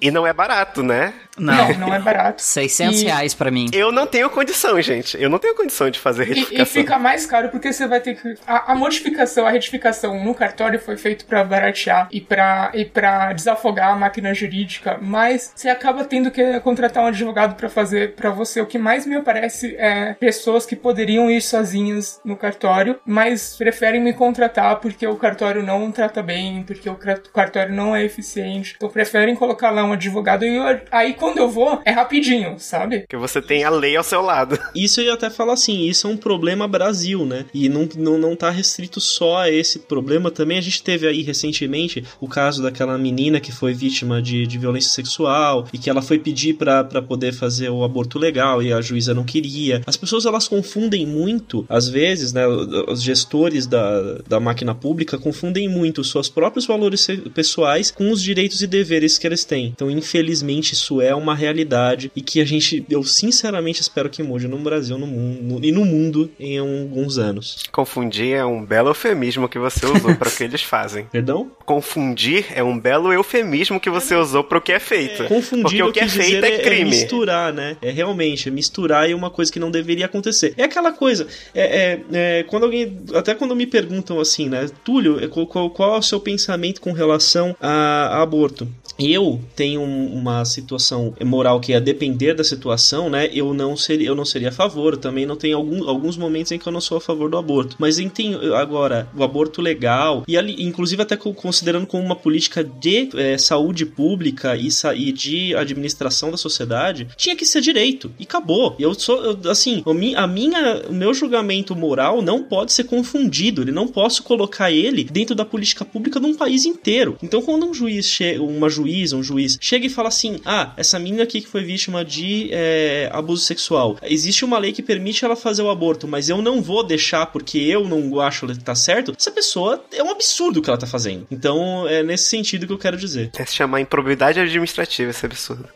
E 0.00 0.10
não 0.10 0.26
é 0.26 0.32
barato, 0.32 0.82
né? 0.82 1.14
Não, 1.38 1.68
Não, 1.72 1.78
não 1.88 1.94
é 1.94 1.98
barato. 1.98 2.40
600 2.42 3.00
E- 3.02 3.04
reais 3.06 3.34
pra 3.34 3.50
mim. 3.50 3.66
Eu 3.72 3.90
não 3.90 4.06
tenho 4.06 4.28
condição, 4.30 4.80
gente. 4.80 5.20
Eu 5.20 5.28
não 5.28 5.38
tenho 5.38 5.54
condição 5.54 5.90
de 5.90 5.98
fazer 5.98 6.28
E, 6.28 6.30
e 6.30 6.34
retificação. 6.34 6.66
fica 6.66 6.98
mais 6.98 7.26
caro 7.26 7.48
porque 7.48 7.72
você 7.72 7.86
vai 7.88 8.00
ter 8.00 8.14
que. 8.14 8.34
A, 8.46 8.72
a 8.72 8.74
modificação, 8.74 9.46
a 9.46 9.50
retificação 9.50 10.22
no 10.24 10.34
cartório 10.34 10.78
foi 10.78 10.96
feito 10.96 11.24
pra 11.24 11.42
baratear 11.44 12.08
e 12.12 12.20
pra, 12.20 12.70
e 12.74 12.84
pra 12.84 13.32
desafogar 13.32 13.90
a 13.92 13.96
máquina 13.96 14.32
jurídica, 14.34 14.98
mas 15.00 15.52
você 15.54 15.68
acaba 15.68 16.04
tendo 16.04 16.30
que 16.30 16.60
contratar 16.60 17.02
um 17.02 17.06
advogado 17.06 17.54
pra 17.56 17.68
fazer 17.68 18.14
pra 18.14 18.30
você. 18.30 18.60
O 18.60 18.66
que 18.66 18.78
mais 18.78 19.06
me 19.06 19.16
aparece 19.16 19.74
é 19.76 20.14
pessoas 20.14 20.64
que 20.66 20.76
poderiam 20.76 21.30
ir 21.30 21.40
sozinhas 21.40 22.20
no 22.24 22.36
cartório, 22.36 22.98
mas 23.04 23.56
preferem 23.56 24.00
me 24.00 24.12
contratar 24.12 24.76
porque 24.80 25.06
o 25.06 25.16
cartório 25.16 25.62
não 25.62 25.90
trata 25.90 26.22
bem, 26.22 26.62
porque 26.62 26.88
o 26.88 26.96
cartório 27.32 27.74
não 27.74 27.94
é 27.96 28.04
eficiente. 28.04 28.74
Então 28.76 28.88
preferem 28.88 29.34
colocar 29.34 29.70
lá 29.70 29.83
um 29.84 29.92
advogado 29.92 30.44
e 30.44 30.56
eu- 30.56 30.80
aí 30.90 31.14
quando 31.14 31.38
eu 31.38 31.48
vou 31.50 31.80
é 31.84 31.90
rapidinho, 31.90 32.56
sabe? 32.58 33.00
Porque 33.00 33.16
você 33.16 33.40
tem 33.42 33.64
a 33.64 33.70
lei 33.70 33.96
ao 33.96 34.04
seu 34.04 34.20
lado. 34.20 34.58
Isso 34.74 35.00
eu 35.00 35.06
ia 35.06 35.14
até 35.14 35.30
falar 35.30 35.54
assim, 35.54 35.82
isso 35.86 36.06
é 36.06 36.10
um 36.10 36.16
problema 36.16 36.66
Brasil, 36.66 37.24
né? 37.24 37.44
E 37.54 37.68
não, 37.68 37.88
não, 37.96 38.18
não 38.18 38.36
tá 38.36 38.50
restrito 38.50 39.00
só 39.00 39.38
a 39.38 39.50
esse 39.50 39.78
problema. 39.80 40.30
Também 40.30 40.58
a 40.58 40.60
gente 40.60 40.82
teve 40.82 41.06
aí 41.06 41.22
recentemente 41.22 42.04
o 42.20 42.28
caso 42.28 42.62
daquela 42.62 42.96
menina 42.98 43.40
que 43.40 43.52
foi 43.52 43.72
vítima 43.74 44.20
de, 44.20 44.46
de 44.46 44.58
violência 44.58 44.90
sexual 44.90 45.66
e 45.72 45.78
que 45.78 45.88
ela 45.90 46.02
foi 46.02 46.18
pedir 46.18 46.54
pra 46.54 46.82
pra 46.84 47.00
poder 47.02 47.32
fazer 47.32 47.68
o 47.70 47.84
aborto 47.84 48.18
legal 48.18 48.62
e 48.62 48.72
a 48.72 48.80
juíza 48.80 49.14
não 49.14 49.24
queria. 49.24 49.82
As 49.86 49.96
pessoas 49.96 50.26
elas 50.26 50.48
confundem 50.48 51.06
muito, 51.06 51.64
às 51.68 51.88
vezes, 51.88 52.32
né? 52.32 52.46
Os 52.46 53.02
gestores 53.02 53.66
da, 53.66 54.18
da 54.28 54.40
máquina 54.40 54.74
pública 54.74 55.18
confundem 55.18 55.68
muito 55.68 56.00
os 56.00 56.10
seus 56.10 56.28
próprios 56.28 56.66
valores 56.66 57.06
pessoais 57.34 57.90
com 57.90 58.10
os 58.10 58.22
direitos 58.22 58.62
e 58.62 58.66
deveres 58.66 59.18
que 59.18 59.26
eles 59.26 59.44
têm. 59.44 59.73
Então, 59.74 59.90
infelizmente, 59.90 60.72
isso 60.72 61.00
é 61.00 61.14
uma 61.14 61.34
realidade 61.34 62.10
e 62.14 62.20
que 62.22 62.40
a 62.40 62.44
gente, 62.44 62.84
eu 62.88 63.02
sinceramente 63.02 63.80
espero 63.80 64.08
que 64.08 64.22
mude 64.22 64.46
no 64.46 64.56
Brasil 64.58 64.96
no 64.98 65.06
mundo, 65.06 65.64
e 65.64 65.72
no 65.72 65.84
mundo 65.84 66.30
em 66.38 66.58
alguns 66.58 67.18
anos. 67.18 67.64
Confundir 67.72 68.34
é 68.36 68.44
um 68.44 68.64
belo 68.64 68.88
eufemismo 68.90 69.48
que 69.48 69.58
você 69.58 69.84
usou 69.86 70.14
para 70.16 70.28
o 70.28 70.32
que 70.32 70.44
eles 70.44 70.62
fazem. 70.62 71.06
Perdão? 71.12 71.50
Confundir 71.64 72.46
é 72.54 72.62
um 72.62 72.78
belo 72.78 73.12
eufemismo 73.12 73.80
que 73.80 73.90
você 73.90 74.14
usou 74.14 74.44
para 74.44 74.58
o 74.58 74.60
que 74.60 74.72
é 74.72 74.78
feito. 74.78 75.24
Confundir 75.24 75.62
Porque 75.62 75.82
o 75.82 75.92
que 75.92 76.00
é 76.00 76.08
feito 76.08 76.34
dizer 76.40 76.44
é 76.44 76.58
crime. 76.58 76.90
misturar, 76.90 77.52
né? 77.52 77.76
É 77.82 77.90
realmente, 77.90 78.48
é 78.48 78.52
misturar 78.52 79.10
e 79.10 79.14
uma 79.14 79.30
coisa 79.30 79.52
que 79.52 79.58
não 79.58 79.70
deveria 79.70 80.06
acontecer. 80.06 80.54
É 80.56 80.64
aquela 80.64 80.92
coisa, 80.92 81.26
é, 81.54 81.62
é- 81.62 82.00
é, 82.12 82.42
quando 82.44 82.64
alguém, 82.64 82.96
até 83.14 83.34
quando 83.34 83.56
me 83.56 83.66
perguntam 83.66 84.20
assim, 84.20 84.48
né, 84.48 84.68
Túlio, 84.84 85.22
é, 85.22 85.26
qual, 85.28 85.46
qual- 85.46 85.70
qual 85.70 85.94
é 85.96 85.98
o 85.98 86.02
seu 86.02 86.20
pensamento 86.20 86.80
com 86.80 86.92
relação 86.92 87.56
a, 87.60 88.18
a 88.18 88.22
aborto? 88.22 88.68
Eu 88.98 89.40
tenho 89.56 89.80
um- 89.80 90.14
uma 90.14 90.44
situação 90.44 91.14
moral 91.24 91.60
que 91.60 91.72
é 91.72 91.80
depender 91.80 92.34
da 92.34 92.44
situação, 92.44 93.10
né? 93.10 93.28
Eu 93.32 93.52
não 93.52 93.76
seria, 93.76 94.08
eu 94.08 94.14
não 94.14 94.24
seria 94.24 94.50
a 94.50 94.52
favor. 94.52 94.96
Também 94.96 95.26
não 95.26 95.36
tenho 95.36 95.56
algum, 95.56 95.88
alguns 95.88 96.16
momentos 96.16 96.52
em 96.52 96.58
que 96.58 96.66
eu 96.66 96.72
não 96.72 96.80
sou 96.80 96.98
a 96.98 97.00
favor 97.00 97.28
do 97.28 97.36
aborto. 97.36 97.76
Mas 97.78 97.96
tem, 98.14 98.34
agora 98.54 99.08
o 99.16 99.22
aborto 99.24 99.60
legal 99.60 100.22
e 100.28 100.36
ali, 100.36 100.62
inclusive 100.62 101.02
até 101.02 101.16
co- 101.16 101.32
considerando 101.34 101.86
como 101.86 102.04
uma 102.04 102.14
política 102.16 102.62
de 102.62 103.08
eh, 103.14 103.36
saúde 103.38 103.84
pública 103.86 104.56
e, 104.56 104.68
e 104.96 105.12
de 105.12 105.54
administração 105.56 106.30
da 106.30 106.36
sociedade, 106.36 107.08
tinha 107.16 107.34
que 107.34 107.44
ser 107.46 107.60
direito 107.60 108.12
e 108.18 108.22
acabou. 108.24 108.76
Eu 108.78 108.94
sou 108.94 109.22
eu, 109.24 109.50
assim, 109.50 109.82
a 110.16 110.26
minha, 110.26 110.82
o 110.88 110.92
meu 110.92 111.12
julgamento 111.14 111.74
moral 111.74 112.22
não 112.22 112.42
pode 112.42 112.72
ser 112.72 112.84
confundido. 112.84 113.62
Ele 113.62 113.72
não 113.72 113.88
posso 113.88 114.22
colocar 114.22 114.70
ele 114.70 115.04
dentro 115.04 115.34
da 115.34 115.44
política 115.44 115.84
pública 115.84 116.20
de 116.20 116.26
um 116.26 116.34
país 116.34 116.64
inteiro. 116.64 117.16
Então 117.22 117.42
quando 117.42 117.66
um 117.66 117.74
juiz 117.74 118.06
chega, 118.06 118.42
uma 118.42 118.68
juíza, 118.84 119.16
um 119.16 119.22
juiz 119.22 119.58
chega 119.60 119.86
e 119.86 119.90
fala 119.90 120.08
assim, 120.08 120.40
ah, 120.44 120.72
essa 120.76 120.98
menina 120.98 121.22
aqui 121.22 121.40
que 121.40 121.48
foi 121.48 121.64
vítima 121.64 122.04
de 122.04 122.50
eh, 122.52 123.08
abuso 123.12 123.42
sexual, 123.44 123.96
existe 124.02 124.44
uma 124.44 124.58
lei 124.58 124.72
que 124.72 124.82
permite 124.82 125.24
ela 125.24 125.36
fazer 125.36 125.62
o 125.62 125.70
aborto, 125.70 126.06
mas 126.06 126.28
eu 126.28 126.42
não 126.42 126.60
vou 126.62 126.84
deixar 126.84 127.26
porque 127.26 127.58
eu 127.58 127.88
não 127.88 128.20
acho 128.20 128.46
que 128.46 128.58
tá 128.58 128.74
certo. 128.74 129.14
Essa 129.18 129.30
pessoa 129.30 129.82
é 129.92 130.02
um 130.02 130.10
absurdo 130.10 130.60
o 130.60 130.62
que 130.62 130.68
ela 130.68 130.78
tá 130.78 130.86
fazendo. 130.86 131.26
Então 131.30 131.88
é 131.88 132.02
nesse 132.02 132.28
sentido 132.28 132.66
que 132.66 132.72
eu 132.72 132.78
quero 132.78 132.96
dizer. 132.96 133.30
É 133.38 133.44
se 133.44 133.54
chamar 133.54 133.80
improbidade 133.80 134.38
administrativa, 134.38 135.10
esse 135.10 135.24
absurdo. 135.24 135.68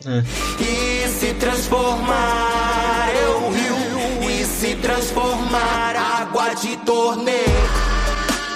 E 0.59 1.07
se 1.07 1.33
transformar 1.33 3.11
eu 3.15 3.49
rio 3.49 4.29
E 4.29 4.45
se 4.45 4.75
transformar 4.75 5.95
água 5.95 6.53
de 6.53 6.77
torneio 6.77 7.48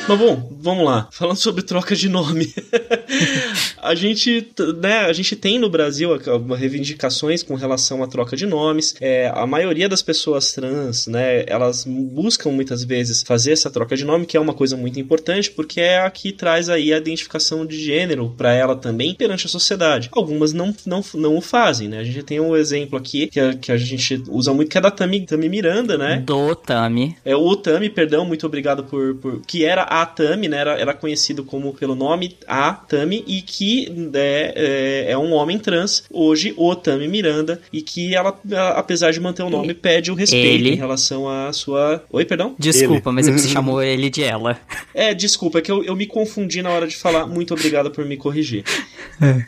Mas 0.07 0.19
bom, 0.19 0.51
vamos 0.59 0.85
lá. 0.85 1.07
Falando 1.11 1.37
sobre 1.37 1.63
troca 1.63 1.95
de 1.95 2.09
nome. 2.09 2.53
a 3.81 3.95
gente, 3.95 4.47
né, 4.77 4.99
a 4.99 5.13
gente 5.13 5.33
tem 5.35 5.57
no 5.57 5.69
Brasil 5.69 6.09
reivindicações 6.57 7.41
com 7.41 7.55
relação 7.55 8.03
à 8.03 8.07
troca 8.07 8.35
de 8.35 8.45
nomes. 8.45 8.95
É, 8.99 9.31
a 9.33 9.47
maioria 9.47 9.87
das 9.87 10.01
pessoas 10.01 10.51
trans, 10.51 11.07
né, 11.07 11.45
elas 11.47 11.85
buscam 11.85 12.51
muitas 12.51 12.83
vezes 12.83 13.23
fazer 13.23 13.53
essa 13.53 13.71
troca 13.71 13.95
de 13.95 14.03
nome, 14.03 14.25
que 14.25 14.35
é 14.35 14.39
uma 14.39 14.53
coisa 14.53 14.75
muito 14.75 14.99
importante, 14.99 15.49
porque 15.49 15.79
é 15.79 15.99
a 15.99 16.11
que 16.11 16.33
traz 16.33 16.69
aí 16.69 16.93
a 16.93 16.97
identificação 16.97 17.65
de 17.65 17.79
gênero 17.79 18.33
para 18.37 18.53
ela 18.53 18.75
também 18.75 19.15
perante 19.15 19.45
a 19.45 19.49
sociedade. 19.49 20.09
Algumas 20.11 20.51
não, 20.51 20.75
não, 20.85 21.03
não 21.13 21.37
o 21.37 21.41
fazem, 21.41 21.87
né? 21.87 21.99
A 21.99 22.03
gente 22.03 22.23
tem 22.23 22.41
um 22.41 22.55
exemplo 22.57 22.97
aqui 22.97 23.27
que 23.27 23.39
a, 23.39 23.53
que 23.53 23.71
a 23.71 23.77
gente 23.77 24.21
usa 24.27 24.53
muito, 24.53 24.69
que 24.69 24.77
é 24.77 24.81
da 24.81 24.91
Tami, 24.91 25.25
Tami 25.25 25.47
Miranda, 25.47 25.97
né? 25.97 26.21
Do 26.25 26.53
Tami. 26.55 27.15
É 27.23 27.35
o 27.35 27.55
Tami, 27.55 27.89
perdão, 27.89 28.25
muito 28.25 28.45
obrigado 28.45 28.83
por, 28.83 29.15
por 29.15 29.41
que 29.45 29.63
era 29.63 29.92
a 30.01 30.05
Tami, 30.05 30.47
né? 30.47 30.57
Era, 30.57 30.71
era 30.79 30.93
conhecido 30.93 31.43
como 31.43 31.73
pelo 31.73 31.93
nome 31.95 32.35
a 32.47 32.73
Tami 32.73 33.23
e 33.27 33.41
que 33.41 33.91
é, 34.13 35.05
é, 35.07 35.11
é 35.11 35.17
um 35.17 35.33
homem 35.33 35.59
trans, 35.59 36.03
hoje 36.11 36.53
o 36.57 36.75
Tami 36.75 37.07
Miranda, 37.07 37.61
e 37.71 37.81
que 37.81 38.15
ela, 38.15 38.37
apesar 38.75 39.11
de 39.11 39.19
manter 39.19 39.43
o 39.43 39.49
nome, 39.49 39.73
pede 39.73 40.11
o 40.11 40.15
respeito 40.15 40.45
Ele. 40.63 40.71
em 40.71 40.75
relação 40.75 41.27
à 41.29 41.51
sua. 41.53 42.03
Oi, 42.11 42.25
perdão? 42.25 42.55
Desculpa, 42.57 43.11
mas 43.11 43.27
é 43.27 43.31
que 43.31 43.39
você 43.39 43.47
chamou 43.53 43.81
ele 43.81 44.09
de 44.09 44.23
ela. 44.23 44.59
É, 44.93 45.13
desculpa, 45.13 45.59
é 45.59 45.61
que 45.61 45.71
eu, 45.71 45.83
eu 45.83 45.95
me 45.95 46.05
confundi 46.05 46.61
na 46.61 46.69
hora 46.69 46.87
de 46.87 46.95
falar. 46.95 47.25
Muito 47.27 47.53
obrigado 47.53 47.91
por 47.91 48.05
me 48.05 48.17
corrigir. 48.17 48.63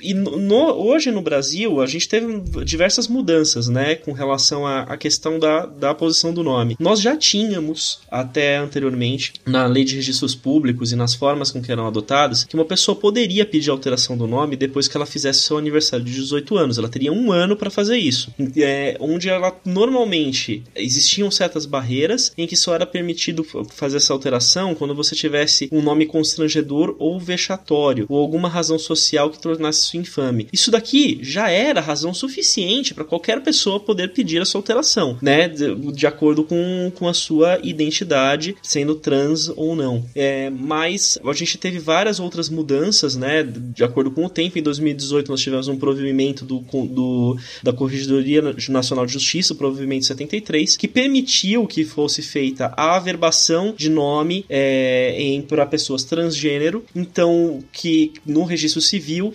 E 0.01 0.13
no- 0.13 0.37
no- 0.37 0.73
hoje 0.73 1.11
no 1.11 1.21
Brasil, 1.21 1.81
a 1.81 1.85
gente 1.87 2.07
teve 2.07 2.41
diversas 2.63 3.07
mudanças, 3.07 3.67
né, 3.67 3.95
com 3.95 4.11
relação 4.11 4.65
à, 4.65 4.81
à 4.81 4.97
questão 4.97 5.39
da, 5.39 5.65
da 5.65 5.93
posição 5.93 6.33
do 6.33 6.43
nome. 6.43 6.75
Nós 6.79 7.01
já 7.01 7.15
tínhamos, 7.17 7.99
até 8.11 8.57
anteriormente, 8.57 9.33
na 9.45 9.65
lei 9.65 9.83
de 9.83 9.95
registros 9.95 10.34
públicos 10.35 10.91
e 10.91 10.95
nas 10.95 11.13
formas 11.13 11.51
com 11.51 11.61
que 11.61 11.71
eram 11.71 11.87
adotadas, 11.87 12.43
que 12.43 12.55
uma 12.55 12.65
pessoa 12.65 12.95
poderia 12.95 13.45
pedir 13.45 13.69
alteração 13.69 14.17
do 14.17 14.27
nome 14.27 14.55
depois 14.55 14.87
que 14.87 14.97
ela 14.97 15.05
fizesse 15.05 15.41
seu 15.41 15.57
aniversário 15.57 16.05
de 16.05 16.13
18 16.13 16.57
anos. 16.57 16.77
Ela 16.77 16.89
teria 16.89 17.11
um 17.11 17.31
ano 17.31 17.55
para 17.55 17.69
fazer 17.69 17.97
isso. 17.97 18.33
É, 18.57 18.97
onde 18.99 19.29
ela 19.29 19.55
normalmente 19.65 20.63
existiam 20.75 21.29
certas 21.31 21.65
barreiras 21.65 22.31
em 22.37 22.47
que 22.47 22.55
só 22.55 22.73
era 22.73 22.85
permitido 22.85 23.45
fazer 23.71 23.97
essa 23.97 24.13
alteração 24.13 24.75
quando 24.75 24.95
você 24.95 25.15
tivesse 25.15 25.69
um 25.71 25.81
nome 25.81 26.05
constrangedor 26.05 26.95
ou 26.99 27.19
vexatório, 27.19 28.05
ou 28.09 28.19
alguma 28.19 28.49
razão 28.49 28.77
social 28.77 29.29
que 29.29 29.39
tornasse 29.39 29.81
isso 29.81 29.97
infame. 29.97 30.47
Isso 30.51 30.71
daqui 30.71 31.19
já 31.21 31.49
era 31.49 31.81
razão 31.81 32.13
suficiente 32.13 32.93
para 32.93 33.03
qualquer 33.03 33.41
pessoa 33.41 33.79
poder 33.79 34.13
pedir 34.13 34.41
a 34.41 34.45
sua 34.45 34.59
alteração, 34.59 35.17
né? 35.21 35.47
De, 35.47 35.75
de 35.91 36.07
acordo 36.07 36.43
com, 36.43 36.91
com 36.95 37.07
a 37.07 37.13
sua 37.13 37.59
identidade, 37.63 38.55
sendo 38.61 38.95
trans 38.95 39.49
ou 39.55 39.75
não. 39.75 40.05
É, 40.15 40.24
mas 40.49 41.17
a 41.23 41.33
gente 41.33 41.57
teve 41.57 41.79
várias 41.79 42.19
outras 42.19 42.49
mudanças, 42.49 43.15
né? 43.15 43.43
De 43.43 43.83
acordo 43.83 44.11
com 44.11 44.25
o 44.25 44.29
tempo. 44.29 44.57
Em 44.57 44.63
2018 44.63 45.29
nós 45.29 45.41
tivemos 45.41 45.67
um 45.67 45.77
provimento 45.77 46.43
do, 46.43 46.59
do, 46.59 47.37
da 47.61 47.71
Corregedoria 47.71 48.41
Nacional 48.69 49.05
de 49.05 49.13
Justiça, 49.13 49.53
o 49.53 49.55
provimento 49.55 50.05
73, 50.05 50.75
que 50.75 50.87
permitiu 50.87 51.67
que 51.67 51.83
fosse 51.83 52.21
feita 52.21 52.73
a 52.75 52.95
averbação 52.95 53.73
de 53.77 53.89
nome 53.89 54.45
é, 54.49 55.41
para 55.47 55.65
pessoas 55.65 56.03
transgênero. 56.03 56.83
Então, 56.95 57.63
que 57.71 58.13
no 58.25 58.43
registro 58.43 58.81
civil 58.81 59.33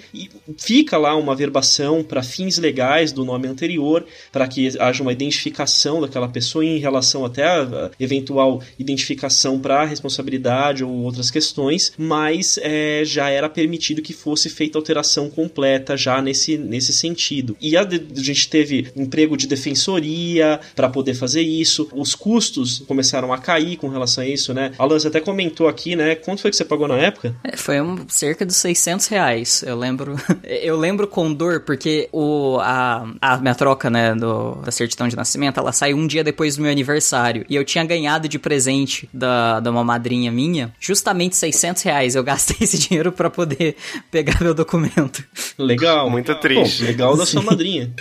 fica 0.59 0.99
lá 0.99 1.15
uma 1.17 1.33
averbação 1.33 2.03
para 2.03 2.23
fins 2.23 2.59
legais 2.59 3.13
do 3.13 3.25
nome 3.25 3.47
anterior, 3.47 4.05
para 4.33 4.47
que 4.49 4.69
haja 4.79 5.03
uma 5.03 5.13
identificação 5.13 6.01
daquela 6.01 6.29
pessoa 6.29 6.65
em 6.65 6.79
relação 6.79 7.25
até 7.25 7.45
a 7.45 7.61
a 7.61 7.91
eventual 7.99 8.63
identificação 8.79 9.59
para 9.59 9.85
responsabilidade 9.85 10.80
ou 10.85 10.93
outras 11.03 11.31
questões, 11.31 11.93
mas 11.97 12.59
é, 12.63 13.03
já 13.05 13.29
era 13.31 13.49
permitido 13.49 14.03
que 14.03 14.13
fosse 14.13 14.49
feita 14.49 14.79
alteração 14.79 15.31
completa 15.31 15.97
já 15.97 16.21
nesse, 16.21 16.57
nesse 16.57 16.93
sentido. 16.93 17.57
E 17.61 17.77
a, 17.77 17.83
a 17.83 18.23
gente 18.23 18.49
teve 18.49 18.89
emprego 18.97 19.37
de 19.37 19.47
defensoria 19.47 20.61
para 20.75 20.89
poder 20.89 21.15
fazer 21.15 21.43
isso, 21.43 21.89
os 21.93 22.15
custos 22.15 22.81
começaram 22.87 23.33
a 23.33 23.39
cair 23.39 23.77
com 23.77 23.89
relação 23.89 24.23
a 24.25 24.27
isso, 24.27 24.53
né? 24.55 24.73
Alan, 24.79 24.99
você 24.99 25.09
até 25.09 25.21
comentou 25.21 25.69
aqui, 25.69 25.97
né? 25.97 26.15
Quanto 26.15 26.43
foi 26.43 26.51
que 26.51 26.57
você 26.57 26.65
pagou 26.65 26.89
na 26.89 26.97
época? 26.97 27.35
É, 27.45 27.57
Foi 27.57 27.81
um, 27.81 28.09
cerca 28.09 28.45
de 28.45 28.55
600 28.55 29.07
reais. 29.07 29.63
Eu 29.67 29.77
lembro. 29.77 30.17
Eu 30.45 30.77
lembro 30.77 31.07
com 31.07 31.33
dor, 31.33 31.61
porque 31.61 32.09
o, 32.13 32.59
a, 32.61 33.09
a 33.21 33.37
minha 33.39 33.55
troca, 33.55 33.89
né, 33.89 34.15
do, 34.15 34.57
da 34.57 34.71
certidão 34.71 35.09
de 35.09 35.17
nascimento, 35.17 35.59
ela 35.59 35.73
saiu 35.73 35.97
um 35.97 36.07
dia 36.07 36.25
depois 36.25 36.57
do 36.57 36.63
meu 36.63 36.71
aniversário. 36.71 37.45
E 37.49 37.55
eu 37.55 37.65
tinha 37.65 37.85
ganhado 37.85 38.29
de 38.29 38.39
presente 38.39 39.09
da, 39.13 39.61
da 39.61 39.71
uma 39.71 39.85
madrinha 39.85 40.31
minha 40.31 40.70
justamente 40.79 41.37
600 41.37 41.83
reais. 41.83 42.15
Eu 42.15 42.23
gastei 42.23 42.57
esse 42.61 42.79
dinheiro 42.79 43.13
pra 43.13 43.31
poder 43.31 43.77
pegar 44.11 44.41
meu 44.41 44.55
documento. 44.55 45.25
Legal. 45.59 46.11
Muito 46.11 46.35
triste. 46.37 46.81
Bom, 46.83 46.87
legal 46.87 47.17
da 47.17 47.27
sua 47.27 47.41
Sim. 47.41 47.47
madrinha. 47.47 47.93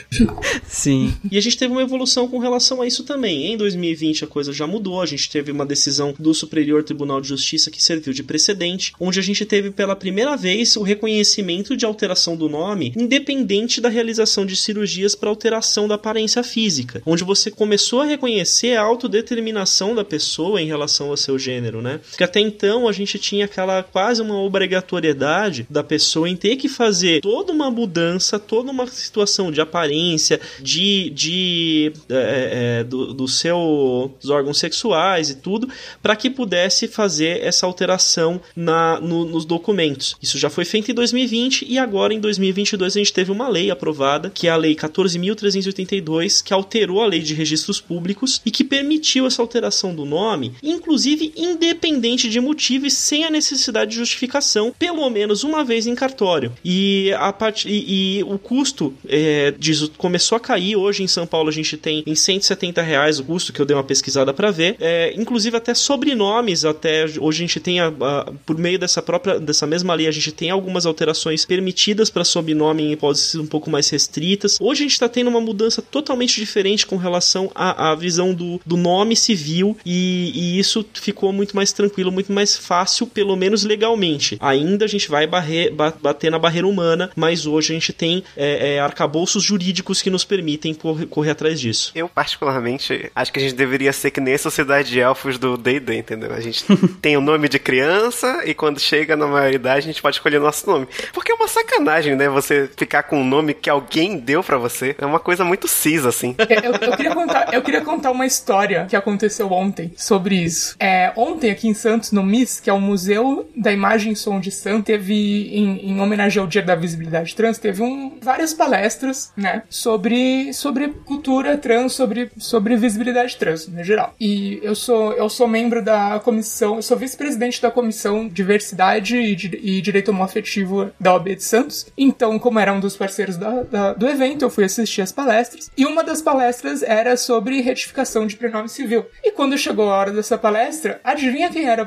Sim. 0.68 1.14
E 1.32 1.38
a 1.38 1.42
gente 1.42 1.58
teve 1.58 1.72
uma 1.72 1.82
evolução 1.82 2.28
com 2.28 2.40
relação 2.40 2.82
a 2.82 2.88
isso 2.88 3.04
também. 3.04 3.54
Em 3.54 3.58
2020 3.58 4.24
a 4.24 4.28
coisa 4.28 4.52
já 4.54 4.68
mudou, 4.68 5.02
a 5.02 5.06
gente 5.06 5.30
teve 5.30 5.52
uma 5.52 5.66
decisão 5.66 6.14
do 6.18 6.34
Superior 6.34 6.84
Tribunal 6.84 7.22
de 7.22 7.28
Justiça 7.28 7.72
que 7.72 7.82
serviu 7.82 8.14
de 8.14 8.24
precedente, 8.24 8.94
onde 9.00 9.20
a 9.20 9.24
gente 9.24 9.46
teve 9.46 9.72
pela 9.72 9.96
primeira 9.96 10.36
vez 10.36 10.76
o 10.76 10.84
reconhecimento 10.84 11.76
de 11.76 11.86
alteração 11.86 12.36
do 12.36 12.50
nome, 12.50 12.94
independente 12.96 13.82
da 13.82 13.90
realização 13.90 14.46
de 14.46 14.56
cirurgias 14.56 15.16
para 15.16 15.30
alteração 15.30 15.88
da 15.88 15.96
aparência 15.96 16.44
física, 16.44 17.02
onde 17.06 17.24
você 17.24 17.52
começou 17.52 18.02
a 18.02 18.06
reconhecer 18.06 18.76
a 18.76 18.82
autodeterminação 18.82 19.96
da 19.96 20.04
pessoa 20.04 20.62
em 20.62 20.68
relação 20.68 21.10
ao 21.10 21.18
seu 21.18 21.38
gênero, 21.38 21.82
né? 21.82 22.00
Porque 22.10 22.24
até 22.24 22.40
então 22.60 22.88
a 22.90 22.92
gente 22.92 23.18
tinha 23.18 23.46
aquela 23.46 23.82
quase 23.82 24.22
uma 24.22 24.38
obrigatoriedade 24.42 25.66
da 25.70 25.82
pessoa 25.82 26.28
em 26.30 26.36
ter 26.36 26.58
que 26.58 26.68
fazer 26.68 27.22
toda 27.22 27.54
uma 27.54 27.72
mudança, 27.72 28.38
toda 28.38 28.70
uma 28.70 28.86
situação 28.88 29.50
de 29.50 29.62
aparência, 29.62 30.42
de, 30.62 31.10
de 31.12 31.94
é, 32.10 32.80
é, 32.80 32.84
do, 32.84 33.14
do 33.14 33.28
seu 33.30 34.12
dos 34.20 34.30
órgãos 34.30 34.58
sexuais 34.60 35.30
e 35.30 35.36
tudo, 35.36 35.70
para 36.02 36.16
que 36.18 36.30
pudesse 36.30 36.88
fazer 36.88 37.42
essa 37.42 37.66
alteração 37.66 38.42
na, 38.56 39.00
no- 39.00 39.24
nos 39.26 39.46
documentos. 39.46 40.16
Isso 40.22 40.38
já 40.38 40.50
foi 40.50 40.66
feito 40.66 40.92
em 40.92 40.94
2020 40.94 41.66
e 41.68 41.78
agora 41.80 42.14
em 42.14 42.20
2022 42.20 42.96
a 42.96 43.00
gente 43.00 43.14
teve 43.14 43.32
uma 43.32 43.48
lei 43.48 43.72
aprovada, 43.72 44.30
que 44.30 44.48
é 44.48 44.52
a 44.52 44.58
Lei 44.58 44.76
14.382, 44.76 46.44
que 46.44 46.54
alterou 46.54 47.02
a 47.02 47.08
Lei 47.08 47.22
de 47.22 47.34
Registros 47.34 47.80
Públicos 47.80 48.42
e 48.46 48.52
que 48.52 48.64
permitiu 48.64 49.26
essa 49.26 49.42
alteração 49.42 49.94
do 49.96 50.06
nome, 50.06 50.54
inclusive 50.62 51.32
independente 51.36 52.30
de 52.30 52.40
e 52.88 52.92
sem 52.92 53.26
a 53.26 53.30
necessidade 53.30 53.92
de 53.92 53.98
justificação, 53.98 54.74
pelo 54.78 55.10
menos 55.10 55.44
uma 55.44 55.64
vez 55.64 55.88
em 55.88 55.96
cartório. 55.96 56.52
E, 56.64 57.14
a 57.18 57.32
part... 57.34 57.68
e, 57.68 58.20
e 58.20 58.24
o 58.24 58.38
custo 58.38 58.94
é, 59.08 59.54
começou 59.98 60.36
a 60.36 60.40
cair. 60.40 60.76
Hoje 60.76 61.04
em 61.04 61.08
São 61.08 61.26
Paulo 61.26 61.50
a 61.50 61.52
gente 61.52 61.78
tem 61.78 62.04
em 62.06 62.16
170 62.16 62.82
reais 62.82 63.20
o 63.20 63.24
custo, 63.24 63.52
que 63.54 63.60
eu 63.60 63.66
dei 63.66 63.76
uma 63.76 63.84
pesquisada 63.84 64.34
para 64.34 64.52
ver. 64.52 64.76
É, 64.80 65.14
inclusive 65.16 65.56
até 65.58 65.74
sobrenomes, 65.74 66.64
até 66.66 67.06
hoje 67.20 67.44
a 67.44 67.48
gente 67.48 67.60
tem, 67.60 67.80
a, 67.80 67.88
a- 67.88 68.32
por 68.46 68.58
meio 68.58 68.80
dessa 68.80 69.02
própria, 69.02 69.40
dessa 69.40 69.68
mesma 69.68 69.94
lei, 69.94 70.08
a 70.08 70.12
gente 70.12 70.32
tem 70.32 70.50
algumas 70.50 70.86
alterações 70.86 71.46
permitidas 71.46 72.10
para 72.10 72.24
sobrenome 72.24 72.84
em 72.84 72.92
hipóteses 72.94 73.36
um 73.36 73.46
pouco 73.46 73.70
mais 73.70 73.90
restritas. 73.90 74.58
Hoje 74.60 74.82
a 74.82 74.84
gente 74.84 74.94
está 74.94 75.10
tendo 75.10 75.30
uma 75.30 75.42
mudança 75.42 75.82
totalmente 75.82 76.40
diferente 76.40 76.86
com 76.86 76.96
relação 76.98 77.52
à, 77.54 77.92
à 77.92 77.96
visão 77.96 78.34
do, 78.34 78.60
do 78.66 78.78
nome 78.78 79.16
civil 79.16 79.76
e, 79.86 80.32
e 80.34 80.60
isso 80.60 80.86
ficou 80.94 81.34
muito 81.34 81.56
mais 81.56 81.74
tranquilo, 81.74 82.12
muito 82.12 82.32
mais 82.32 82.39
fácil, 82.56 83.08
pelo 83.08 83.36
menos 83.36 83.64
legalmente. 83.64 84.38
Ainda 84.40 84.86
a 84.86 84.88
gente 84.88 85.10
vai 85.10 85.26
barre- 85.28 85.70
ba- 85.70 85.94
bater 86.02 86.30
na 86.32 86.40
barreira 86.40 86.68
humana, 86.68 87.10
mas 87.16 87.46
hoje 87.46 87.72
a 87.72 87.76
gente 87.76 87.94
tem 87.94 88.24
é, 88.38 88.76
é, 88.76 88.80
arcabouços 88.80 89.44
jurídicos 89.44 90.02
que 90.02 90.10
nos 90.10 90.24
permitem 90.24 90.74
correr, 90.74 91.06
correr 91.06 91.32
atrás 91.32 91.60
disso. 91.60 91.92
Eu, 91.96 92.08
particularmente, 92.10 93.12
acho 93.16 93.32
que 93.32 93.40
a 93.40 93.42
gente 93.42 93.56
deveria 93.56 93.92
ser 93.94 94.12
que 94.12 94.20
nem 94.22 94.34
a 94.34 94.38
Sociedade 94.38 94.90
de 94.90 95.00
Elfos 95.00 95.38
do 95.38 95.58
D&D, 95.58 95.98
entendeu? 95.98 96.34
A 96.34 96.40
gente 96.40 96.64
tem 97.02 97.16
o 97.18 97.22
nome 97.22 97.48
de 97.50 97.60
criança 97.60 98.42
e 98.46 98.54
quando 98.54 98.80
chega 98.80 99.16
na 99.16 99.28
maioridade 99.28 99.80
a 99.80 99.82
gente 99.92 100.02
pode 100.02 100.16
escolher 100.18 100.40
nosso 100.40 100.70
nome. 100.70 100.88
Porque 101.14 101.32
é 101.32 101.36
uma 101.36 101.48
sacanagem, 101.48 102.16
né? 102.16 102.30
Você 102.30 102.70
ficar 102.78 103.04
com 103.04 103.22
um 103.22 103.26
nome 103.28 103.54
que 103.54 103.70
alguém 103.70 104.18
deu 104.18 104.44
pra 104.44 104.58
você. 104.58 104.96
É 104.98 105.06
uma 105.06 105.20
coisa 105.20 105.44
muito 105.44 105.68
cis, 105.68 106.06
assim. 106.06 106.36
Eu, 106.38 106.72
eu 106.90 106.96
queria 106.98 107.14
contar, 107.14 107.54
eu 107.54 107.62
queria 107.62 107.82
contar 107.82 108.12
uma 108.12 108.26
história 108.26 108.86
que 108.90 108.96
aconteceu 108.96 109.52
ontem 109.52 109.92
sobre 109.96 110.36
isso. 110.36 110.76
É, 110.80 111.12
ontem, 111.16 111.50
aqui 111.52 111.68
em 111.68 111.74
Santos, 111.74 112.12
no 112.20 112.26
MIS, 112.26 112.60
que 112.60 112.70
é 112.70 112.74
o 112.74 112.80
Museu 112.82 113.50
da 113.56 113.72
Imagem 113.72 114.14
e 114.14 114.16
Som 114.16 114.40
de 114.40 114.52
Santos, 114.52 114.86
teve, 114.86 115.50
em, 115.56 115.90
em 115.92 116.00
homenagem 116.02 116.42
ao 116.42 116.48
Dia 116.48 116.62
da 116.62 116.76
Visibilidade 116.76 117.36
Trans, 117.36 117.58
teve 117.58 117.82
um, 117.82 118.18
várias 118.22 118.54
palestras, 118.54 119.32
né, 119.36 119.64
sobre, 119.70 120.54
sobre 120.54 120.90
cultura 121.06 121.58
trans, 121.58 121.94
sobre, 121.94 122.32
sobre 122.38 122.76
visibilidade 122.76 123.36
trans, 123.38 123.68
no 123.68 123.84
geral. 123.84 124.14
E 124.20 124.60
eu 124.62 124.76
sou, 124.76 125.14
eu 125.14 125.30
sou 125.30 125.48
membro 125.48 125.84
da 125.84 126.20
comissão, 126.24 126.76
eu 126.78 126.82
sou 126.82 126.98
vice-presidente 126.98 127.62
da 127.62 127.72
comissão 127.72 128.28
Diversidade 128.28 129.18
e, 129.18 129.78
e 129.78 129.82
Direito 129.82 130.10
Homoafetivo 130.12 130.92
da 131.00 131.14
OAB 131.14 131.36
de 131.36 131.44
Santos. 131.44 131.88
Então, 131.98 132.38
como 132.40 132.60
era 132.60 132.74
um 132.74 132.80
dos 132.80 132.96
parceiros 132.98 133.38
da- 133.38 133.64
da- 133.64 133.94
do 133.94 134.08
evento, 134.08 134.44
eu 134.44 134.50
fui 134.50 134.64
assistir 134.66 135.02
as 135.02 135.12
palestras. 135.12 135.70
E 135.78 135.86
uma 135.86 136.04
das 136.04 136.22
palestras 136.22 136.84
era 136.84 137.16
sobre 137.18 137.62
retificação 137.62 138.26
de 138.28 138.36
prenome 138.36 138.70
civil. 138.70 139.06
E 139.24 139.32
quando 139.32 139.58
chegou 139.58 139.90
a 139.90 139.96
hora 139.96 140.12
dessa 140.12 140.38
palestra, 140.38 141.00
adivinha 141.04 141.50
quem 141.50 141.66
era 141.66 141.84
a 141.84 141.86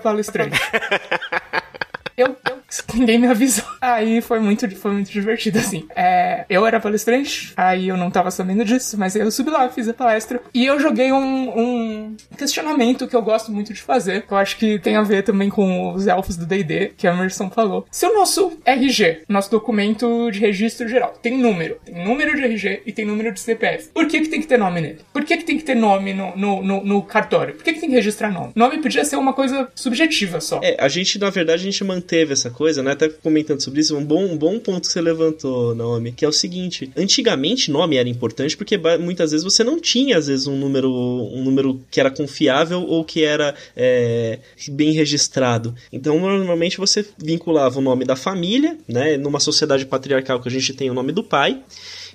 Eu, 2.17 2.37
eu- 2.51 2.52
ninguém 2.95 3.19
me 3.19 3.27
avisou. 3.27 3.65
Aí 3.81 4.21
foi 4.21 4.41
muito, 4.41 4.69
foi 4.77 4.93
muito 4.93 5.11
divertido, 5.11 5.59
assim. 5.59 5.87
É, 5.95 6.45
eu 6.49 6.67
era 6.67 6.81
palestrante, 6.81 7.53
aí 7.57 7.89
eu 7.89 7.97
não 7.97 8.11
tava 8.11 8.31
sabendo 8.31 8.65
disso, 8.65 8.97
mas 8.99 9.17
eu 9.17 9.31
subi 9.31 9.51
lá, 9.51 9.69
fiz 9.69 9.89
a 9.89 9.95
palestra. 9.95 10.41
E 10.55 10.65
eu 10.65 10.79
joguei 10.81 11.13
um, 11.13 11.59
um 11.59 12.17
questionamento 12.37 13.07
que 13.07 13.17
eu 13.17 13.23
gosto 13.23 13.51
muito 13.51 13.73
de 13.73 13.81
fazer, 13.81 14.23
que 14.23 14.33
eu 14.33 14.37
acho 14.37 14.57
que 14.57 14.79
tem 14.79 14.97
a 14.97 15.03
ver 15.03 15.23
também 15.23 15.49
com 15.49 15.93
os 15.93 16.07
elfos 16.07 16.37
do 16.37 16.47
D&D, 16.47 16.93
que 16.97 17.07
a 17.07 17.13
Emerson 17.13 17.51
falou. 17.51 17.87
Se 17.91 18.07
o 18.07 18.15
nosso 18.15 18.53
RG, 18.65 19.23
nosso 19.29 19.51
documento 19.51 20.31
de 20.31 20.39
registro 20.39 20.89
geral, 20.89 21.15
tem 21.23 21.37
número, 21.37 21.77
tem 21.85 22.05
número 22.05 22.37
de 22.37 22.45
RG 22.45 22.83
e 22.87 22.93
tem 22.93 23.05
número 23.05 23.33
de 23.33 23.41
CPF, 23.41 23.89
por 23.93 24.07
que 24.07 24.21
que 24.21 24.29
tem 24.29 24.41
que 24.41 24.47
ter 24.47 24.59
nome 24.59 24.81
nele? 24.81 25.01
Por 25.13 25.25
que 25.25 25.37
que 25.37 25.45
tem 25.45 25.59
que 25.59 25.65
ter 25.65 25.75
nome 25.75 26.13
no, 26.15 26.37
no, 26.37 26.63
no, 26.63 26.85
no 26.85 27.03
cartório? 27.03 27.55
Por 27.55 27.65
que 27.65 27.73
que 27.73 27.81
tem 27.81 27.89
que 27.89 27.97
registrar 27.97 28.31
nome? 28.31 28.53
Nome 28.55 28.79
podia 28.79 29.05
ser 29.05 29.17
uma 29.17 29.33
coisa 29.33 29.69
subjetiva 29.75 30.41
só. 30.41 30.61
É, 30.63 30.77
a 30.79 30.89
gente, 30.89 31.19
na 31.19 31.31
verdade, 31.31 31.63
a 31.63 31.65
gente 31.65 31.85
manteve 31.85 32.33
essa 32.33 32.51
coisa, 32.51 32.62
né? 32.83 32.93
Até 32.93 33.09
comentando 33.09 33.61
sobre 33.61 33.81
isso, 33.81 33.97
um 33.97 34.05
bom, 34.05 34.25
um 34.25 34.37
bom 34.37 34.59
ponto 34.59 34.87
que 34.87 34.93
você 34.93 35.01
levantou, 35.01 35.75
Naomi, 35.75 36.13
que 36.13 36.25
é 36.25 36.29
o 36.29 36.33
seguinte: 36.33 36.91
antigamente 36.97 37.71
nome 37.71 37.97
era 37.97 38.09
importante 38.09 38.57
porque 38.57 38.79
muitas 38.99 39.31
vezes 39.33 39.45
você 39.45 39.65
não 39.65 39.81
tinha, 39.81 40.17
às 40.17 40.27
vezes, 40.27 40.47
um 40.47 40.57
número, 40.57 40.91
um 40.91 41.43
número 41.43 41.81
que 41.91 42.01
era 42.01 42.11
confiável 42.11 42.83
ou 42.83 43.05
que 43.05 43.25
era 43.25 43.55
é, 43.77 44.39
bem 44.69 44.93
registrado. 44.93 45.75
Então, 45.93 46.19
normalmente 46.19 46.79
você 46.79 47.05
vinculava 47.19 47.79
o 47.79 47.83
nome 47.83 48.05
da 48.05 48.17
família, 48.17 48.79
né? 48.87 49.17
Numa 49.17 49.41
sociedade 49.41 49.87
patriarcal 49.87 50.41
que 50.41 50.49
a 50.49 50.53
gente 50.53 50.73
tem 50.75 50.91
o 50.91 50.95
nome 50.95 51.13
do 51.13 51.23
pai. 51.23 51.61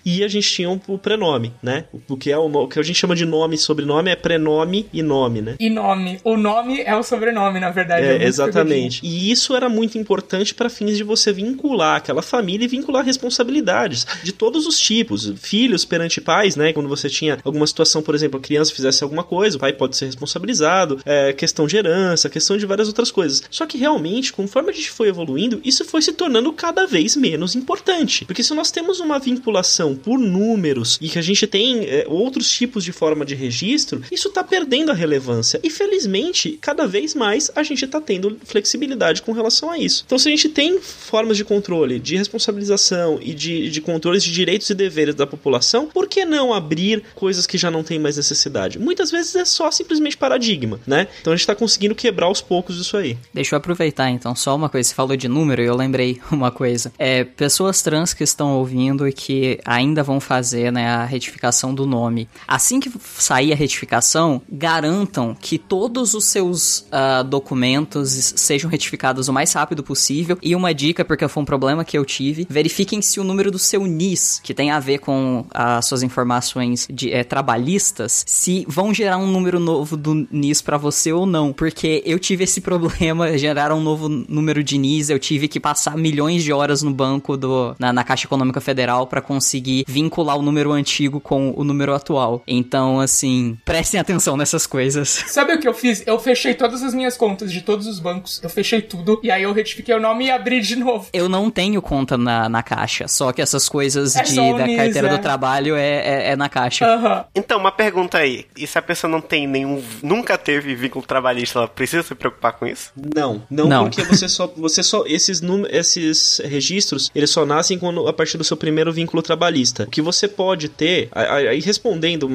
E 0.07 0.23
a 0.23 0.27
gente 0.29 0.49
tinha 0.49 0.69
o 0.69 0.97
prenome, 0.97 1.51
né? 1.61 1.83
O 2.07 2.15
que, 2.15 2.31
é 2.31 2.37
o, 2.37 2.45
o 2.45 2.67
que 2.69 2.79
a 2.79 2.81
gente 2.81 2.95
chama 2.95 3.13
de 3.13 3.25
nome 3.25 3.55
e 3.55 3.57
sobrenome 3.57 4.09
é 4.09 4.15
prenome 4.15 4.87
e 4.93 5.03
nome, 5.03 5.41
né? 5.41 5.55
E 5.59 5.69
nome. 5.69 6.17
O 6.23 6.37
nome 6.37 6.79
é 6.79 6.95
o 6.95 7.03
sobrenome, 7.03 7.59
na 7.59 7.71
verdade. 7.71 8.05
É, 8.05 8.11
muito 8.11 8.23
exatamente. 8.23 9.05
E 9.05 9.29
isso 9.29 9.53
era 9.53 9.67
muito 9.67 9.97
importante 9.97 10.55
para 10.55 10.69
fins 10.69 10.95
de 10.95 11.03
você 11.03 11.33
vincular 11.33 11.97
aquela 11.97 12.21
família 12.21 12.63
e 12.63 12.69
vincular 12.69 13.03
responsabilidades 13.03 14.07
de 14.23 14.31
todos 14.31 14.65
os 14.65 14.79
tipos. 14.79 15.33
Filhos 15.35 15.83
perante 15.83 16.21
pais, 16.21 16.55
né? 16.55 16.71
Quando 16.71 16.87
você 16.87 17.09
tinha 17.09 17.37
alguma 17.43 17.67
situação, 17.67 18.01
por 18.01 18.15
exemplo, 18.15 18.39
a 18.39 18.41
criança 18.41 18.73
fizesse 18.73 19.03
alguma 19.03 19.25
coisa, 19.25 19.57
o 19.57 19.59
pai 19.59 19.73
pode 19.73 19.97
ser 19.97 20.05
responsabilizado, 20.05 21.01
é, 21.05 21.33
questão 21.33 21.67
de 21.67 21.75
herança, 21.75 22.29
questão 22.29 22.57
de 22.57 22.65
várias 22.65 22.87
outras 22.87 23.11
coisas. 23.11 23.43
Só 23.51 23.65
que 23.65 23.77
realmente, 23.77 24.31
conforme 24.31 24.69
a 24.69 24.73
gente 24.73 24.89
foi 24.89 25.09
evoluindo, 25.09 25.59
isso 25.65 25.83
foi 25.83 26.01
se 26.01 26.13
tornando 26.13 26.53
cada 26.53 26.87
vez 26.87 27.17
menos 27.17 27.55
importante. 27.55 28.23
Porque 28.23 28.41
se 28.41 28.53
nós 28.53 28.71
temos 28.71 29.01
uma 29.01 29.19
vinculação 29.19 29.96
por 29.97 30.19
números 30.19 30.97
e 31.01 31.09
que 31.09 31.19
a 31.19 31.21
gente 31.21 31.45
tem 31.47 31.85
é, 31.85 32.05
outros 32.07 32.49
tipos 32.49 32.83
de 32.83 32.91
forma 32.91 33.25
de 33.25 33.35
registro, 33.35 34.01
isso 34.11 34.29
tá 34.29 34.43
perdendo 34.43 34.91
a 34.91 34.95
relevância. 34.95 35.59
E 35.63 35.69
felizmente, 35.69 36.57
cada 36.61 36.87
vez 36.87 37.13
mais 37.13 37.51
a 37.55 37.63
gente 37.63 37.85
tá 37.87 37.99
tendo 37.99 38.37
flexibilidade 38.43 39.21
com 39.21 39.31
relação 39.31 39.69
a 39.69 39.77
isso. 39.77 40.03
Então, 40.05 40.17
se 40.17 40.27
a 40.27 40.31
gente 40.31 40.49
tem 40.49 40.79
formas 40.79 41.37
de 41.37 41.43
controle, 41.43 41.99
de 41.99 42.15
responsabilização 42.15 43.19
e 43.21 43.33
de, 43.33 43.69
de 43.69 43.81
controles 43.81 44.23
de 44.23 44.31
direitos 44.31 44.69
e 44.69 44.75
deveres 44.75 45.15
da 45.15 45.27
população, 45.27 45.87
por 45.87 46.07
que 46.07 46.25
não 46.25 46.53
abrir 46.53 47.03
coisas 47.15 47.47
que 47.47 47.57
já 47.57 47.71
não 47.71 47.83
tem 47.83 47.99
mais 47.99 48.17
necessidade? 48.17 48.79
Muitas 48.79 49.11
vezes 49.11 49.35
é 49.35 49.45
só 49.45 49.71
simplesmente 49.71 50.17
paradigma, 50.17 50.79
né? 50.85 51.07
Então 51.21 51.33
a 51.33 51.35
gente 51.35 51.47
tá 51.47 51.55
conseguindo 51.55 51.95
quebrar 51.95 52.27
aos 52.27 52.41
poucos 52.41 52.77
isso 52.79 52.97
aí. 52.97 53.17
Deixa 53.33 53.55
eu 53.55 53.57
aproveitar 53.57 54.09
então, 54.09 54.35
só 54.35 54.55
uma 54.55 54.69
coisa. 54.69 54.89
Você 54.89 54.95
falou 54.95 55.15
de 55.15 55.27
número 55.27 55.61
e 55.61 55.65
eu 55.65 55.75
lembrei 55.75 56.19
uma 56.31 56.51
coisa. 56.51 56.91
É, 56.97 57.23
pessoas 57.23 57.81
trans 57.81 58.13
que 58.13 58.23
estão 58.23 58.57
ouvindo 58.57 59.07
e 59.07 59.13
que 59.13 59.59
ainda 59.77 60.03
vão 60.03 60.19
fazer 60.19 60.71
né, 60.71 60.87
a 60.87 61.05
retificação 61.05 61.73
do 61.73 61.85
nome. 61.85 62.27
Assim 62.47 62.79
que 62.79 62.91
sair 63.17 63.53
a 63.53 63.55
retificação, 63.55 64.41
garantam 64.49 65.35
que 65.39 65.57
todos 65.57 66.13
os 66.13 66.25
seus 66.25 66.85
ah, 66.91 67.23
documentos 67.23 68.33
sejam 68.35 68.69
retificados 68.69 69.27
o 69.27 69.33
mais 69.33 69.53
rápido 69.53 69.83
possível. 69.83 70.37
E 70.41 70.55
uma 70.55 70.73
dica, 70.73 71.05
porque 71.05 71.27
foi 71.27 71.43
um 71.43 71.45
problema 71.45 71.85
que 71.85 71.97
eu 71.97 72.03
tive, 72.03 72.47
verifiquem 72.49 73.01
se 73.01 73.19
o 73.19 73.23
número 73.23 73.51
do 73.51 73.59
seu 73.59 73.85
NIS, 73.85 74.41
que 74.43 74.53
tem 74.53 74.71
a 74.71 74.79
ver 74.79 74.99
com 74.99 75.45
as 75.53 75.85
suas 75.85 76.03
informações 76.03 76.87
de, 76.91 77.11
eh, 77.11 77.23
trabalhistas, 77.23 78.23
se 78.27 78.65
vão 78.67 78.93
gerar 78.93 79.17
um 79.17 79.27
número 79.27 79.59
novo 79.59 79.95
do 79.95 80.27
NIS 80.31 80.61
pra 80.61 80.77
você 80.77 81.11
ou 81.13 81.25
não. 81.25 81.53
Porque 81.53 82.01
eu 82.05 82.19
tive 82.19 82.43
esse 82.43 82.61
problema, 82.61 83.35
geraram 83.37 83.77
um 83.77 83.83
novo 83.83 84.09
número 84.09 84.63
de 84.63 84.77
NIS, 84.77 85.09
eu 85.09 85.19
tive 85.19 85.47
que 85.47 85.59
passar 85.59 85.97
milhões 85.97 86.43
de 86.43 86.51
horas 86.51 86.81
no 86.81 86.91
banco 86.91 87.37
do 87.37 87.75
na, 87.79 87.93
na 87.93 88.03
Caixa 88.03 88.25
Econômica 88.25 88.59
Federal 88.59 89.05
pra 89.07 89.21
conseguir 89.21 89.66
conseguir 89.67 89.85
vincular 89.87 90.37
o 90.37 90.41
número 90.41 90.71
antigo 90.71 91.19
com 91.19 91.53
o 91.55 91.63
número 91.63 91.93
atual. 91.93 92.41
Então, 92.47 92.99
assim, 92.99 93.57
prestem 93.65 93.99
atenção 93.99 94.37
nessas 94.37 94.65
coisas. 94.65 95.09
Sabe 95.27 95.53
o 95.53 95.59
que 95.59 95.67
eu 95.67 95.73
fiz? 95.73 96.03
Eu 96.05 96.19
fechei 96.19 96.53
todas 96.53 96.81
as 96.83 96.93
minhas 96.93 97.17
contas 97.17 97.51
de 97.51 97.61
todos 97.61 97.85
os 97.87 97.99
bancos. 97.99 98.39
Eu 98.41 98.49
fechei 98.49 98.81
tudo. 98.81 99.19
E 99.21 99.29
aí 99.29 99.43
eu 99.43 99.51
retifiquei 99.51 99.93
o 99.93 99.99
nome 99.99 100.25
e 100.25 100.31
abri 100.31 100.61
de 100.61 100.75
novo. 100.75 101.07
Eu 101.11 101.27
não 101.27 101.49
tenho 101.49 101.81
conta 101.81 102.17
na, 102.17 102.47
na 102.47 102.63
caixa, 102.63 103.07
só 103.07 103.31
que 103.31 103.41
essas 103.41 103.67
coisas 103.67 104.15
É 104.15 104.23
de, 104.23 104.35
da 104.35 104.65
NIS, 104.65 104.77
carteira 104.77 105.07
é. 105.07 105.11
do 105.11 105.19
trabalho 105.19 105.75
é, 105.75 105.97
é, 105.97 106.31
é 106.31 106.35
na 106.35 106.47
caixa. 106.47 106.85
Aham. 106.85 107.25
Então, 107.35 107.59
uma 107.59 107.71
pergunta 107.71 108.17
aí. 108.17 108.45
E 108.55 108.65
se 108.65 108.77
a 108.77 108.81
pessoa 108.81 109.11
não 109.11 109.21
tem 109.21 109.47
nenhum. 109.47 109.83
Nunca 110.01 110.37
teve 110.37 110.75
vínculo 110.75 111.05
trabalhista, 111.05 111.59
ela 111.59 111.67
precisa 111.67 112.03
se 112.03 112.15
preocupar 112.15 112.53
com 112.53 112.65
isso? 112.65 112.91
Não, 112.95 113.43
não, 113.49 113.67
Não. 113.67 113.83
porque 113.83 114.03
você 114.03 114.29
só, 114.29 114.47
você 114.55 114.83
só 114.83 115.03
esses 115.05 115.41
números, 115.41 115.75
esses 115.75 116.41
registros, 116.45 117.11
eles 117.13 117.29
só 117.29 117.45
nascem 117.45 117.77
quando, 117.77 118.07
a 118.07 118.13
partir 118.13 118.37
do 118.37 118.43
seu 118.43 118.55
primeiro 118.57 118.91
vínculo 118.91 119.21
trabalhista. 119.21 119.56
O 119.83 119.87
que 119.89 120.01
você 120.01 120.27
pode 120.27 120.69
ter, 120.69 121.09
aí 121.11 121.59
respondendo, 121.59 122.29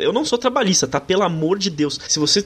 eu 0.00 0.12
não 0.12 0.24
sou 0.24 0.38
trabalhista, 0.38 0.86
tá? 0.86 1.00
Pelo 1.00 1.22
amor 1.22 1.58
de 1.58 1.70
Deus. 1.70 1.98
Se 2.08 2.18
você 2.18 2.44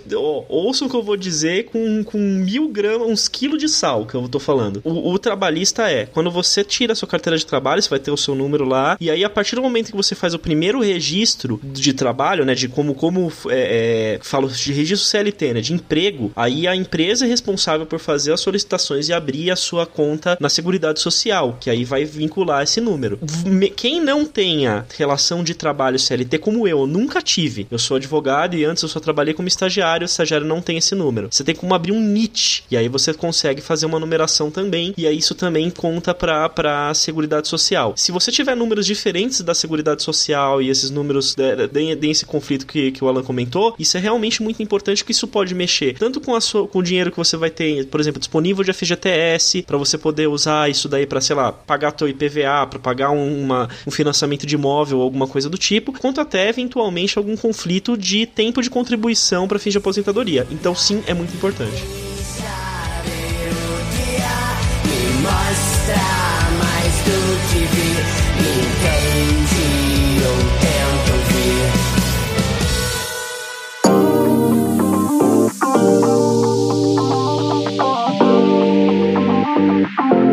ouça 0.48 0.84
o 0.84 0.88
que 0.90 0.96
eu 0.96 1.02
vou 1.02 1.16
dizer 1.16 1.64
com, 1.66 2.02
com 2.04 2.18
mil 2.18 2.68
gramas, 2.68 3.08
uns 3.08 3.28
quilos 3.28 3.58
de 3.58 3.68
sal 3.68 4.06
que 4.06 4.14
eu 4.14 4.28
tô 4.28 4.38
falando. 4.38 4.80
O, 4.84 5.12
o 5.12 5.18
trabalhista 5.18 5.90
é 5.90 6.06
quando 6.06 6.30
você 6.30 6.64
tira 6.64 6.92
a 6.92 6.96
sua 6.96 7.08
carteira 7.08 7.36
de 7.38 7.46
trabalho, 7.46 7.82
você 7.82 7.88
vai 7.88 7.98
ter 7.98 8.10
o 8.10 8.16
seu 8.16 8.34
número 8.34 8.64
lá, 8.64 8.96
e 9.00 9.10
aí 9.10 9.24
a 9.24 9.30
partir 9.30 9.56
do 9.56 9.62
momento 9.62 9.90
que 9.90 9.96
você 9.96 10.14
faz 10.14 10.34
o 10.34 10.38
primeiro 10.38 10.80
registro 10.80 11.60
de 11.62 11.92
trabalho, 11.92 12.44
né, 12.44 12.54
de 12.54 12.68
como 12.68 12.94
como 12.94 13.32
é, 13.48 14.16
é, 14.16 14.18
falo 14.22 14.48
de 14.48 14.72
registro 14.72 15.08
CLT, 15.08 15.54
né, 15.54 15.60
de 15.60 15.72
emprego, 15.72 16.32
aí 16.36 16.66
a 16.66 16.74
empresa 16.76 17.24
é 17.24 17.28
responsável 17.28 17.86
por 17.86 17.98
fazer 17.98 18.32
as 18.32 18.40
solicitações 18.40 19.08
e 19.08 19.12
abrir 19.12 19.50
a 19.50 19.56
sua 19.56 19.86
conta 19.86 20.36
na 20.40 20.48
Seguridade 20.48 21.00
Social, 21.00 21.56
que 21.60 21.70
aí 21.70 21.84
vai 21.84 22.04
vincular 22.04 22.62
esse 22.62 22.80
número. 22.80 23.18
Me- 23.46 23.70
Quem 23.70 24.00
não 24.02 24.24
tenha 24.24 24.84
relação 24.98 25.42
de 25.42 25.54
trabalho 25.54 25.98
CLT 25.98 26.38
como 26.38 26.66
eu, 26.68 26.86
nunca 26.86 27.22
tive. 27.22 27.66
Eu 27.70 27.78
sou 27.78 27.96
advogado 27.96 28.54
e 28.56 28.64
antes 28.64 28.82
eu 28.82 28.88
só 28.88 29.00
trabalhei 29.00 29.32
como 29.34 29.48
estagiário, 29.48 30.04
o 30.04 30.06
estagiário 30.10 30.46
não 30.46 30.60
tem 30.60 30.76
esse 30.76 30.94
número. 30.94 31.28
Você 31.30 31.44
tem 31.44 31.54
como 31.54 31.74
abrir 31.74 31.92
um 31.92 32.00
NIT 32.00 32.64
e 32.70 32.76
aí 32.76 32.88
você 32.88 33.14
consegue 33.14 33.60
fazer 33.60 33.86
uma 33.86 33.98
numeração 34.00 34.50
também 34.50 34.92
e 34.96 35.06
aí 35.06 35.16
isso 35.16 35.34
também 35.34 35.70
conta 35.70 36.12
para 36.14 36.48
para 36.48 36.92
Seguridade 36.94 37.48
Social. 37.48 37.94
Se 37.96 38.10
você 38.12 38.30
tiver 38.32 38.54
números 38.56 38.84
diferentes 38.86 39.40
da 39.40 39.54
Seguridade 39.54 40.02
Social 40.02 40.60
e 40.60 40.68
esses 40.68 40.90
números 40.90 41.34
de- 41.34 41.68
de- 41.68 41.94
desse 41.96 42.26
conflito 42.26 42.66
que, 42.66 42.90
que 42.90 43.04
o 43.04 43.08
Alan 43.08 43.22
comentou, 43.22 43.74
isso 43.78 43.96
é 43.96 44.00
realmente 44.00 44.42
muito 44.42 44.62
importante 44.62 45.04
que 45.04 45.12
isso 45.12 45.26
pode 45.28 45.54
mexer 45.54 45.94
tanto 45.98 46.20
com, 46.20 46.34
a 46.34 46.40
sua, 46.40 46.66
com 46.66 46.80
o 46.80 46.82
dinheiro 46.82 47.10
que 47.10 47.16
você 47.16 47.36
vai 47.36 47.50
ter, 47.50 47.86
por 47.86 48.00
exemplo, 48.00 48.18
disponível 48.18 48.64
de 48.64 48.72
FGTS, 48.72 49.62
para 49.62 49.76
você 49.76 49.96
poder 49.96 50.26
usar 50.26 50.70
isso 50.70 50.88
daí 50.88 51.06
para, 51.06 51.20
sei 51.20 51.36
lá, 51.36 51.52
pagar 51.52 51.92
teu 51.92 52.08
IPVA, 52.08 52.66
para 52.66 52.78
pagar 52.78 53.10
um- 53.10 53.42
uma, 53.44 53.68
um 53.86 53.90
financiamento 53.92 54.46
de 54.46 54.54
imóvel 54.54 54.98
ou 54.98 55.04
alguma 55.04 55.26
coisa 55.26 55.48
do 55.48 55.58
tipo, 55.58 55.92
quanto 55.92 56.20
até 56.20 56.48
eventualmente 56.48 57.18
algum 57.18 57.36
conflito 57.36 57.96
de 57.96 58.26
tempo 58.26 58.62
de 58.62 58.70
contribuição 58.70 59.46
para 59.46 59.58
fins 59.58 59.72
de 59.72 59.78
aposentadoria. 59.78 60.46
Então, 60.50 60.74
sim, 60.74 61.02
é 61.06 61.14
muito 61.14 61.34
importante. 61.34 61.82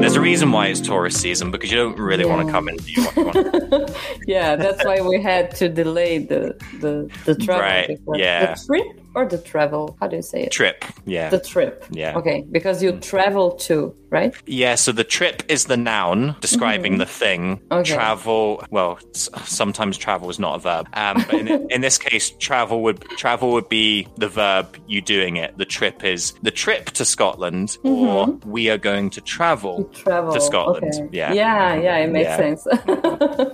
There's 0.01 0.15
a 0.15 0.21
reason 0.21 0.51
why 0.51 0.67
it's 0.67 0.79
tourist 0.79 1.19
season 1.19 1.51
because 1.51 1.69
you 1.71 1.77
don't 1.77 1.97
really 1.97 2.25
want 2.25 2.45
to 2.45 2.51
come 2.51 2.69
in. 2.69 2.77
You 2.85 3.03
want, 3.03 3.35
you 3.35 3.43
want 3.43 3.97
yeah, 4.27 4.55
that's 4.55 4.83
why 4.85 5.01
we 5.01 5.21
had 5.21 5.55
to 5.57 5.67
delay 5.67 6.19
the 6.19 6.55
the, 6.79 7.11
the 7.25 7.35
travel. 7.35 7.61
Right, 7.61 7.99
yeah. 8.15 8.55
The 8.55 8.65
trip 8.65 9.08
or 9.15 9.25
the 9.25 9.37
travel? 9.37 9.97
How 9.99 10.07
do 10.07 10.15
you 10.15 10.21
say 10.21 10.43
it? 10.43 10.51
trip. 10.51 10.83
Yeah. 11.05 11.29
The 11.29 11.39
trip. 11.39 11.85
Yeah. 11.89 12.17
Okay, 12.17 12.45
because 12.51 12.81
you 12.83 12.93
travel 12.99 13.51
to 13.67 13.95
right? 14.11 14.33
Yeah, 14.47 14.73
so 14.73 14.91
the 14.91 15.03
trip 15.03 15.43
is 15.49 15.65
the 15.65 15.77
noun 15.77 16.35
describing 16.41 16.97
the 16.97 17.05
thing. 17.05 17.57
Mm-hmm. 17.57 17.73
Okay. 17.73 17.93
Travel, 17.93 18.63
well, 18.71 18.97
sometimes 19.13 19.97
travel 19.99 20.29
is 20.31 20.39
not 20.39 20.55
a 20.55 20.59
verb. 20.59 20.87
Um, 20.93 21.23
but 21.29 21.35
in, 21.35 21.47
in 21.71 21.81
this 21.81 21.97
case, 21.99 22.31
travel 22.39 22.81
would 22.83 23.01
travel 23.17 23.51
would 23.51 23.69
be 23.69 24.07
the 24.17 24.27
verb 24.27 24.77
you 24.87 25.01
doing 25.01 25.35
it. 25.37 25.55
The 25.57 25.65
trip 25.65 26.03
is 26.03 26.33
the 26.41 26.49
trip 26.51 26.85
to 26.91 27.05
Scotland, 27.05 27.77
or 27.83 28.27
we 28.45 28.69
are 28.71 28.77
going 28.79 29.09
to 29.11 29.21
travel, 29.21 29.83
Mm-hmm. 29.85 29.93
Travel. 30.03 30.33
to 30.33 30.41
Scotland. 30.41 30.93
okay. 30.95 31.09
Yeah. 31.11 31.33
Yeah, 31.33 31.75
yeah, 31.75 31.97
it 31.97 32.11
makes 32.11 32.25
Yeah. 32.29 32.37
sense. 32.37 32.67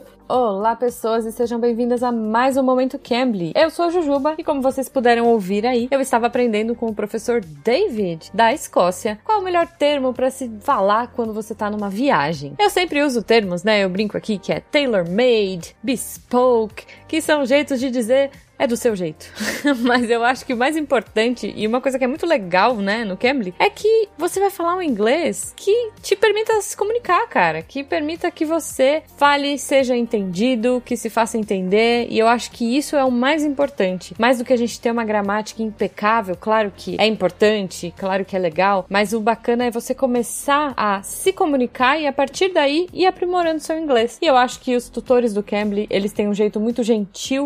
Olá, 0.28 0.76
pessoas, 0.76 1.24
e 1.24 1.32
sejam 1.32 1.60
bem-vindas 1.60 2.02
a 2.02 2.12
mais 2.12 2.58
um 2.58 2.64
Momento 2.64 2.98
Cambly. 2.98 3.52
Eu 3.56 3.70
sou 3.70 3.86
a 3.86 3.90
Jujuba 3.92 4.34
e, 4.40 4.44
como 4.44 4.60
vocês 4.60 4.90
puderam 4.90 5.28
ouvir 5.28 5.68
aí, 5.68 5.88
eu 5.92 6.02
estava 6.02 6.26
aprendendo 6.26 6.74
com 6.74 6.88
o 6.88 6.96
professor 6.96 7.42
David, 7.42 8.32
da 8.34 8.52
Escócia, 8.52 9.20
qual 9.24 9.40
o 9.40 9.44
melhor 9.44 9.68
termo 9.68 10.16
para 10.16 10.32
se 10.32 10.50
falar 10.62 11.12
quando 11.12 11.32
você 11.32 11.54
tá 11.54 11.70
numa 11.70 11.92
viagem. 11.92 12.56
Eu 12.58 12.72
sempre 12.72 13.04
uso 13.04 13.22
termos, 13.22 13.64
né? 13.64 13.84
Eu 13.84 13.90
brinco 13.90 14.18
aqui 14.18 14.40
que 14.40 14.52
é 14.52 14.60
tailor-made, 14.60 15.76
bespoke, 15.84 16.88
que 17.08 17.22
são 17.22 17.46
jeitos 17.46 17.80
de 17.80 17.90
dizer 17.90 18.32
é 18.58 18.66
do 18.66 18.78
seu 18.78 18.96
jeito. 18.96 19.26
Mas 19.84 20.10
eu 20.10 20.24
acho 20.24 20.46
que 20.46 20.54
o 20.54 20.58
mais 20.58 20.78
importante 20.78 21.54
e 21.56 21.68
uma 21.68 21.82
coisa 21.82 21.98
que 21.98 22.04
é 22.04 22.08
muito 22.08 22.26
legal, 22.26 22.76
né, 22.76 23.04
no 23.04 23.18
Cambly, 23.18 23.54
é 23.60 23.70
que 23.70 24.08
você 24.18 24.40
vai 24.40 24.50
falar 24.50 24.76
um 24.76 24.82
inglês 24.82 25.54
que 25.56 25.92
te 26.02 26.16
permita 26.16 26.60
se 26.62 26.76
comunicar, 26.76 27.28
cara, 27.28 27.62
que 27.62 27.84
permita 27.84 28.32
que 28.32 28.46
você 28.46 29.04
fale, 29.18 29.58
seja 29.58 29.96
entendido, 29.96 30.82
que 30.86 30.96
se 30.96 31.10
faça 31.10 31.38
entender, 31.38 32.08
e 32.10 32.18
eu 32.18 32.28
acho 32.28 32.52
que 32.52 32.78
isso 32.78 32.96
é 32.96 33.04
o 33.04 33.12
mais 33.12 33.44
importante. 33.44 34.16
Mais 34.18 34.38
do 34.38 34.46
que 34.46 34.54
a 34.54 34.58
gente 34.58 34.80
ter 34.80 34.92
uma 34.92 35.04
gramática 35.04 35.62
impecável, 35.62 36.36
claro 36.40 36.72
que 36.76 36.96
é 37.00 37.06
importante, 37.06 37.94
claro 37.98 38.24
que 38.24 38.36
é 38.36 38.40
legal, 38.40 38.86
mas 38.90 39.14
o 39.14 39.20
bacana 39.20 39.66
é 39.66 39.72
você 39.72 39.94
começar 39.94 40.74
a 40.78 41.02
se 41.04 41.34
comunicar 41.34 42.00
e 42.00 42.08
a 42.08 42.14
partir 42.14 42.54
daí 42.54 42.88
ir 42.94 43.06
aprimorando 43.06 43.60
seu 43.60 43.78
inglês. 43.78 44.18
E 44.22 44.26
eu 44.26 44.38
acho 44.38 44.60
que 44.60 44.76
os 44.76 44.90
tutores 44.90 45.34
do 45.34 45.44
Cambly, 45.44 45.88
eles 45.90 46.14
têm 46.14 46.28
um 46.28 46.34
jeito 46.34 46.60
muito 46.60 46.84
gentil 46.84 46.95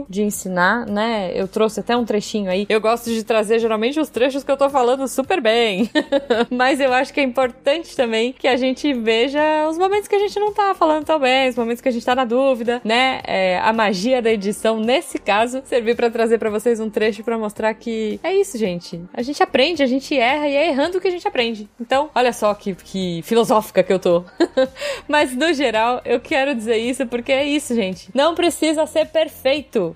de 0.10 0.22
ensinar, 0.22 0.86
né? 0.86 1.32
Eu 1.34 1.48
trouxe 1.48 1.80
até 1.80 1.96
um 1.96 2.06
trechinho 2.06 2.50
aí. 2.50 2.66
Eu 2.70 2.82
gosto 2.82 3.10
de 3.10 3.24
trazer 3.24 3.60
geralmente 3.60 4.00
os 4.00 4.10
trechos 4.10 4.44
que 4.44 4.52
eu 4.52 4.58
tô 4.58 4.70
falando 4.70 5.08
super 5.08 5.42
bem. 5.42 5.90
Mas 6.50 6.80
eu 6.80 6.94
acho 6.94 7.14
que 7.14 7.20
é 7.20 7.24
importante 7.24 7.96
também 7.96 8.34
que 8.34 8.48
a 8.48 8.56
gente 8.56 8.94
veja 8.94 9.68
os 9.70 9.78
momentos 9.78 10.08
que 10.08 10.16
a 10.16 10.20
gente 10.20 10.40
não 10.40 10.54
tá 10.54 10.74
falando 10.76 11.06
tão 11.06 11.20
bem, 11.20 11.50
os 11.50 11.56
momentos 11.56 11.82
que 11.82 11.90
a 11.90 11.92
gente 11.92 12.06
tá 12.06 12.16
na 12.16 12.26
dúvida, 12.26 12.82
né? 12.84 13.22
É, 13.26 13.60
a 13.60 13.72
magia 13.74 14.22
da 14.22 14.32
edição, 14.32 14.80
nesse 14.80 15.18
caso, 15.18 15.62
servir 15.66 15.96
pra 15.96 16.10
trazer 16.10 16.38
pra 16.38 16.50
vocês 16.50 16.80
um 16.80 16.90
trecho 16.90 17.24
pra 17.24 17.38
mostrar 17.38 17.74
que 17.74 18.20
é 18.24 18.34
isso, 18.34 18.58
gente. 18.58 19.02
A 19.14 19.22
gente 19.22 19.42
aprende, 19.42 19.84
a 19.84 19.88
gente 19.88 20.18
erra 20.18 20.48
e 20.48 20.56
é 20.56 20.70
errando 20.70 21.00
que 21.00 21.08
a 21.08 21.12
gente 21.12 21.28
aprende. 21.28 21.70
Então, 21.80 22.10
olha 22.14 22.34
só 22.34 22.54
que, 22.54 22.76
que 22.76 23.22
filosófica 23.24 23.84
que 23.84 23.92
eu 23.92 24.00
tô. 24.00 24.24
Mas 25.08 25.36
no 25.36 25.54
geral, 25.54 26.02
eu 26.06 26.20
quero 26.20 26.56
dizer 26.56 26.78
isso 26.78 27.06
porque 27.06 27.32
é 27.32 27.46
isso, 27.46 27.76
gente. 27.76 28.10
Não 28.14 28.36
precisa 28.36 28.86
ser 28.86 29.06
perfeito. 29.08 29.39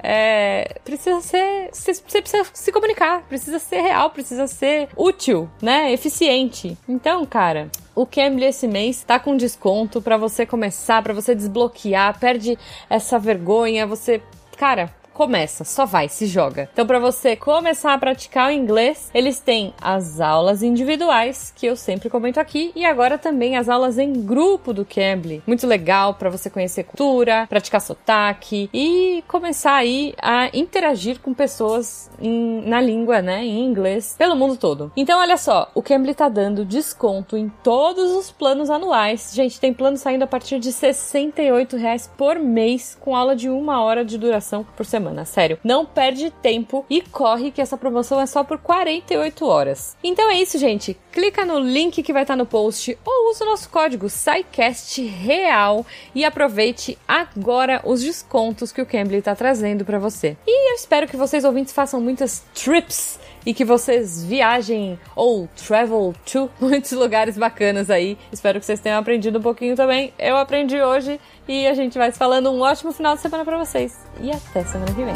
É, 0.01 0.79
precisa 0.83 1.21
ser. 1.21 1.69
Você 1.71 1.93
precisa 2.01 2.45
se 2.53 2.71
comunicar, 2.71 3.23
precisa 3.23 3.59
ser 3.59 3.81
real, 3.81 4.09
precisa 4.09 4.47
ser 4.47 4.89
útil, 4.95 5.49
né? 5.61 5.91
Eficiente. 5.91 6.77
Então, 6.87 7.25
cara. 7.25 7.69
O 7.95 8.07
Cambly 8.07 8.45
esse 8.45 8.67
mês 8.67 9.03
tá 9.03 9.19
com 9.19 9.37
desconto 9.37 10.01
pra 10.01 10.17
você 10.17 10.47
começar, 10.47 11.03
pra 11.03 11.13
você 11.13 11.35
desbloquear, 11.35 12.19
perde 12.19 12.57
essa 12.89 13.19
vergonha, 13.19 13.85
você, 13.85 14.19
cara, 14.57 14.91
começa, 15.13 15.63
só 15.63 15.85
vai, 15.85 16.09
se 16.09 16.25
joga. 16.25 16.69
Então, 16.73 16.85
para 16.85 16.99
você 16.99 17.35
começar 17.35 17.93
a 17.93 17.97
praticar 17.97 18.49
o 18.49 18.51
inglês, 18.51 19.09
eles 19.13 19.39
têm 19.39 19.73
as 19.81 20.19
aulas 20.19 20.63
individuais, 20.63 21.53
que 21.55 21.65
eu 21.65 21.75
sempre 21.75 22.09
comento 22.09 22.39
aqui, 22.39 22.71
e 22.75 22.85
agora 22.85 23.17
também 23.17 23.55
as 23.57 23.69
aulas 23.69 23.97
em 23.97 24.11
grupo 24.13 24.73
do 24.73 24.85
Cambly. 24.85 25.41
Muito 25.45 25.67
legal 25.67 26.13
para 26.15 26.29
você 26.29 26.49
conhecer 26.49 26.83
cultura, 26.83 27.45
praticar 27.47 27.81
sotaque 27.81 28.69
e 28.73 29.23
começar 29.27 29.75
aí 29.75 30.13
a 30.21 30.49
interagir 30.55 31.19
com 31.19 31.33
pessoas 31.33 32.09
em- 32.19 32.61
na 32.65 32.81
língua, 32.81 33.21
né, 33.21 33.43
em 33.45 33.63
inglês, 33.63 34.15
pelo 34.17 34.35
mundo 34.35 34.57
todo. 34.57 34.91
Então, 34.95 35.19
olha 35.19 35.37
só, 35.37 35.69
o 35.75 35.81
Cambly 35.81 36.13
tá 36.13 36.29
dando 36.29 36.65
desconto 36.65 37.37
em 37.37 37.49
todos 37.63 38.11
os 38.11 38.31
planos 38.31 38.69
anuais. 38.69 39.31
Gente, 39.33 39.59
tem 39.59 39.73
plano 39.73 39.97
saindo 39.97 40.23
a 40.23 40.27
partir 40.27 40.59
de 40.59 40.71
68 40.71 41.77
reais 41.77 42.09
por 42.17 42.37
mês, 42.39 42.97
com 42.99 43.15
aula 43.15 43.35
de 43.35 43.49
uma 43.49 43.83
hora 43.83 44.03
de 44.03 44.17
duração 44.17 44.65
por 44.75 44.85
semana. 44.85 45.02
Sério, 45.25 45.59
não 45.63 45.85
perde 45.85 46.29
tempo 46.29 46.85
e 46.89 47.01
corre 47.01 47.51
que 47.51 47.61
essa 47.61 47.77
promoção 47.77 48.19
é 48.19 48.25
só 48.25 48.43
por 48.43 48.57
48 48.57 49.45
horas. 49.45 49.97
Então 50.03 50.29
é 50.29 50.35
isso, 50.35 50.57
gente. 50.57 50.97
Clica 51.11 51.45
no 51.45 51.59
link 51.59 52.01
que 52.01 52.13
vai 52.13 52.23
estar 52.23 52.35
no 52.35 52.45
post 52.45 52.97
ou 53.05 53.29
use 53.29 53.43
o 53.43 53.45
nosso 53.45 53.69
código 53.69 54.09
SciCastReal 54.09 55.85
e 56.13 56.25
aproveite 56.25 56.97
agora 57.07 57.81
os 57.83 58.01
descontos 58.01 58.71
que 58.71 58.81
o 58.81 58.85
Cambly 58.85 59.17
está 59.17 59.35
trazendo 59.35 59.85
para 59.85 59.99
você. 59.99 60.37
E 60.47 60.71
eu 60.71 60.75
espero 60.75 61.07
que 61.07 61.17
vocês 61.17 61.43
ouvintes 61.43 61.73
façam 61.73 62.01
muitas 62.01 62.43
trips 62.53 63.19
e 63.45 63.53
que 63.53 63.65
vocês 63.65 64.23
viajem 64.23 64.99
ou 65.15 65.47
travel 65.55 66.13
to 66.25 66.49
muitos 66.59 66.91
lugares 66.91 67.37
bacanas 67.37 67.89
aí. 67.89 68.17
Espero 68.31 68.59
que 68.59 68.65
vocês 68.65 68.79
tenham 68.79 68.99
aprendido 68.99 69.39
um 69.39 69.41
pouquinho 69.41 69.75
também. 69.75 70.13
Eu 70.17 70.37
aprendi 70.37 70.81
hoje 70.81 71.19
e 71.47 71.67
a 71.67 71.73
gente 71.73 71.97
vai 71.97 72.11
se 72.11 72.17
falando 72.17 72.51
um 72.51 72.61
ótimo 72.61 72.91
final 72.91 73.15
de 73.15 73.21
semana 73.21 73.43
para 73.43 73.57
vocês. 73.57 73.97
E 74.21 74.31
até 74.31 74.63
semana 74.63 74.93
que 74.93 75.03
vem. 75.03 75.13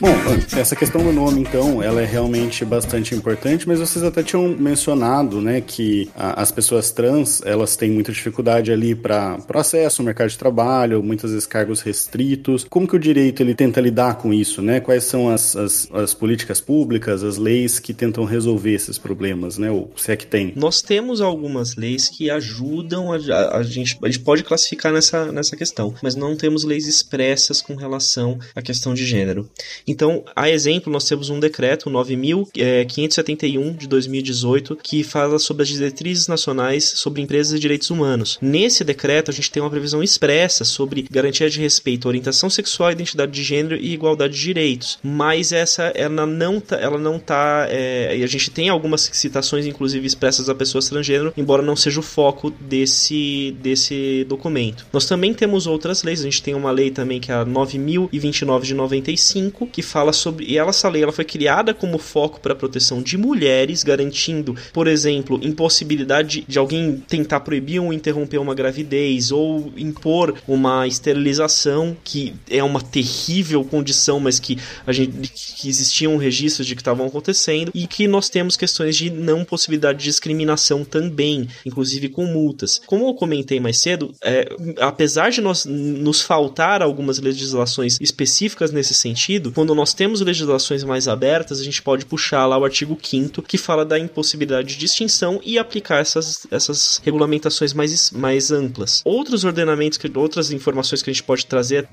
Bom, 0.00 0.58
essa 0.58 0.74
questão 0.74 1.04
do 1.04 1.12
nome, 1.12 1.40
então, 1.40 1.80
ela 1.80 2.02
é 2.02 2.04
realmente 2.04 2.64
bastante 2.64 3.14
importante, 3.14 3.68
mas 3.68 3.78
vocês 3.78 4.04
até 4.04 4.24
tinham 4.24 4.48
mencionado, 4.48 5.40
né, 5.40 5.60
que 5.60 6.10
a, 6.16 6.42
as 6.42 6.50
pessoas 6.50 6.90
trans, 6.90 7.40
elas 7.44 7.76
têm 7.76 7.92
muita 7.92 8.10
dificuldade 8.10 8.72
ali 8.72 8.94
para 8.94 9.38
acesso 9.54 10.02
ao 10.02 10.06
mercado 10.06 10.30
de 10.30 10.38
trabalho, 10.38 11.02
muitas 11.02 11.30
vezes 11.30 11.46
cargos 11.46 11.80
restritos. 11.80 12.66
Como 12.68 12.88
que 12.88 12.96
o 12.96 12.98
direito 12.98 13.40
ele 13.40 13.54
tenta 13.54 13.80
lidar 13.80 14.16
com 14.16 14.32
isso, 14.32 14.60
né? 14.60 14.80
Quais 14.80 15.04
são 15.04 15.28
as, 15.28 15.54
as, 15.54 15.88
as 15.92 16.12
políticas 16.12 16.60
públicas, 16.60 17.22
as 17.22 17.36
leis 17.36 17.78
que 17.78 17.94
tentam 17.94 18.24
resolver 18.24 18.74
esses 18.74 18.98
problemas, 18.98 19.58
né? 19.58 19.70
Ou 19.70 19.92
se 19.96 20.10
é 20.10 20.16
que 20.16 20.26
tem? 20.26 20.52
Nós 20.56 20.82
temos 20.82 21.20
algumas 21.20 21.76
leis 21.76 22.08
que 22.08 22.30
ajudam 22.30 23.12
a, 23.12 23.16
a, 23.16 23.58
a 23.58 23.62
gente, 23.62 23.96
a 24.02 24.06
gente 24.06 24.20
pode 24.20 24.42
classificar 24.42 24.92
nessa, 24.92 25.30
nessa 25.30 25.56
questão, 25.56 25.94
mas 26.02 26.16
não 26.16 26.36
temos 26.36 26.64
leis 26.64 26.88
expressas 26.88 27.62
com 27.62 27.76
relação 27.76 28.38
à 28.56 28.60
questão 28.60 28.92
de 28.92 29.06
gênero. 29.06 29.48
Então, 29.86 30.24
a 30.34 30.48
exemplo, 30.50 30.92
nós 30.92 31.04
temos 31.04 31.28
um 31.30 31.38
decreto 31.38 31.90
9.571 31.90 33.76
de 33.76 33.86
2018 33.86 34.76
que 34.82 35.02
fala 35.02 35.38
sobre 35.38 35.62
as 35.62 35.68
diretrizes 35.68 36.26
nacionais 36.26 36.84
sobre 36.96 37.20
empresas 37.20 37.52
e 37.52 37.60
direitos 37.60 37.90
humanos. 37.90 38.38
Nesse 38.40 38.82
decreto, 38.82 39.30
a 39.30 39.34
gente 39.34 39.50
tem 39.50 39.62
uma 39.62 39.70
previsão 39.70 40.02
expressa 40.02 40.64
sobre 40.64 41.06
garantia 41.10 41.50
de 41.50 41.60
respeito 41.60 42.06
à 42.06 42.08
orientação 42.08 42.48
sexual, 42.48 42.92
identidade 42.92 43.32
de 43.32 43.42
gênero 43.42 43.76
e 43.76 43.92
igualdade 43.92 44.34
de 44.34 44.40
direitos. 44.40 44.98
Mas 45.02 45.52
essa, 45.52 45.84
ela 45.94 46.26
não 46.26 46.60
tá, 46.60 46.76
ela 46.76 46.98
não 46.98 47.18
tá, 47.18 47.66
é, 47.68 48.16
e 48.16 48.22
a 48.22 48.26
gente 48.26 48.50
tem 48.50 48.68
algumas 48.68 49.10
citações, 49.12 49.66
inclusive 49.66 50.06
expressas 50.06 50.48
a 50.48 50.54
pessoas 50.54 50.88
transgênero, 50.88 51.32
embora 51.36 51.62
não 51.62 51.76
seja 51.76 52.00
o 52.00 52.02
foco 52.02 52.50
desse, 52.50 53.54
desse 53.60 54.24
documento. 54.28 54.86
Nós 54.92 55.06
também 55.06 55.34
temos 55.34 55.66
outras 55.66 56.02
leis, 56.02 56.20
a 56.20 56.24
gente 56.24 56.42
tem 56.42 56.54
uma 56.54 56.70
lei 56.70 56.90
também 56.90 57.20
que 57.20 57.30
é 57.30 57.34
a 57.34 57.44
9.029 57.44 58.62
de 58.62 58.74
95, 58.74 59.66
que 59.74 59.82
fala 59.82 60.12
sobre. 60.12 60.44
E 60.44 60.56
ela, 60.56 60.70
essa 60.70 60.88
lei 60.88 61.02
ela 61.02 61.10
foi 61.10 61.24
criada 61.24 61.74
como 61.74 61.98
foco 61.98 62.38
para 62.38 62.52
a 62.52 62.56
proteção 62.56 63.02
de 63.02 63.18
mulheres, 63.18 63.82
garantindo, 63.82 64.54
por 64.72 64.86
exemplo, 64.86 65.40
impossibilidade 65.42 66.44
de 66.46 66.58
alguém 66.60 67.02
tentar 67.08 67.40
proibir 67.40 67.80
ou 67.80 67.92
interromper 67.92 68.38
uma 68.38 68.54
gravidez 68.54 69.32
ou 69.32 69.72
impor 69.76 70.36
uma 70.46 70.86
esterilização, 70.86 71.96
que 72.04 72.34
é 72.48 72.62
uma 72.62 72.80
terrível 72.80 73.64
condição, 73.64 74.20
mas 74.20 74.38
que 74.38 74.56
a 74.86 74.92
gente 74.92 75.32
que 75.34 75.68
existiam 75.68 76.16
registros 76.16 76.68
de 76.68 76.76
que 76.76 76.80
estavam 76.80 77.06
acontecendo, 77.06 77.72
e 77.74 77.88
que 77.88 78.06
nós 78.06 78.28
temos 78.28 78.56
questões 78.56 78.96
de 78.96 79.10
não 79.10 79.44
possibilidade 79.44 79.98
de 79.98 80.04
discriminação 80.04 80.84
também, 80.84 81.48
inclusive 81.66 82.08
com 82.10 82.26
multas. 82.26 82.80
Como 82.86 83.08
eu 83.08 83.14
comentei 83.14 83.58
mais 83.58 83.78
cedo, 83.78 84.14
é, 84.22 84.48
apesar 84.78 85.30
de 85.30 85.40
nós 85.40 85.64
nos 85.64 86.20
faltar 86.20 86.80
algumas 86.80 87.18
legislações 87.18 87.98
específicas 88.00 88.70
nesse 88.70 88.94
sentido, 88.94 89.50
quando 89.64 89.74
nós 89.74 89.94
temos 89.94 90.20
legislações 90.20 90.84
mais 90.84 91.08
abertas, 91.08 91.58
a 91.58 91.64
gente 91.64 91.80
pode 91.80 92.04
puxar 92.04 92.44
lá 92.44 92.58
o 92.58 92.64
artigo 92.64 92.98
5 93.02 93.40
que 93.40 93.56
fala 93.56 93.82
da 93.82 93.98
impossibilidade 93.98 94.68
de 94.68 94.76
distinção 94.76 95.40
e 95.42 95.58
aplicar 95.58 96.00
essas, 96.00 96.46
essas 96.50 97.00
regulamentações 97.02 97.72
mais, 97.72 98.10
mais 98.10 98.52
amplas. 98.52 99.00
Outros 99.06 99.42
ordenamentos, 99.42 99.96
que, 99.96 100.10
outras 100.18 100.50
informações 100.50 101.02
que 101.02 101.08
a 101.08 101.12
gente 101.14 101.22
pode 101.22 101.46
trazer 101.46 101.88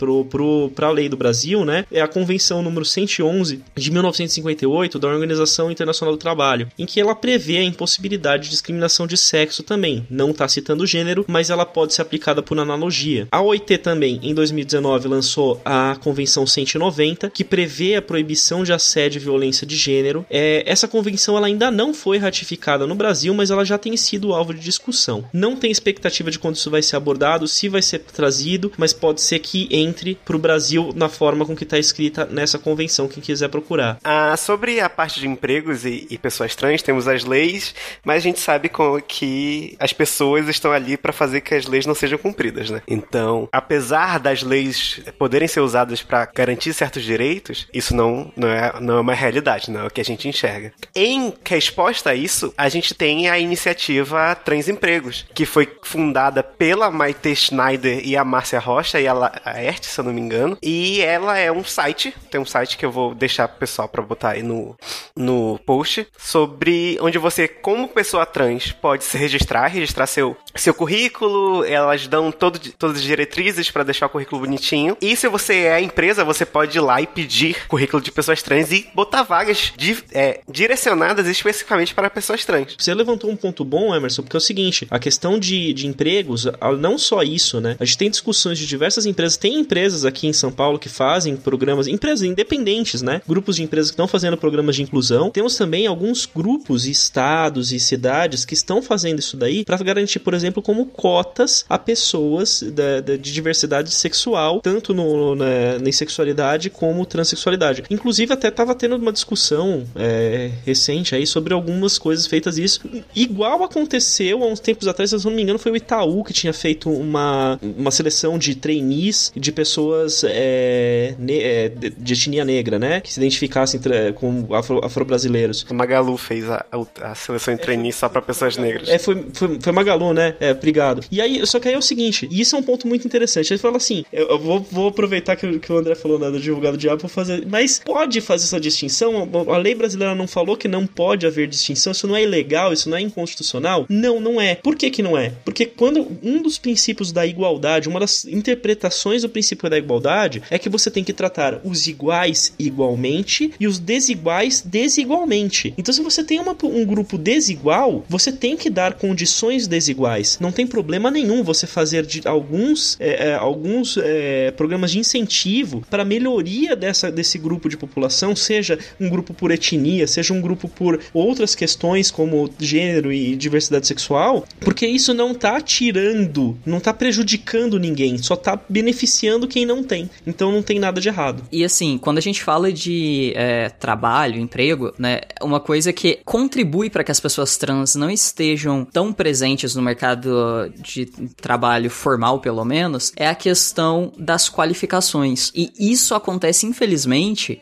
para 0.75 0.87
a 0.87 0.91
lei 0.91 1.07
do 1.07 1.15
Brasil, 1.15 1.63
né, 1.63 1.85
é 1.89 2.01
a 2.01 2.09
Convenção 2.09 2.61
número 2.61 2.83
111 2.83 3.63
de 3.73 3.89
1958 3.89 4.99
da 4.99 5.07
Organização 5.07 5.71
Internacional 5.71 6.13
do 6.13 6.19
Trabalho, 6.19 6.67
em 6.77 6.85
que 6.85 6.99
ela 6.99 7.15
prevê 7.15 7.59
a 7.59 7.63
impossibilidade 7.63 8.43
de 8.43 8.49
discriminação 8.49 9.07
de 9.07 9.15
sexo 9.15 9.63
também. 9.63 10.05
Não 10.09 10.31
está 10.31 10.45
citando 10.45 10.85
gênero, 10.85 11.23
mas 11.25 11.49
ela 11.49 11.65
pode 11.65 11.93
ser 11.93 12.01
aplicada 12.01 12.43
por 12.43 12.59
analogia. 12.59 13.29
A 13.31 13.41
OIT 13.41 13.77
também, 13.77 14.19
em 14.21 14.33
2019, 14.33 15.07
lançou 15.07 15.61
a 15.63 15.95
Convenção 16.01 16.45
190, 16.45 17.29
que 17.29 17.45
prevê 17.45 17.60
prevê 17.61 17.95
a 17.95 18.01
proibição 18.01 18.63
de 18.63 18.73
assédio 18.73 19.19
e 19.19 19.23
violência 19.23 19.67
de 19.67 19.75
gênero. 19.75 20.25
É, 20.29 20.63
essa 20.65 20.87
convenção 20.87 21.37
ela 21.37 21.45
ainda 21.45 21.69
não 21.69 21.93
foi 21.93 22.17
ratificada 22.17 22.87
no 22.87 22.95
Brasil, 22.95 23.33
mas 23.35 23.51
ela 23.51 23.63
já 23.63 23.77
tem 23.77 23.95
sido 23.95 24.33
alvo 24.33 24.51
de 24.51 24.59
discussão. 24.59 25.25
Não 25.31 25.55
tem 25.55 25.69
expectativa 25.69 26.31
de 26.31 26.39
quando 26.39 26.55
isso 26.55 26.71
vai 26.71 26.81
ser 26.81 26.95
abordado, 26.95 27.47
se 27.47 27.69
vai 27.69 27.83
ser 27.83 27.99
trazido, 27.99 28.71
mas 28.77 28.93
pode 28.93 29.21
ser 29.21 29.37
que 29.39 29.67
entre 29.69 30.17
para 30.25 30.35
o 30.35 30.39
Brasil 30.39 30.91
na 30.95 31.07
forma 31.07 31.45
com 31.45 31.55
que 31.55 31.63
está 31.63 31.77
escrita 31.77 32.25
nessa 32.25 32.57
convenção, 32.57 33.07
quem 33.07 33.21
quiser 33.21 33.49
procurar. 33.49 33.99
Ah, 34.03 34.35
sobre 34.37 34.79
a 34.79 34.89
parte 34.89 35.19
de 35.19 35.27
empregos 35.27 35.85
e, 35.85 36.07
e 36.09 36.17
pessoas 36.17 36.55
trans, 36.55 36.81
temos 36.81 37.07
as 37.07 37.23
leis, 37.23 37.75
mas 38.03 38.17
a 38.17 38.21
gente 38.21 38.39
sabe 38.39 38.69
com, 38.69 38.99
que 38.99 39.75
as 39.79 39.93
pessoas 39.93 40.47
estão 40.47 40.71
ali 40.71 40.97
para 40.97 41.13
fazer 41.13 41.41
que 41.41 41.53
as 41.53 41.67
leis 41.67 41.85
não 41.85 41.93
sejam 41.93 42.17
cumpridas, 42.17 42.71
né? 42.71 42.81
Então, 42.87 43.47
apesar 43.51 44.19
das 44.19 44.41
leis 44.41 44.99
poderem 45.19 45.47
ser 45.47 45.59
usadas 45.59 46.01
para 46.01 46.25
garantir 46.25 46.73
certos 46.73 47.03
direitos, 47.03 47.40
isso 47.73 47.95
não, 47.95 48.31
não, 48.35 48.47
é, 48.47 48.73
não 48.79 48.97
é 48.97 49.01
uma 49.01 49.13
realidade, 49.13 49.71
não 49.71 49.81
é 49.81 49.87
o 49.87 49.91
que 49.91 50.01
a 50.01 50.05
gente 50.05 50.27
enxerga. 50.27 50.73
Em 50.95 51.33
resposta 51.45 52.11
a 52.11 52.15
isso, 52.15 52.53
a 52.57 52.69
gente 52.69 52.93
tem 52.93 53.29
a 53.29 53.39
iniciativa 53.39 54.35
Transempregos, 54.35 55.25
que 55.33 55.45
foi 55.45 55.69
fundada 55.83 56.43
pela 56.43 56.91
Maite 56.91 57.35
Schneider 57.35 58.01
e 58.05 58.15
a 58.15 58.23
Márcia 58.23 58.59
Rocha 58.59 58.99
e 58.99 59.07
a 59.07 59.13
Laerte, 59.13 59.85
se 59.85 59.99
eu 59.99 60.05
não 60.05 60.13
me 60.13 60.21
engano. 60.21 60.57
E 60.61 61.01
ela 61.01 61.37
é 61.37 61.51
um 61.51 61.63
site, 61.63 62.13
tem 62.29 62.39
um 62.39 62.45
site 62.45 62.77
que 62.77 62.85
eu 62.85 62.91
vou 62.91 63.13
deixar 63.13 63.47
pro 63.47 63.59
pessoal 63.59 63.87
para 63.87 64.01
botar 64.01 64.31
aí 64.31 64.43
no, 64.43 64.75
no 65.15 65.59
post, 65.65 66.07
sobre 66.17 66.97
onde 67.01 67.17
você, 67.17 67.47
como 67.47 67.87
pessoa 67.87 68.25
trans, 68.25 68.71
pode 68.71 69.03
se 69.03 69.17
registrar, 69.17 69.67
registrar 69.67 70.07
seu, 70.07 70.35
seu 70.55 70.73
currículo, 70.73 71.63
elas 71.65 72.07
dão 72.07 72.31
todo, 72.31 72.59
todas 72.73 72.97
as 72.97 73.03
diretrizes 73.03 73.69
para 73.71 73.83
deixar 73.83 74.07
o 74.07 74.09
currículo 74.09 74.41
bonitinho. 74.41 74.97
E 75.01 75.15
se 75.15 75.27
você 75.27 75.61
é 75.61 75.73
a 75.75 75.81
empresa, 75.81 76.23
você 76.23 76.45
pode 76.45 76.77
ir 76.77 76.81
lá 76.81 77.01
e 77.01 77.07
pedir 77.07 77.30
currículo 77.67 78.01
de 78.01 78.11
pessoas 78.11 78.41
trans 78.41 78.71
e 78.71 78.87
botar 78.93 79.23
vagas 79.23 79.73
de, 79.77 79.97
é, 80.11 80.41
direcionadas 80.49 81.27
especificamente 81.27 81.93
para 81.93 82.09
pessoas 82.09 82.43
trans. 82.45 82.75
Você 82.77 82.93
levantou 82.93 83.29
um 83.29 83.35
ponto 83.35 83.63
bom, 83.63 83.95
Emerson, 83.95 84.23
porque 84.23 84.35
é 84.35 84.39
o 84.39 84.41
seguinte: 84.41 84.87
a 84.89 84.99
questão 84.99 85.39
de, 85.39 85.73
de 85.73 85.87
empregos, 85.87 86.47
não 86.79 86.97
só 86.97 87.23
isso, 87.23 87.59
né? 87.61 87.75
A 87.79 87.85
gente 87.85 87.97
tem 87.97 88.09
discussões 88.09 88.57
de 88.57 88.65
diversas 88.65 89.05
empresas, 89.05 89.37
tem 89.37 89.59
empresas 89.59 90.05
aqui 90.05 90.27
em 90.27 90.33
São 90.33 90.51
Paulo 90.51 90.77
que 90.77 90.89
fazem 90.89 91.35
programas, 91.35 91.87
empresas 91.87 92.23
independentes, 92.23 93.01
né? 93.01 93.21
Grupos 93.27 93.55
de 93.55 93.63
empresas 93.63 93.91
que 93.91 93.95
estão 93.95 94.07
fazendo 94.07 94.37
programas 94.37 94.75
de 94.75 94.83
inclusão. 94.83 95.29
Temos 95.29 95.55
também 95.55 95.87
alguns 95.87 96.25
grupos, 96.25 96.85
estados 96.85 97.71
e 97.71 97.79
cidades 97.79 98.45
que 98.45 98.53
estão 98.53 98.81
fazendo 98.81 99.19
isso 99.19 99.37
daí 99.37 99.63
para 99.63 99.77
garantir, 99.77 100.19
por 100.19 100.33
exemplo, 100.33 100.61
como 100.61 100.85
cotas 100.85 101.65
a 101.69 101.77
pessoas 101.77 102.61
da, 102.61 103.01
da, 103.01 103.15
de 103.15 103.31
diversidade 103.31 103.91
sexual, 103.91 104.61
tanto 104.61 104.93
no, 104.93 105.35
na, 105.35 105.79
na 105.79 105.91
sexualidade 105.91 106.69
como 106.69 107.05
transexualidade 107.21 107.51
sexualidade. 107.51 107.83
Inclusive, 107.89 108.33
até 108.33 108.49
tava 108.49 108.73
tendo 108.75 108.95
uma 108.95 109.11
discussão 109.11 109.83
é, 109.95 110.51
recente 110.65 111.15
aí 111.15 111.25
sobre 111.25 111.53
algumas 111.53 111.97
coisas 111.97 112.25
feitas 112.27 112.57
isso. 112.57 112.81
Igual 113.15 113.63
aconteceu 113.63 114.43
há 114.43 114.47
uns 114.47 114.59
tempos 114.59 114.87
atrás, 114.87 115.09
se 115.09 115.15
eu 115.15 115.21
não 115.23 115.31
me 115.31 115.41
engano, 115.41 115.59
foi 115.59 115.71
o 115.71 115.75
Itaú 115.75 116.23
que 116.23 116.33
tinha 116.33 116.53
feito 116.53 116.89
uma, 116.89 117.59
uma 117.61 117.91
seleção 117.91 118.37
de 118.37 118.55
trainees 118.55 119.31
de 119.35 119.51
pessoas 119.51 120.23
é, 120.27 121.15
ne, 121.17 121.39
é, 121.39 121.69
de 121.69 122.13
etnia 122.13 122.45
negra, 122.45 122.79
né? 122.79 123.01
Que 123.01 123.11
se 123.11 123.19
identificassem 123.19 123.79
com 124.15 124.47
afro-brasileiros. 124.83 125.63
Afro 125.63 125.75
Magalu 125.75 126.17
fez 126.17 126.49
a, 126.49 126.65
a 127.01 127.15
seleção 127.15 127.55
de 127.55 127.61
trainees 127.61 127.95
só 127.95 128.09
para 128.09 128.21
pessoas 128.21 128.57
negras. 128.57 128.87
É, 128.89 128.97
foi, 128.97 129.25
foi, 129.33 129.59
foi 129.59 129.71
Magalu, 129.71 130.13
né? 130.13 130.35
É, 130.39 130.51
obrigado. 130.51 131.03
E 131.11 131.21
aí, 131.21 131.45
só 131.45 131.59
que 131.59 131.67
aí 131.67 131.73
é 131.73 131.77
o 131.77 131.81
seguinte, 131.81 132.27
e 132.31 132.41
isso 132.41 132.55
é 132.55 132.59
um 132.59 132.63
ponto 132.63 132.87
muito 132.87 133.05
interessante. 133.05 133.51
Ele 133.51 133.59
fala 133.59 133.77
assim: 133.77 134.05
eu, 134.11 134.27
eu 134.29 134.39
vou, 134.39 134.65
vou 134.71 134.87
aproveitar 134.89 135.35
que, 135.35 135.59
que 135.59 135.71
o 135.71 135.77
André 135.77 135.95
falou 135.95 136.19
né, 136.19 136.29
do 136.29 136.37
advogado 136.37 136.77
diabo, 136.77 137.01
fazer. 137.11 137.45
Mas 137.47 137.79
pode 137.79 138.21
fazer 138.21 138.45
essa 138.45 138.59
distinção? 138.59 139.27
A 139.49 139.57
lei 139.57 139.75
brasileira 139.75 140.15
não 140.15 140.27
falou 140.27 140.57
que 140.57 140.67
não 140.67 140.85
pode 140.87 141.25
haver 141.25 141.47
distinção? 141.47 141.91
Isso 141.91 142.07
não 142.07 142.15
é 142.15 142.23
ilegal? 142.23 142.73
Isso 142.73 142.89
não 142.89 142.97
é 142.97 143.01
inconstitucional? 143.01 143.85
Não, 143.89 144.19
não 144.19 144.39
é. 144.39 144.55
Por 144.55 144.75
que, 144.75 144.89
que 144.89 145.03
não 145.03 145.17
é? 145.17 145.33
Porque 145.43 145.65
quando 145.65 146.07
um 146.23 146.41
dos 146.41 146.57
princípios 146.57 147.11
da 147.11 147.25
igualdade, 147.25 147.89
uma 147.89 147.99
das 147.99 148.25
interpretações 148.25 149.21
do 149.21 149.29
princípio 149.29 149.69
da 149.69 149.77
igualdade 149.77 150.41
é 150.49 150.57
que 150.57 150.69
você 150.69 150.89
tem 150.89 151.03
que 151.03 151.13
tratar 151.13 151.61
os 151.63 151.87
iguais 151.87 152.53
igualmente 152.57 153.53
e 153.59 153.67
os 153.67 153.79
desiguais 153.79 154.61
desigualmente. 154.65 155.73
Então, 155.77 155.93
se 155.93 156.01
você 156.01 156.23
tem 156.23 156.39
uma, 156.39 156.55
um 156.63 156.85
grupo 156.85 157.17
desigual, 157.17 158.05
você 158.07 158.31
tem 158.31 158.55
que 158.55 158.69
dar 158.69 158.93
condições 158.93 159.67
desiguais. 159.67 160.37
Não 160.39 160.51
tem 160.51 160.65
problema 160.65 161.11
nenhum 161.11 161.43
você 161.43 161.67
fazer 161.67 162.05
de 162.05 162.21
alguns, 162.25 162.97
é, 162.99 163.29
é, 163.29 163.35
alguns 163.35 163.97
é, 163.97 164.51
programas 164.51 164.91
de 164.91 164.99
incentivo 164.99 165.83
para 165.89 166.05
melhoria 166.05 166.75
dessa 166.75 167.00
dessa, 167.01 167.11
desse 167.11 167.37
grupo 167.37 167.67
de 167.67 167.77
população, 167.77 168.35
seja 168.35 168.77
um 168.99 169.09
grupo 169.09 169.33
por 169.33 169.51
etnia, 169.51 170.05
seja 170.05 170.33
um 170.33 170.41
grupo 170.41 170.67
por 170.67 170.99
outras 171.13 171.55
questões 171.55 172.11
como 172.11 172.49
gênero 172.59 173.11
e 173.11 173.35
diversidade 173.35 173.87
sexual, 173.87 174.45
porque 174.59 174.85
isso 174.85 175.13
não 175.13 175.33
tá 175.33 175.59
tirando, 175.59 176.57
não 176.65 176.79
tá 176.79 176.93
prejudicando 176.93 177.79
ninguém, 177.79 178.17
só 178.17 178.35
tá 178.35 178.59
beneficiando 178.69 179.47
quem 179.47 179.65
não 179.65 179.83
tem. 179.83 180.09
Então 180.27 180.51
não 180.51 180.61
tem 180.61 180.79
nada 180.79 181.01
de 181.01 181.07
errado. 181.07 181.43
E 181.51 181.63
assim, 181.63 181.97
quando 181.97 182.17
a 182.17 182.21
gente 182.21 182.43
fala 182.43 182.71
de 182.71 183.33
é, 183.35 183.69
trabalho, 183.69 184.39
emprego, 184.39 184.93
né, 184.97 185.21
uma 185.41 185.59
coisa 185.59 185.91
que 185.93 186.19
contribui 186.25 186.89
para 186.89 187.03
que 187.03 187.11
as 187.11 187.19
pessoas 187.19 187.57
trans 187.57 187.95
não 187.95 188.09
estejam 188.09 188.85
tão 188.85 189.13
presentes 189.13 189.75
no 189.75 189.81
mercado 189.81 190.71
de 190.81 191.05
trabalho 191.41 191.89
formal, 191.89 192.39
pelo 192.39 192.63
menos, 192.65 193.11
é 193.15 193.27
a 193.27 193.35
questão 193.35 194.11
das 194.17 194.49
qualificações. 194.49 195.51
E 195.55 195.71
isso 195.79 196.13
acontece, 196.13 196.65
infelizmente, 196.65 196.90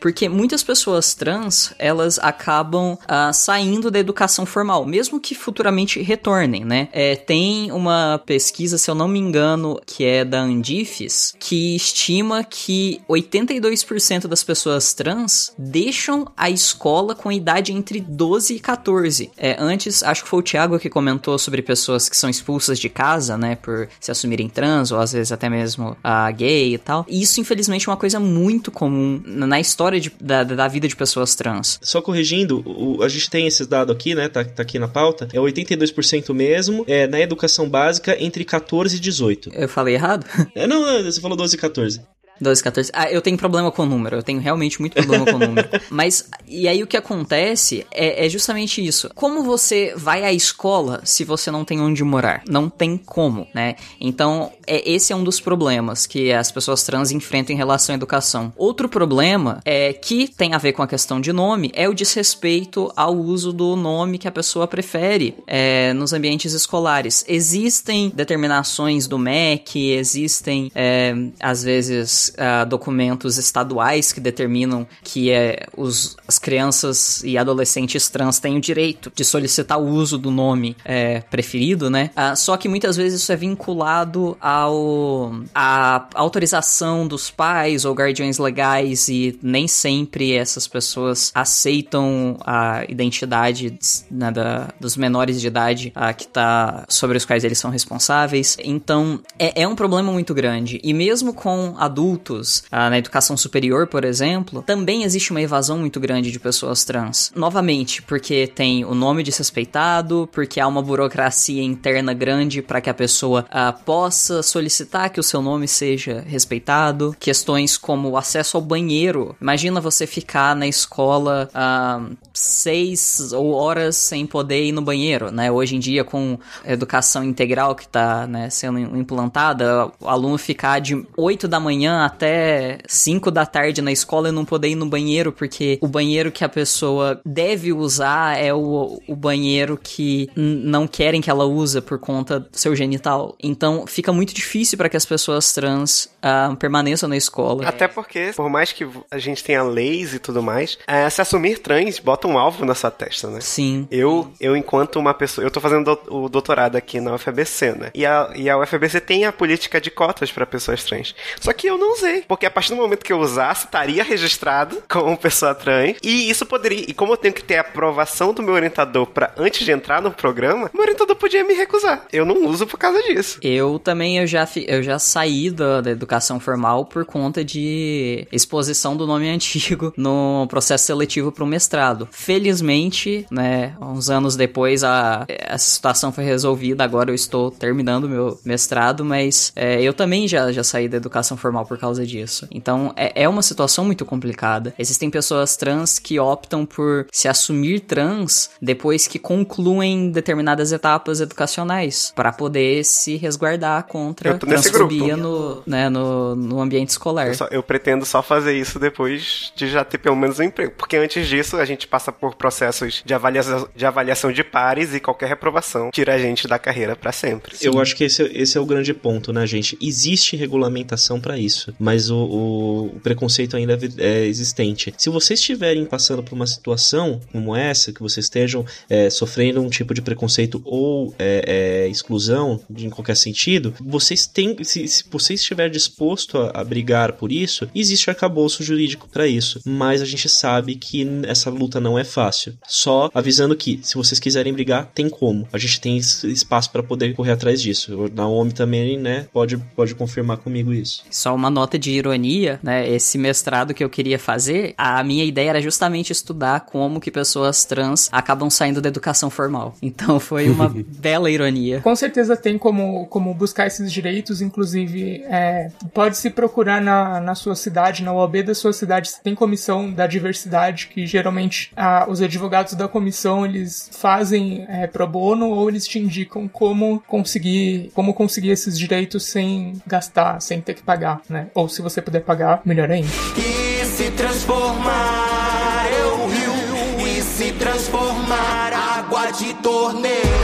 porque 0.00 0.28
muitas 0.28 0.62
pessoas 0.62 1.14
trans, 1.14 1.74
elas 1.78 2.18
acabam 2.18 2.98
ah, 3.06 3.32
saindo 3.32 3.90
da 3.90 3.98
educação 3.98 4.46
formal, 4.46 4.84
mesmo 4.84 5.20
que 5.20 5.34
futuramente 5.34 6.00
retornem, 6.00 6.64
né? 6.64 6.88
É, 6.92 7.16
tem 7.16 7.70
uma 7.72 8.20
pesquisa, 8.24 8.78
se 8.78 8.90
eu 8.90 8.94
não 8.94 9.08
me 9.08 9.18
engano, 9.18 9.80
que 9.86 10.04
é 10.04 10.24
da 10.24 10.40
Andifes, 10.40 11.34
que 11.38 11.76
estima 11.76 12.44
que 12.44 13.00
82% 13.08 14.26
das 14.26 14.42
pessoas 14.42 14.92
trans 14.94 15.52
deixam 15.58 16.26
a 16.36 16.50
escola 16.50 17.14
com 17.14 17.30
idade 17.30 17.72
entre 17.72 18.00
12 18.00 18.54
e 18.54 18.60
14. 18.60 19.30
É, 19.36 19.56
antes, 19.58 20.02
acho 20.02 20.24
que 20.24 20.28
foi 20.28 20.40
o 20.40 20.42
Thiago 20.42 20.78
que 20.78 20.88
comentou 20.88 21.38
sobre 21.38 21.62
pessoas 21.62 22.08
que 22.08 22.16
são 22.16 22.28
expulsas 22.28 22.78
de 22.78 22.88
casa, 22.88 23.36
né, 23.36 23.56
por 23.56 23.88
se 24.00 24.10
assumirem 24.10 24.48
trans 24.48 24.90
ou 24.90 24.98
às 24.98 25.12
vezes 25.12 25.32
até 25.32 25.48
mesmo 25.48 25.90
uh, 25.90 26.34
gay 26.36 26.74
e 26.74 26.78
tal. 26.78 27.04
E 27.08 27.22
isso, 27.22 27.40
infelizmente, 27.40 27.88
é 27.88 27.90
uma 27.90 27.96
coisa 27.96 28.18
muito 28.18 28.70
comum 28.70 29.19
na 29.24 29.60
história 29.60 30.00
de, 30.00 30.12
da, 30.20 30.44
da 30.44 30.68
vida 30.68 30.88
de 30.88 30.96
pessoas 30.96 31.34
trans. 31.34 31.78
Só 31.82 32.00
corrigindo, 32.00 32.62
o, 32.66 33.02
a 33.02 33.08
gente 33.08 33.30
tem 33.30 33.46
esses 33.46 33.66
dados 33.66 33.94
aqui, 33.94 34.14
né, 34.14 34.28
tá, 34.28 34.44
tá 34.44 34.62
aqui 34.62 34.78
na 34.78 34.88
pauta, 34.88 35.28
é 35.32 35.38
82% 35.38 36.32
mesmo, 36.34 36.84
é 36.86 37.06
na 37.06 37.20
educação 37.20 37.68
básica 37.68 38.16
entre 38.22 38.44
14 38.44 38.96
e 38.96 39.00
18. 39.00 39.50
Eu 39.52 39.68
falei 39.68 39.94
errado? 39.94 40.26
É, 40.54 40.66
não, 40.66 40.80
não, 40.80 41.02
você 41.02 41.20
falou 41.20 41.36
12 41.36 41.54
e 41.54 41.58
14. 41.58 42.00
12, 42.40 42.62
14. 42.62 42.90
Ah, 42.94 43.10
eu 43.10 43.20
tenho 43.20 43.36
problema 43.36 43.70
com 43.70 43.82
o 43.82 43.86
número. 43.86 44.16
Eu 44.16 44.22
tenho 44.22 44.40
realmente 44.40 44.80
muito 44.80 44.94
problema 44.94 45.26
com 45.26 45.36
o 45.36 45.38
número. 45.38 45.68
Mas, 45.90 46.28
e 46.48 46.66
aí 46.66 46.82
o 46.82 46.86
que 46.86 46.96
acontece 46.96 47.86
é, 47.90 48.24
é, 48.24 48.28
justamente 48.28 48.84
isso. 48.84 49.10
Como 49.14 49.42
você 49.42 49.92
vai 49.96 50.24
à 50.24 50.32
escola 50.32 51.00
se 51.04 51.24
você 51.24 51.50
não 51.50 51.64
tem 51.64 51.80
onde 51.80 52.02
morar? 52.02 52.42
Não 52.48 52.70
tem 52.70 52.96
como, 52.96 53.46
né? 53.54 53.76
Então, 54.00 54.50
é, 54.66 54.90
esse 54.90 55.12
é 55.12 55.16
um 55.16 55.22
dos 55.22 55.40
problemas 55.40 56.06
que 56.06 56.32
as 56.32 56.50
pessoas 56.50 56.82
trans 56.82 57.10
enfrentam 57.10 57.54
em 57.54 57.58
relação 57.58 57.94
à 57.94 57.96
educação. 57.96 58.52
Outro 58.56 58.88
problema 58.88 59.60
é 59.64 59.92
que 59.92 60.28
tem 60.28 60.54
a 60.54 60.58
ver 60.58 60.72
com 60.72 60.82
a 60.82 60.88
questão 60.88 61.20
de 61.20 61.32
nome, 61.32 61.70
é 61.74 61.88
o 61.88 61.94
desrespeito 61.94 62.90
ao 62.96 63.16
uso 63.16 63.52
do 63.52 63.76
nome 63.76 64.18
que 64.18 64.28
a 64.28 64.32
pessoa 64.32 64.66
prefere 64.66 65.34
é, 65.46 65.92
nos 65.92 66.12
ambientes 66.12 66.52
escolares. 66.52 67.24
Existem 67.28 68.10
determinações 68.14 69.06
do 69.06 69.18
MEC, 69.18 69.90
existem, 69.90 70.70
é, 70.74 71.14
às 71.40 71.62
vezes, 71.62 72.29
uh, 72.30 72.66
documentos 72.66 73.38
estaduais 73.38 74.12
que 74.12 74.20
determinam 74.20 74.86
que 75.02 75.30
é, 75.30 75.66
os, 75.76 76.16
as 76.26 76.38
crianças 76.38 77.22
e 77.24 77.36
adolescentes 77.36 78.08
trans 78.08 78.38
têm 78.38 78.56
o 78.56 78.60
direito 78.60 79.12
de 79.14 79.24
solicitar 79.24 79.78
o 79.78 79.86
uso 79.86 80.18
do 80.18 80.30
nome 80.30 80.76
é, 80.84 81.20
preferido, 81.20 81.90
né? 81.90 82.10
Uh, 82.16 82.36
só 82.36 82.56
que 82.56 82.68
muitas 82.68 82.96
vezes 82.96 83.22
isso 83.22 83.32
é 83.32 83.36
vinculado 83.36 84.36
ao 84.40 85.32
a 85.54 86.08
autorização 86.14 87.06
dos 87.06 87.30
pais 87.30 87.84
ou 87.84 87.94
guardiões 87.94 88.38
legais 88.38 89.08
e 89.08 89.38
nem 89.42 89.66
sempre 89.66 90.32
essas 90.32 90.66
pessoas 90.66 91.30
aceitam 91.34 92.36
a 92.44 92.84
identidade 92.88 93.78
né, 94.10 94.30
da, 94.30 94.68
dos 94.78 94.96
menores 94.96 95.40
de 95.40 95.46
idade 95.46 95.92
uh, 95.96 96.14
que 96.16 96.26
tá 96.26 96.84
sobre 96.88 97.16
os 97.16 97.24
quais 97.24 97.44
eles 97.44 97.58
são 97.58 97.70
responsáveis. 97.70 98.56
Então 98.62 99.20
é, 99.38 99.62
é 99.62 99.68
um 99.68 99.74
problema 99.74 100.12
muito 100.12 100.34
grande 100.34 100.80
e 100.82 100.92
mesmo 100.92 101.32
com 101.32 101.74
adultos 101.78 102.19
adultos, 102.20 102.62
ah, 102.70 102.90
na 102.90 102.98
educação 102.98 103.36
superior, 103.36 103.86
por 103.86 104.04
exemplo, 104.04 104.62
também 104.62 105.02
existe 105.02 105.30
uma 105.30 105.40
evasão 105.40 105.78
muito 105.78 105.98
grande 105.98 106.30
de 106.30 106.38
pessoas 106.38 106.84
trans. 106.84 107.32
Novamente, 107.34 108.02
porque 108.02 108.46
tem 108.46 108.84
o 108.84 108.94
nome 108.94 109.22
desrespeitado, 109.22 110.28
porque 110.30 110.60
há 110.60 110.66
uma 110.66 110.82
burocracia 110.82 111.62
interna 111.62 112.12
grande 112.12 112.60
para 112.62 112.80
que 112.80 112.90
a 112.90 112.94
pessoa 112.94 113.46
ah, 113.50 113.72
possa 113.72 114.42
solicitar 114.42 115.10
que 115.10 115.18
o 115.18 115.22
seu 115.22 115.40
nome 115.40 115.66
seja 115.66 116.22
respeitado. 116.26 117.16
Questões 117.18 117.76
como 117.76 118.10
o 118.10 118.16
acesso 118.16 118.56
ao 118.56 118.62
banheiro. 118.62 119.34
Imagina 119.40 119.80
você 119.80 120.06
ficar 120.06 120.54
na 120.54 120.66
escola 120.66 121.48
ah, 121.54 122.02
seis 122.34 123.32
ou 123.32 123.52
horas 123.52 123.96
sem 123.96 124.26
poder 124.26 124.64
ir 124.64 124.72
no 124.72 124.82
banheiro, 124.82 125.30
né? 125.30 125.50
Hoje 125.50 125.76
em 125.76 125.78
dia, 125.78 126.04
com 126.04 126.38
educação 126.64 127.24
integral 127.24 127.74
que 127.74 127.84
está 127.84 128.26
né, 128.26 128.50
sendo 128.50 128.78
implantada, 128.78 129.90
o 130.00 130.08
aluno 130.08 130.36
ficar 130.36 130.80
de 130.80 131.04
8 131.16 131.48
da 131.48 131.58
manhã 131.58 132.09
até 132.10 132.78
5 132.86 133.30
da 133.30 133.46
tarde 133.46 133.80
na 133.80 133.92
escola 133.92 134.28
e 134.28 134.32
não 134.32 134.44
poder 134.44 134.68
ir 134.68 134.74
no 134.74 134.86
banheiro, 134.86 135.32
porque 135.32 135.78
o 135.80 135.88
banheiro 135.88 136.30
que 136.32 136.44
a 136.44 136.48
pessoa 136.48 137.20
deve 137.24 137.72
usar 137.72 138.38
é 138.38 138.52
o, 138.52 139.00
o 139.06 139.16
banheiro 139.16 139.78
que 139.82 140.28
não 140.36 140.86
querem 140.86 141.20
que 141.20 141.30
ela 141.30 141.44
use 141.44 141.80
por 141.80 141.98
conta 141.98 142.40
do 142.40 142.48
seu 142.52 142.74
genital. 142.74 143.36
Então 143.42 143.86
fica 143.86 144.12
muito 144.12 144.34
difícil 144.34 144.76
para 144.76 144.88
que 144.88 144.96
as 144.96 145.06
pessoas 145.06 145.52
trans 145.52 146.10
uh, 146.24 146.54
permaneçam 146.56 147.08
na 147.08 147.16
escola. 147.16 147.66
Até 147.66 147.88
porque, 147.88 148.32
por 148.34 148.50
mais 148.50 148.72
que 148.72 148.86
a 149.10 149.18
gente 149.18 149.42
tenha 149.42 149.62
leis 149.62 150.14
e 150.14 150.18
tudo 150.18 150.42
mais, 150.42 150.74
uh, 150.74 151.10
se 151.10 151.20
assumir 151.20 151.58
trans 151.58 151.98
bota 151.98 152.26
um 152.26 152.38
alvo 152.38 152.64
na 152.64 152.74
sua 152.74 152.90
testa, 152.90 153.28
né? 153.28 153.40
Sim. 153.40 153.86
Eu, 153.90 154.30
eu 154.40 154.56
enquanto 154.56 154.96
uma 154.96 155.14
pessoa, 155.14 155.46
eu 155.46 155.50
tô 155.50 155.60
fazendo 155.60 155.98
o 156.08 156.28
doutorado 156.28 156.76
aqui 156.76 157.00
na 157.00 157.14
UFBC, 157.14 157.72
né? 157.72 157.90
E 157.94 158.04
a, 158.04 158.30
e 158.34 158.48
a 158.48 158.58
UFBC 158.58 159.00
tem 159.00 159.24
a 159.24 159.32
política 159.32 159.80
de 159.80 159.90
cotas 159.90 160.32
para 160.32 160.46
pessoas 160.46 160.84
trans. 160.84 161.14
Só 161.40 161.52
que 161.52 161.66
eu 161.66 161.78
não 161.78 161.89
usei. 161.92 162.22
Porque 162.22 162.46
a 162.46 162.50
partir 162.50 162.70
do 162.70 162.76
momento 162.76 163.04
que 163.04 163.12
eu 163.12 163.18
usasse, 163.18 163.66
estaria 163.66 164.02
registrado 164.02 164.82
como 164.88 165.16
pessoa 165.16 165.54
trans. 165.54 165.96
E 166.02 166.30
isso 166.30 166.46
poderia. 166.46 166.84
E 166.88 166.94
como 166.94 167.12
eu 167.12 167.16
tenho 167.16 167.34
que 167.34 167.42
ter 167.42 167.56
a 167.56 167.60
aprovação 167.60 168.32
do 168.32 168.42
meu 168.42 168.54
orientador 168.54 169.06
para 169.06 169.32
antes 169.36 169.64
de 169.64 169.72
entrar 169.72 170.00
no 170.02 170.10
programa, 170.10 170.70
meu 170.72 170.82
orientador 170.82 171.16
podia 171.16 171.44
me 171.44 171.54
recusar. 171.54 172.06
Eu 172.12 172.24
não 172.24 172.46
uso 172.46 172.66
por 172.66 172.78
causa 172.78 173.02
disso. 173.02 173.38
Eu 173.42 173.78
também 173.78 174.18
eu 174.18 174.26
já, 174.26 174.46
eu 174.66 174.82
já 174.82 174.98
saí 174.98 175.50
da, 175.50 175.80
da 175.80 175.90
educação 175.90 176.40
formal 176.40 176.84
por 176.84 177.04
conta 177.04 177.44
de 177.44 178.26
exposição 178.32 178.96
do 178.96 179.06
nome 179.06 179.28
antigo 179.30 179.92
no 179.96 180.46
processo 180.48 180.86
seletivo 180.86 181.32
para 181.32 181.44
o 181.44 181.46
mestrado. 181.46 182.08
Felizmente, 182.10 183.26
né, 183.30 183.74
uns 183.80 184.10
anos 184.10 184.36
depois 184.36 184.84
a, 184.84 185.26
a 185.48 185.58
situação 185.58 186.12
foi 186.12 186.24
resolvida. 186.24 186.84
Agora 186.84 187.10
eu 187.10 187.14
estou 187.14 187.50
terminando 187.50 188.08
meu 188.08 188.38
mestrado, 188.44 189.04
mas 189.04 189.52
é, 189.56 189.82
eu 189.82 189.92
também 189.92 190.26
já, 190.28 190.50
já 190.52 190.62
saí 190.62 190.88
da 190.88 190.96
educação 190.96 191.36
formal 191.36 191.64
por 191.66 191.78
causa 191.80 192.06
disso. 192.06 192.46
Então 192.50 192.92
é, 192.96 193.22
é 193.22 193.28
uma 193.28 193.42
situação 193.42 193.84
muito 193.84 194.04
complicada. 194.04 194.74
Existem 194.78 195.10
pessoas 195.10 195.56
trans 195.56 195.98
que 195.98 196.18
optam 196.18 196.66
por 196.66 197.06
se 197.10 197.28
assumir 197.28 197.80
trans 197.80 198.50
depois 198.60 199.06
que 199.06 199.18
concluem 199.18 200.10
determinadas 200.10 200.72
etapas 200.72 201.20
educacionais 201.20 202.12
para 202.14 202.32
poder 202.32 202.84
se 202.84 203.16
resguardar 203.16 203.84
contra 203.84 204.38
transfobia 204.38 205.16
no, 205.16 205.62
né, 205.66 205.88
no, 205.88 206.34
no 206.34 206.60
ambiente 206.60 206.90
escolar. 206.90 207.28
Eu, 207.28 207.34
só, 207.34 207.48
eu 207.50 207.62
pretendo 207.62 208.04
só 208.04 208.22
fazer 208.22 208.56
isso 208.56 208.78
depois 208.78 209.52
de 209.54 209.68
já 209.68 209.84
ter 209.84 209.98
pelo 209.98 210.16
menos 210.16 210.38
um 210.38 210.42
emprego, 210.42 210.72
porque 210.76 210.96
antes 210.96 211.26
disso 211.26 211.56
a 211.56 211.64
gente 211.64 211.86
passa 211.86 212.12
por 212.12 212.34
processos 212.34 213.02
de 213.04 213.14
avaliação 213.14 213.68
de, 213.74 213.86
avaliação 213.86 214.32
de 214.32 214.44
pares 214.44 214.94
e 214.94 215.00
qualquer 215.00 215.28
reprovação 215.28 215.90
tira 215.90 216.14
a 216.14 216.18
gente 216.18 216.46
da 216.46 216.58
carreira 216.58 216.96
para 216.96 217.12
sempre. 217.12 217.56
Sim. 217.56 217.68
Eu 217.68 217.80
acho 217.80 217.96
que 217.96 218.04
esse, 218.04 218.22
esse 218.34 218.56
é 218.56 218.60
o 218.60 218.66
grande 218.66 218.92
ponto, 218.92 219.32
né, 219.32 219.46
gente? 219.46 219.78
Existe 219.80 220.36
regulamentação 220.36 221.20
para 221.20 221.38
isso 221.38 221.69
mas 221.78 222.10
o, 222.10 222.16
o, 222.16 222.86
o 222.86 223.00
preconceito 223.00 223.56
ainda 223.56 223.78
é, 223.98 224.22
é 224.22 224.26
existente. 224.26 224.92
Se 224.96 225.08
vocês 225.10 225.40
estiverem 225.40 225.84
passando 225.84 226.22
por 226.22 226.34
uma 226.34 226.46
situação 226.46 227.20
como 227.32 227.54
essa, 227.54 227.92
que 227.92 228.00
vocês 228.00 228.26
estejam 228.26 228.64
é, 228.88 229.10
sofrendo 229.10 229.60
um 229.60 229.68
tipo 229.68 229.94
de 229.94 230.02
preconceito 230.02 230.60
ou 230.64 231.14
é, 231.18 231.84
é 231.84 231.88
exclusão 231.88 232.60
de, 232.68 232.86
em 232.86 232.90
qualquer 232.90 233.16
sentido, 233.16 233.74
vocês 233.80 234.26
têm, 234.26 234.56
se, 234.62 234.86
se 234.88 235.04
você 235.10 235.34
estiver 235.34 235.68
disposto 235.68 236.38
a, 236.38 236.60
a, 236.60 236.64
brigar 236.64 237.12
por 237.12 237.32
isso, 237.32 237.68
existe 237.74 238.10
arcabouço 238.10 238.62
jurídico 238.62 239.08
para 239.08 239.26
isso. 239.26 239.60
Mas 239.64 240.02
a 240.02 240.04
gente 240.04 240.28
sabe 240.28 240.74
que 240.74 241.06
essa 241.26 241.50
luta 241.50 241.80
não 241.80 241.98
é 241.98 242.04
fácil. 242.04 242.54
Só 242.66 243.10
avisando 243.14 243.56
que, 243.56 243.80
se 243.82 243.94
vocês 243.94 244.20
quiserem 244.20 244.52
brigar, 244.52 244.90
tem 244.94 245.08
como. 245.08 245.48
A 245.52 245.58
gente 245.58 245.80
tem 245.80 245.96
espaço 245.96 246.70
para 246.70 246.82
poder 246.82 247.14
correr 247.14 247.32
atrás 247.32 247.60
disso. 247.60 248.04
O 248.04 248.08
Naomi 248.08 248.52
também, 248.52 248.98
né, 248.98 249.26
pode, 249.32 249.56
pode 249.76 249.94
confirmar 249.94 250.38
comigo 250.38 250.72
isso. 250.72 251.02
Só 251.10 251.34
uma 251.34 251.50
nota 251.50 251.59
de 251.78 251.90
ironia, 251.90 252.58
né, 252.62 252.88
esse 252.88 253.18
mestrado 253.18 253.74
que 253.74 253.82
eu 253.82 253.90
queria 253.90 254.18
fazer, 254.18 254.74
a 254.76 255.02
minha 255.02 255.24
ideia 255.24 255.50
era 255.50 255.60
justamente 255.60 256.12
estudar 256.12 256.60
como 256.60 257.00
que 257.00 257.10
pessoas 257.10 257.64
trans 257.64 258.08
acabam 258.12 258.50
saindo 258.50 258.80
da 258.80 258.88
educação 258.88 259.30
formal. 259.30 259.74
Então 259.82 260.20
foi 260.20 260.48
uma 260.48 260.68
bela 260.98 261.30
ironia. 261.30 261.80
Com 261.80 261.94
certeza 261.96 262.36
tem 262.36 262.58
como, 262.58 263.06
como 263.06 263.32
buscar 263.34 263.66
esses 263.66 263.92
direitos, 263.92 264.40
inclusive 264.40 265.22
é, 265.24 265.70
pode 265.92 266.16
se 266.16 266.30
procurar 266.30 266.80
na, 266.80 267.20
na 267.20 267.34
sua 267.34 267.54
cidade, 267.54 268.02
na 268.02 268.12
OAB 268.12 268.42
da 268.42 268.54
sua 268.54 268.72
cidade, 268.72 269.10
tem 269.22 269.34
comissão 269.34 269.92
da 269.92 270.06
diversidade, 270.06 270.88
que 270.88 271.06
geralmente 271.06 271.72
ah, 271.76 272.06
os 272.08 272.20
advogados 272.20 272.74
da 272.74 272.88
comissão 272.88 273.44
eles 273.44 273.90
fazem 273.92 274.64
é, 274.68 274.86
pro 274.86 275.06
bono 275.06 275.50
ou 275.50 275.68
eles 275.68 275.86
te 275.86 275.98
indicam 275.98 276.48
como 276.48 277.02
conseguir, 277.06 277.90
como 277.94 278.14
conseguir 278.14 278.50
esses 278.50 278.78
direitos 278.78 279.24
sem 279.24 279.80
gastar, 279.86 280.40
sem 280.40 280.60
ter 280.60 280.74
que 280.74 280.82
pagar, 280.82 281.20
né? 281.28 281.48
Ou 281.54 281.68
se 281.68 281.82
você 281.82 282.00
puder 282.00 282.20
pagar, 282.20 282.62
melhor 282.64 282.90
ainda. 282.90 283.08
E 283.36 283.84
se 283.84 284.10
transformar, 284.12 285.86
eu 285.98 286.26
rio. 286.28 287.06
E 287.06 287.22
se 287.22 287.52
transformar, 287.52 288.72
água 288.72 289.30
de 289.32 289.54
torneio. 289.54 290.39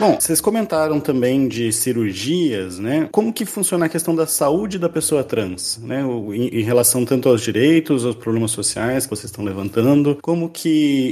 Bom, 0.00 0.18
vocês 0.18 0.40
comentaram 0.40 0.98
também 0.98 1.46
de 1.46 1.70
cirurgias, 1.70 2.78
né? 2.78 3.06
Como 3.12 3.34
que 3.34 3.44
funciona 3.44 3.84
a 3.84 3.88
questão 3.88 4.14
da 4.14 4.26
saúde 4.26 4.78
da 4.78 4.88
pessoa 4.88 5.22
trans, 5.22 5.78
né? 5.82 6.02
Em 6.32 6.62
relação 6.62 7.04
tanto 7.04 7.28
aos 7.28 7.42
direitos, 7.42 8.06
aos 8.06 8.16
problemas 8.16 8.50
sociais 8.50 9.04
que 9.04 9.10
vocês 9.10 9.26
estão 9.26 9.44
levantando, 9.44 10.18
como 10.22 10.48
que 10.48 10.70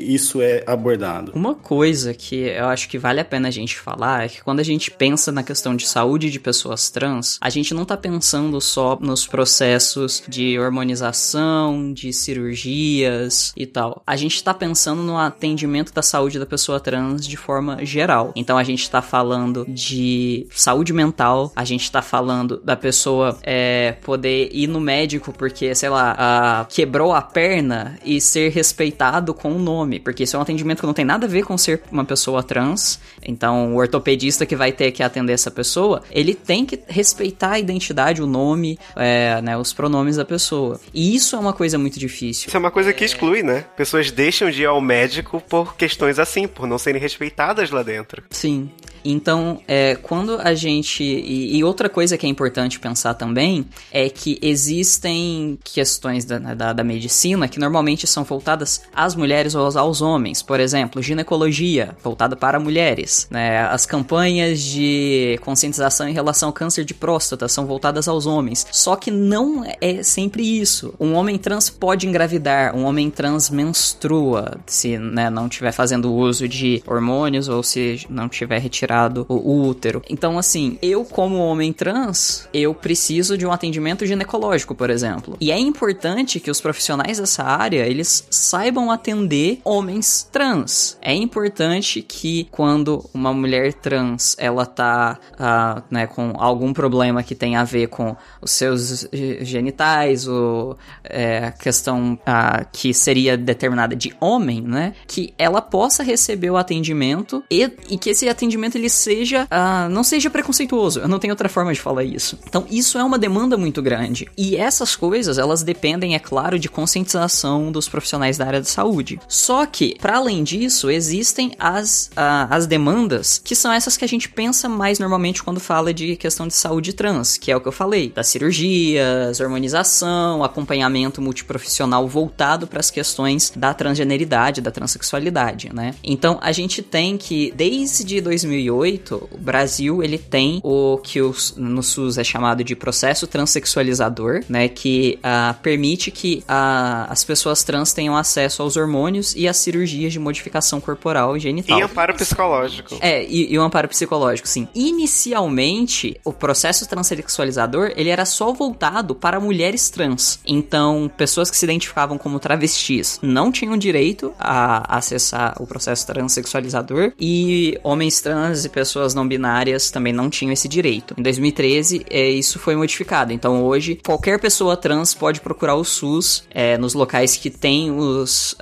isso 0.08 0.40
é 0.40 0.64
abordado? 0.66 1.32
Uma 1.34 1.54
coisa 1.54 2.14
que 2.14 2.36
eu 2.36 2.64
acho 2.64 2.88
que 2.88 2.96
vale 2.96 3.20
a 3.20 3.26
pena 3.26 3.48
a 3.48 3.50
gente 3.50 3.78
falar 3.78 4.24
é 4.24 4.28
que 4.28 4.42
quando 4.42 4.60
a 4.60 4.62
gente 4.62 4.90
pensa 4.90 5.30
na 5.30 5.42
questão 5.42 5.76
de 5.76 5.86
saúde 5.86 6.30
de 6.30 6.40
pessoas 6.40 6.88
trans, 6.88 7.36
a 7.42 7.50
gente 7.50 7.74
não 7.74 7.84
tá 7.84 7.94
pensando 7.94 8.58
só 8.58 8.96
nos 8.98 9.26
processos 9.26 10.22
de 10.26 10.58
hormonização, 10.58 11.92
de 11.92 12.10
cirurgias 12.10 13.52
e 13.54 13.66
tal. 13.66 14.02
A 14.06 14.16
gente 14.16 14.42
tá 14.42 14.54
pensando 14.54 15.02
no 15.02 15.18
atendimento 15.18 15.92
da 15.92 16.00
saúde 16.00 16.38
da 16.38 16.46
pessoa 16.46 16.80
trans 16.80 17.26
de 17.26 17.36
forma 17.36 17.84
geral. 17.84 18.32
Então 18.34 18.56
a 18.56 18.64
gente 18.64 18.77
tá 18.90 19.00
falando 19.00 19.64
de 19.66 20.46
saúde 20.50 20.92
mental, 20.92 21.50
a 21.56 21.64
gente 21.64 21.90
tá 21.90 22.02
falando 22.02 22.60
da 22.62 22.76
pessoa 22.76 23.38
é, 23.42 23.92
poder 24.02 24.50
ir 24.52 24.66
no 24.66 24.78
médico 24.78 25.32
porque, 25.32 25.74
sei 25.74 25.88
lá, 25.88 26.14
a- 26.18 26.64
quebrou 26.66 27.14
a 27.14 27.22
perna 27.22 27.98
e 28.04 28.20
ser 28.20 28.50
respeitado 28.52 29.32
com 29.32 29.52
o 29.52 29.58
nome, 29.58 29.98
porque 29.98 30.24
isso 30.24 30.36
é 30.36 30.38
um 30.38 30.42
atendimento 30.42 30.80
que 30.80 30.86
não 30.86 30.92
tem 30.94 31.04
nada 31.04 31.24
a 31.26 31.28
ver 31.28 31.44
com 31.44 31.56
ser 31.56 31.82
uma 31.90 32.04
pessoa 32.04 32.42
trans. 32.42 33.00
Então, 33.28 33.74
o 33.74 33.76
ortopedista 33.76 34.46
que 34.46 34.56
vai 34.56 34.72
ter 34.72 34.90
que 34.90 35.02
atender 35.02 35.34
essa 35.34 35.50
pessoa, 35.50 36.02
ele 36.10 36.34
tem 36.34 36.64
que 36.64 36.80
respeitar 36.88 37.52
a 37.52 37.58
identidade, 37.58 38.22
o 38.22 38.26
nome, 38.26 38.78
é, 38.96 39.40
né, 39.42 39.56
os 39.56 39.74
pronomes 39.74 40.16
da 40.16 40.24
pessoa. 40.24 40.80
E 40.94 41.14
isso 41.14 41.36
é 41.36 41.38
uma 41.38 41.52
coisa 41.52 41.76
muito 41.76 41.98
difícil. 41.98 42.48
Isso 42.48 42.56
é 42.56 42.60
uma 42.60 42.70
coisa 42.70 42.90
que 42.92 43.04
exclui, 43.04 43.42
né? 43.42 43.66
Pessoas 43.76 44.10
deixam 44.10 44.50
de 44.50 44.62
ir 44.62 44.66
ao 44.66 44.80
médico 44.80 45.42
por 45.46 45.76
questões 45.76 46.18
assim, 46.18 46.48
por 46.48 46.66
não 46.66 46.78
serem 46.78 47.00
respeitadas 47.00 47.70
lá 47.70 47.82
dentro. 47.82 48.22
Sim. 48.30 48.70
Então, 49.10 49.58
é, 49.66 49.94
quando 49.94 50.38
a 50.38 50.54
gente. 50.54 51.02
E, 51.02 51.56
e 51.56 51.64
outra 51.64 51.88
coisa 51.88 52.18
que 52.18 52.26
é 52.26 52.28
importante 52.28 52.78
pensar 52.78 53.14
também 53.14 53.64
é 53.90 54.10
que 54.10 54.38
existem 54.42 55.58
questões 55.64 56.26
da, 56.26 56.38
da, 56.38 56.72
da 56.74 56.84
medicina 56.84 57.48
que 57.48 57.58
normalmente 57.58 58.06
são 58.06 58.22
voltadas 58.22 58.82
às 58.94 59.14
mulheres 59.14 59.54
ou 59.54 59.64
aos, 59.64 59.76
aos 59.76 60.02
homens. 60.02 60.42
Por 60.42 60.60
exemplo, 60.60 61.00
ginecologia, 61.00 61.96
voltada 62.04 62.36
para 62.36 62.60
mulheres. 62.60 63.26
Né? 63.30 63.60
As 63.60 63.86
campanhas 63.86 64.60
de 64.60 65.38
conscientização 65.40 66.06
em 66.06 66.12
relação 66.12 66.50
ao 66.50 66.52
câncer 66.52 66.84
de 66.84 66.92
próstata 66.92 67.48
são 67.48 67.64
voltadas 67.64 68.08
aos 68.08 68.26
homens. 68.26 68.66
Só 68.70 68.94
que 68.94 69.10
não 69.10 69.64
é 69.80 70.02
sempre 70.02 70.42
isso. 70.60 70.92
Um 71.00 71.14
homem 71.14 71.38
trans 71.38 71.70
pode 71.70 72.06
engravidar, 72.06 72.76
um 72.76 72.84
homem 72.84 73.08
trans 73.08 73.48
menstrua, 73.48 74.58
se 74.66 74.98
né, 74.98 75.30
não 75.30 75.46
estiver 75.46 75.72
fazendo 75.72 76.12
uso 76.12 76.46
de 76.46 76.82
hormônios 76.86 77.48
ou 77.48 77.62
se 77.62 78.04
não 78.10 78.28
tiver 78.28 78.58
retirado 78.58 78.97
o, 79.06 79.34
o 79.34 79.66
útero. 79.68 80.02
Então, 80.08 80.38
assim, 80.38 80.78
eu 80.82 81.04
como 81.04 81.38
homem 81.38 81.72
trans, 81.72 82.48
eu 82.52 82.74
preciso 82.74 83.36
de 83.36 83.46
um 83.46 83.52
atendimento 83.52 84.06
ginecológico, 84.06 84.74
por 84.74 84.90
exemplo. 84.90 85.36
E 85.40 85.50
é 85.52 85.58
importante 85.58 86.40
que 86.40 86.50
os 86.50 86.60
profissionais 86.60 87.18
dessa 87.18 87.44
área, 87.44 87.86
eles 87.86 88.26
saibam 88.30 88.90
atender 88.90 89.60
homens 89.64 90.28
trans. 90.30 90.96
É 91.02 91.14
importante 91.14 92.02
que 92.02 92.48
quando 92.50 93.04
uma 93.12 93.32
mulher 93.32 93.74
trans, 93.74 94.36
ela 94.38 94.64
tá, 94.64 95.18
ah, 95.38 95.82
né, 95.90 96.06
com 96.06 96.32
algum 96.36 96.72
problema 96.72 97.22
que 97.22 97.34
tem 97.34 97.56
a 97.56 97.64
ver 97.64 97.88
com 97.88 98.16
os 98.40 98.50
seus 98.50 99.08
ge- 99.12 99.44
genitais, 99.44 100.26
ou 100.26 100.76
é, 101.04 101.52
questão 101.52 102.18
ah, 102.24 102.64
que 102.72 102.94
seria 102.94 103.36
determinada 103.36 103.94
de 103.94 104.14
homem, 104.20 104.62
né, 104.62 104.94
que 105.06 105.34
ela 105.36 105.60
possa 105.60 106.02
receber 106.02 106.50
o 106.50 106.56
atendimento 106.56 107.42
e, 107.50 107.70
e 107.90 107.98
que 107.98 108.10
esse 108.10 108.28
atendimento 108.28 108.77
ele 108.78 108.88
seja, 108.88 109.46
ah, 109.50 109.88
não 109.90 110.02
seja 110.02 110.30
preconceituoso. 110.30 111.00
Eu 111.00 111.08
não 111.08 111.18
tenho 111.18 111.32
outra 111.32 111.48
forma 111.48 111.72
de 111.72 111.80
falar 111.80 112.04
isso. 112.04 112.38
Então, 112.46 112.66
isso 112.70 112.98
é 112.98 113.04
uma 113.04 113.18
demanda 113.18 113.56
muito 113.56 113.82
grande. 113.82 114.28
E 114.36 114.56
essas 114.56 114.96
coisas, 114.96 115.38
elas 115.38 115.62
dependem, 115.62 116.14
é 116.14 116.18
claro, 116.18 116.58
de 116.58 116.68
conscientização 116.68 117.70
dos 117.70 117.88
profissionais 117.88 118.38
da 118.38 118.46
área 118.46 118.60
da 118.60 118.66
saúde. 118.66 119.20
Só 119.28 119.66
que, 119.66 119.96
para 120.00 120.16
além 120.16 120.42
disso, 120.42 120.90
existem 120.90 121.52
as, 121.58 122.10
ah, 122.16 122.46
as 122.50 122.66
demandas 122.66 123.40
que 123.44 123.54
são 123.54 123.72
essas 123.72 123.96
que 123.96 124.04
a 124.04 124.08
gente 124.08 124.28
pensa 124.28 124.68
mais 124.68 124.98
normalmente 124.98 125.42
quando 125.42 125.60
fala 125.60 125.92
de 125.92 126.16
questão 126.16 126.46
de 126.46 126.54
saúde 126.54 126.92
trans, 126.92 127.36
que 127.36 127.50
é 127.50 127.56
o 127.56 127.60
que 127.60 127.68
eu 127.68 127.72
falei, 127.72 128.10
das 128.10 128.28
cirurgias, 128.28 129.40
hormonização, 129.40 130.44
acompanhamento 130.44 131.20
multiprofissional 131.20 132.06
voltado 132.06 132.66
para 132.66 132.80
as 132.80 132.90
questões 132.90 133.52
da 133.54 133.74
transgeneridade, 133.74 134.60
da 134.60 134.70
transexualidade, 134.70 135.70
né? 135.74 135.94
Então, 136.02 136.38
a 136.40 136.52
gente 136.52 136.82
tem 136.82 137.16
que 137.16 137.52
desde 137.56 138.20
2008, 138.20 138.67
o 138.70 139.38
Brasil 139.38 140.02
ele 140.02 140.18
tem 140.18 140.60
o 140.62 140.98
que 140.98 141.20
os- 141.20 141.54
no 141.56 141.82
SUS 141.82 142.18
é 142.18 142.24
chamado 142.24 142.62
de 142.64 142.74
processo 142.76 143.26
transexualizador, 143.26 144.42
né, 144.48 144.68
que 144.68 145.18
ah, 145.22 145.54
permite 145.62 146.10
que 146.10 146.42
ah, 146.48 147.06
as 147.10 147.24
pessoas 147.24 147.62
trans 147.62 147.92
tenham 147.92 148.16
acesso 148.16 148.62
aos 148.62 148.76
hormônios 148.76 149.34
e 149.36 149.46
às 149.48 149.56
cirurgias 149.58 150.12
de 150.12 150.18
modificação 150.18 150.80
corporal 150.80 151.36
e 151.36 151.40
genital. 151.40 151.78
E 151.78 151.82
amparo 151.82 152.14
psicológico. 152.14 152.96
É, 153.00 153.24
e, 153.24 153.52
e 153.52 153.58
o 153.58 153.62
amparo 153.62 153.88
psicológico, 153.88 154.48
sim. 154.48 154.68
Inicialmente, 154.74 156.18
o 156.24 156.32
processo 156.32 156.88
transexualizador, 156.88 157.92
ele 157.96 158.08
era 158.08 158.24
só 158.24 158.52
voltado 158.52 159.14
para 159.14 159.38
mulheres 159.40 159.90
trans. 159.90 160.40
Então, 160.46 161.10
pessoas 161.16 161.50
que 161.50 161.56
se 161.56 161.64
identificavam 161.66 162.16
como 162.18 162.38
travestis 162.38 163.18
não 163.22 163.52
tinham 163.52 163.76
direito 163.76 164.32
a 164.38 164.96
acessar 164.96 165.54
o 165.60 165.66
processo 165.66 166.06
transexualizador 166.06 167.12
e 167.20 167.78
homens 167.82 168.20
trans 168.20 168.57
e 168.64 168.68
pessoas 168.68 169.14
não 169.14 169.26
binárias 169.26 169.90
também 169.90 170.12
não 170.12 170.30
tinham 170.30 170.52
esse 170.52 170.68
direito. 170.68 171.14
Em 171.16 171.22
2013, 171.22 172.06
é, 172.10 172.28
isso 172.28 172.58
foi 172.58 172.76
modificado. 172.76 173.32
Então, 173.32 173.64
hoje, 173.64 174.00
qualquer 174.04 174.38
pessoa 174.40 174.76
trans 174.76 175.14
pode 175.14 175.40
procurar 175.40 175.74
o 175.74 175.84
SUS 175.84 176.44
é, 176.50 176.76
nos 176.78 176.94
locais 176.94 177.36
que 177.36 177.50
tem 177.50 177.90
os, 177.90 178.56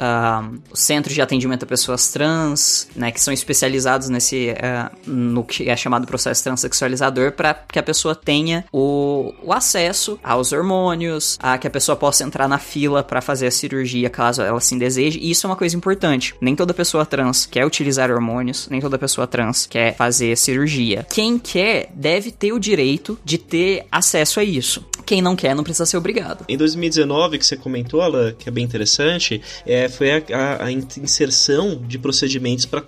os 0.72 0.80
centros 0.80 1.14
de 1.14 1.22
atendimento 1.22 1.64
a 1.64 1.66
pessoas 1.66 2.08
trans, 2.08 2.88
né, 2.94 3.10
que 3.10 3.20
são 3.20 3.32
especializados 3.32 4.08
nesse 4.08 4.54
ah, 4.62 4.90
no 5.06 5.44
que 5.44 5.68
é 5.68 5.76
chamado 5.76 6.06
processo 6.06 6.42
transexualizador, 6.42 7.32
para 7.32 7.54
que 7.54 7.78
a 7.78 7.82
pessoa 7.82 8.14
tenha 8.14 8.64
o, 8.72 9.32
o 9.42 9.52
acesso 9.52 10.18
aos 10.22 10.52
hormônios, 10.52 11.38
a 11.40 11.58
que 11.58 11.66
a 11.66 11.70
pessoa 11.70 11.96
possa 11.96 12.24
entrar 12.24 12.48
na 12.48 12.58
fila 12.58 13.02
para 13.02 13.20
fazer 13.20 13.46
a 13.46 13.50
cirurgia 13.50 14.10
caso 14.10 14.42
ela 14.42 14.58
assim 14.58 14.78
deseje. 14.78 15.18
E 15.20 15.30
isso 15.30 15.46
é 15.46 15.50
uma 15.50 15.56
coisa 15.56 15.76
importante. 15.76 16.34
Nem 16.40 16.54
toda 16.54 16.74
pessoa 16.74 17.06
trans 17.06 17.46
quer 17.46 17.64
utilizar 17.64 18.10
hormônios, 18.10 18.68
nem 18.68 18.80
toda 18.80 18.98
pessoa 18.98 19.26
trans 19.26 19.66
quer 19.66 19.85
fazer 19.94 20.36
cirurgia. 20.36 21.06
Quem 21.10 21.38
quer 21.38 21.88
deve 21.94 22.30
ter 22.30 22.52
o 22.52 22.58
direito 22.58 23.18
de 23.24 23.38
ter 23.38 23.86
acesso 23.90 24.40
a 24.40 24.44
isso. 24.44 24.84
Quem 25.06 25.22
não 25.22 25.36
quer 25.36 25.54
não 25.54 25.62
precisa 25.64 25.86
ser 25.86 25.96
obrigado. 25.96 26.44
Em 26.48 26.56
2019, 26.56 27.38
que 27.38 27.46
você 27.46 27.56
comentou, 27.56 28.00
Alan, 28.00 28.32
que 28.32 28.48
é 28.48 28.52
bem 28.52 28.64
interessante, 28.64 29.40
é, 29.64 29.88
foi 29.88 30.10
a, 30.10 30.22
a- 30.32 30.64
a 30.66 30.72
inserção 30.72 31.80
de 31.86 31.98
procedimentos 31.98 32.66
para 32.66 32.80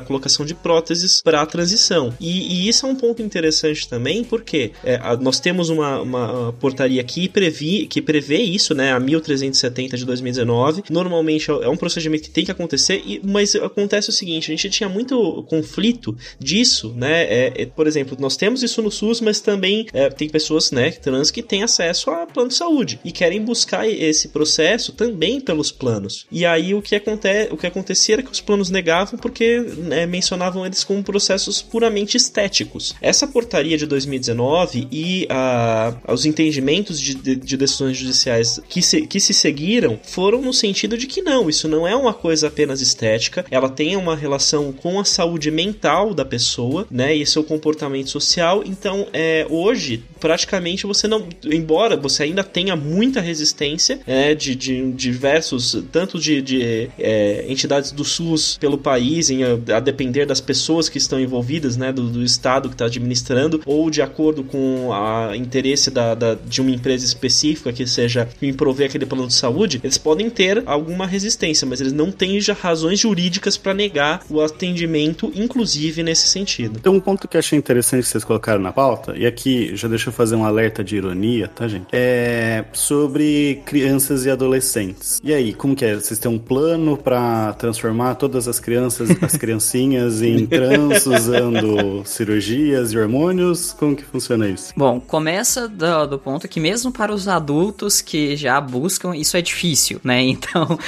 colocação 0.00 0.46
de 0.46 0.54
próteses 0.54 1.20
para 1.22 1.40
a 1.42 1.46
transição. 1.46 2.14
E, 2.20 2.64
e 2.64 2.68
isso 2.68 2.86
é 2.86 2.88
um 2.88 2.94
ponto 2.96 3.20
interessante 3.22 3.88
também, 3.88 4.22
porque 4.24 4.72
é, 4.84 4.96
a- 4.96 5.16
nós 5.16 5.40
temos 5.40 5.68
uma, 5.68 6.00
uma 6.00 6.52
portaria 6.60 7.02
que, 7.02 7.28
previ, 7.28 7.86
que 7.86 8.00
prevê 8.00 8.38
isso, 8.38 8.74
né, 8.74 8.92
a 8.92 9.00
1370 9.00 9.96
de 9.96 10.04
2019. 10.04 10.84
Normalmente 10.90 11.50
é 11.50 11.68
um 11.68 11.76
procedimento 11.76 12.24
que 12.24 12.30
tem 12.30 12.44
que 12.44 12.50
acontecer, 12.50 13.02
e- 13.04 13.20
mas 13.24 13.54
acontece 13.56 14.08
o 14.08 14.12
seguinte: 14.12 14.50
a 14.50 14.54
gente 14.56 14.70
tinha 14.70 14.88
muito 14.88 15.42
conflito 15.48 16.16
disso, 16.38 16.92
né? 16.96 17.22
é, 17.24 17.62
é, 17.62 17.66
por 17.66 17.86
exemplo, 17.86 18.16
nós 18.20 18.36
temos 18.36 18.62
isso 18.62 18.80
no 18.82 18.90
SUS, 18.90 19.20
mas 19.20 19.40
também 19.40 19.86
é, 19.92 20.08
tem 20.10 20.28
pessoas, 20.28 20.70
né, 20.70 20.90
trans 20.92 21.23
trans 21.24 21.30
que 21.30 21.42
têm 21.42 21.62
acesso 21.62 22.10
a 22.10 22.26
plano 22.26 22.48
de 22.48 22.54
saúde 22.54 23.00
e 23.04 23.10
querem 23.10 23.42
buscar 23.42 23.88
esse 23.88 24.28
processo 24.28 24.92
também 24.92 25.40
pelos 25.40 25.70
planos. 25.72 26.26
E 26.30 26.44
aí 26.44 26.74
o 26.74 26.82
que, 26.82 26.94
acontece, 26.94 27.52
o 27.52 27.56
que 27.56 27.66
acontecia 27.66 28.16
era 28.16 28.22
que 28.22 28.30
os 28.30 28.40
planos 28.40 28.70
negavam 28.70 29.18
porque 29.18 29.60
né, 29.60 30.06
mencionavam 30.06 30.66
eles 30.66 30.84
como 30.84 31.02
processos 31.02 31.62
puramente 31.62 32.16
estéticos. 32.16 32.94
Essa 33.00 33.26
portaria 33.26 33.78
de 33.78 33.86
2019 33.86 34.88
e 34.90 35.26
a, 35.30 35.94
os 36.08 36.26
entendimentos 36.26 37.00
de, 37.00 37.14
de, 37.14 37.36
de 37.36 37.56
decisões 37.56 37.96
judiciais 37.96 38.60
que 38.68 38.82
se, 38.82 39.06
que 39.06 39.20
se 39.20 39.32
seguiram 39.32 39.98
foram 40.02 40.42
no 40.42 40.52
sentido 40.52 40.98
de 40.98 41.06
que 41.06 41.22
não, 41.22 41.48
isso 41.48 41.68
não 41.68 41.86
é 41.86 41.94
uma 41.94 42.12
coisa 42.12 42.48
apenas 42.48 42.80
estética, 42.80 43.44
ela 43.50 43.68
tem 43.68 43.96
uma 43.96 44.16
relação 44.16 44.72
com 44.72 45.00
a 45.00 45.04
saúde 45.04 45.50
mental 45.50 46.12
da 46.12 46.24
pessoa, 46.24 46.86
né, 46.90 47.14
e 47.14 47.26
seu 47.26 47.44
comportamento 47.44 48.10
social. 48.10 48.62
Então, 48.64 49.06
é, 49.12 49.46
hoje, 49.48 50.02
praticamente 50.20 50.86
você 50.86 51.06
não, 51.06 51.13
embora 51.44 51.96
você 51.96 52.24
ainda 52.24 52.42
tenha 52.42 52.76
muita 52.76 53.20
resistência 53.20 54.00
é, 54.06 54.34
de, 54.34 54.54
de 54.54 54.92
diversos, 54.92 55.84
tanto 55.90 56.18
de, 56.18 56.40
de 56.40 56.90
é, 56.98 57.44
entidades 57.48 57.92
do 57.92 58.04
SUS 58.04 58.56
pelo 58.58 58.78
país, 58.78 59.30
em, 59.30 59.42
a, 59.42 59.80
depender 59.80 60.26
das 60.26 60.40
pessoas 60.40 60.88
que 60.88 60.98
estão 60.98 61.20
envolvidas, 61.20 61.76
né, 61.76 61.92
do, 61.92 62.08
do 62.08 62.22
Estado 62.22 62.68
que 62.68 62.74
está 62.74 62.86
administrando, 62.86 63.60
ou 63.66 63.90
de 63.90 64.02
acordo 64.02 64.44
com 64.44 64.88
o 64.88 65.34
interesse 65.34 65.90
da, 65.90 66.14
da, 66.14 66.34
de 66.34 66.60
uma 66.60 66.70
empresa 66.70 67.04
específica 67.04 67.72
que 67.72 67.86
seja 67.86 68.28
em 68.40 68.52
prover 68.52 68.88
aquele 68.88 69.06
plano 69.06 69.26
de 69.26 69.34
saúde, 69.34 69.80
eles 69.82 69.98
podem 69.98 70.30
ter 70.30 70.62
alguma 70.66 71.06
resistência, 71.06 71.66
mas 71.66 71.80
eles 71.80 71.92
não 71.92 72.10
têm 72.10 72.40
já 72.40 72.54
razões 72.54 72.98
jurídicas 73.00 73.56
para 73.56 73.74
negar 73.74 74.22
o 74.28 74.40
atendimento, 74.40 75.32
inclusive 75.34 76.02
nesse 76.02 76.28
sentido. 76.28 76.80
Tem 76.80 76.92
um 76.92 77.00
ponto 77.00 77.28
que 77.28 77.36
eu 77.36 77.38
achei 77.38 77.58
interessante 77.58 78.04
que 78.04 78.08
vocês 78.08 78.24
colocaram 78.24 78.60
na 78.60 78.72
pauta, 78.72 79.16
e 79.16 79.26
aqui 79.26 79.74
já 79.76 79.88
deixa 79.88 80.08
eu 80.08 80.12
fazer 80.12 80.36
um 80.36 80.44
alerta 80.44 80.82
de 80.82 81.00
ironia, 81.04 81.48
tá, 81.48 81.68
gente? 81.68 81.86
É 81.92 82.64
sobre 82.72 83.62
crianças 83.64 84.24
e 84.24 84.30
adolescentes. 84.30 85.20
E 85.22 85.32
aí, 85.32 85.52
como 85.52 85.76
que 85.76 85.84
é? 85.84 85.94
Vocês 85.94 86.18
têm 86.18 86.30
um 86.30 86.38
plano 86.38 86.96
para 86.96 87.52
transformar 87.54 88.14
todas 88.16 88.48
as 88.48 88.58
crianças, 88.58 89.10
as 89.22 89.36
criancinhas 89.36 90.22
em 90.22 90.46
trans 90.46 91.06
usando 91.06 92.02
cirurgias 92.04 92.92
e 92.92 92.98
hormônios? 92.98 93.72
Como 93.72 93.94
que 93.94 94.04
funciona 94.04 94.48
isso? 94.48 94.72
Bom, 94.76 95.00
começa 95.00 95.68
do, 95.68 96.06
do 96.06 96.18
ponto 96.18 96.48
que 96.48 96.60
mesmo 96.60 96.90
para 96.90 97.12
os 97.12 97.28
adultos 97.28 98.00
que 98.00 98.36
já 98.36 98.60
buscam, 98.60 99.14
isso 99.16 99.36
é 99.36 99.42
difícil, 99.42 100.00
né? 100.02 100.24
Então, 100.34 100.78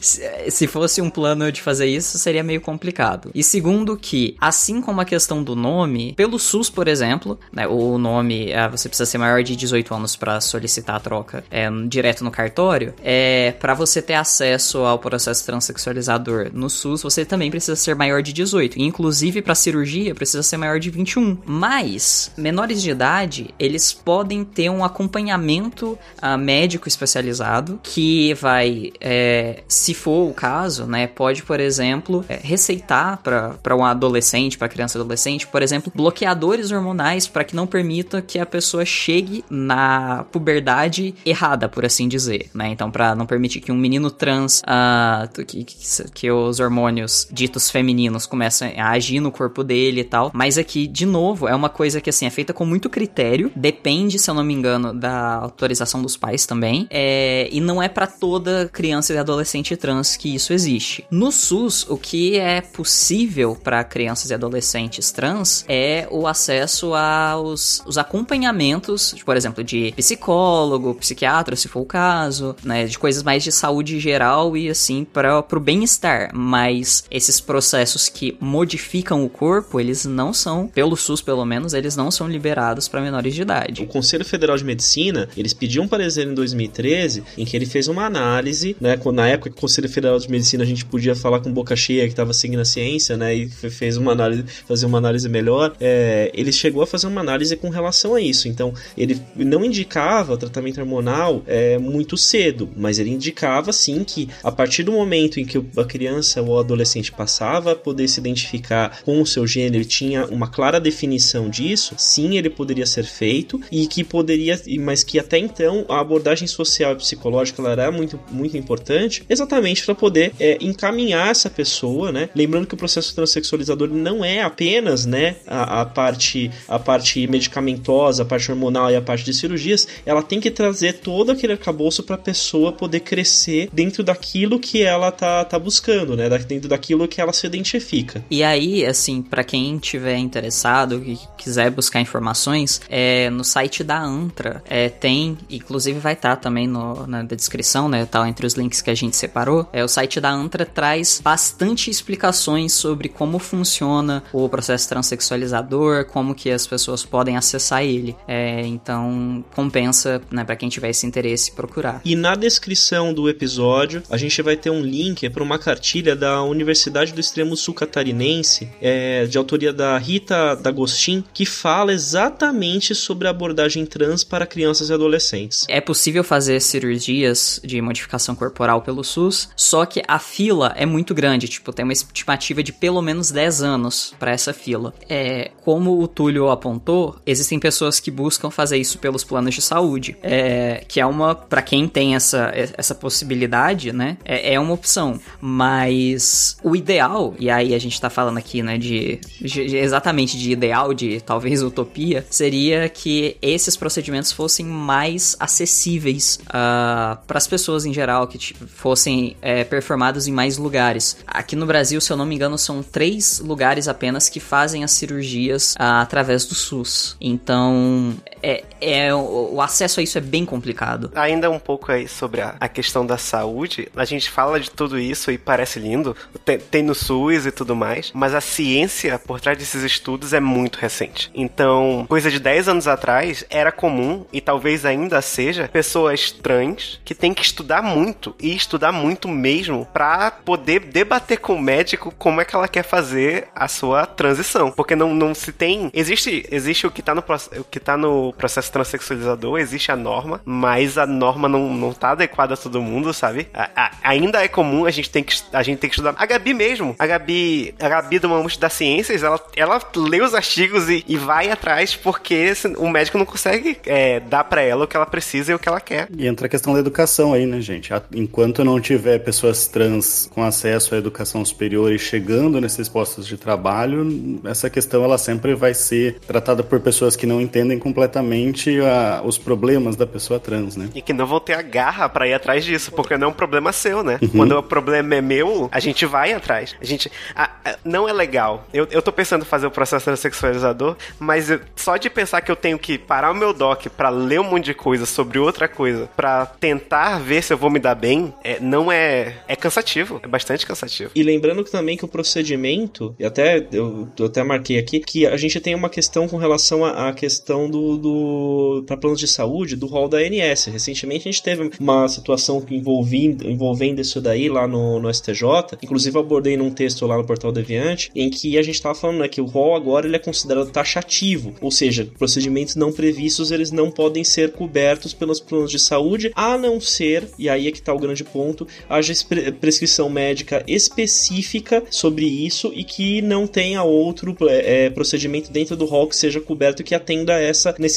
se 0.00 0.66
fosse 0.66 1.00
um 1.00 1.08
plano 1.08 1.50
de 1.50 1.62
fazer 1.62 1.86
isso, 1.86 2.18
seria 2.18 2.42
meio 2.42 2.60
complicado. 2.60 3.30
E 3.34 3.42
segundo 3.42 3.96
que, 3.96 4.36
assim 4.40 4.80
como 4.80 5.00
a 5.00 5.04
questão 5.04 5.42
do 5.42 5.56
nome, 5.56 6.12
pelo 6.14 6.38
SUS, 6.38 6.68
por 6.68 6.86
exemplo, 6.86 7.38
né, 7.52 7.66
o 7.66 7.98
nome, 7.98 8.50
é, 8.50 8.68
você 8.68 8.88
precisa 8.88 9.06
ser 9.06 9.18
maior 9.18 9.33
de 9.42 9.56
18 9.56 9.94
anos 9.94 10.16
para 10.16 10.40
solicitar 10.40 10.96
a 10.96 11.00
troca 11.00 11.44
é, 11.50 11.68
direto 11.86 12.22
no 12.22 12.30
cartório, 12.30 12.94
é 13.02 13.52
para 13.58 13.74
você 13.74 14.00
ter 14.00 14.14
acesso 14.14 14.78
ao 14.78 14.98
processo 14.98 15.44
transexualizador 15.44 16.50
no 16.52 16.68
SUS, 16.68 17.02
você 17.02 17.24
também 17.24 17.50
precisa 17.50 17.76
ser 17.76 17.94
maior 17.94 18.22
de 18.22 18.32
18. 18.32 18.80
Inclusive 18.80 19.42
para 19.42 19.54
cirurgia 19.54 20.14
precisa 20.14 20.42
ser 20.42 20.56
maior 20.56 20.78
de 20.78 20.90
21. 20.90 21.38
Mas 21.44 22.30
menores 22.36 22.82
de 22.82 22.90
idade, 22.90 23.54
eles 23.58 23.92
podem 23.92 24.44
ter 24.44 24.70
um 24.70 24.84
acompanhamento 24.84 25.98
uh, 26.22 26.38
médico 26.38 26.88
especializado 26.88 27.80
que 27.82 28.34
vai, 28.34 28.92
é, 29.00 29.62
se 29.68 29.94
for 29.94 30.28
o 30.28 30.34
caso, 30.34 30.86
né, 30.86 31.06
pode, 31.06 31.42
por 31.42 31.60
exemplo, 31.60 32.24
é, 32.28 32.38
receitar 32.42 33.20
para 33.22 33.76
um 33.76 33.84
adolescente, 33.84 34.58
para 34.58 34.68
criança 34.68 34.98
adolescente, 34.98 35.46
por 35.46 35.62
exemplo, 35.62 35.92
bloqueadores 35.94 36.70
hormonais 36.70 37.26
para 37.26 37.44
que 37.44 37.56
não 37.56 37.66
permita 37.66 38.20
que 38.20 38.38
a 38.38 38.46
pessoa 38.46 38.84
chegue 38.84 39.23
na 39.50 40.24
puberdade 40.30 41.14
errada, 41.24 41.68
por 41.68 41.84
assim 41.84 42.08
dizer, 42.08 42.50
né? 42.54 42.68
Então, 42.68 42.90
para 42.90 43.14
não 43.14 43.26
permitir 43.26 43.60
que 43.60 43.72
um 43.72 43.76
menino 43.76 44.10
trans, 44.10 44.60
uh, 44.60 45.44
que, 45.44 45.64
que, 45.64 46.10
que, 46.12 46.30
os 46.30 46.60
hormônios 46.60 47.28
ditos 47.30 47.70
femininos 47.70 48.26
comecem 48.26 48.80
a 48.80 48.90
agir 48.90 49.20
no 49.20 49.30
corpo 49.30 49.62
dele 49.62 50.00
e 50.00 50.04
tal. 50.04 50.30
Mas 50.34 50.58
aqui, 50.58 50.86
de 50.86 51.06
novo, 51.06 51.48
é 51.48 51.54
uma 51.54 51.68
coisa 51.68 52.00
que, 52.00 52.10
assim, 52.10 52.26
é 52.26 52.30
feita 52.30 52.52
com 52.52 52.64
muito 52.64 52.88
critério, 52.90 53.50
depende, 53.54 54.18
se 54.18 54.30
eu 54.30 54.34
não 54.34 54.44
me 54.44 54.54
engano, 54.54 54.92
da 54.92 55.34
autorização 55.36 56.02
dos 56.02 56.16
pais 56.16 56.46
também, 56.46 56.86
é, 56.90 57.48
e 57.50 57.60
não 57.60 57.82
é 57.82 57.88
para 57.88 58.06
toda 58.06 58.68
criança 58.72 59.12
e 59.12 59.18
adolescente 59.18 59.76
trans 59.76 60.16
que 60.16 60.34
isso 60.34 60.52
existe. 60.52 61.04
No 61.10 61.30
SUS, 61.30 61.86
o 61.88 61.96
que 61.96 62.36
é 62.38 62.60
possível 62.60 63.56
para 63.62 63.82
crianças 63.84 64.30
e 64.30 64.34
adolescentes 64.34 65.12
trans 65.12 65.64
é 65.68 66.06
o 66.10 66.26
acesso 66.26 66.94
aos 66.94 67.82
os 67.86 67.98
acompanhamentos, 67.98 69.13
por 69.22 69.36
exemplo, 69.36 69.62
de 69.62 69.92
psicólogo, 69.96 70.94
psiquiatra, 70.94 71.56
se 71.56 71.68
for 71.68 71.80
o 71.80 71.84
caso, 71.84 72.56
né, 72.64 72.86
de 72.86 72.98
coisas 72.98 73.22
mais 73.22 73.42
de 73.42 73.52
saúde 73.52 74.00
geral 74.00 74.56
e 74.56 74.68
assim 74.68 75.04
para 75.04 75.44
o 75.50 75.60
bem-estar. 75.60 76.30
Mas 76.34 77.04
esses 77.10 77.40
processos 77.40 78.08
que 78.08 78.36
modificam 78.40 79.24
o 79.24 79.28
corpo, 79.28 79.78
eles 79.78 80.04
não 80.04 80.32
são, 80.32 80.66
pelo 80.68 80.96
SUS 80.96 81.20
pelo 81.20 81.44
menos, 81.44 81.74
eles 81.74 81.96
não 81.96 82.10
são 82.10 82.28
liberados 82.28 82.88
para 82.88 83.00
menores 83.00 83.34
de 83.34 83.42
idade. 83.42 83.82
O 83.82 83.86
Conselho 83.86 84.24
Federal 84.24 84.56
de 84.56 84.64
Medicina, 84.64 85.28
eles 85.36 85.52
pediam 85.52 85.84
um 85.84 85.88
parecer 85.88 86.26
em 86.26 86.34
2013 86.34 87.22
em 87.36 87.44
que 87.44 87.56
ele 87.56 87.66
fez 87.66 87.88
uma 87.88 88.04
análise, 88.04 88.76
né, 88.80 88.98
na 89.12 89.28
época 89.28 89.50
que 89.50 89.56
o 89.56 89.60
Conselho 89.60 89.88
Federal 89.88 90.18
de 90.18 90.30
Medicina 90.30 90.64
a 90.64 90.66
gente 90.66 90.84
podia 90.84 91.14
falar 91.14 91.40
com 91.40 91.52
boca 91.52 91.76
cheia 91.76 92.04
que 92.04 92.12
estava 92.12 92.32
seguindo 92.32 92.60
a 92.60 92.64
ciência, 92.64 93.16
né, 93.16 93.34
e 93.34 93.48
fez 93.48 93.96
uma 93.96 94.12
análise, 94.12 94.44
fazer 94.66 94.86
uma 94.86 94.98
análise 94.98 95.28
melhor, 95.28 95.74
é, 95.80 96.30
ele 96.34 96.52
chegou 96.52 96.82
a 96.82 96.86
fazer 96.86 97.06
uma 97.06 97.20
análise 97.20 97.56
com 97.56 97.68
relação 97.68 98.14
a 98.14 98.20
isso. 98.20 98.48
Então, 98.48 98.72
ele 99.04 99.20
não 99.36 99.64
indicava 99.64 100.36
tratamento 100.36 100.80
hormonal 100.80 101.42
é, 101.46 101.78
muito 101.78 102.16
cedo, 102.16 102.68
mas 102.76 102.98
ele 102.98 103.10
indicava 103.10 103.72
sim 103.72 104.02
que 104.04 104.28
a 104.42 104.50
partir 104.50 104.82
do 104.82 104.92
momento 104.92 105.38
em 105.38 105.44
que 105.44 105.62
a 105.76 105.84
criança 105.84 106.42
ou 106.42 106.50
o 106.50 106.58
adolescente 106.58 107.12
passava 107.12 107.72
a 107.72 107.76
poder 107.76 108.08
se 108.08 108.20
identificar 108.20 109.02
com 109.04 109.20
o 109.20 109.26
seu 109.26 109.46
gênero 109.46 109.82
e 109.82 109.86
tinha 109.86 110.26
uma 110.26 110.48
clara 110.48 110.80
definição 110.80 111.48
disso, 111.48 111.94
sim, 111.98 112.36
ele 112.36 112.50
poderia 112.50 112.86
ser 112.86 113.04
feito 113.04 113.60
e 113.70 113.86
que 113.86 114.02
poderia, 114.02 114.60
mas 114.80 115.02
que 115.04 115.18
até 115.18 115.38
então 115.38 115.84
a 115.88 116.00
abordagem 116.00 116.46
social 116.46 116.92
e 116.92 116.96
psicológica 116.96 117.62
era 117.68 117.90
muito, 117.90 118.18
muito 118.30 118.56
importante, 118.56 119.24
exatamente 119.28 119.84
para 119.84 119.94
poder 119.94 120.32
é, 120.38 120.58
encaminhar 120.60 121.30
essa 121.30 121.48
pessoa, 121.48 122.12
né? 122.12 122.28
Lembrando 122.34 122.66
que 122.66 122.74
o 122.74 122.76
processo 122.76 123.14
transexualizador 123.14 123.88
não 123.88 124.24
é 124.24 124.42
apenas, 124.42 125.06
né, 125.06 125.36
a, 125.46 125.82
a 125.82 125.86
parte 125.86 126.50
a 126.68 126.78
parte 126.78 127.26
medicamentosa, 127.26 128.22
a 128.22 128.26
parte 128.26 128.50
hormonal 128.50 128.90
e 128.94 128.96
a 128.96 129.02
parte 129.02 129.24
de 129.24 129.34
cirurgias, 129.34 129.86
ela 130.06 130.22
tem 130.22 130.40
que 130.40 130.50
trazer 130.50 130.94
todo 130.94 131.30
aquele 131.32 131.52
arcabouço 131.52 132.02
para 132.02 132.14
a 132.16 132.18
pessoa 132.18 132.72
poder 132.72 133.00
crescer 133.00 133.68
dentro 133.72 134.02
daquilo 134.02 134.58
que 134.58 134.82
ela 134.82 135.10
tá, 135.10 135.44
tá 135.44 135.58
buscando, 135.58 136.16
né? 136.16 136.28
Dentro 136.38 136.68
daquilo 136.68 137.06
que 137.08 137.20
ela 137.20 137.32
se 137.32 137.46
identifica. 137.46 138.24
E 138.30 138.42
aí, 138.42 138.84
assim, 138.84 139.22
para 139.22 139.44
quem 139.44 139.78
tiver 139.78 140.16
interessado 140.16 141.02
e 141.04 141.18
quiser 141.36 141.70
buscar 141.70 142.00
informações, 142.00 142.80
é, 142.88 143.28
no 143.30 143.44
site 143.44 143.82
da 143.82 144.00
Antra 144.00 144.62
é, 144.66 144.88
tem, 144.88 145.36
inclusive 145.50 145.98
vai 145.98 146.14
estar 146.14 146.36
tá 146.36 146.36
também 146.36 146.66
no, 146.66 147.06
na 147.06 147.22
descrição, 147.22 147.88
né? 147.88 148.06
Tá 148.06 148.28
entre 148.28 148.46
os 148.46 148.54
links 148.54 148.80
que 148.80 148.90
a 148.90 148.94
gente 148.94 149.16
separou. 149.16 149.68
É, 149.72 149.82
o 149.84 149.88
site 149.88 150.20
da 150.20 150.30
Antra 150.30 150.64
traz 150.64 151.20
bastante 151.22 151.90
explicações 151.90 152.72
sobre 152.72 153.08
como 153.08 153.38
funciona 153.38 154.22
o 154.32 154.48
processo 154.48 154.88
transexualizador, 154.88 156.06
como 156.06 156.34
que 156.34 156.50
as 156.50 156.66
pessoas 156.66 157.04
podem 157.04 157.36
acessar 157.36 157.82
ele. 157.82 158.16
É, 158.26 158.66
então 158.84 159.42
compensa, 159.54 160.20
né, 160.30 160.44
para 160.44 160.54
quem 160.54 160.68
tiver 160.68 160.90
esse 160.90 161.06
interesse 161.06 161.50
procurar. 161.50 162.02
E 162.04 162.14
na 162.14 162.34
descrição 162.34 163.14
do 163.14 163.28
episódio 163.30 164.02
a 164.10 164.18
gente 164.18 164.40
vai 164.42 164.56
ter 164.56 164.68
um 164.68 164.82
link 164.82 165.28
para 165.30 165.42
uma 165.42 165.58
cartilha 165.58 166.14
da 166.14 166.42
Universidade 166.42 167.12
do 167.12 167.20
Extremo 167.20 167.56
Sul 167.56 167.72
Catarinense, 167.72 168.68
é, 168.80 169.24
de 169.24 169.38
autoria 169.38 169.72
da 169.72 169.96
Rita 169.96 170.54
D'Agostin, 170.54 171.24
que 171.32 171.46
fala 171.46 171.92
exatamente 171.92 172.94
sobre 172.94 173.26
a 173.26 173.30
abordagem 173.30 173.86
trans 173.86 174.22
para 174.22 174.46
crianças 174.46 174.90
e 174.90 174.92
adolescentes. 174.92 175.64
É 175.68 175.80
possível 175.80 176.22
fazer 176.22 176.60
cirurgias 176.60 177.60
de 177.64 177.80
modificação 177.80 178.34
corporal 178.34 178.82
pelo 178.82 179.02
SUS, 179.02 179.48
só 179.56 179.86
que 179.86 180.02
a 180.06 180.18
fila 180.18 180.74
é 180.76 180.84
muito 180.84 181.14
grande, 181.14 181.48
tipo, 181.48 181.72
tem 181.72 181.84
uma 181.84 181.92
estimativa 181.92 182.62
de 182.62 182.72
pelo 182.72 183.00
menos 183.00 183.30
10 183.30 183.62
anos 183.62 184.14
para 184.18 184.32
essa 184.32 184.52
fila. 184.52 184.92
É, 185.08 185.50
como 185.64 186.02
o 186.02 186.06
Túlio 186.06 186.50
apontou, 186.50 187.16
existem 187.24 187.58
pessoas 187.58 187.98
que 187.98 188.10
buscam 188.10 188.50
fazer 188.50 188.73
isso 188.76 188.98
pelos 188.98 189.24
planos 189.24 189.54
de 189.54 189.62
saúde, 189.62 190.16
é, 190.22 190.84
que 190.86 191.00
é 191.00 191.06
uma, 191.06 191.34
para 191.34 191.62
quem 191.62 191.88
tem 191.88 192.14
essa, 192.14 192.52
essa 192.76 192.94
possibilidade, 192.94 193.92
né, 193.92 194.16
é, 194.24 194.54
é, 194.54 194.60
uma 194.60 194.74
opção. 194.74 195.20
Mas 195.40 196.56
o 196.62 196.74
ideal, 196.74 197.34
e 197.38 197.50
aí 197.50 197.74
a 197.74 197.78
gente 197.78 198.00
tá 198.00 198.10
falando 198.10 198.38
aqui, 198.38 198.62
né, 198.62 198.78
de, 198.78 199.20
de 199.40 199.76
exatamente 199.76 200.38
de 200.38 200.50
ideal, 200.50 200.94
de 200.94 201.20
talvez 201.20 201.62
utopia, 201.62 202.24
seria 202.30 202.88
que 202.88 203.36
esses 203.40 203.76
procedimentos 203.76 204.32
fossem 204.32 204.66
mais 204.66 205.36
acessíveis 205.38 206.38
uh, 206.46 206.50
ah, 206.54 207.18
para 207.26 207.38
as 207.38 207.46
pessoas 207.46 207.84
em 207.84 207.92
geral, 207.92 208.26
que 208.26 208.38
tipo, 208.38 208.66
fossem 208.66 209.36
é, 209.42 209.64
performados 209.64 210.26
em 210.26 210.32
mais 210.32 210.56
lugares. 210.56 211.16
Aqui 211.26 211.56
no 211.56 211.66
Brasil, 211.66 212.00
se 212.00 212.12
eu 212.12 212.16
não 212.16 212.26
me 212.26 212.34
engano, 212.34 212.56
são 212.56 212.82
três 212.82 213.40
lugares 213.40 213.88
apenas 213.88 214.28
que 214.28 214.40
fazem 214.40 214.84
as 214.84 214.92
cirurgias 214.92 215.74
uh, 215.74 216.00
através 216.00 216.44
do 216.44 216.54
SUS. 216.54 217.16
Então, 217.20 218.14
é, 218.44 218.62
é, 218.78 219.14
o, 219.14 219.58
acesso 219.62 220.00
a 220.00 220.02
isso 220.02 220.18
é 220.18 220.20
bem 220.20 220.44
complicado. 220.44 221.10
Ainda 221.14 221.50
um 221.50 221.58
pouco 221.58 221.90
aí 221.90 222.06
sobre 222.06 222.42
a, 222.42 222.54
a 222.60 222.68
questão 222.68 223.06
da 223.06 223.16
saúde, 223.16 223.88
a 223.96 224.04
gente 224.04 224.30
fala 224.30 224.60
de 224.60 224.70
tudo 224.70 224.98
isso 224.98 225.30
e 225.30 225.38
parece 225.38 225.78
lindo, 225.78 226.14
tem, 226.44 226.58
tem 226.58 226.82
no 226.82 226.94
SUS 226.94 227.46
e 227.46 227.50
tudo 227.50 227.74
mais, 227.74 228.12
mas 228.12 228.34
a 228.34 228.42
ciência 228.42 229.18
por 229.18 229.40
trás 229.40 229.56
desses 229.56 229.82
estudos 229.82 230.34
é 230.34 230.40
muito 230.40 230.76
recente. 230.76 231.30
Então, 231.34 232.04
coisa 232.06 232.30
de 232.30 232.38
10 232.38 232.68
anos 232.68 232.86
atrás, 232.86 233.46
era 233.48 233.72
comum, 233.72 234.26
e 234.30 234.42
talvez 234.42 234.84
ainda 234.84 235.22
seja, 235.22 235.68
pessoas 235.72 236.30
trans 236.30 237.00
que 237.02 237.14
têm 237.14 237.32
que 237.32 237.42
estudar 237.42 237.80
muito, 237.80 238.34
e 238.38 238.54
estudar 238.54 238.92
muito 238.92 239.26
mesmo, 239.26 239.88
pra 239.90 240.30
poder 240.30 240.80
debater 240.80 241.38
com 241.38 241.54
o 241.54 241.62
médico 241.62 242.12
como 242.18 242.42
é 242.42 242.44
que 242.44 242.54
ela 242.54 242.68
quer 242.68 242.82
fazer 242.82 243.48
a 243.54 243.68
sua 243.68 244.04
transição. 244.04 244.70
Porque 244.70 244.94
não, 244.94 245.14
não 245.14 245.34
se 245.34 245.50
tem. 245.50 245.90
Existe, 245.94 246.46
existe 246.50 246.86
o 246.86 246.90
que 246.90 247.00
tá 247.00 247.14
no, 247.14 247.24
o 247.58 247.64
que 247.64 247.80
tá 247.80 247.96
no 247.96 248.33
processo 248.36 248.70
transexualizador, 248.72 249.58
existe 249.58 249.90
a 249.90 249.96
norma, 249.96 250.40
mas 250.44 250.98
a 250.98 251.06
norma 251.06 251.48
não, 251.48 251.72
não 251.72 251.92
tá 251.92 252.10
adequada 252.10 252.54
a 252.54 252.56
todo 252.56 252.82
mundo, 252.82 253.12
sabe? 253.12 253.48
A, 253.52 253.70
a, 253.74 253.90
ainda 254.02 254.42
é 254.42 254.48
comum, 254.48 254.84
a 254.84 254.90
gente 254.90 255.10
tem 255.10 255.22
que, 255.22 255.36
a 255.52 255.62
gente 255.62 255.78
tem 255.78 255.88
que 255.88 255.94
estudar. 255.94 256.14
A 256.16 256.26
Gabi 256.26 256.54
mesmo, 256.54 256.94
a 256.98 257.06
Gabi, 257.06 257.74
a 257.80 257.88
Gabi 257.88 258.18
do 258.18 258.28
Mamute 258.28 258.58
das 258.58 258.72
Ciências, 258.72 259.22
ela, 259.22 259.40
ela 259.56 259.80
lê 259.96 260.20
os 260.20 260.34
artigos 260.34 260.88
e, 260.88 261.04
e 261.06 261.16
vai 261.16 261.50
atrás 261.50 261.94
porque 261.94 262.52
o 262.78 262.88
médico 262.88 263.18
não 263.18 263.24
consegue 263.24 263.78
é, 263.86 264.20
dar 264.20 264.44
para 264.44 264.62
ela 264.62 264.84
o 264.84 264.88
que 264.88 264.96
ela 264.96 265.06
precisa 265.06 265.52
e 265.52 265.54
o 265.54 265.58
que 265.58 265.68
ela 265.68 265.80
quer. 265.80 266.08
E 266.16 266.26
entra 266.26 266.46
a 266.46 266.48
questão 266.48 266.72
da 266.72 266.80
educação 266.80 267.32
aí, 267.32 267.46
né, 267.46 267.60
gente? 267.60 267.90
Enquanto 268.12 268.64
não 268.64 268.80
tiver 268.80 269.18
pessoas 269.18 269.66
trans 269.66 270.28
com 270.32 270.42
acesso 270.42 270.94
à 270.94 270.98
educação 270.98 271.44
superior 271.44 271.92
e 271.92 271.98
chegando 271.98 272.60
nesses 272.60 272.88
postos 272.88 273.26
de 273.26 273.36
trabalho, 273.36 274.40
essa 274.44 274.68
questão 274.68 275.04
ela 275.04 275.18
sempre 275.18 275.54
vai 275.54 275.74
ser 275.74 276.18
tratada 276.26 276.62
por 276.62 276.80
pessoas 276.80 277.16
que 277.16 277.26
não 277.26 277.40
entendem 277.40 277.78
completamente 277.78 278.13
a, 278.20 279.22
os 279.24 279.38
problemas 279.38 279.96
da 279.96 280.06
pessoa 280.06 280.38
trans, 280.38 280.76
né? 280.76 280.88
E 280.94 281.02
que 281.02 281.12
não 281.12 281.26
vão 281.26 281.40
ter 281.40 281.54
a 281.54 281.62
garra 281.62 282.08
para 282.08 282.28
ir 282.28 282.34
atrás 282.34 282.64
disso, 282.64 282.92
porque 282.92 283.16
não 283.16 283.28
é 283.28 283.30
um 283.30 283.34
problema 283.34 283.72
seu, 283.72 284.02
né? 284.02 284.18
Uhum. 284.20 284.28
Quando 284.28 284.52
o 284.52 284.62
problema 284.62 285.14
é 285.14 285.20
meu, 285.20 285.68
a 285.72 285.80
gente 285.80 286.06
vai 286.06 286.32
atrás. 286.32 286.74
A 286.80 286.84
gente. 286.84 287.10
A, 287.34 287.50
a, 287.64 287.76
não 287.84 288.08
é 288.08 288.12
legal. 288.12 288.66
Eu, 288.72 288.86
eu 288.90 289.02
tô 289.02 289.12
pensando 289.12 289.42
em 289.42 289.46
fazer 289.46 289.66
o 289.66 289.70
processo 289.70 290.04
transexualizador, 290.04 290.96
mas 291.18 291.50
eu, 291.50 291.60
só 291.76 291.96
de 291.96 292.10
pensar 292.10 292.40
que 292.40 292.50
eu 292.50 292.56
tenho 292.56 292.78
que 292.78 292.98
parar 292.98 293.30
o 293.30 293.34
meu 293.34 293.52
doc 293.52 293.86
para 293.96 294.08
ler 294.08 294.40
um 294.40 294.44
monte 294.44 294.66
de 294.66 294.74
coisa 294.74 295.06
sobre 295.06 295.38
outra 295.38 295.68
coisa, 295.68 296.08
para 296.16 296.46
tentar 296.46 297.18
ver 297.18 297.42
se 297.42 297.52
eu 297.52 297.58
vou 297.58 297.70
me 297.70 297.78
dar 297.78 297.94
bem, 297.94 298.32
é, 298.42 298.58
não 298.60 298.90
é. 298.90 299.36
É 299.48 299.56
cansativo. 299.56 300.20
É 300.22 300.28
bastante 300.28 300.66
cansativo. 300.66 301.10
E 301.14 301.22
lembrando 301.22 301.64
que 301.64 301.70
também 301.70 301.96
que 301.96 302.04
o 302.04 302.08
procedimento, 302.08 303.14
e 303.18 303.24
até 303.24 303.66
eu, 303.72 304.08
eu 304.18 304.26
até 304.26 304.42
marquei 304.42 304.78
aqui, 304.78 305.00
que 305.00 305.26
a 305.26 305.36
gente 305.36 305.60
tem 305.60 305.74
uma 305.74 305.88
questão 305.88 306.28
com 306.28 306.36
relação 306.36 306.84
à 306.84 307.12
questão 307.12 307.68
do. 307.68 307.96
Do 308.04 308.84
para 308.86 308.96
planos 308.96 309.18
de 309.18 309.26
saúde, 309.26 309.76
do 309.76 309.86
rol 309.86 310.08
da 310.08 310.18
ANS. 310.18 310.66
Recentemente 310.66 311.28
a 311.28 311.32
gente 311.32 311.42
teve 311.42 311.70
uma 311.80 312.06
situação 312.08 312.64
envolvendo, 312.70 313.48
envolvendo 313.48 314.00
isso 314.00 314.20
daí 314.20 314.48
lá 314.48 314.68
no, 314.68 315.00
no 315.00 315.12
STJ. 315.12 315.78
Inclusive, 315.82 316.18
abordei 316.18 316.56
num 316.56 316.70
texto 316.70 317.06
lá 317.06 317.16
no 317.16 317.24
Portal 317.24 317.50
Deviante, 317.50 318.10
em 318.14 318.28
que 318.28 318.58
a 318.58 318.62
gente 318.62 318.74
estava 318.74 318.94
falando 318.94 319.20
né, 319.20 319.28
que 319.28 319.40
o 319.40 319.46
rol 319.46 319.74
agora 319.74 320.06
ele 320.06 320.16
é 320.16 320.18
considerado 320.18 320.70
taxativo, 320.70 321.54
ou 321.60 321.70
seja, 321.70 322.08
procedimentos 322.18 322.76
não 322.76 322.92
previstos 322.92 323.50
eles 323.50 323.70
não 323.70 323.90
podem 323.90 324.24
ser 324.24 324.52
cobertos 324.52 325.14
pelos 325.14 325.40
planos 325.40 325.70
de 325.70 325.78
saúde, 325.78 326.32
a 326.34 326.58
não 326.58 326.80
ser, 326.80 327.28
e 327.38 327.48
aí 327.48 327.68
é 327.68 327.72
que 327.72 327.78
está 327.78 327.92
o 327.92 327.98
grande 327.98 328.24
ponto, 328.24 328.66
haja 328.88 329.12
prescrição 329.60 330.10
médica 330.10 330.64
específica 330.66 331.82
sobre 331.90 332.26
isso 332.26 332.72
e 332.74 332.84
que 332.84 333.22
não 333.22 333.46
tenha 333.46 333.82
outro 333.82 334.36
é, 334.48 334.90
procedimento 334.90 335.50
dentro 335.50 335.76
do 335.76 335.84
rol 335.84 336.08
que 336.08 336.16
seja 336.16 336.40
coberto 336.40 336.82
que 336.82 336.94
atenda 336.94 337.40
essa 337.40 337.74
necessidade. 337.78 337.93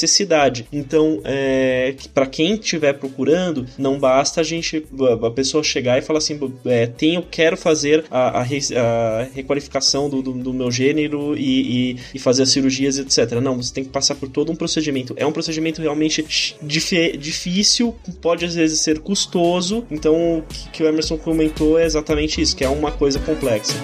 Então, 0.72 1.20
é, 1.24 1.94
para 2.14 2.26
quem 2.26 2.54
estiver 2.54 2.94
procurando, 2.94 3.66
não 3.76 3.98
basta 3.98 4.40
a 4.40 4.44
gente 4.44 4.84
a 5.24 5.30
pessoa 5.30 5.62
chegar 5.62 5.98
e 5.98 6.02
falar 6.02 6.18
assim, 6.18 6.38
é, 6.66 6.86
tenho, 6.86 7.22
quero 7.22 7.56
fazer 7.56 8.04
a, 8.10 8.40
a, 8.40 8.42
a 8.42 9.22
requalificação 9.34 10.08
do, 10.08 10.22
do, 10.22 10.32
do, 10.32 10.52
meu 10.52 10.70
gênero 10.70 11.36
e, 11.36 11.92
e, 11.92 11.96
e, 12.14 12.18
fazer 12.18 12.42
as 12.42 12.50
cirurgias, 12.50 12.98
etc. 12.98 13.32
Não, 13.40 13.56
você 13.56 13.72
tem 13.72 13.84
que 13.84 13.90
passar 13.90 14.14
por 14.14 14.28
todo 14.28 14.52
um 14.52 14.56
procedimento. 14.56 15.14
É 15.16 15.26
um 15.26 15.32
procedimento 15.32 15.80
realmente 15.80 16.24
dif 16.62 16.88
difícil, 17.18 17.94
pode 18.20 18.44
às 18.44 18.54
vezes 18.54 18.80
ser 18.80 19.00
custoso. 19.00 19.84
Então, 19.90 20.38
o 20.38 20.42
que, 20.42 20.70
que 20.70 20.82
o 20.82 20.86
Emerson 20.86 21.18
comentou 21.18 21.78
é 21.78 21.84
exatamente 21.84 22.40
isso, 22.40 22.56
que 22.56 22.64
é 22.64 22.68
uma 22.68 22.90
coisa 22.90 23.18
complexa. 23.18 23.74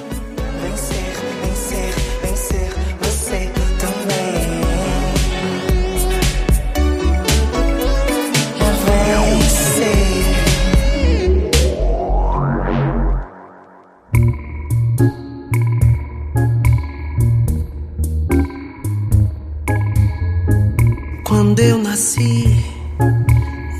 Quando 21.55 21.68
eu 21.68 21.78
nasci, 21.78 22.64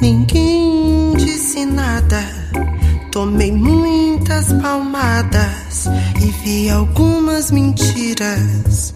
ninguém 0.01 1.13
disse 1.17 1.67
nada. 1.67 2.23
Tomei 3.11 3.51
muitas 3.51 4.53
palmadas 4.63 5.87
e 6.23 6.31
vi 6.45 6.71
algumas 6.71 7.51
mentiras. 7.51 8.94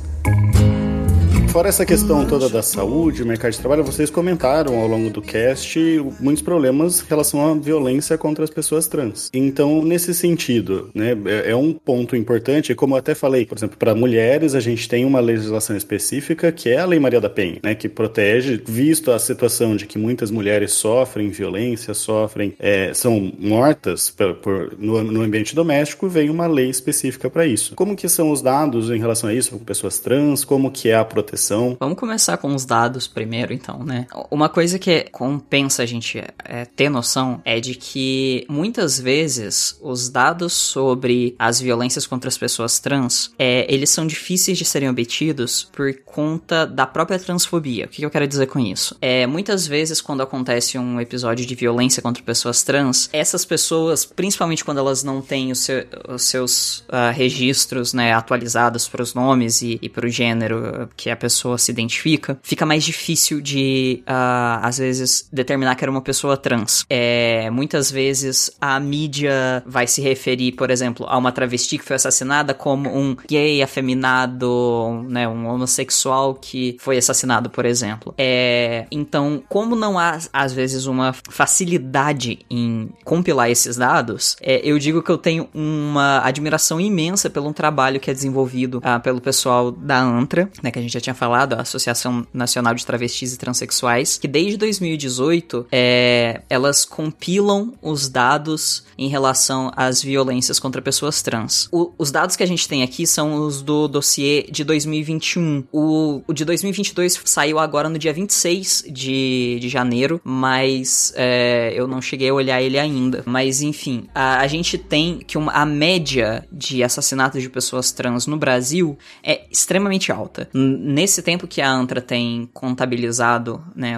Fora 1.58 1.70
essa 1.70 1.84
questão 1.84 2.24
toda 2.24 2.48
da 2.48 2.62
saúde, 2.62 3.24
mercado 3.24 3.50
de 3.50 3.58
trabalho, 3.58 3.82
vocês 3.82 4.10
comentaram 4.10 4.78
ao 4.78 4.86
longo 4.86 5.10
do 5.10 5.20
cast 5.20 5.76
muitos 6.20 6.40
problemas 6.40 7.00
em 7.00 7.08
relação 7.08 7.44
à 7.44 7.52
violência 7.52 8.16
contra 8.16 8.44
as 8.44 8.50
pessoas 8.50 8.86
trans. 8.86 9.28
Então, 9.34 9.82
nesse 9.84 10.14
sentido, 10.14 10.88
né, 10.94 11.16
é, 11.26 11.50
é 11.50 11.56
um 11.56 11.72
ponto 11.72 12.14
importante, 12.14 12.76
como 12.76 12.94
eu 12.94 12.98
até 12.98 13.12
falei, 13.12 13.44
por 13.44 13.58
exemplo, 13.58 13.76
para 13.76 13.92
mulheres 13.92 14.54
a 14.54 14.60
gente 14.60 14.88
tem 14.88 15.04
uma 15.04 15.18
legislação 15.18 15.76
específica 15.76 16.52
que 16.52 16.68
é 16.68 16.78
a 16.78 16.86
Lei 16.86 17.00
Maria 17.00 17.20
da 17.20 17.28
Penha, 17.28 17.58
né, 17.60 17.74
que 17.74 17.88
protege, 17.88 18.62
visto 18.64 19.10
a 19.10 19.18
situação 19.18 19.74
de 19.74 19.84
que 19.84 19.98
muitas 19.98 20.30
mulheres 20.30 20.70
sofrem 20.74 21.28
violência, 21.28 21.92
sofrem, 21.92 22.54
é, 22.60 22.94
são 22.94 23.32
mortas 23.36 24.10
por, 24.10 24.34
por 24.34 24.76
no, 24.78 25.02
no, 25.02 25.22
ambiente 25.22 25.56
doméstico, 25.56 26.08
vem 26.08 26.30
uma 26.30 26.46
lei 26.46 26.70
específica 26.70 27.28
para 27.28 27.44
isso. 27.44 27.74
Como 27.74 27.96
que 27.96 28.08
são 28.08 28.30
os 28.30 28.40
dados 28.40 28.92
em 28.92 29.00
relação 29.00 29.28
a 29.28 29.34
isso 29.34 29.50
com 29.50 29.58
pessoas 29.58 29.98
trans? 29.98 30.44
Como 30.44 30.70
que 30.70 30.90
é 30.90 30.94
a 30.94 31.04
proteção 31.04 31.47
Vamos 31.80 31.98
começar 31.98 32.36
com 32.36 32.54
os 32.54 32.64
dados 32.64 33.06
primeiro, 33.06 33.52
então, 33.52 33.82
né? 33.84 34.06
Uma 34.30 34.48
coisa 34.48 34.78
que 34.78 35.04
compensa 35.10 35.82
a 35.82 35.86
gente 35.86 36.22
é, 36.44 36.64
ter 36.64 36.88
noção 36.88 37.40
é 37.44 37.60
de 37.60 37.74
que 37.74 38.44
muitas 38.48 39.00
vezes 39.00 39.78
os 39.80 40.08
dados 40.08 40.52
sobre 40.52 41.34
as 41.38 41.60
violências 41.60 42.06
contra 42.06 42.28
as 42.28 42.36
pessoas 42.36 42.78
trans, 42.78 43.32
é, 43.38 43.66
eles 43.72 43.90
são 43.90 44.06
difíceis 44.06 44.58
de 44.58 44.64
serem 44.64 44.88
obtidos 44.88 45.68
por 45.72 45.94
conta 46.04 46.66
da 46.66 46.86
própria 46.86 47.18
transfobia. 47.18 47.86
O 47.86 47.88
que 47.88 48.04
eu 48.04 48.10
quero 48.10 48.26
dizer 48.26 48.46
com 48.46 48.58
isso? 48.58 48.96
É, 49.00 49.26
muitas 49.26 49.66
vezes 49.66 50.00
quando 50.00 50.22
acontece 50.22 50.78
um 50.78 51.00
episódio 51.00 51.46
de 51.46 51.54
violência 51.54 52.02
contra 52.02 52.22
pessoas 52.22 52.62
trans, 52.62 53.08
essas 53.12 53.44
pessoas, 53.44 54.04
principalmente 54.04 54.64
quando 54.64 54.78
elas 54.78 55.02
não 55.02 55.22
têm 55.22 55.54
seu, 55.54 55.86
os 56.08 56.24
seus 56.24 56.80
uh, 56.88 57.12
registros 57.12 57.92
né, 57.92 58.12
atualizados 58.12 58.88
para 58.88 59.02
os 59.02 59.14
nomes 59.14 59.62
e, 59.62 59.78
e 59.80 59.88
para 59.88 60.06
o 60.06 60.10
gênero 60.10 60.88
que 60.96 61.10
a 61.10 61.16
pessoa 61.16 61.27
pessoa 61.28 61.58
se 61.58 61.70
identifica, 61.70 62.38
fica 62.42 62.64
mais 62.64 62.82
difícil 62.82 63.40
de, 63.42 64.02
uh, 64.02 64.64
às 64.64 64.78
vezes, 64.78 65.28
determinar 65.30 65.74
que 65.74 65.84
era 65.84 65.90
uma 65.90 66.00
pessoa 66.00 66.38
trans. 66.38 66.86
É, 66.88 67.50
muitas 67.50 67.90
vezes 67.90 68.50
a 68.58 68.80
mídia 68.80 69.62
vai 69.66 69.86
se 69.86 70.00
referir, 70.00 70.52
por 70.52 70.70
exemplo, 70.70 71.04
a 71.06 71.18
uma 71.18 71.30
travesti 71.30 71.76
que 71.76 71.84
foi 71.84 71.96
assassinada 71.96 72.54
como 72.54 72.88
um 72.88 73.14
gay 73.28 73.62
afeminado, 73.62 75.04
né, 75.06 75.28
um 75.28 75.46
homossexual 75.46 76.34
que 76.34 76.78
foi 76.80 76.96
assassinado, 76.96 77.50
por 77.50 77.66
exemplo. 77.66 78.14
É, 78.16 78.86
então, 78.90 79.42
como 79.50 79.76
não 79.76 79.98
há, 79.98 80.18
às 80.32 80.52
vezes, 80.54 80.86
uma 80.86 81.12
facilidade 81.28 82.38
em 82.48 82.88
compilar 83.04 83.50
esses 83.50 83.76
dados, 83.76 84.34
é, 84.40 84.60
eu 84.64 84.78
digo 84.78 85.02
que 85.02 85.10
eu 85.10 85.18
tenho 85.18 85.46
uma 85.52 86.22
admiração 86.24 86.80
imensa 86.80 87.28
pelo 87.28 87.48
um 87.48 87.52
trabalho 87.52 88.00
que 88.00 88.10
é 88.10 88.14
desenvolvido 88.14 88.78
uh, 88.78 89.00
pelo 89.02 89.20
pessoal 89.20 89.70
da 89.70 90.00
ANTRA, 90.00 90.48
né, 90.62 90.70
que 90.70 90.78
a 90.78 90.82
gente 90.82 90.92
já 90.92 91.00
tinha 91.00 91.17
falado, 91.18 91.54
a 91.54 91.62
Associação 91.62 92.26
Nacional 92.32 92.74
de 92.74 92.86
Travestis 92.86 93.34
e 93.34 93.38
Transsexuais, 93.38 94.16
que 94.16 94.28
desde 94.28 94.56
2018 94.56 95.66
é, 95.72 96.42
elas 96.48 96.84
compilam 96.84 97.74
os 97.82 98.08
dados 98.08 98.84
em 98.96 99.08
relação 99.08 99.70
às 99.76 100.02
violências 100.02 100.58
contra 100.58 100.80
pessoas 100.80 101.20
trans. 101.22 101.68
O, 101.72 101.92
os 101.98 102.10
dados 102.10 102.36
que 102.36 102.42
a 102.42 102.46
gente 102.46 102.68
tem 102.68 102.82
aqui 102.82 103.06
são 103.06 103.46
os 103.46 103.62
do 103.62 103.88
dossiê 103.88 104.46
de 104.50 104.64
2021. 104.64 105.64
O, 105.72 106.22
o 106.26 106.32
de 106.32 106.44
2022 106.44 107.20
saiu 107.24 107.58
agora 107.58 107.88
no 107.88 107.98
dia 107.98 108.12
26 108.12 108.84
de, 108.90 109.58
de 109.60 109.68
janeiro, 109.68 110.20
mas 110.24 111.12
é, 111.16 111.72
eu 111.74 111.86
não 111.86 112.00
cheguei 112.00 112.28
a 112.28 112.34
olhar 112.34 112.62
ele 112.62 112.78
ainda. 112.78 113.22
Mas 113.26 113.60
enfim, 113.62 114.06
a, 114.14 114.40
a 114.40 114.46
gente 114.46 114.78
tem 114.78 115.18
que 115.18 115.36
uma, 115.36 115.52
a 115.52 115.66
média 115.66 116.46
de 116.52 116.82
assassinatos 116.82 117.42
de 117.42 117.48
pessoas 117.48 117.90
trans 117.90 118.26
no 118.26 118.36
Brasil 118.36 118.96
é 119.22 119.42
extremamente 119.50 120.12
alta. 120.12 120.48
Nesse 120.52 121.07
nesse 121.08 121.22
tempo 121.22 121.48
que 121.48 121.62
a 121.62 121.70
ANTRA 121.70 122.02
tem 122.02 122.50
contabilizado 122.52 123.64
né, 123.74 123.94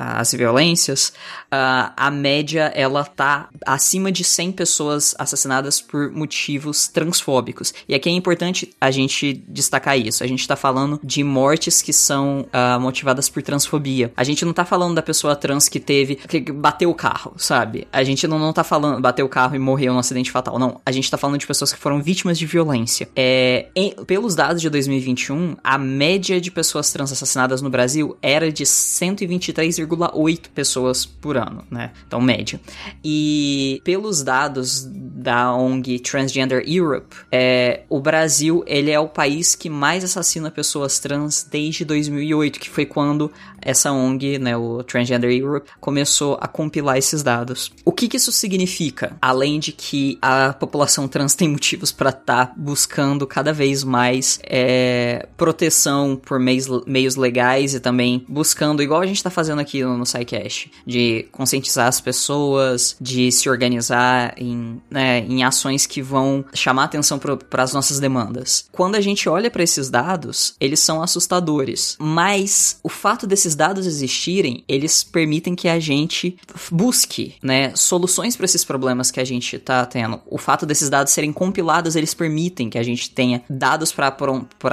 as 0.00 0.32
violências, 0.32 1.12
ah, 1.50 1.92
a 1.96 2.10
média 2.10 2.72
ela 2.74 3.04
tá 3.04 3.48
acima 3.66 4.10
de 4.10 4.24
100 4.24 4.52
pessoas 4.52 5.14
assassinadas 5.18 5.80
por 5.80 6.10
motivos 6.10 6.88
transfóbicos. 6.88 7.74
E 7.88 7.94
aqui 7.94 8.08
é 8.08 8.12
importante 8.12 8.74
a 8.80 8.90
gente 8.90 9.32
destacar 9.46 9.98
isso. 9.98 10.24
A 10.24 10.26
gente 10.26 10.46
tá 10.48 10.56
falando 10.56 10.98
de 11.04 11.22
mortes 11.22 11.82
que 11.82 11.92
são 11.92 12.46
ah, 12.52 12.78
motivadas 12.78 13.28
por 13.28 13.42
transfobia. 13.42 14.12
A 14.16 14.24
gente 14.24 14.44
não 14.44 14.52
tá 14.52 14.64
falando 14.64 14.94
da 14.94 15.02
pessoa 15.02 15.36
trans 15.36 15.68
que 15.68 15.78
teve 15.78 16.16
que 16.16 16.40
bateu 16.52 16.90
o 16.90 16.94
carro, 16.94 17.34
sabe? 17.36 17.86
A 17.92 18.02
gente 18.02 18.26
não, 18.26 18.38
não 18.38 18.52
tá 18.52 18.64
falando 18.64 19.00
bateu 19.00 19.26
o 19.26 19.28
carro 19.28 19.54
e 19.54 19.58
morreu 19.58 19.92
num 19.92 19.98
acidente 19.98 20.30
fatal. 20.30 20.58
Não, 20.58 20.80
a 20.84 20.92
gente 20.92 21.10
tá 21.10 21.18
falando 21.18 21.38
de 21.38 21.46
pessoas 21.46 21.72
que 21.72 21.78
foram 21.78 22.02
vítimas 22.02 22.38
de 22.38 22.46
violência. 22.46 23.08
É, 23.14 23.66
em- 23.76 23.94
pelos 24.06 24.34
dados 24.34 24.62
de 24.62 24.70
2021, 24.70 25.56
a 25.62 25.76
média 25.76 26.40
de 26.40 26.50
pessoas 26.50 26.90
trans 26.92 27.12
assassinadas 27.12 27.60
no 27.60 27.68
Brasil 27.68 28.16
era 28.22 28.50
de 28.50 28.64
123,8 29.90 30.48
pessoas 30.54 31.04
por 31.04 31.36
ano, 31.36 31.64
né? 31.70 31.92
Então, 32.06 32.20
média. 32.20 32.60
E 33.04 33.80
pelos 33.84 34.22
dados 34.22 34.84
da 34.84 35.54
ONG 35.54 35.98
Transgender 36.00 36.62
Europe, 36.66 37.14
é, 37.30 37.82
o 37.88 38.00
Brasil 38.00 38.64
ele 38.66 38.90
é 38.90 38.98
o 38.98 39.08
país 39.08 39.54
que 39.54 39.68
mais 39.68 40.02
assassina 40.04 40.50
pessoas 40.50 40.98
trans 40.98 41.46
desde 41.50 41.84
2008, 41.84 42.58
que 42.58 42.70
foi 42.70 42.86
quando 42.86 43.30
essa 43.60 43.92
ONG, 43.92 44.38
né, 44.38 44.56
o 44.56 44.82
Transgender 44.82 45.30
Europe, 45.30 45.70
começou 45.80 46.38
a 46.40 46.48
compilar 46.48 46.96
esses 46.96 47.22
dados. 47.22 47.70
O 47.84 47.92
que, 47.92 48.08
que 48.08 48.16
isso 48.16 48.32
significa? 48.32 49.16
Além 49.20 49.60
de 49.60 49.72
que 49.72 50.18
a 50.22 50.52
população 50.52 51.06
trans 51.06 51.34
tem 51.34 51.48
motivos 51.48 51.92
para 51.92 52.10
estar 52.10 52.52
buscando 52.56 53.26
cada 53.26 53.52
vez 53.52 53.84
mais 53.84 54.40
é, 54.44 55.26
proteção 55.36 56.16
por 56.16 56.38
meios, 56.38 56.66
meios 56.86 57.16
legais 57.16 57.74
e 57.74 57.80
também 57.80 58.24
buscando, 58.28 58.82
igual 58.82 59.00
a 59.00 59.06
gente 59.06 59.22
tá 59.22 59.30
fazendo 59.30 59.60
aqui 59.60 59.79
no, 59.84 59.96
no 59.98 60.06
SciCast, 60.06 60.70
de 60.86 61.26
conscientizar 61.32 61.86
as 61.86 62.00
pessoas, 62.00 62.96
de 63.00 63.30
se 63.32 63.48
organizar 63.48 64.34
em, 64.36 64.80
né, 64.90 65.20
em 65.20 65.42
ações 65.42 65.86
que 65.86 66.02
vão 66.02 66.44
chamar 66.54 66.84
atenção 66.84 67.18
para 67.18 67.62
as 67.62 67.72
nossas 67.72 68.00
demandas. 68.00 68.66
Quando 68.72 68.94
a 68.94 69.00
gente 69.00 69.28
olha 69.28 69.50
para 69.50 69.62
esses 69.62 69.90
dados, 69.90 70.54
eles 70.60 70.80
são 70.80 71.02
assustadores, 71.02 71.96
mas 71.98 72.78
o 72.82 72.88
fato 72.88 73.26
desses 73.26 73.54
dados 73.54 73.86
existirem, 73.86 74.64
eles 74.68 75.02
permitem 75.02 75.54
que 75.54 75.68
a 75.68 75.78
gente 75.78 76.36
busque, 76.70 77.34
né, 77.42 77.72
soluções 77.74 78.36
para 78.36 78.44
esses 78.44 78.64
problemas 78.64 79.10
que 79.10 79.20
a 79.20 79.24
gente 79.24 79.58
tá 79.58 79.84
tendo. 79.86 80.20
O 80.26 80.38
fato 80.38 80.66
desses 80.66 80.88
dados 80.88 81.12
serem 81.12 81.32
compilados, 81.32 81.96
eles 81.96 82.14
permitem 82.14 82.70
que 82.70 82.78
a 82.78 82.82
gente 82.82 83.10
tenha 83.10 83.42
dados 83.48 83.92
para 83.92 84.08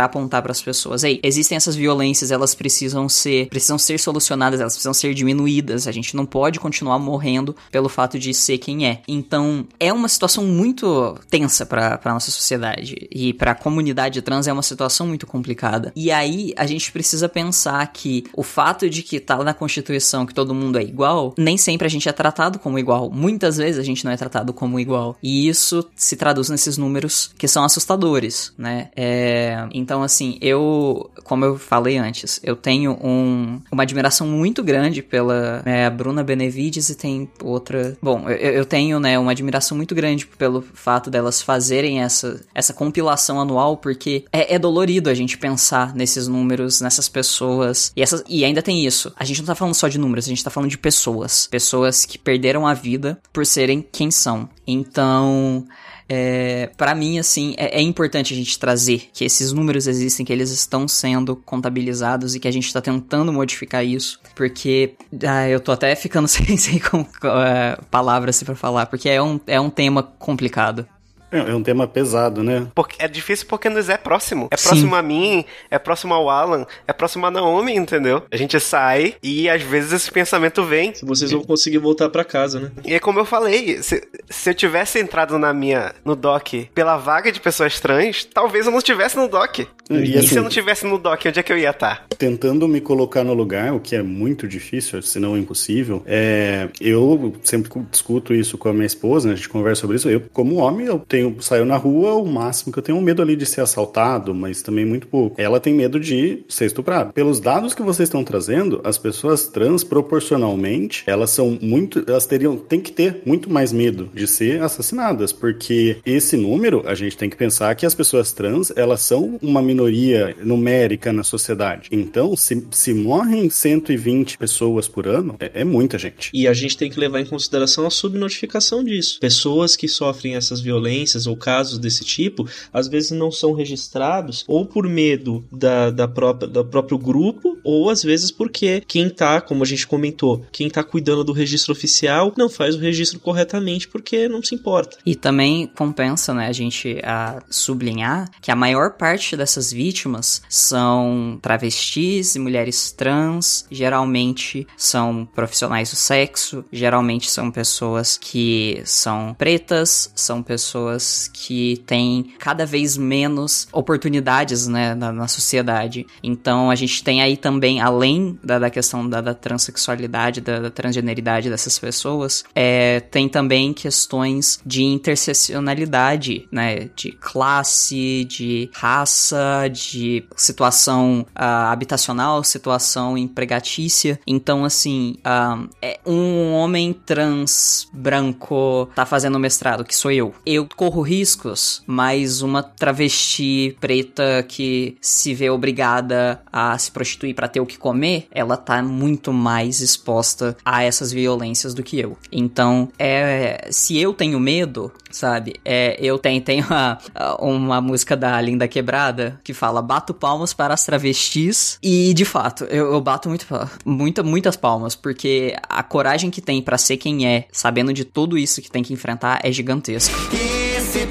apontar 0.04 0.42
para 0.42 0.52
as 0.52 0.62
pessoas. 0.62 1.04
Ei, 1.04 1.20
existem 1.24 1.56
essas 1.56 1.76
violências, 1.76 2.32
elas 2.32 2.54
precisam 2.56 3.08
ser, 3.10 3.48
precisam 3.48 3.78
ser 3.78 4.00
solucionadas, 4.00 4.60
elas 4.60 4.74
precisam 4.74 4.87
ser 4.94 5.14
diminuídas. 5.14 5.88
A 5.88 5.92
gente 5.92 6.16
não 6.16 6.26
pode 6.26 6.60
continuar 6.60 7.00
morrendo 7.00 7.56
pelo 7.72 7.90
fato 7.90 8.18
de 8.20 8.34
ser 8.34 8.58
quem 8.58 8.88
é. 8.88 9.02
Então, 9.08 9.66
é 9.80 9.92
uma 9.92 10.08
situação 10.08 10.46
muito 10.46 11.16
tensa 11.30 11.66
para 11.66 12.00
nossa 12.06 12.32
sociedade 12.32 13.08
e 13.12 13.34
para 13.34 13.52
a 13.52 13.56
comunidade 13.56 14.22
trans 14.22 14.48
é 14.48 14.54
uma 14.54 14.64
situação 14.64 15.08
muito 15.08 15.28
complicada. 15.28 15.92
E 15.96 16.12
aí 16.12 16.54
a 16.56 16.66
gente 16.66 16.92
precisa 16.92 17.28
pensar 17.28 17.86
que 17.88 18.26
o 18.34 18.44
fato 18.44 18.90
de 18.90 19.04
que 19.04 19.20
tá 19.20 19.38
na 19.44 19.54
Constituição 19.54 20.26
que 20.26 20.34
todo 20.34 20.54
mundo 20.54 20.78
é 20.78 20.84
igual, 20.84 21.34
nem 21.38 21.58
sempre 21.58 21.88
a 21.88 21.90
gente 21.90 22.08
é 22.08 22.12
tratado 22.12 22.60
como 22.60 22.80
igual. 22.80 23.10
Muitas 23.10 23.58
vezes 23.58 23.80
a 23.80 23.84
gente 23.84 24.06
não 24.06 24.12
é 24.12 24.18
tratado 24.18 24.54
como 24.54 24.80
igual. 24.80 25.18
E 25.22 25.48
isso 25.48 25.86
se 25.96 26.16
traduz 26.16 26.50
nesses 26.50 26.78
números 26.78 27.32
que 27.38 27.48
são 27.48 27.64
assustadores, 27.64 28.54
né? 28.58 28.90
É, 28.96 29.68
então, 29.74 30.04
assim, 30.04 30.38
eu, 30.42 31.10
como 31.24 31.46
eu 31.46 31.58
falei 31.58 31.98
antes, 31.98 32.40
eu 32.44 32.56
tenho 32.56 32.98
um, 33.04 33.62
uma 33.72 33.84
admiração 33.84 34.28
muito 34.28 34.64
grande 34.64 34.77
pela 35.02 35.62
né, 35.66 35.90
Bruna 35.90 36.24
Benevides 36.24 36.90
e 36.90 36.96
tem 36.96 37.30
outra. 37.44 37.98
Bom, 38.02 38.30
eu, 38.30 38.36
eu 38.36 38.66
tenho, 38.66 39.00
né, 39.00 39.18
uma 39.18 39.32
admiração 39.32 39.76
muito 39.76 39.94
grande 39.94 40.26
pelo 40.26 40.62
fato 40.62 41.10
delas 41.10 41.42
fazerem 41.42 42.02
essa, 42.02 42.42
essa 42.54 42.74
compilação 42.74 43.40
anual, 43.40 43.78
porque 43.78 44.26
é, 44.32 44.56
é 44.56 44.60
dolorido 44.60 45.10
a 45.10 45.14
gente 45.14 45.38
pensar 45.38 45.94
nesses 45.96 46.28
números, 46.28 46.82
nessas 46.82 47.10
pessoas. 47.10 47.92
E, 47.96 48.02
essas, 48.02 48.24
e 48.28 48.44
ainda 48.44 48.62
tem 48.62 48.86
isso. 48.86 49.12
A 49.18 49.26
gente 49.26 49.40
não 49.40 49.48
tá 49.48 49.56
falando 49.56 49.74
só 49.74 49.88
de 49.88 49.98
números, 49.98 50.26
a 50.26 50.30
gente 50.30 50.44
tá 50.44 50.50
falando 50.50 50.70
de 50.70 50.78
pessoas. 50.78 51.48
Pessoas 51.48 52.06
que 52.06 52.18
perderam 52.18 52.68
a 52.68 52.74
vida 52.74 53.20
por 53.32 53.46
serem 53.46 53.86
quem 53.92 54.12
são. 54.12 54.50
Então. 54.66 55.66
É, 56.10 56.70
para 56.78 56.96
mim, 56.96 57.20
assim, 57.20 57.54
é, 57.58 57.80
é, 57.80 57.82
importante 57.82 58.34
a 58.34 58.38
gente 58.38 58.58
trazer 58.58 59.10
que 59.12 59.26
esses 59.26 59.52
números 59.52 59.88
existem, 59.88 60.26
que 60.26 60.32
eles 60.32 60.52
estão 60.52 60.88
sendo 60.88 61.36
contabilizados 61.36 62.34
e 62.34 62.40
que 62.40 62.48
a 62.48 62.52
gente 62.52 62.72
tá 62.72 62.80
tentando 62.82 63.34
modificar 63.34 63.86
isso, 63.86 64.20
porque 64.34 64.96
ah, 65.28 65.50
eu 65.50 65.60
tô 65.60 65.72
até 65.72 65.94
ficando 65.96 66.28
sem, 66.30 66.56
sem 66.56 66.80
com, 66.80 67.02
uh, 67.02 67.86
palavras 67.92 68.36
assim, 68.36 68.46
pra 68.46 68.56
falar, 68.56 68.86
porque 68.86 69.10
é 69.10 69.22
um, 69.22 69.40
é 69.48 69.60
um 69.60 69.70
tema 69.70 70.02
complicado. 70.02 70.88
É, 71.32 71.40
é 71.40 71.56
um 71.56 71.64
tema 71.64 71.88
pesado, 71.88 72.44
né? 72.44 72.68
Porque 72.74 72.96
é 73.00 73.08
difícil 73.08 73.48
porque 73.48 73.70
nos 73.70 73.90
é 73.90 73.98
próximo. 73.98 74.48
É 74.52 74.56
próximo 74.56 74.92
Sim. 74.92 75.00
a 75.00 75.02
mim, 75.02 75.46
é 75.70 75.78
próximo 75.78 76.14
ao 76.14 76.30
Alan, 76.30 76.66
é 76.88 76.94
próximo 76.94 77.26
a 77.26 77.32
Naomi, 77.32 77.76
entendeu? 77.76 78.24
A 78.32 78.38
gente 78.38 78.60
sai 78.60 79.16
e 79.22 79.50
às 79.50 79.62
vezes 79.62 79.92
esse 79.92 80.12
pensamento 80.12 80.64
vem. 80.64 80.94
Se 80.94 81.06
vocês 81.06 81.32
vão 81.32 81.44
conseguir 81.44 81.80
voltar 81.80 82.10
para 82.10 82.24
casa, 82.24 82.60
né? 82.60 82.72
E 82.86 82.94
é 82.94 83.00
como 83.00 83.20
eu 83.20 83.26
falei, 83.26 83.82
se, 83.84 84.08
se 84.30 84.50
eu 84.50 84.54
tivesse 84.54 85.00
entrado 85.00 85.38
na 85.38 85.54
minha 85.54 85.94
no 86.04 86.16
doc 86.16 86.54
pela 86.74 86.98
vaga 86.98 87.32
de 87.32 87.40
pessoas 87.40 87.80
trans, 87.80 88.24
talvez 88.26 88.66
eu 88.66 88.72
não 88.72 88.80
estivesse 88.80 89.18
no 89.18 89.28
doc. 89.28 89.60
E, 89.60 89.68
e 89.90 90.18
assim, 90.18 90.28
se 90.28 90.36
eu 90.38 90.42
não 90.42 90.50
estivesse 90.50 90.86
no 90.86 90.98
doc, 90.98 91.22
onde 91.26 91.40
é 91.40 91.44
que 91.44 91.52
eu 91.52 91.58
ia 91.58 91.72
estar? 91.72 92.06
Tentando 92.18 92.68
me 92.68 92.80
colocar 92.82 93.24
no 93.24 93.34
lugar, 93.34 93.74
o 93.74 93.80
que 93.80 93.96
é 93.96 94.02
muito 94.02 94.48
difícil, 94.48 95.02
se 95.02 95.20
não 95.20 95.38
impossível, 95.38 96.02
é, 96.06 96.70
eu 96.80 97.34
sempre 97.44 97.72
discuto 97.92 98.34
isso 98.34 98.58
com 98.58 98.70
a 98.70 98.74
minha 98.74 98.86
esposa, 98.86 99.28
né, 99.28 99.34
a 99.34 99.38
gente 99.38 99.50
conversa 99.50 99.82
sobre 99.82 99.98
isso. 99.98 100.10
Eu, 100.10 100.22
como 100.34 100.56
homem, 100.56 100.88
eu 100.88 101.00
tenho 101.00 101.17
saio 101.40 101.66
na 101.66 101.78
rua, 101.78 102.16
o 102.16 102.26
máximo 102.26 102.72
que 102.72 102.80
eu 102.80 102.84
tenho 102.84 103.02
medo 103.02 103.22
ali 103.22 103.36
de 103.36 103.46
ser 103.46 103.62
assaltado, 103.62 104.34
mas 104.34 104.62
também 104.62 104.86
muito 104.86 105.08
pouco. 105.08 105.40
Ela 105.40 105.60
tem 105.60 105.74
medo 105.74 106.00
de 106.00 106.44
ser 106.48 106.66
estuprada. 106.66 107.12
Pelos 107.14 107.40
dados 107.40 107.74
que 107.74 107.82
vocês 107.82 108.08
estão 108.08 108.24
trazendo, 108.24 108.82
as 108.84 108.98
pessoas 108.98 109.48
trans 109.48 109.84
proporcionalmente, 109.84 111.04
elas 111.06 111.30
são 111.30 111.58
muito, 111.62 112.04
elas 112.08 112.26
teriam, 112.26 112.58
tem 112.58 112.80
que 112.80 112.92
ter 112.92 113.22
muito 113.26 113.50
mais 113.50 113.72
medo 113.72 114.10
de 114.14 114.28
ser 114.28 114.62
assassinadas, 114.62 115.32
porque 115.32 115.98
esse 116.06 116.36
número, 116.38 116.84
a 116.86 116.96
gente 116.96 117.18
tem 117.18 117.30
que 117.30 117.36
pensar 117.38 117.74
que 117.76 117.86
as 117.86 117.96
pessoas 117.96 118.32
trans, 118.32 118.72
elas 118.76 119.02
são 119.02 119.38
uma 119.42 119.62
minoria 119.62 120.36
numérica 120.44 121.14
na 121.14 121.24
sociedade. 121.24 121.90
Então, 121.92 122.36
se, 122.36 122.66
se 122.72 122.94
morrem 122.94 123.50
120 123.50 124.38
pessoas 124.38 124.88
por 124.88 125.08
ano, 125.08 125.36
é, 125.40 125.62
é 125.62 125.64
muita 125.64 125.98
gente. 125.98 126.30
E 126.34 126.48
a 126.48 126.54
gente 126.54 126.78
tem 126.78 126.90
que 126.90 127.00
levar 127.00 127.20
em 127.20 127.26
consideração 127.26 127.86
a 127.86 127.90
subnotificação 127.90 128.84
disso. 128.84 129.20
Pessoas 129.20 129.76
que 129.76 129.88
sofrem 129.88 130.36
essas 130.36 130.62
violências 130.62 131.07
ou 131.16 131.38
casos 131.38 131.80
desse 131.80 132.04
tipo, 132.04 132.48
às 132.74 132.88
vezes 132.88 133.12
não 133.12 133.32
são 133.32 133.54
registrados 133.54 134.44
ou 134.48 134.66
por 134.66 134.88
medo 134.88 135.46
da, 135.52 135.90
da 135.90 136.08
própria, 136.08 136.48
do 136.48 136.66
próprio 136.66 136.98
grupo, 136.98 137.58
ou 137.64 137.90
às 137.90 138.04
vezes 138.04 138.32
porque 138.32 138.82
quem 138.88 139.10
tá, 139.10 139.40
como 139.40 139.64
a 139.64 139.66
gente 139.66 139.88
comentou, 139.88 140.46
quem 140.52 140.70
tá 140.70 140.84
cuidando 140.84 141.24
do 141.24 141.32
registro 141.32 141.72
oficial 141.72 142.34
não 142.38 142.50
faz 142.50 142.76
o 142.76 142.80
registro 142.80 143.20
corretamente 143.20 143.88
porque 143.88 144.28
não 144.28 144.42
se 144.42 144.56
importa. 144.56 144.98
E 145.06 145.16
também 145.16 145.68
compensa, 145.68 146.34
né, 146.34 146.48
a 146.48 146.52
gente 146.52 147.00
a 147.04 147.42
sublinhar 147.50 148.30
que 148.42 148.52
a 148.52 148.56
maior 148.56 148.94
parte 148.94 149.36
dessas 149.36 149.72
vítimas 149.72 150.42
são 150.50 151.38
travestis 151.42 152.36
e 152.36 152.40
mulheres 152.40 152.92
trans, 152.92 153.66
geralmente 153.70 154.68
são 154.76 155.26
profissionais 155.26 155.90
do 155.90 155.96
sexo, 155.96 156.66
geralmente 156.72 157.30
são 157.30 157.52
pessoas 157.52 158.18
que 158.18 158.82
são 158.86 159.36
pretas, 159.38 160.12
são 160.16 160.42
pessoas 160.42 160.97
que 161.32 161.84
têm 161.86 162.34
cada 162.40 162.66
vez 162.66 162.98
menos 162.98 163.68
oportunidades 163.72 164.68
né, 164.68 164.96
na, 164.96 165.12
na 165.12 165.28
sociedade. 165.28 166.06
Então 166.24 166.70
a 166.70 166.76
gente 166.76 167.04
tem 167.04 167.22
aí 167.22 167.38
também, 167.38 167.82
além 167.82 168.40
da, 168.44 168.60
da 168.60 168.70
questão 168.70 169.08
da, 169.08 169.22
da 169.22 169.34
transexualidade, 169.34 170.42
da, 170.42 170.60
da, 170.60 170.70
transgeneridade 170.70 171.50
dessas 171.50 171.78
pessoas, 171.80 172.44
é, 172.54 173.00
tem 173.00 173.28
também 173.28 173.74
questões 173.74 174.60
de 174.66 174.84
interseccionalidade, 174.84 176.48
né? 176.52 176.90
De 176.96 177.12
classe, 177.12 178.26
de 178.26 178.70
raça, 178.74 179.68
de 179.72 180.24
situação 180.36 181.26
uh, 181.30 181.72
habitacional, 181.72 182.44
situação 182.44 183.18
empregatícia. 183.18 184.20
Então, 184.26 184.66
assim, 184.66 185.18
uh, 185.20 185.68
é 185.82 186.00
um 186.06 186.54
homem 186.54 186.94
trans 186.94 187.88
branco 187.94 188.90
tá 188.96 189.06
fazendo 189.06 189.40
mestrado, 189.40 189.84
que 189.84 189.96
sou 189.96 190.12
eu. 190.12 190.34
Eu 190.46 190.68
corro 190.88 191.02
riscos, 191.02 191.84
mas 191.86 192.42
uma 192.42 192.64
travesti 192.64 193.76
preta 193.78 194.42
que 194.48 194.96
se 195.02 195.34
vê 195.34 195.50
obrigada 195.50 196.42
a 196.52 196.78
se 196.78 196.90
prostituir 196.90 197.36
para 197.36 197.50
ter 197.50 197.60
o 197.60 197.66
que 197.66 197.78
comer, 197.78 198.28
ela 198.32 198.56
tá 198.56 198.82
muito 198.82 199.34
mais 199.34 199.82
exposta 199.82 200.56
a 200.64 200.84
essas 200.84 201.12
violências 201.12 201.74
do 201.74 201.84
que 201.84 202.00
eu. 202.00 202.18
Então, 202.32 202.88
é, 202.98 203.68
se 203.70 204.00
eu 204.00 204.14
tenho 204.14 204.40
medo, 204.40 204.90
sabe? 205.12 205.56
É, 205.66 205.98
eu 206.00 206.18
tenho, 206.18 206.42
tenho 206.42 206.66
uma, 206.66 206.98
uma 207.38 207.82
música 207.82 208.16
da 208.16 208.40
Linda 208.40 208.68
Quebrada 208.68 209.42
que 209.44 209.54
fala 209.54 209.82
bato 209.82 210.14
palmas 210.14 210.54
para 210.54 210.74
as 210.74 210.86
travestis 210.86 211.78
e, 211.84 212.14
de 212.14 212.24
fato, 212.24 212.64
eu, 212.66 212.94
eu 212.94 213.02
bato 213.02 213.28
muito, 213.28 213.46
muita, 213.84 214.24
muitas 214.24 214.56
palmas, 214.56 214.96
porque 214.96 215.54
a 215.68 215.84
coragem 215.84 216.30
que 216.30 216.40
tem 216.40 216.62
para 216.62 216.78
ser 216.78 216.96
quem 216.96 217.28
é, 217.28 217.46
sabendo 217.52 217.92
de 217.92 218.06
tudo 218.06 218.38
isso 218.38 218.62
que 218.62 218.72
tem 218.72 218.84
que 218.84 218.94
enfrentar, 218.94 219.42
é 219.44 219.52
gigantesco. 219.52 220.16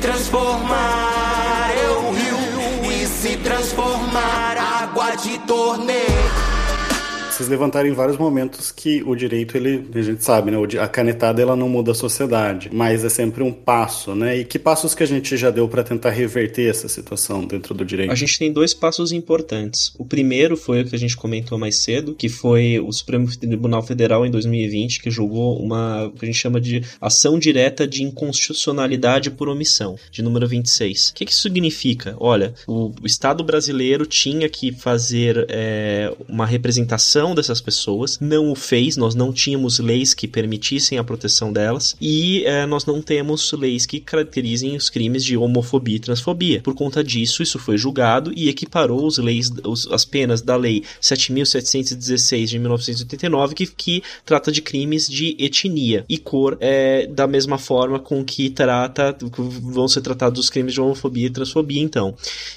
Transformar, 0.06 1.74
eu 1.82 2.12
rio, 2.12 2.92
e 2.92 3.06
se 3.08 3.36
transformar, 3.38 4.56
água 4.56 5.16
de 5.16 5.36
torneio. 5.40 6.25
Vocês 7.36 7.50
levantaram 7.50 7.86
em 7.86 7.92
vários 7.92 8.16
momentos 8.16 8.72
que 8.72 9.02
o 9.02 9.14
direito, 9.14 9.58
ele, 9.58 9.86
a 9.94 10.00
gente 10.00 10.24
sabe, 10.24 10.50
né? 10.50 10.56
A 10.80 10.88
canetada 10.88 11.42
ela 11.42 11.54
não 11.54 11.68
muda 11.68 11.92
a 11.92 11.94
sociedade, 11.94 12.70
mas 12.72 13.04
é 13.04 13.10
sempre 13.10 13.42
um 13.42 13.52
passo, 13.52 14.14
né? 14.14 14.38
E 14.38 14.44
que 14.46 14.58
passos 14.58 14.94
que 14.94 15.02
a 15.02 15.06
gente 15.06 15.36
já 15.36 15.50
deu 15.50 15.68
para 15.68 15.84
tentar 15.84 16.12
reverter 16.12 16.70
essa 16.70 16.88
situação 16.88 17.44
dentro 17.44 17.74
do 17.74 17.84
direito? 17.84 18.10
A 18.10 18.14
gente 18.14 18.38
tem 18.38 18.50
dois 18.50 18.72
passos 18.72 19.12
importantes. 19.12 19.92
O 19.98 20.04
primeiro 20.06 20.56
foi 20.56 20.80
o 20.80 20.86
que 20.86 20.96
a 20.96 20.98
gente 20.98 21.14
comentou 21.14 21.58
mais 21.58 21.76
cedo, 21.76 22.14
que 22.14 22.30
foi 22.30 22.80
o 22.80 22.90
Supremo 22.90 23.28
Tribunal 23.36 23.82
Federal 23.82 24.24
em 24.24 24.30
2020, 24.30 25.02
que 25.02 25.10
julgou 25.10 25.60
uma 25.60 26.10
que 26.18 26.24
a 26.24 26.26
gente 26.26 26.38
chama 26.38 26.58
de 26.58 26.82
ação 26.98 27.38
direta 27.38 27.86
de 27.86 28.02
inconstitucionalidade 28.02 29.30
por 29.30 29.50
omissão, 29.50 29.98
de 30.10 30.22
número 30.22 30.48
26. 30.48 31.10
O 31.10 31.14
que, 31.14 31.26
que 31.26 31.32
isso 31.32 31.42
significa? 31.42 32.16
Olha, 32.18 32.54
o, 32.66 32.94
o 33.02 33.06
Estado 33.06 33.44
brasileiro 33.44 34.06
tinha 34.06 34.48
que 34.48 34.72
fazer 34.72 35.44
é, 35.50 36.10
uma 36.26 36.46
representação 36.46 37.25
dessas 37.34 37.60
pessoas, 37.60 38.18
não 38.20 38.50
o 38.50 38.54
fez, 38.54 38.96
nós 38.96 39.14
não 39.14 39.32
tínhamos 39.32 39.78
leis 39.78 40.14
que 40.14 40.28
permitissem 40.28 40.98
a 40.98 41.04
proteção 41.04 41.52
delas 41.52 41.96
e 42.00 42.44
é, 42.44 42.66
nós 42.66 42.84
não 42.84 43.00
temos 43.00 43.52
leis 43.52 43.86
que 43.86 44.00
caracterizem 44.00 44.76
os 44.76 44.90
crimes 44.90 45.24
de 45.24 45.36
homofobia 45.36 45.96
e 45.96 46.00
transfobia. 46.00 46.60
Por 46.62 46.74
conta 46.74 47.02
disso, 47.02 47.42
isso 47.42 47.58
foi 47.58 47.78
julgado 47.78 48.32
e 48.34 48.48
equiparou 48.48 49.06
os 49.06 49.18
leis, 49.18 49.50
os, 49.64 49.86
as 49.90 50.04
penas 50.04 50.42
da 50.42 50.56
Lei 50.56 50.82
7.716 51.00 52.46
de 52.46 52.58
1989, 52.58 53.54
que, 53.54 53.66
que 53.66 54.02
trata 54.24 54.50
de 54.50 54.62
crimes 54.62 55.08
de 55.08 55.36
etnia 55.38 56.04
e 56.08 56.18
cor, 56.18 56.56
é, 56.60 57.06
da 57.06 57.26
mesma 57.26 57.58
forma 57.58 57.98
com 57.98 58.24
que 58.24 58.50
trata, 58.50 59.16
vão 59.62 59.88
ser 59.88 60.00
tratados 60.00 60.40
os 60.40 60.50
crimes 60.50 60.74
de 60.74 60.80
homofobia 60.80 61.26
e 61.26 61.30
transfobia, 61.30 61.80
então. 61.80 62.14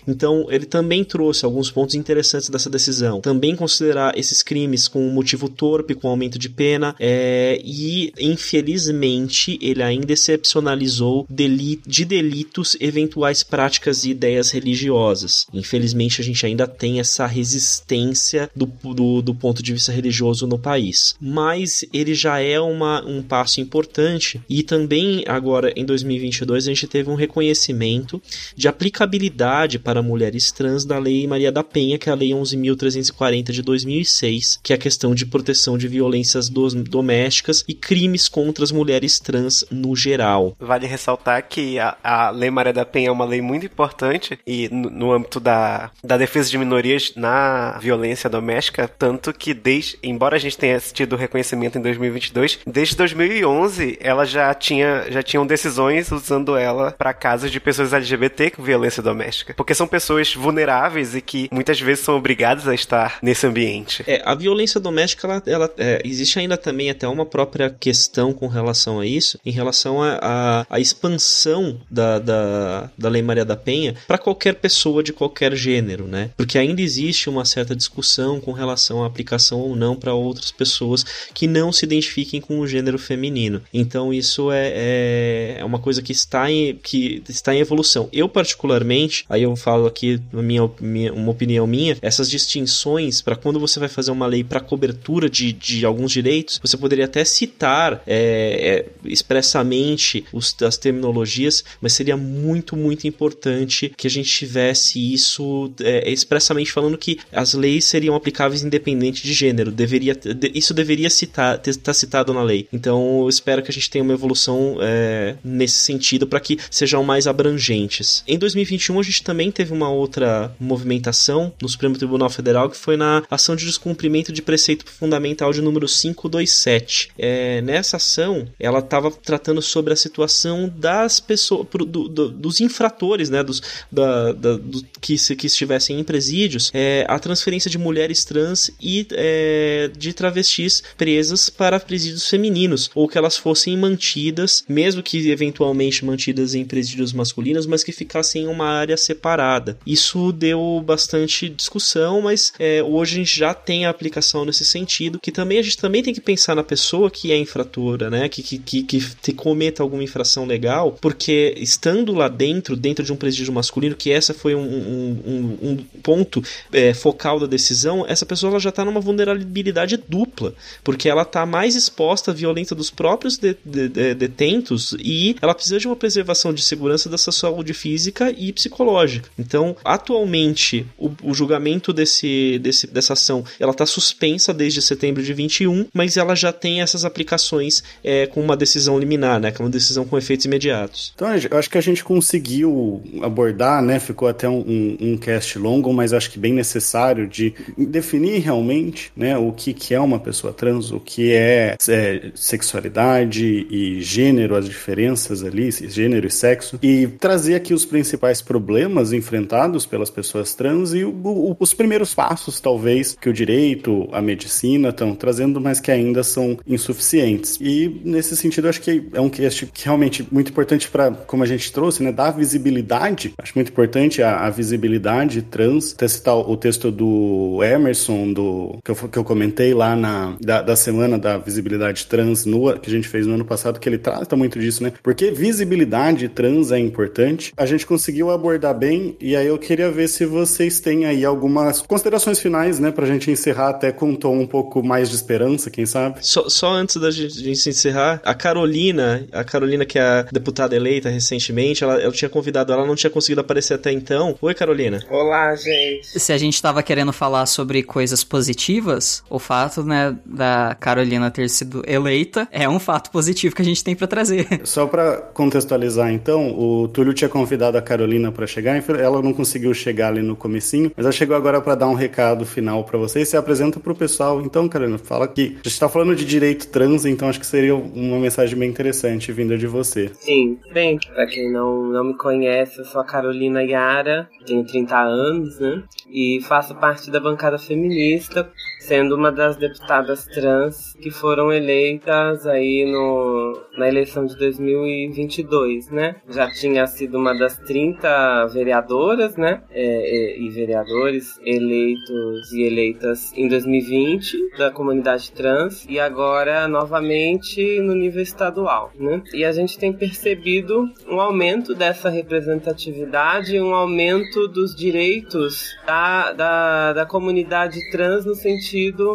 Então, 0.08 0.48
ele 0.50 0.66
também 0.66 1.04
trouxe 1.04 1.46
alguns 1.46 1.72
pontos 1.72 1.96
interessantes 1.96 2.50
dessa 2.50 2.70
decisão. 2.70 3.22
Também 3.22 3.56
considerar 3.56 4.18
esses 4.18 4.44
crimes 4.44 4.59
crimes 4.60 4.88
com 4.90 5.07
um 5.07 5.11
motivo 5.11 5.48
torpe, 5.48 5.95
com 5.95 6.10
aumento 6.10 6.38
de 6.38 6.49
pena, 6.49 6.94
é, 6.99 7.61
e 7.64 8.11
infelizmente 8.19 9.57
ele 9.61 9.81
ainda 9.81 10.11
excepcionalizou 10.11 11.26
deli 11.30 11.80
de 11.88 12.03
delitos 12.03 12.76
eventuais 12.80 13.41
práticas 13.41 14.03
e 14.03 14.11
ideias 14.11 14.52
religiosas. 14.52 15.48
Infelizmente 15.53 16.19
a 16.19 16.23
gente 16.23 16.45
ainda 16.45 16.68
tem 16.68 16.99
essa 16.99 17.26
resistência 17.26 18.49
do, 18.53 18.65
do, 18.65 19.22
do 19.22 19.34
ponto 19.34 19.64
de 19.64 19.72
vista 19.72 19.94
religioso 19.94 20.45
no 20.45 20.60
país. 20.60 21.15
Mas 21.22 21.86
ele 21.94 22.14
já 22.14 22.40
é 22.40 22.60
uma, 22.60 23.06
um 23.06 23.22
passo 23.22 23.61
importante 23.61 24.41
e 24.49 24.61
também 24.61 25.23
agora 25.26 25.72
em 25.76 25.86
2022 25.86 26.65
a 26.65 26.69
gente 26.69 26.88
teve 26.88 27.10
um 27.10 27.15
reconhecimento 27.15 28.22
de 28.56 28.68
aplicabilidade 28.68 29.80
para 29.80 30.02
mulheres 30.02 30.52
trans 30.52 30.84
da 30.84 30.99
Lei 30.99 31.26
Maria 31.27 31.52
da 31.52 31.64
Penha, 31.64 31.98
que 31.98 32.10
é 32.10 32.11
a 32.11 32.15
Lei 32.15 32.31
11.340 32.31 33.52
de 33.52 33.61
2006, 33.69 34.48
que 34.57 34.73
é 34.73 34.76
a 34.76 34.80
questão 34.80 35.13
de 35.13 35.26
proteção 35.26 35.77
de 35.77 35.88
violências 35.88 36.49
domésticas 36.49 37.63
e 37.67 37.73
crimes 37.73 38.27
contra 38.27 38.63
as 38.63 38.71
mulheres 38.71 39.19
trans 39.19 39.65
no 39.69 39.95
geral. 39.95 40.55
Vale 40.59 40.88
ressaltar 40.88 41.47
que 41.47 41.80
a, 41.80 41.97
a 42.03 42.30
Lei 42.30 42.49
Maria 42.49 42.73
da 42.73 42.85
Penha 42.85 43.09
é 43.09 43.11
uma 43.11 43.26
lei 43.26 43.41
muito 43.41 43.65
importante 43.65 44.39
e 44.45 44.69
no, 44.69 44.89
no 44.89 45.11
âmbito 45.11 45.39
da, 45.39 45.91
da 46.03 46.17
defesa 46.17 46.49
de 46.49 46.57
minorias 46.57 47.13
na 47.15 47.77
violência 47.80 48.30
doméstica, 48.30 48.88
tanto 48.88 49.34
que 49.34 49.53
desde, 49.53 49.97
embora 50.03 50.35
a 50.35 50.39
gente 50.39 50.57
tenha 50.57 50.80
tido 50.80 51.15
reconhecimento 51.15 51.77
em 51.77 51.81
2022, 51.81 52.59
desde 52.65 52.95
2011 52.95 53.97
ela 53.99 54.26
já 54.26 54.53
tinha 54.53 55.05
já 55.09 55.23
tinham 55.23 55.45
decisões 55.45 56.11
usando 56.11 56.55
ela 56.55 56.91
para 56.91 57.13
casos 57.13 57.51
de 57.51 57.59
pessoas 57.59 57.93
LGBT 57.93 58.51
com 58.51 58.63
violência 58.63 59.01
doméstica, 59.01 59.53
porque 59.55 59.73
são 59.73 59.88
pessoas 59.88 60.34
vulneráveis 60.34 61.15
e 61.15 61.21
que 61.21 61.49
muitas 61.51 61.80
vezes 61.80 62.03
são 62.03 62.15
obrigadas 62.15 62.67
a 62.67 62.73
estar 62.73 63.19
nesse 63.21 63.45
ambiente. 63.45 64.03
É, 64.07 64.21
a 64.26 64.35
violência 64.40 64.80
doméstica, 64.80 65.28
ela, 65.28 65.44
ela 65.45 65.74
é, 65.78 66.02
existe 66.06 66.40
ainda 66.40 66.57
também 66.57 66.90
até 66.90 67.07
uma 67.07 67.26
própria 67.26 67.70
questão 67.70 68.34
com 68.34 68.48
relação 68.48 68.99
a 68.99 69.06
isso, 69.06 69.40
em 69.45 69.52
relação 69.52 70.02
à 70.02 70.80
expansão 70.80 71.80
da, 71.90 72.18
da, 72.20 72.90
da 72.98 73.10
Lei 73.10 73.22
Maria 73.22 73.45
da 73.45 73.56
Penha 73.56 73.95
para 74.07 74.18
qualquer 74.18 74.56
pessoa 74.56 75.03
de 75.03 75.14
qualquer 75.14 75.56
gênero, 75.56 76.07
né? 76.07 76.32
Porque 76.38 76.57
ainda 76.57 76.82
existe 76.82 77.30
uma 77.30 77.45
certa 77.45 77.76
discussão 77.76 78.40
com 78.40 78.52
relação 78.52 79.03
à 79.03 79.07
aplicação 79.07 79.60
ou 79.60 79.76
não 79.76 79.95
para 79.95 80.14
outras 80.14 80.52
pessoas 80.52 81.06
que 81.34 81.48
não 81.48 81.72
se 81.72 81.86
identifiquem 81.86 82.40
com 82.40 82.60
o 82.60 82.68
gênero 82.68 82.98
feminino. 82.98 83.61
Então 83.74 84.14
isso 84.14 84.52
é, 84.52 84.72
é, 84.74 85.56
é 85.60 85.66
uma 85.66 85.80
coisa 85.80 86.02
que 86.02 86.11
está, 86.11 86.49
em, 86.49 86.76
que 86.76 87.22
está 87.28 87.53
em 87.53 87.60
evolução. 87.60 88.10
Eu, 88.14 88.30
particularmente, 88.30 89.26
aí 89.30 89.44
eu 89.44 89.56
falo 89.56 89.86
aqui 89.86 90.22
minha, 90.32 90.70
minha, 90.80 91.14
uma 91.14 91.32
opinião 91.32 91.68
minha, 91.68 91.98
essas 92.02 92.30
distinções 92.30 93.22
para 93.22 93.36
quando 93.36 93.60
você 93.60 93.80
vai 93.80 93.90
fazer 93.90 94.11
uma 94.11 94.28
lei 94.30 94.43
para 94.43 94.60
cobertura 94.60 95.30
de, 95.30 95.51
de 95.51 95.85
alguns 95.85 96.11
direitos, 96.11 96.60
você 96.61 96.77
poderia 96.77 97.06
até 97.06 97.23
citar 97.26 98.01
é, 98.07 98.85
é, 98.85 98.85
expressamente 99.06 100.23
os, 100.31 100.56
as 100.61 100.77
terminologias, 100.77 101.64
mas 101.81 101.93
seria 101.93 102.15
muito, 102.15 102.76
muito 102.76 103.07
importante 103.07 103.91
que 103.95 104.07
a 104.07 104.10
gente 104.10 104.30
tivesse 104.30 105.14
isso 105.14 105.72
é, 105.81 106.10
expressamente 106.11 106.72
falando 106.72 106.97
que 106.97 107.19
as 107.31 107.53
leis 107.53 107.85
seriam 107.85 108.15
aplicáveis 108.15 108.64
independente 108.64 109.23
de 109.23 109.34
gênero. 109.34 109.72
Deveria, 109.72 110.15
de, 110.15 110.51
isso 110.53 110.73
deveria 110.73 111.07
estar 111.07 111.57
tá 111.57 111.93
citado 111.93 112.34
na 112.34 112.43
lei. 112.43 112.68
Então, 112.72 113.22
eu 113.22 113.30
espero 113.30 113.61
que 113.61 113.72
a 113.72 113.73
gente 113.73 113.89
tenha 113.89 114.03
uma 114.03 114.14
evolução 114.14 114.77
é, 114.81 115.35
nesse 115.43 115.80
sentido 115.80 116.27
para 116.27 116.39
que 116.39 116.57
sejam 116.69 117.03
mais 117.03 117.27
abrangentes. 117.27 118.23
Em 118.27 118.38
2021, 118.38 118.99
a 118.99 119.03
gente 119.03 119.23
também 119.23 119.51
teve 119.51 119.73
uma 119.73 119.89
outra 119.89 120.56
movimentação 120.60 121.53
no 121.61 121.69
Supremo 121.69 121.97
Tribunal 121.97 122.30
Federal 122.30 122.69
que 122.69 122.77
foi 122.77 122.97
na 122.97 123.23
ação 123.30 123.56
de 123.56 123.65
descumprimento 123.65 124.19
de 124.28 124.41
preceito 124.41 124.86
fundamental 124.86 125.52
de 125.54 125.62
número 125.62 125.88
527. 125.88 127.12
É, 127.18 127.62
nessa 127.62 127.98
ação, 127.98 128.48
ela 128.60 128.80
estava 128.80 129.12
tratando 129.12 129.62
sobre 129.62 129.94
a 129.94 129.96
situação 129.96 130.72
das 130.76 131.20
pessoas, 131.20 131.68
do, 131.88 132.08
do, 132.08 132.30
dos 132.30 132.60
infratores, 132.60 133.30
né, 133.30 133.44
dos, 133.44 133.62
da, 133.91 134.34
da, 134.34 134.58
do, 134.58 134.84
que, 135.02 135.16
que 135.36 135.48
estivessem 135.48 136.00
em 136.00 136.04
presídios, 136.04 136.72
é, 136.74 137.06
a 137.08 137.18
transferência 137.20 137.70
de 137.70 137.78
mulheres 137.78 138.26
trans 138.26 138.72
e 138.82 139.08
é, 139.12 139.90
de 139.98 140.14
travestis 140.14 140.84
presas 140.98 141.50
para 141.50 141.80
presídios 141.80 142.28
femininos, 142.28 142.90
ou 142.94 143.08
que 143.08 143.18
elas 143.18 143.38
fossem 143.38 143.78
mantidas, 143.78 144.64
mesmo 144.68 145.02
que 145.02 145.30
eventualmente 145.30 146.06
mantidas 146.06 146.56
em 146.56 146.66
presídios 146.66 147.14
masculinos, 147.14 147.66
mas 147.66 147.84
que 147.84 147.91
ficassem 147.91 148.44
em 148.44 148.48
uma 148.48 148.68
área 148.68 148.98
separada. 148.98 149.78
Isso 149.86 150.32
deu 150.32 150.84
bastante 150.86 151.50
discussão, 151.50 152.22
mas 152.22 152.54
é, 152.60 152.84
hoje 152.84 153.16
a 153.16 153.18
gente 153.18 153.38
já 153.38 153.54
tem 153.54 153.86
a 153.86 153.94
aplicação 153.99 154.45
nesse 154.45 154.63
sentido, 154.63 155.19
que 155.19 155.31
também 155.31 155.59
a 155.59 155.61
gente 155.61 155.77
também 155.77 156.01
tem 156.01 156.13
que 156.13 156.21
pensar 156.21 156.55
na 156.55 156.63
pessoa 156.63 157.11
que 157.11 157.31
é 157.31 157.38
infratora, 157.38 158.09
né? 158.09 158.30
Que, 158.30 158.41
que, 158.41 158.57
que, 158.57 158.84
que 158.84 159.34
cometa 159.34 159.84
alguma 159.84 160.03
infração 160.03 160.45
legal, 160.45 160.97
porque 161.01 161.53
estando 161.57 162.13
lá 162.13 162.30
dentro, 162.30 162.76
dentro 162.77 163.03
de 163.03 163.11
um 163.11 163.15
presídio 163.17 163.53
masculino, 163.53 163.95
que 163.95 164.11
essa 164.11 164.34
foi 164.34 164.55
um, 164.55 164.61
um, 164.61 165.57
um, 165.61 165.77
ponto 166.01 166.41
é, 166.71 166.93
focal 166.93 167.39
da 167.39 167.45
decisão, 167.45 168.05
essa 168.07 168.26
pessoa 168.26 168.51
ela 168.51 168.59
já 168.59 168.69
está 168.69 168.85
numa 168.85 169.01
vulnerabilidade 169.01 169.97
dupla, 169.97 170.53
porque 170.84 171.09
ela 171.09 171.23
está 171.23 171.45
mais 171.45 171.76
exposta 171.76 172.31
à 172.31 172.34
violência 172.34 172.76
dos 172.76 172.89
próprios 172.89 173.38
de, 173.38 173.55
de, 173.65 173.89
de, 173.89 174.13
detentos 174.13 174.95
e 174.99 175.35
ela 175.41 175.53
precisa 175.53 175.77
de 175.77 175.88
uma 175.88 175.95
preservação 175.95 176.53
de 176.53 176.61
segurança 176.61 177.09
da 177.09 177.17
sua 177.17 177.34
saúde 177.34 177.73
física 177.73 178.34
e 178.38 178.53
psicológica. 178.53 179.30
Então, 179.38 179.76
atualmente, 179.84 180.85
o, 180.97 181.11
o 181.23 181.34
julgamento 181.34 181.91
desse, 181.91 182.59
desse, 182.59 182.88
dessa 182.88 183.13
ação 183.13 183.43
ela 183.59 183.71
está 183.71 183.85
suspensa 183.90 184.53
desde 184.53 184.82
setembro 184.82 185.22
de 185.24 185.34
21, 185.34 185.88
mas 185.94 186.18
ela 186.18 186.36
já 186.36 186.52
tem 186.52 186.82
essas 186.82 187.03
aplicações 187.06 187.84
é, 188.03 188.28
com 188.28 188.41
uma 188.41 188.56
decisão 188.56 188.99
liminar, 188.99 189.40
né? 189.40 189.52
Que 189.52 189.61
é 189.61 189.66
uma 189.66 189.72
decisão 189.72 190.06
com 190.06 190.18
efeitos 190.18 190.45
imediatos. 190.45 191.11
Então, 191.16 191.28
eu 191.36 191.57
acho 191.57 191.70
que 191.70 191.78
a 191.78 191.82
gente 191.82 192.03
conseguiu 192.03 193.02
abordar, 193.22 193.82
né? 193.82 193.99
Ficou 193.99 194.28
até 194.28 194.48
um, 194.48 194.98
um, 194.99 195.18
cast 195.18 195.57
longo, 195.57 195.91
mas 195.94 196.14
acho 196.14 196.32
que 196.32 196.40
bem 196.40 196.53
necessário 196.53 197.28
de 197.28 197.53
definir 197.78 198.40
realmente, 198.40 199.11
né? 199.16 199.38
O 199.38 199.52
que, 199.52 199.74
que 199.74 199.94
é 199.94 199.99
uma 199.99 200.20
pessoa 200.20 200.53
trans, 200.53 200.91
o 200.91 200.99
que 200.99 201.32
é, 201.34 201.76
é 201.88 202.32
sexualidade 202.36 203.68
e 203.70 204.02
gênero, 204.02 204.56
as 204.56 204.66
diferenças 204.66 205.44
ali, 205.44 205.72
gênero 205.72 206.28
e 206.28 206.32
sexo, 206.32 206.80
e 206.82 207.07
trazer 207.07 207.56
aqui 207.56 207.74
os 207.74 207.86
principais 207.86 208.41
problemas 208.41 209.14
enfrentados 209.14 209.86
pelas 209.86 210.10
pessoas 210.10 210.53
trans 210.53 210.94
e 210.94 211.03
o, 211.03 211.10
o, 211.10 211.56
os 211.60 211.74
primeiros 211.74 212.14
passos, 212.14 212.60
talvez, 212.60 213.18
que 213.20 213.30
o 213.30 213.34
direito, 213.34 213.78
a 214.11 214.22
medicina 214.22 214.89
estão 214.89 215.15
trazendo, 215.15 215.60
mas 215.60 215.80
que 215.80 215.91
ainda 215.91 216.23
são 216.23 216.57
insuficientes. 216.68 217.57
E 217.61 218.01
nesse 218.03 218.35
sentido, 218.35 218.68
acho 218.68 218.81
que 218.81 219.07
é 219.14 219.22
um 219.22 219.30
cast 219.30 219.65
que 219.68 219.85
realmente 219.85 220.27
muito 220.31 220.51
importante 220.51 220.89
para, 220.89 221.11
como 221.11 221.43
a 221.43 221.45
gente 221.45 221.72
trouxe, 221.72 222.03
né, 222.03 222.11
dar 222.11 222.31
visibilidade. 222.31 223.34
Acho 223.38 223.53
muito 223.56 223.72
importante 223.72 224.22
a, 224.22 224.45
a 224.45 224.49
visibilidade 224.49 225.41
trans. 225.41 225.93
Até 225.93 226.07
citar 226.07 226.35
o 226.35 226.57
texto 226.57 226.91
do 226.91 227.60
Emerson, 227.64 228.34
do 228.34 228.80
que 228.84 228.91
eu, 228.91 228.95
que 228.95 229.18
eu 229.18 229.23
comentei 229.23 229.73
lá 229.73 229.95
na 229.95 230.38
da, 230.39 230.61
da 230.61 230.76
semana 230.76 231.18
da 231.18 231.38
visibilidade 231.38 232.06
trans 232.06 232.45
no, 232.45 232.77
que 232.80 232.89
a 232.89 232.93
gente 232.93 233.07
fez 233.07 233.26
no 233.26 233.34
ano 233.35 233.45
passado, 233.45 233.80
que 233.80 233.88
ele 233.88 233.97
trata 233.97 234.35
muito 234.35 234.60
disso, 234.60 234.84
né? 234.84 234.93
Porque 235.03 235.31
visibilidade 235.31 236.27
trans 236.30 236.72
é 236.72 236.80
importante. 236.80 237.53
A 237.57 237.65
gente 237.65 237.85
conseguiu 237.85 238.30
abordar 238.30 238.77
bem 238.77 239.15
e 239.19 239.35
aí 239.35 239.47
eu 239.47 239.57
queria 239.57 239.91
ver 239.91 240.07
se 240.07 240.26
vocês 240.26 240.80
têm 240.80 241.06
aí 241.06 241.26
algumas 241.26 241.81
considerações 241.81 242.39
finais, 242.39 242.80
né, 242.80 242.91
pra 242.91 243.06
gente 243.06 243.31
encerrar 243.31 243.69
até 243.70 243.91
com 243.91 244.10
um 244.10 244.16
tom 244.16 244.40
um 244.40 244.48
pouco 244.48 244.84
mais 244.84 245.10
de 245.10 245.16
esperança, 245.16 245.70
quem 245.70 245.86
sabe? 245.86 246.20
Só, 246.22 246.48
só 246.50 246.72
antes 246.72 246.98
da 246.98 247.12
gente, 247.12 247.34
gente 247.34 247.60
se 247.60 247.70
encerrar, 247.70 248.22
a 248.24 248.34
Carolina, 248.34 249.26
a 249.32 249.44
Carolina 249.44 249.86
que 249.86 249.98
é 249.98 250.02
a 250.02 250.22
deputada 250.24 250.76
eleita 250.76 251.10
recentemente, 251.10 251.84
ela, 251.84 251.96
eu 252.00 252.12
tinha 252.12 252.30
convidado 252.30 252.72
ela, 252.72 252.86
não 252.86 252.96
tinha 252.96 253.10
conseguido 253.10 253.41
aparecer 253.41 253.74
até 253.74 253.91
então. 253.91 254.36
Oi, 254.41 254.54
Carolina. 254.54 255.04
Olá, 255.10 255.56
gente. 255.56 256.20
Se 256.20 256.32
a 256.32 256.38
gente 256.38 256.62
tava 256.62 256.84
querendo 256.84 257.12
falar 257.14 257.46
sobre 257.46 257.84
coisas 257.84 258.24
positivas, 258.24 259.24
o 259.30 259.40
fato, 259.40 259.84
né, 259.84 260.16
da 260.26 260.76
Carolina 260.80 261.32
ter 261.32 261.50
sido 261.50 261.84
eleita 261.86 262.48
é 262.52 262.68
um 262.68 262.80
fato 262.80 263.12
positivo 263.12 263.56
que 263.56 263.62
a 263.62 263.66
gente 263.66 263.84
tem 263.84 263.96
para 263.96 264.08
trazer. 264.08 264.48
Só 264.64 264.86
para 264.86 265.18
contextualizar 265.18 266.12
então, 266.12 266.58
o 266.58 266.88
Túlio 266.88 267.14
tinha 267.14 267.30
convidado 267.30 267.78
a 267.78 267.82
Carolina 267.82 268.32
para 268.32 268.48
chegar, 268.48 268.82
ela 269.00 269.22
não 269.22 269.34
conseguiu 269.34 269.74
chegar 269.74 270.10
ali 270.10 270.22
no 270.22 270.36
comecinho, 270.36 270.91
mas 270.96 271.06
ela 271.06 271.12
chegou 271.12 271.36
agora 271.36 271.62
para 271.62 271.76
dar 271.76 271.88
um 271.88 271.94
recado 271.94 272.46
final 272.46 272.84
para 272.84 272.98
vocês, 272.98 273.28
se 273.28 273.38
apresenta 273.60 273.80
pro 273.80 273.94
pessoal. 273.94 274.41
Então, 274.41 274.68
Carolina, 274.69 274.98
fala 274.98 275.27
que 275.27 275.57
a 275.64 275.68
gente 275.68 275.80
tá 275.80 275.90
falando 275.90 276.15
de 276.15 276.26
direito 276.26 276.68
trans, 276.68 277.06
então 277.06 277.27
acho 277.27 277.40
que 277.40 277.45
seria 277.45 277.76
uma 277.76 278.18
mensagem 278.18 278.57
bem 278.57 278.69
interessante 278.69 279.31
vinda 279.31 279.57
de 279.57 279.68
você. 279.68 280.10
Sim, 280.14 280.57
bem, 280.73 280.98
pra 281.14 281.27
quem 281.27 281.52
não, 281.52 281.84
não 281.86 282.03
me 282.06 282.18
conhece, 282.18 282.80
eu 282.80 282.86
sou 282.86 283.02
a 283.02 283.06
Carolina 283.06 283.61
Yara, 283.61 284.30
tenho 284.45 284.65
30 284.65 284.98
anos, 284.98 285.60
né? 285.60 285.84
E 286.10 286.40
faço 286.41 286.73
parte 286.76 287.11
da 287.11 287.19
bancada 287.19 287.60
feminista, 287.60 288.49
sendo 288.80 289.15
uma 289.15 289.31
das 289.31 289.57
deputadas 289.57 290.26
trans 290.26 290.93
que 291.01 291.11
foram 291.11 291.51
eleitas 291.51 292.47
aí 292.47 292.89
no, 292.89 293.61
na 293.77 293.88
eleição 293.88 294.26
de 294.26 294.38
2022, 294.38 295.89
né? 295.89 296.15
Já 296.30 296.49
tinha 296.49 296.88
sido 296.88 297.18
uma 297.18 297.38
das 297.38 297.57
30 297.57 298.47
vereadoras, 298.47 299.35
né? 299.35 299.61
É, 299.69 300.38
e, 300.39 300.47
e 300.47 300.49
vereadores 300.49 301.39
eleitos 301.45 302.51
e 302.53 302.64
eleitas 302.64 303.34
em 303.35 303.47
2020 303.47 304.57
da 304.57 304.72
comunidade 304.72 305.31
trans 305.34 305.85
e 305.88 305.99
agora 305.99 306.68
novamente 306.68 307.80
no 307.81 307.93
nível 307.93 308.22
estadual, 308.22 308.91
né? 308.97 309.22
E 309.34 309.43
a 309.43 309.51
gente 309.51 309.77
tem 309.77 309.91
percebido 309.91 310.89
um 311.07 311.19
aumento 311.19 311.76
dessa 311.76 312.10
representatividade, 312.10 313.60
um 313.60 313.73
aumento 313.73 314.47
dos 314.47 314.73
direitos 314.73 315.77
da, 315.85 316.31
da, 316.31 316.93
da 316.93 317.06
comunidade 317.06 317.77
trans 317.91 318.26
no 318.26 318.35
sentido 318.35 318.69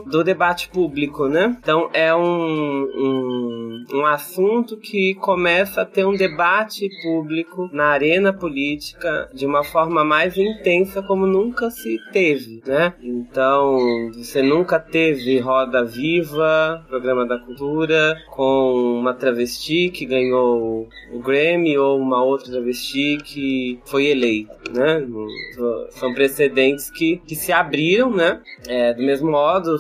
do 0.07 0.25
debate 0.25 0.69
público, 0.69 1.29
né? 1.29 1.57
Então 1.61 1.91
é 1.93 2.15
um, 2.15 2.23
um, 2.23 3.85
um 3.93 4.07
assunto 4.07 4.77
que 4.77 5.15
começa 5.15 5.83
a 5.83 5.85
ter 5.85 6.05
um 6.05 6.15
debate 6.15 6.89
público 7.03 7.69
na 7.73 7.87
arena 7.87 8.33
política 8.33 9.31
de 9.33 9.47
uma 9.47 9.65
forma 9.65 10.05
mais 10.05 10.37
intensa 10.37 11.03
como 11.03 11.27
nunca 11.27 11.71
se 11.71 11.99
teve, 12.13 12.63
né? 12.67 12.95
Então 13.03 13.79
você 14.15 14.43
nunca 14.43 14.79
teve 14.79 15.39
Roda 15.39 15.85
Viva, 15.85 16.85
programa 16.89 17.27
da 17.27 17.39
cultura, 17.39 18.17
com 18.31 18.99
uma 19.01 19.15
travesti 19.15 19.91
que 19.91 20.07
ganhou 20.07 20.89
o 21.13 21.19
Grammy 21.21 21.77
ou 21.79 21.99
uma 21.99 22.23
outra 22.23 22.51
travesti 22.51 23.19
que 23.25 23.79
foi 23.85 24.07
eleita, 24.07 24.57
né? 24.73 25.07
São 25.91 26.13
precedentes 26.13 26.91
que, 26.91 27.19
que 27.27 27.35
se 27.35 27.53
abriram, 27.53 28.11
né? 28.11 28.41
É, 28.67 28.95
do 28.95 29.03
mesmo 29.03 29.31
modo, 29.45 29.77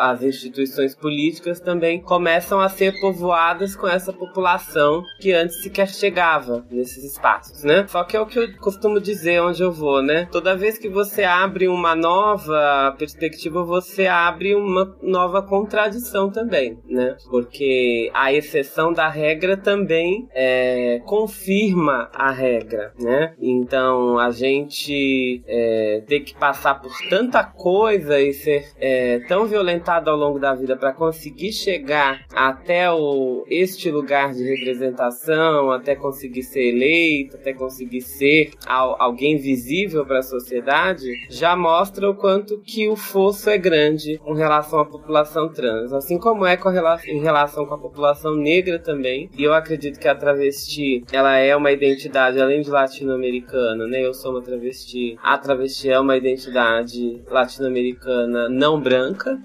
as 0.00 0.22
instituições 0.22 0.94
políticas 0.94 1.60
também 1.60 2.00
começam 2.00 2.60
a 2.60 2.68
ser 2.68 2.98
povoadas 3.00 3.76
com 3.76 3.86
essa 3.86 4.12
população 4.12 5.02
que 5.20 5.32
antes 5.32 5.62
sequer 5.62 5.88
chegava 5.88 6.66
nesses 6.70 7.04
espaços, 7.04 7.62
né? 7.62 7.86
Só 7.88 8.02
que 8.02 8.16
é 8.16 8.20
o 8.20 8.26
que 8.26 8.38
eu 8.38 8.56
costumo 8.58 9.00
dizer 9.00 9.40
onde 9.40 9.62
eu 9.62 9.70
vou, 9.70 10.02
né? 10.02 10.28
Toda 10.32 10.56
vez 10.56 10.78
que 10.78 10.88
você 10.88 11.22
abre 11.22 11.68
uma 11.68 11.94
nova 11.94 12.94
perspectiva, 12.98 13.62
você 13.62 14.06
abre 14.06 14.54
uma 14.54 14.96
nova 15.02 15.42
contradição 15.42 16.30
também, 16.30 16.78
né? 16.88 17.16
Porque 17.30 18.10
a 18.12 18.32
exceção 18.32 18.92
da 18.92 19.08
regra 19.08 19.56
também 19.56 20.28
é, 20.34 21.00
confirma 21.06 22.10
a 22.12 22.30
regra, 22.30 22.92
né? 22.98 23.34
Então 23.40 24.18
a 24.18 24.30
gente 24.30 25.42
é, 25.46 26.02
ter 26.06 26.20
que 26.20 26.34
passar 26.34 26.80
por 26.80 26.92
tanta 27.08 27.44
coisa 27.44 28.20
e 28.20 28.32
ser 28.32 28.64
é, 28.80 29.03
tão 29.26 29.46
violentado 29.46 30.10
ao 30.10 30.16
longo 30.16 30.38
da 30.38 30.54
vida 30.54 30.76
para 30.76 30.92
conseguir 30.92 31.52
chegar 31.52 32.24
até 32.34 32.90
o, 32.90 33.44
este 33.48 33.90
lugar 33.90 34.32
de 34.32 34.44
representação, 34.44 35.70
até 35.70 35.94
conseguir 35.94 36.42
ser 36.42 36.68
eleito, 36.74 37.36
até 37.36 37.52
conseguir 37.52 38.02
ser 38.02 38.50
al, 38.66 38.96
alguém 39.00 39.38
visível 39.38 40.04
para 40.04 40.18
a 40.18 40.22
sociedade, 40.22 41.06
já 41.30 41.56
mostra 41.56 42.08
o 42.08 42.14
quanto 42.14 42.60
que 42.60 42.88
o 42.88 42.96
fosso 42.96 43.48
é 43.48 43.58
grande 43.58 44.18
com 44.18 44.32
relação 44.32 44.80
à 44.80 44.84
população 44.84 45.48
trans, 45.48 45.92
assim 45.92 46.18
como 46.18 46.44
é 46.44 46.56
com 46.56 46.70
em 47.06 47.20
relação 47.20 47.66
com 47.66 47.74
a 47.74 47.78
população 47.78 48.34
negra 48.34 48.78
também. 48.78 49.30
E 49.36 49.44
eu 49.44 49.54
acredito 49.54 49.98
que 49.98 50.08
a 50.08 50.14
travesti, 50.14 51.04
ela 51.12 51.36
é 51.36 51.54
uma 51.54 51.70
identidade 51.70 52.40
além 52.40 52.60
de 52.60 52.70
latino-americana, 52.70 53.86
né? 53.86 54.04
Eu 54.04 54.12
sou 54.12 54.32
uma 54.32 54.42
travesti. 54.42 55.16
A 55.22 55.38
travesti 55.38 55.90
é 55.90 55.98
uma 55.98 56.16
identidade 56.16 57.22
latino-americana 57.28 58.48
não 58.48 58.80
branca, 58.80 58.93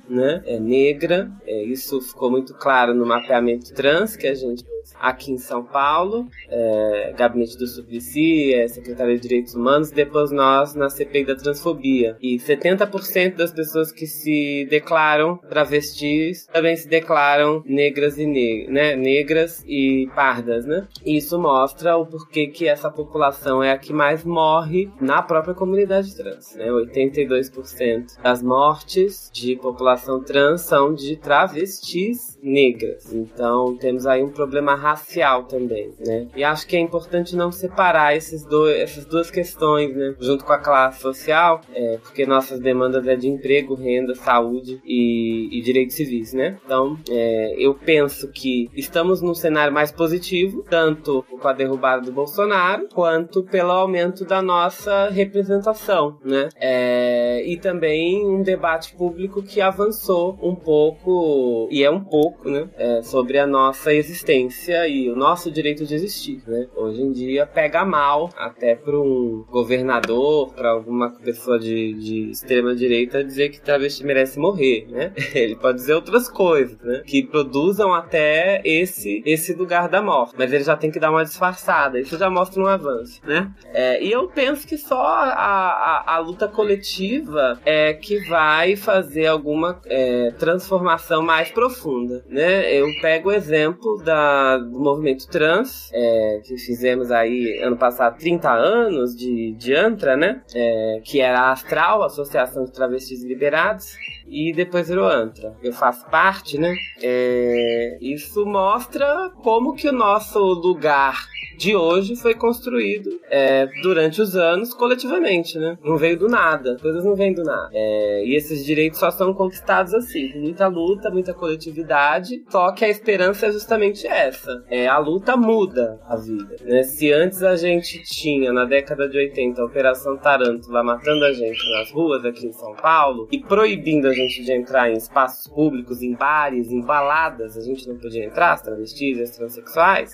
né? 0.10 0.42
É 0.46 0.60
negra. 0.60 1.32
É, 1.46 1.64
isso 1.64 2.02
ficou 2.02 2.30
muito 2.30 2.54
claro 2.54 2.94
no 2.94 3.06
mapeamento 3.06 3.74
trans 3.74 4.16
que 4.16 4.28
a 4.28 4.34
gente 4.34 4.64
aqui 5.00 5.32
em 5.32 5.38
São 5.38 5.64
Paulo, 5.64 6.28
é, 6.50 7.14
Gabinete 7.18 7.58
do 7.58 7.68
Suplicy, 7.68 8.54
é, 8.54 8.68
Secretaria 8.68 9.16
de 9.16 9.22
Direitos 9.22 9.56
Humanos, 9.56 9.92
depois 9.92 10.32
nós 10.32 10.74
na 10.76 10.90
CPI 10.90 11.26
da 11.26 11.36
Transfobia. 11.36 12.18
E 12.22 12.38
70% 12.38 13.36
das 13.36 13.52
pessoas 13.52 13.92
que 13.92 14.06
se 14.06 14.68
declaram 14.70 15.38
travestis 15.50 16.46
também 16.48 16.76
se 16.76 16.88
declaram 16.88 17.64
negras 17.66 18.18
e 18.18 18.26
ne 18.26 18.68
né, 18.68 18.96
negras 18.96 19.64
e 19.68 20.10
pardas, 20.16 20.66
né? 20.66 20.88
Isso 21.06 21.40
mostra 21.40 21.98
o 21.98 22.06
porquê 22.06 22.48
que 22.48 22.68
essa 22.68 22.90
população 22.90 23.64
é 23.64 23.72
a 23.72 23.78
que 23.78 23.94
mais 23.94 24.24
morre 24.24 24.90
na 25.00 25.22
própria 25.22 25.54
comunidade 25.54 26.16
trans, 26.16 26.56
né? 26.56 26.68
82% 26.68 28.22
das 28.22 28.42
mortes 28.42 29.30
de 29.40 29.56
população 29.56 30.22
trans 30.22 30.62
são 30.62 30.94
de 30.94 31.16
travestis 31.16 32.38
negras. 32.42 33.14
Então 33.14 33.76
temos 33.78 34.06
aí 34.06 34.24
um 34.24 34.30
problema 34.30 34.76
racial 34.76 35.44
também, 35.44 35.94
né? 36.06 36.28
E 36.36 36.44
acho 36.44 36.68
que 36.68 36.76
é 36.76 36.80
importante 36.80 37.36
não 37.36 37.52
separar 37.52 38.16
esses 38.16 38.46
dois, 38.46 38.78
essas 38.80 39.06
duas 39.06 39.30
questões, 39.32 39.96
né? 39.96 40.16
Junto 40.20 40.44
com 40.46 40.54
a 40.54 40.58
classe 40.58 41.02
social, 41.02 41.62
é, 41.74 41.98
porque 42.02 42.26
nossas 42.26 42.60
demandas 42.60 43.06
é 43.08 43.16
de 43.16 43.28
emprego, 43.28 43.76
renda, 43.76 44.16
saúde 44.16 44.82
e, 44.86 45.58
e 45.58 45.62
direitos 45.62 45.96
civis, 45.96 46.34
né? 46.34 46.58
Então, 46.66 46.98
é, 47.10 47.56
eu 47.58 47.74
penso 47.74 48.32
que 48.32 48.70
estamos 48.76 49.22
num 49.22 49.34
cenário 49.34 49.74
mais 49.74 49.92
positivo, 49.92 50.66
tanto 50.70 51.24
com 51.30 51.48
a 51.48 51.54
derrubada 51.54 52.02
do 52.02 52.12
Bolsonaro, 52.12 52.88
quanto 52.94 53.44
pelo 53.44 53.72
aumento 53.72 54.26
da 54.26 54.42
nossa 54.42 55.10
representação, 55.10 56.18
né? 56.24 56.50
É, 56.56 57.44
e 57.46 57.58
também 57.58 58.26
um 58.26 58.42
debate 58.42 58.96
público 58.96 59.29
que 59.44 59.62
avançou 59.62 60.38
um 60.42 60.56
pouco, 60.56 61.68
e 61.72 61.84
é 61.84 61.90
um 61.90 62.04
pouco, 62.04 62.50
né? 62.50 62.70
É, 62.78 63.02
sobre 63.02 63.38
a 63.38 63.48
nossa 63.48 63.94
existência 63.94 64.88
e 64.88 65.10
o 65.10 65.16
nosso 65.16 65.52
direito 65.52 65.86
de 65.86 65.96
existir, 65.96 66.42
né? 66.48 66.68
Hoje 66.76 67.02
em 67.02 67.12
dia 67.12 67.46
pega 67.46 67.86
mal 67.86 68.30
até 68.36 68.76
para 68.76 69.00
um 69.00 69.46
governador, 69.50 70.54
para 70.54 70.72
alguma 70.72 71.12
pessoa 71.12 71.60
de, 71.60 71.94
de 71.94 72.30
extrema 72.32 72.76
direita 72.76 73.24
dizer 73.24 73.50
que 73.50 73.62
travesti 73.62 74.06
merece 74.06 74.40
morrer, 74.40 74.88
né? 74.90 75.14
Ele 75.34 75.56
pode 75.56 75.78
dizer 75.78 75.94
outras 75.94 76.30
coisas, 76.30 76.78
né? 76.82 77.04
Que 77.06 77.24
produzam 77.24 77.94
até 77.94 78.62
esse 78.66 79.22
esse 79.26 79.54
lugar 79.54 79.88
da 79.90 80.02
morte, 80.02 80.36
mas 80.38 80.52
ele 80.52 80.64
já 80.64 80.76
tem 80.76 80.92
que 80.92 81.00
dar 81.00 81.12
uma 81.12 81.24
disfarçada. 81.24 82.00
Isso 82.00 82.18
já 82.18 82.30
mostra 82.30 82.62
um 82.62 82.68
avanço, 82.68 83.22
né? 83.24 83.52
É, 83.74 84.04
e 84.04 84.12
eu 84.12 84.28
penso 84.28 84.68
que 84.68 84.78
só 84.78 85.02
a, 85.02 85.34
a, 85.34 86.16
a, 86.16 86.20
luta 86.20 86.48
coletiva 86.48 87.60
é 87.66 87.94
que 87.94 88.28
vai 88.28 88.76
fazer 88.76 89.19
alguma 89.28 89.80
é, 89.86 90.32
transformação 90.38 91.22
mais 91.22 91.52
profunda, 91.52 92.24
né? 92.28 92.74
Eu 92.74 92.88
pego 93.02 93.30
o 93.30 93.32
exemplo 93.32 94.02
da, 94.04 94.58
do 94.58 94.80
movimento 94.80 95.28
trans, 95.28 95.90
é, 95.94 96.42
que 96.46 96.58
fizemos 96.58 97.12
aí 97.12 97.62
ano 97.62 97.78
passado 97.78 98.18
30 98.18 98.50
anos 98.52 99.16
de, 99.16 99.54
de 99.54 99.74
ANTRA, 99.74 100.16
né? 100.16 100.42
É, 100.54 101.02
que 101.04 101.20
era 101.22 101.40
a 101.40 101.52
Astral, 101.52 102.04
Associação 102.04 102.66
de 102.66 102.72
Travestis 102.72 103.24
Liberados, 103.24 103.96
e 104.28 104.54
depois 104.54 104.88
virou 104.88 105.08
ANTRA. 105.08 105.56
Eu 105.62 105.74
faço 105.74 106.06
parte, 106.10 106.58
né? 106.58 106.74
É, 107.02 107.98
isso 108.02 108.46
mostra 108.46 109.32
como 109.42 109.76
que 109.76 109.90
o 109.90 109.94
nosso 109.94 110.40
lugar 110.40 111.28
de 111.60 111.76
hoje 111.76 112.16
foi 112.16 112.34
construído 112.34 113.20
é, 113.30 113.68
durante 113.84 114.22
os 114.22 114.34
anos 114.34 114.74
coletivamente, 114.74 115.60
né? 115.60 115.78
Não 115.84 115.98
veio 115.98 116.18
do 116.18 116.30
nada, 116.30 116.78
coisas 116.82 117.04
não 117.04 117.16
vêm 117.16 117.34
do 117.34 117.44
nada. 117.44 117.70
É, 117.74 118.24
e 118.26 118.34
esses 118.34 118.66
direitos 118.66 118.98
só 118.98 119.09
são 119.12 119.34
conquistados 119.34 119.94
assim, 119.94 120.32
muita 120.36 120.68
luta, 120.68 121.10
muita 121.10 121.34
coletividade. 121.34 122.44
Só 122.50 122.72
que 122.72 122.86
a 122.86 122.90
esperança 122.90 123.48
é 123.48 123.52
justamente 123.52 124.08
essa: 124.08 124.64
é, 124.70 124.88
a 124.88 124.98
luta 124.98 125.36
muda 125.36 126.00
a 126.08 126.16
vida. 126.16 126.56
Né? 126.62 126.84
Se 126.84 127.12
antes 127.12 127.44
a 127.44 127.56
gente 127.56 128.02
tinha, 128.04 128.52
na 128.52 128.66
década 128.66 129.08
de 129.08 129.18
80, 129.18 129.62
a 129.62 129.66
Operação 129.66 130.18
Tarântula 130.18 130.84
matando 130.84 131.26
a 131.26 131.34
gente 131.34 131.70
nas 131.72 131.92
ruas 131.92 132.26
aqui 132.26 132.48
em 132.48 132.54
São 132.54 132.76
Paulo 132.76 133.28
e 133.32 133.40
proibindo 133.40 134.08
a 134.08 134.14
gente 134.14 134.44
de 134.44 134.52
entrar 134.52 134.90
em 134.90 134.98
espaços 134.98 135.48
públicos, 135.48 136.02
em 136.02 136.14
bares, 136.14 136.72
em 136.72 136.82
baladas, 136.82 137.58
a 137.58 137.62
gente 137.62 137.88
não 137.88 137.98
podia 137.98 138.26
entrar, 138.26 138.54
as 138.54 138.62
travestis, 138.62 139.20
as 139.20 139.32
transexuais. 139.32 140.12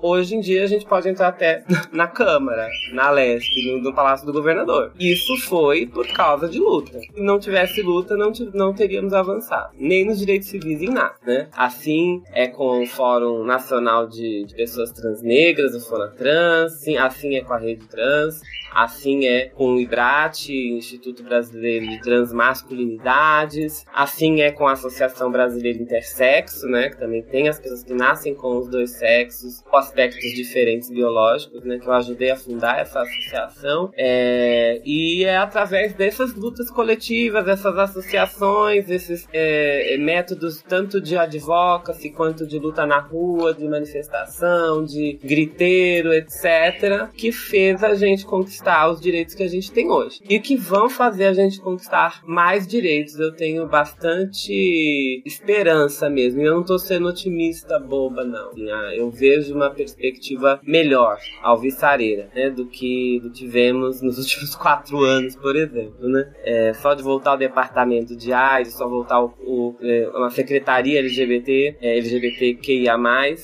Hoje 0.00 0.36
em 0.36 0.40
dia 0.40 0.64
a 0.64 0.66
gente 0.66 0.86
pode 0.86 1.08
entrar 1.08 1.28
até 1.28 1.64
na 1.92 2.06
Câmara, 2.06 2.68
na 2.92 3.10
Leste, 3.10 3.70
no, 3.70 3.82
no 3.82 3.94
Palácio 3.94 4.26
do 4.26 4.32
Governador. 4.32 4.92
Isso 4.98 5.36
foi 5.38 5.86
por 5.86 6.06
causa 6.08 6.48
de 6.48 6.58
luta. 6.58 6.98
Se 6.98 7.20
não 7.20 7.38
tivesse 7.38 7.82
luta, 7.82 8.16
não, 8.16 8.32
não 8.54 8.72
teríamos 8.72 9.12
avançado. 9.12 9.72
Nem 9.78 10.04
nos 10.04 10.18
direitos 10.18 10.48
civis, 10.48 10.80
em 10.82 10.90
nada, 10.90 11.14
né? 11.26 11.48
Assim 11.56 12.22
é 12.32 12.46
com 12.46 12.82
o 12.82 12.86
Fórum 12.86 13.44
Nacional 13.44 14.06
de, 14.06 14.44
de 14.44 14.54
Pessoas 14.54 14.92
Transnegras, 14.92 15.74
o 15.74 15.80
Fonatrans, 15.80 16.74
assim, 16.74 16.96
assim 16.96 17.36
é 17.36 17.42
com 17.42 17.52
a 17.52 17.58
Rede 17.58 17.86
Trans, 17.86 18.40
assim 18.72 19.26
é 19.26 19.46
com 19.46 19.74
o 19.74 19.80
IBRAT, 19.80 20.50
Instituto 20.50 21.22
Brasileiro 21.22 21.86
de 21.86 22.00
Transmasculinidades, 22.00 23.84
assim 23.92 24.40
é 24.42 24.50
com 24.50 24.66
a 24.66 24.72
Associação 24.72 25.30
Brasileira 25.30 25.80
Intersexo, 25.80 26.66
né, 26.66 26.90
que 26.90 26.98
também 26.98 27.22
tem 27.22 27.48
as 27.48 27.58
pessoas 27.58 27.82
que 27.82 27.94
nascem 27.94 28.34
com 28.34 28.58
os 28.58 28.68
dois 28.68 28.90
sexos, 28.92 29.62
com 29.62 29.76
aspectos 29.88 30.34
diferentes 30.34 30.90
biológicos, 30.90 31.64
né, 31.64 31.78
que 31.78 31.86
eu 31.86 31.92
ajudei 31.92 32.30
a 32.30 32.36
fundar 32.36 32.78
essa 32.78 33.00
associação, 33.00 33.90
é, 33.96 34.80
e 34.84 35.24
é 35.24 35.36
através 35.36 35.94
dessas 35.94 36.34
lutas 36.34 36.70
coletivas, 36.70 37.44
dessas 37.44 37.76
associações, 37.76 38.88
esses 38.90 39.26
é, 39.32 39.96
métodos 39.98 40.62
tanto 40.62 41.00
de 41.00 41.16
advocacy 41.16 42.10
quanto 42.10 42.46
de 42.46 42.58
luta 42.58 42.86
na 42.86 42.98
rua, 42.98 43.54
de 43.54 43.66
manifestação, 43.66 44.84
de 44.84 45.18
griteiro, 45.22 46.12
etc., 46.12 47.08
que 47.14 47.32
fez 47.32 47.82
a 47.82 47.94
gente 47.94 48.24
conquistar 48.24 48.90
os 48.90 49.00
direitos 49.00 49.34
que 49.34 49.42
a 49.42 49.48
gente 49.48 49.70
tem 49.72 49.90
hoje. 49.90 50.20
E 50.28 50.38
que 50.38 50.56
vão 50.56 50.88
fazer 50.88 51.26
a 51.26 51.32
gente 51.32 51.60
conquistar 51.60 52.22
mais 52.24 52.66
direitos. 52.66 53.18
Eu 53.18 53.32
tenho 53.32 53.66
bastante 53.66 55.22
esperança 55.24 56.08
mesmo. 56.10 56.42
Eu 56.42 56.56
não 56.56 56.64
tô 56.64 56.78
sendo 56.78 57.08
otimista 57.08 57.78
boba, 57.78 58.24
não. 58.24 58.50
Ah, 58.70 58.94
eu 58.94 59.10
vejo 59.10 59.54
uma 59.54 59.70
perspectiva 59.78 60.60
melhor, 60.64 61.18
alvissareira, 61.42 62.28
né? 62.34 62.50
Do 62.50 62.66
que 62.66 63.22
tivemos 63.32 64.02
nos 64.02 64.18
últimos 64.18 64.56
quatro 64.56 65.04
anos, 65.04 65.36
por 65.36 65.54
exemplo, 65.54 66.08
né? 66.08 66.32
É, 66.44 66.74
só 66.74 66.94
de 66.94 67.02
voltar 67.02 67.30
ao 67.30 67.38
departamento 67.38 68.16
de 68.16 68.32
AIDS, 68.32 68.74
só 68.74 68.88
voltar 68.88 69.22
o, 69.22 69.34
o, 69.38 69.76
é, 69.80 70.08
uma 70.14 70.30
secretaria 70.30 70.98
LGBT, 70.98 71.76
é, 71.80 71.98
LGBTQIA+, 71.98 72.96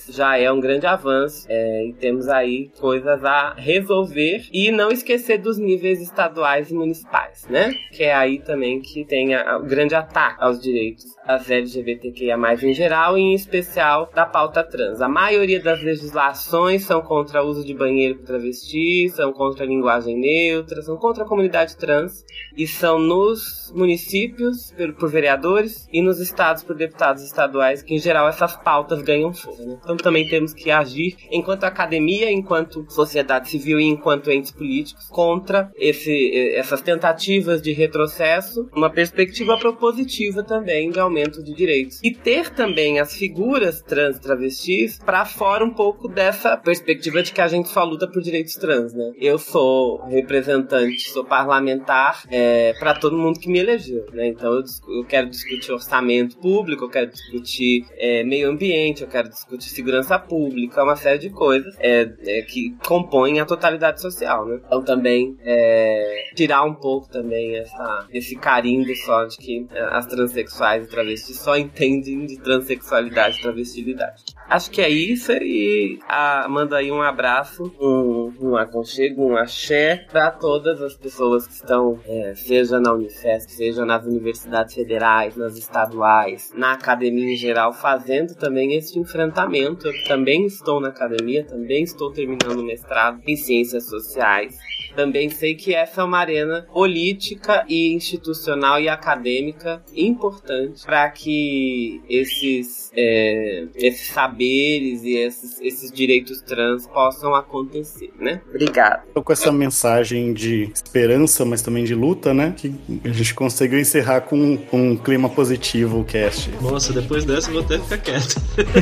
já 0.09 0.37
é 0.37 0.51
um 0.51 0.61
grande 0.61 0.87
avanço. 0.87 1.47
É, 1.49 1.87
e 1.87 1.93
temos 1.93 2.29
aí 2.29 2.71
coisas 2.81 3.25
a 3.25 3.55
resolver 3.55 4.49
e 4.53 4.71
não 4.71 4.91
esquecer 4.91 5.39
dos 5.39 5.59
níveis 5.59 6.01
estaduais 6.01 6.71
e 6.71 6.75
municipais, 6.75 7.47
né? 7.49 7.73
Que 7.93 8.05
é 8.05 8.15
aí 8.15 8.41
também 8.41 8.81
que 8.81 9.05
tem 9.05 9.35
a, 9.35 9.59
o 9.59 9.63
grande 9.63 9.95
ataque 9.95 10.43
aos 10.43 10.61
direitos 10.61 11.05
das 11.27 11.49
LGBTQIA+, 11.51 12.37
em 12.63 12.75
geral, 12.75 13.17
e 13.17 13.21
em 13.21 13.35
especial 13.35 14.11
da 14.15 14.27
pauta 14.27 14.63
trans. 14.65 15.01
A 15.01 15.09
maioria 15.09 15.61
das 15.61 15.83
legislações 15.83 16.24
são 16.33 17.03
contra 17.03 17.43
o 17.43 17.49
uso 17.49 17.65
de 17.65 17.75
banheiro 17.75 18.17
para 18.17 18.27
travestis, 18.27 19.15
são 19.15 19.33
contra 19.33 19.65
a 19.65 19.69
linguagem 19.69 20.19
neutra, 20.19 20.81
são 20.83 20.97
contra 20.97 21.25
a 21.25 21.27
comunidade 21.27 21.77
trans, 21.77 22.25
e 22.57 22.67
são 22.67 22.99
nos 22.99 23.73
municípios 23.75 24.73
por 24.99 25.11
vereadores 25.11 25.89
e 25.93 26.01
nos 26.01 26.21
estados 26.21 26.63
por 26.63 26.77
deputados 26.77 27.23
estaduais 27.23 27.83
que, 27.83 27.95
em 27.95 27.99
geral, 27.99 28.29
essas 28.29 28.57
pautas 28.57 29.03
ganham 29.03 29.33
força. 29.33 29.65
Né? 29.65 29.79
Então 29.83 29.97
também 29.97 30.29
temos 30.29 30.55
que 30.55 30.71
agir 30.71 31.17
enquanto 31.31 31.65
academia, 31.65 32.31
enquanto 32.31 32.87
sociedade 32.89 33.49
civil 33.49 33.81
e 33.81 33.85
enquanto 33.85 34.31
entes 34.31 34.53
políticos 34.53 35.07
contra 35.09 35.71
esse, 35.77 36.55
essas 36.55 36.81
tentativas 36.81 37.61
de 37.61 37.73
retrocesso, 37.73 38.69
uma 38.75 38.91
perspectiva 38.91 39.59
propositiva 39.59 40.43
também 40.43 40.91
de 40.91 41.01
aumento 41.01 41.43
de 41.43 41.55
direitos. 41.55 42.01
E 42.03 42.13
ter 42.13 42.51
também 42.51 43.01
as 43.01 43.15
figuras 43.15 43.83
trans 43.83 44.19
travestis 44.19 44.99
para 44.99 45.25
fora 45.25 45.65
um 45.65 45.71
pouco 45.71 46.09
dessa 46.15 46.57
perspectiva 46.57 47.23
de 47.23 47.33
que 47.33 47.41
a 47.41 47.49
gente 47.49 47.69
só 47.69 47.85
luta 47.85 48.07
por 48.07 48.23
direitos 48.23 48.55
trans, 48.55 48.95
né? 48.95 49.13
Eu 49.19 49.39
sou 49.39 50.03
representante, 50.07 51.11
sou 51.11 51.25
parlamentar 51.25 52.23
é, 52.31 52.73
para 52.79 52.95
todo 52.95 53.19
mundo 53.19 53.39
que 53.39 53.49
me 53.49 53.59
elegeu, 53.59 54.07
né? 54.13 54.29
Então 54.29 54.53
eu, 54.53 54.63
eu, 54.97 55.05
quero 55.05 55.29
discutir 55.29 55.73
orçamento 55.73 56.39
público, 56.39 56.85
eu 56.85 56.89
quero 56.89 57.11
discutir 57.11 57.85
é, 57.97 58.23
meio 58.25 58.49
ambiente, 58.49 59.03
eu 59.03 59.09
quero 59.09 59.29
discutir 59.29 59.69
segurança 59.69 60.19
pública, 60.19 60.83
uma 60.83 60.97
série 60.97 61.19
de 61.19 61.31
coisas 61.31 61.75
é, 61.79 62.09
é 62.27 62.43
que 62.43 62.75
compõem 62.87 63.41
a 63.41 63.45
totalidade 63.45 64.01
social, 64.01 64.47
né? 64.47 64.61
Então 64.65 64.83
também 64.83 65.37
é, 65.41 66.31
tirar 66.35 66.65
um 66.65 66.75
pouco 66.75 67.09
também 67.09 67.57
essa, 67.57 68.07
esse 68.13 68.37
carimbo 68.37 68.95
só 68.97 69.25
de 69.25 69.37
que 69.37 69.67
é, 69.73 69.83
as 69.91 70.07
transexuais 70.07 70.85
e 70.85 70.89
travestis 70.89 71.39
só 71.39 71.57
entendem 71.57 72.27
de 72.27 72.39
transexualidade 72.39 73.39
e 73.39 73.43
travestilidade. 73.43 74.23
Acho 74.49 74.71
que 74.71 74.81
é 74.81 74.89
isso 74.89 75.33
e 75.33 75.99
ah, 76.09 76.47
manda 76.49 76.77
aí 76.77 76.91
um 76.91 77.03
abraço, 77.03 77.73
um, 77.81 78.33
um 78.41 78.57
aconchego, 78.57 79.25
um 79.25 79.37
axé 79.37 80.07
para 80.11 80.31
todas 80.31 80.81
as 80.83 80.95
pessoas 80.95 81.47
que 81.47 81.55
estão, 81.55 81.99
é, 82.07 82.35
seja 82.35 82.79
na 82.79 82.93
Unifesp, 82.93 83.51
seja 83.51 83.85
nas 83.85 84.05
universidades 84.05 84.75
federais, 84.75 85.37
nas 85.37 85.57
estaduais, 85.57 86.53
na 86.55 86.73
academia 86.73 87.33
em 87.33 87.37
geral, 87.37 87.73
fazendo 87.73 88.35
também 88.35 88.75
esse 88.75 88.99
enfrentamento. 88.99 89.87
Eu 89.89 90.05
também 90.05 90.47
estou 90.47 90.81
na 90.81 90.89
academia, 90.89 91.45
também 91.45 91.83
estou 91.83 92.13
terminando 92.13 92.61
o 92.61 92.65
mestrado 92.65 93.21
em 93.27 93.37
ciências 93.37 93.89
sociais. 93.89 94.57
Também 94.95 95.29
sei 95.29 95.55
que 95.55 95.75
essa 95.75 96.01
é 96.01 96.05
uma 96.05 96.19
arena 96.19 96.67
política 96.73 97.65
e 97.69 97.93
institucional 97.93 98.81
e 98.81 98.89
acadêmica 98.89 99.83
importante 99.95 100.85
para 100.85 101.09
que 101.11 102.01
esses, 102.09 102.93
é, 102.97 103.67
esses 103.75 104.09
saberes 104.09 105.03
e 105.03 105.17
esses, 105.17 105.61
esses 105.61 105.91
direitos 105.91 106.41
trans 106.43 106.87
possam 106.87 107.35
acontecer, 107.35 108.11
né? 108.19 108.41
Obrigada. 108.49 109.03
Com 109.15 109.33
essa 109.33 109.51
mensagem 109.51 110.33
de 110.33 110.71
esperança, 110.73 111.45
mas 111.45 111.61
também 111.61 111.85
de 111.85 111.95
luta, 111.95 112.33
né? 112.33 112.55
Que 112.57 112.75
a 113.05 113.09
gente 113.09 113.35
conseguiu 113.35 113.81
encerrar 113.81 114.23
com, 114.23 114.57
com 114.57 114.91
um 114.91 114.97
clima 114.97 115.29
positivo 115.29 116.01
o 116.01 116.05
cast. 116.05 116.51
Nossa, 116.63 116.93
depois 116.93 117.25
dessa 117.25 117.51
eu 117.51 117.55
vou 117.55 117.63
até 117.63 117.79
ficar 117.79 117.99
quieto. 117.99 118.37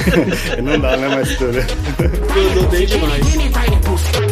Não 0.63 0.79
dá, 0.79 0.97
né, 0.97 1.09
mais 1.09 1.37
tudo. 1.39 1.59
Eu 1.59 2.69
dei 2.69 2.87
demais. 2.87 4.32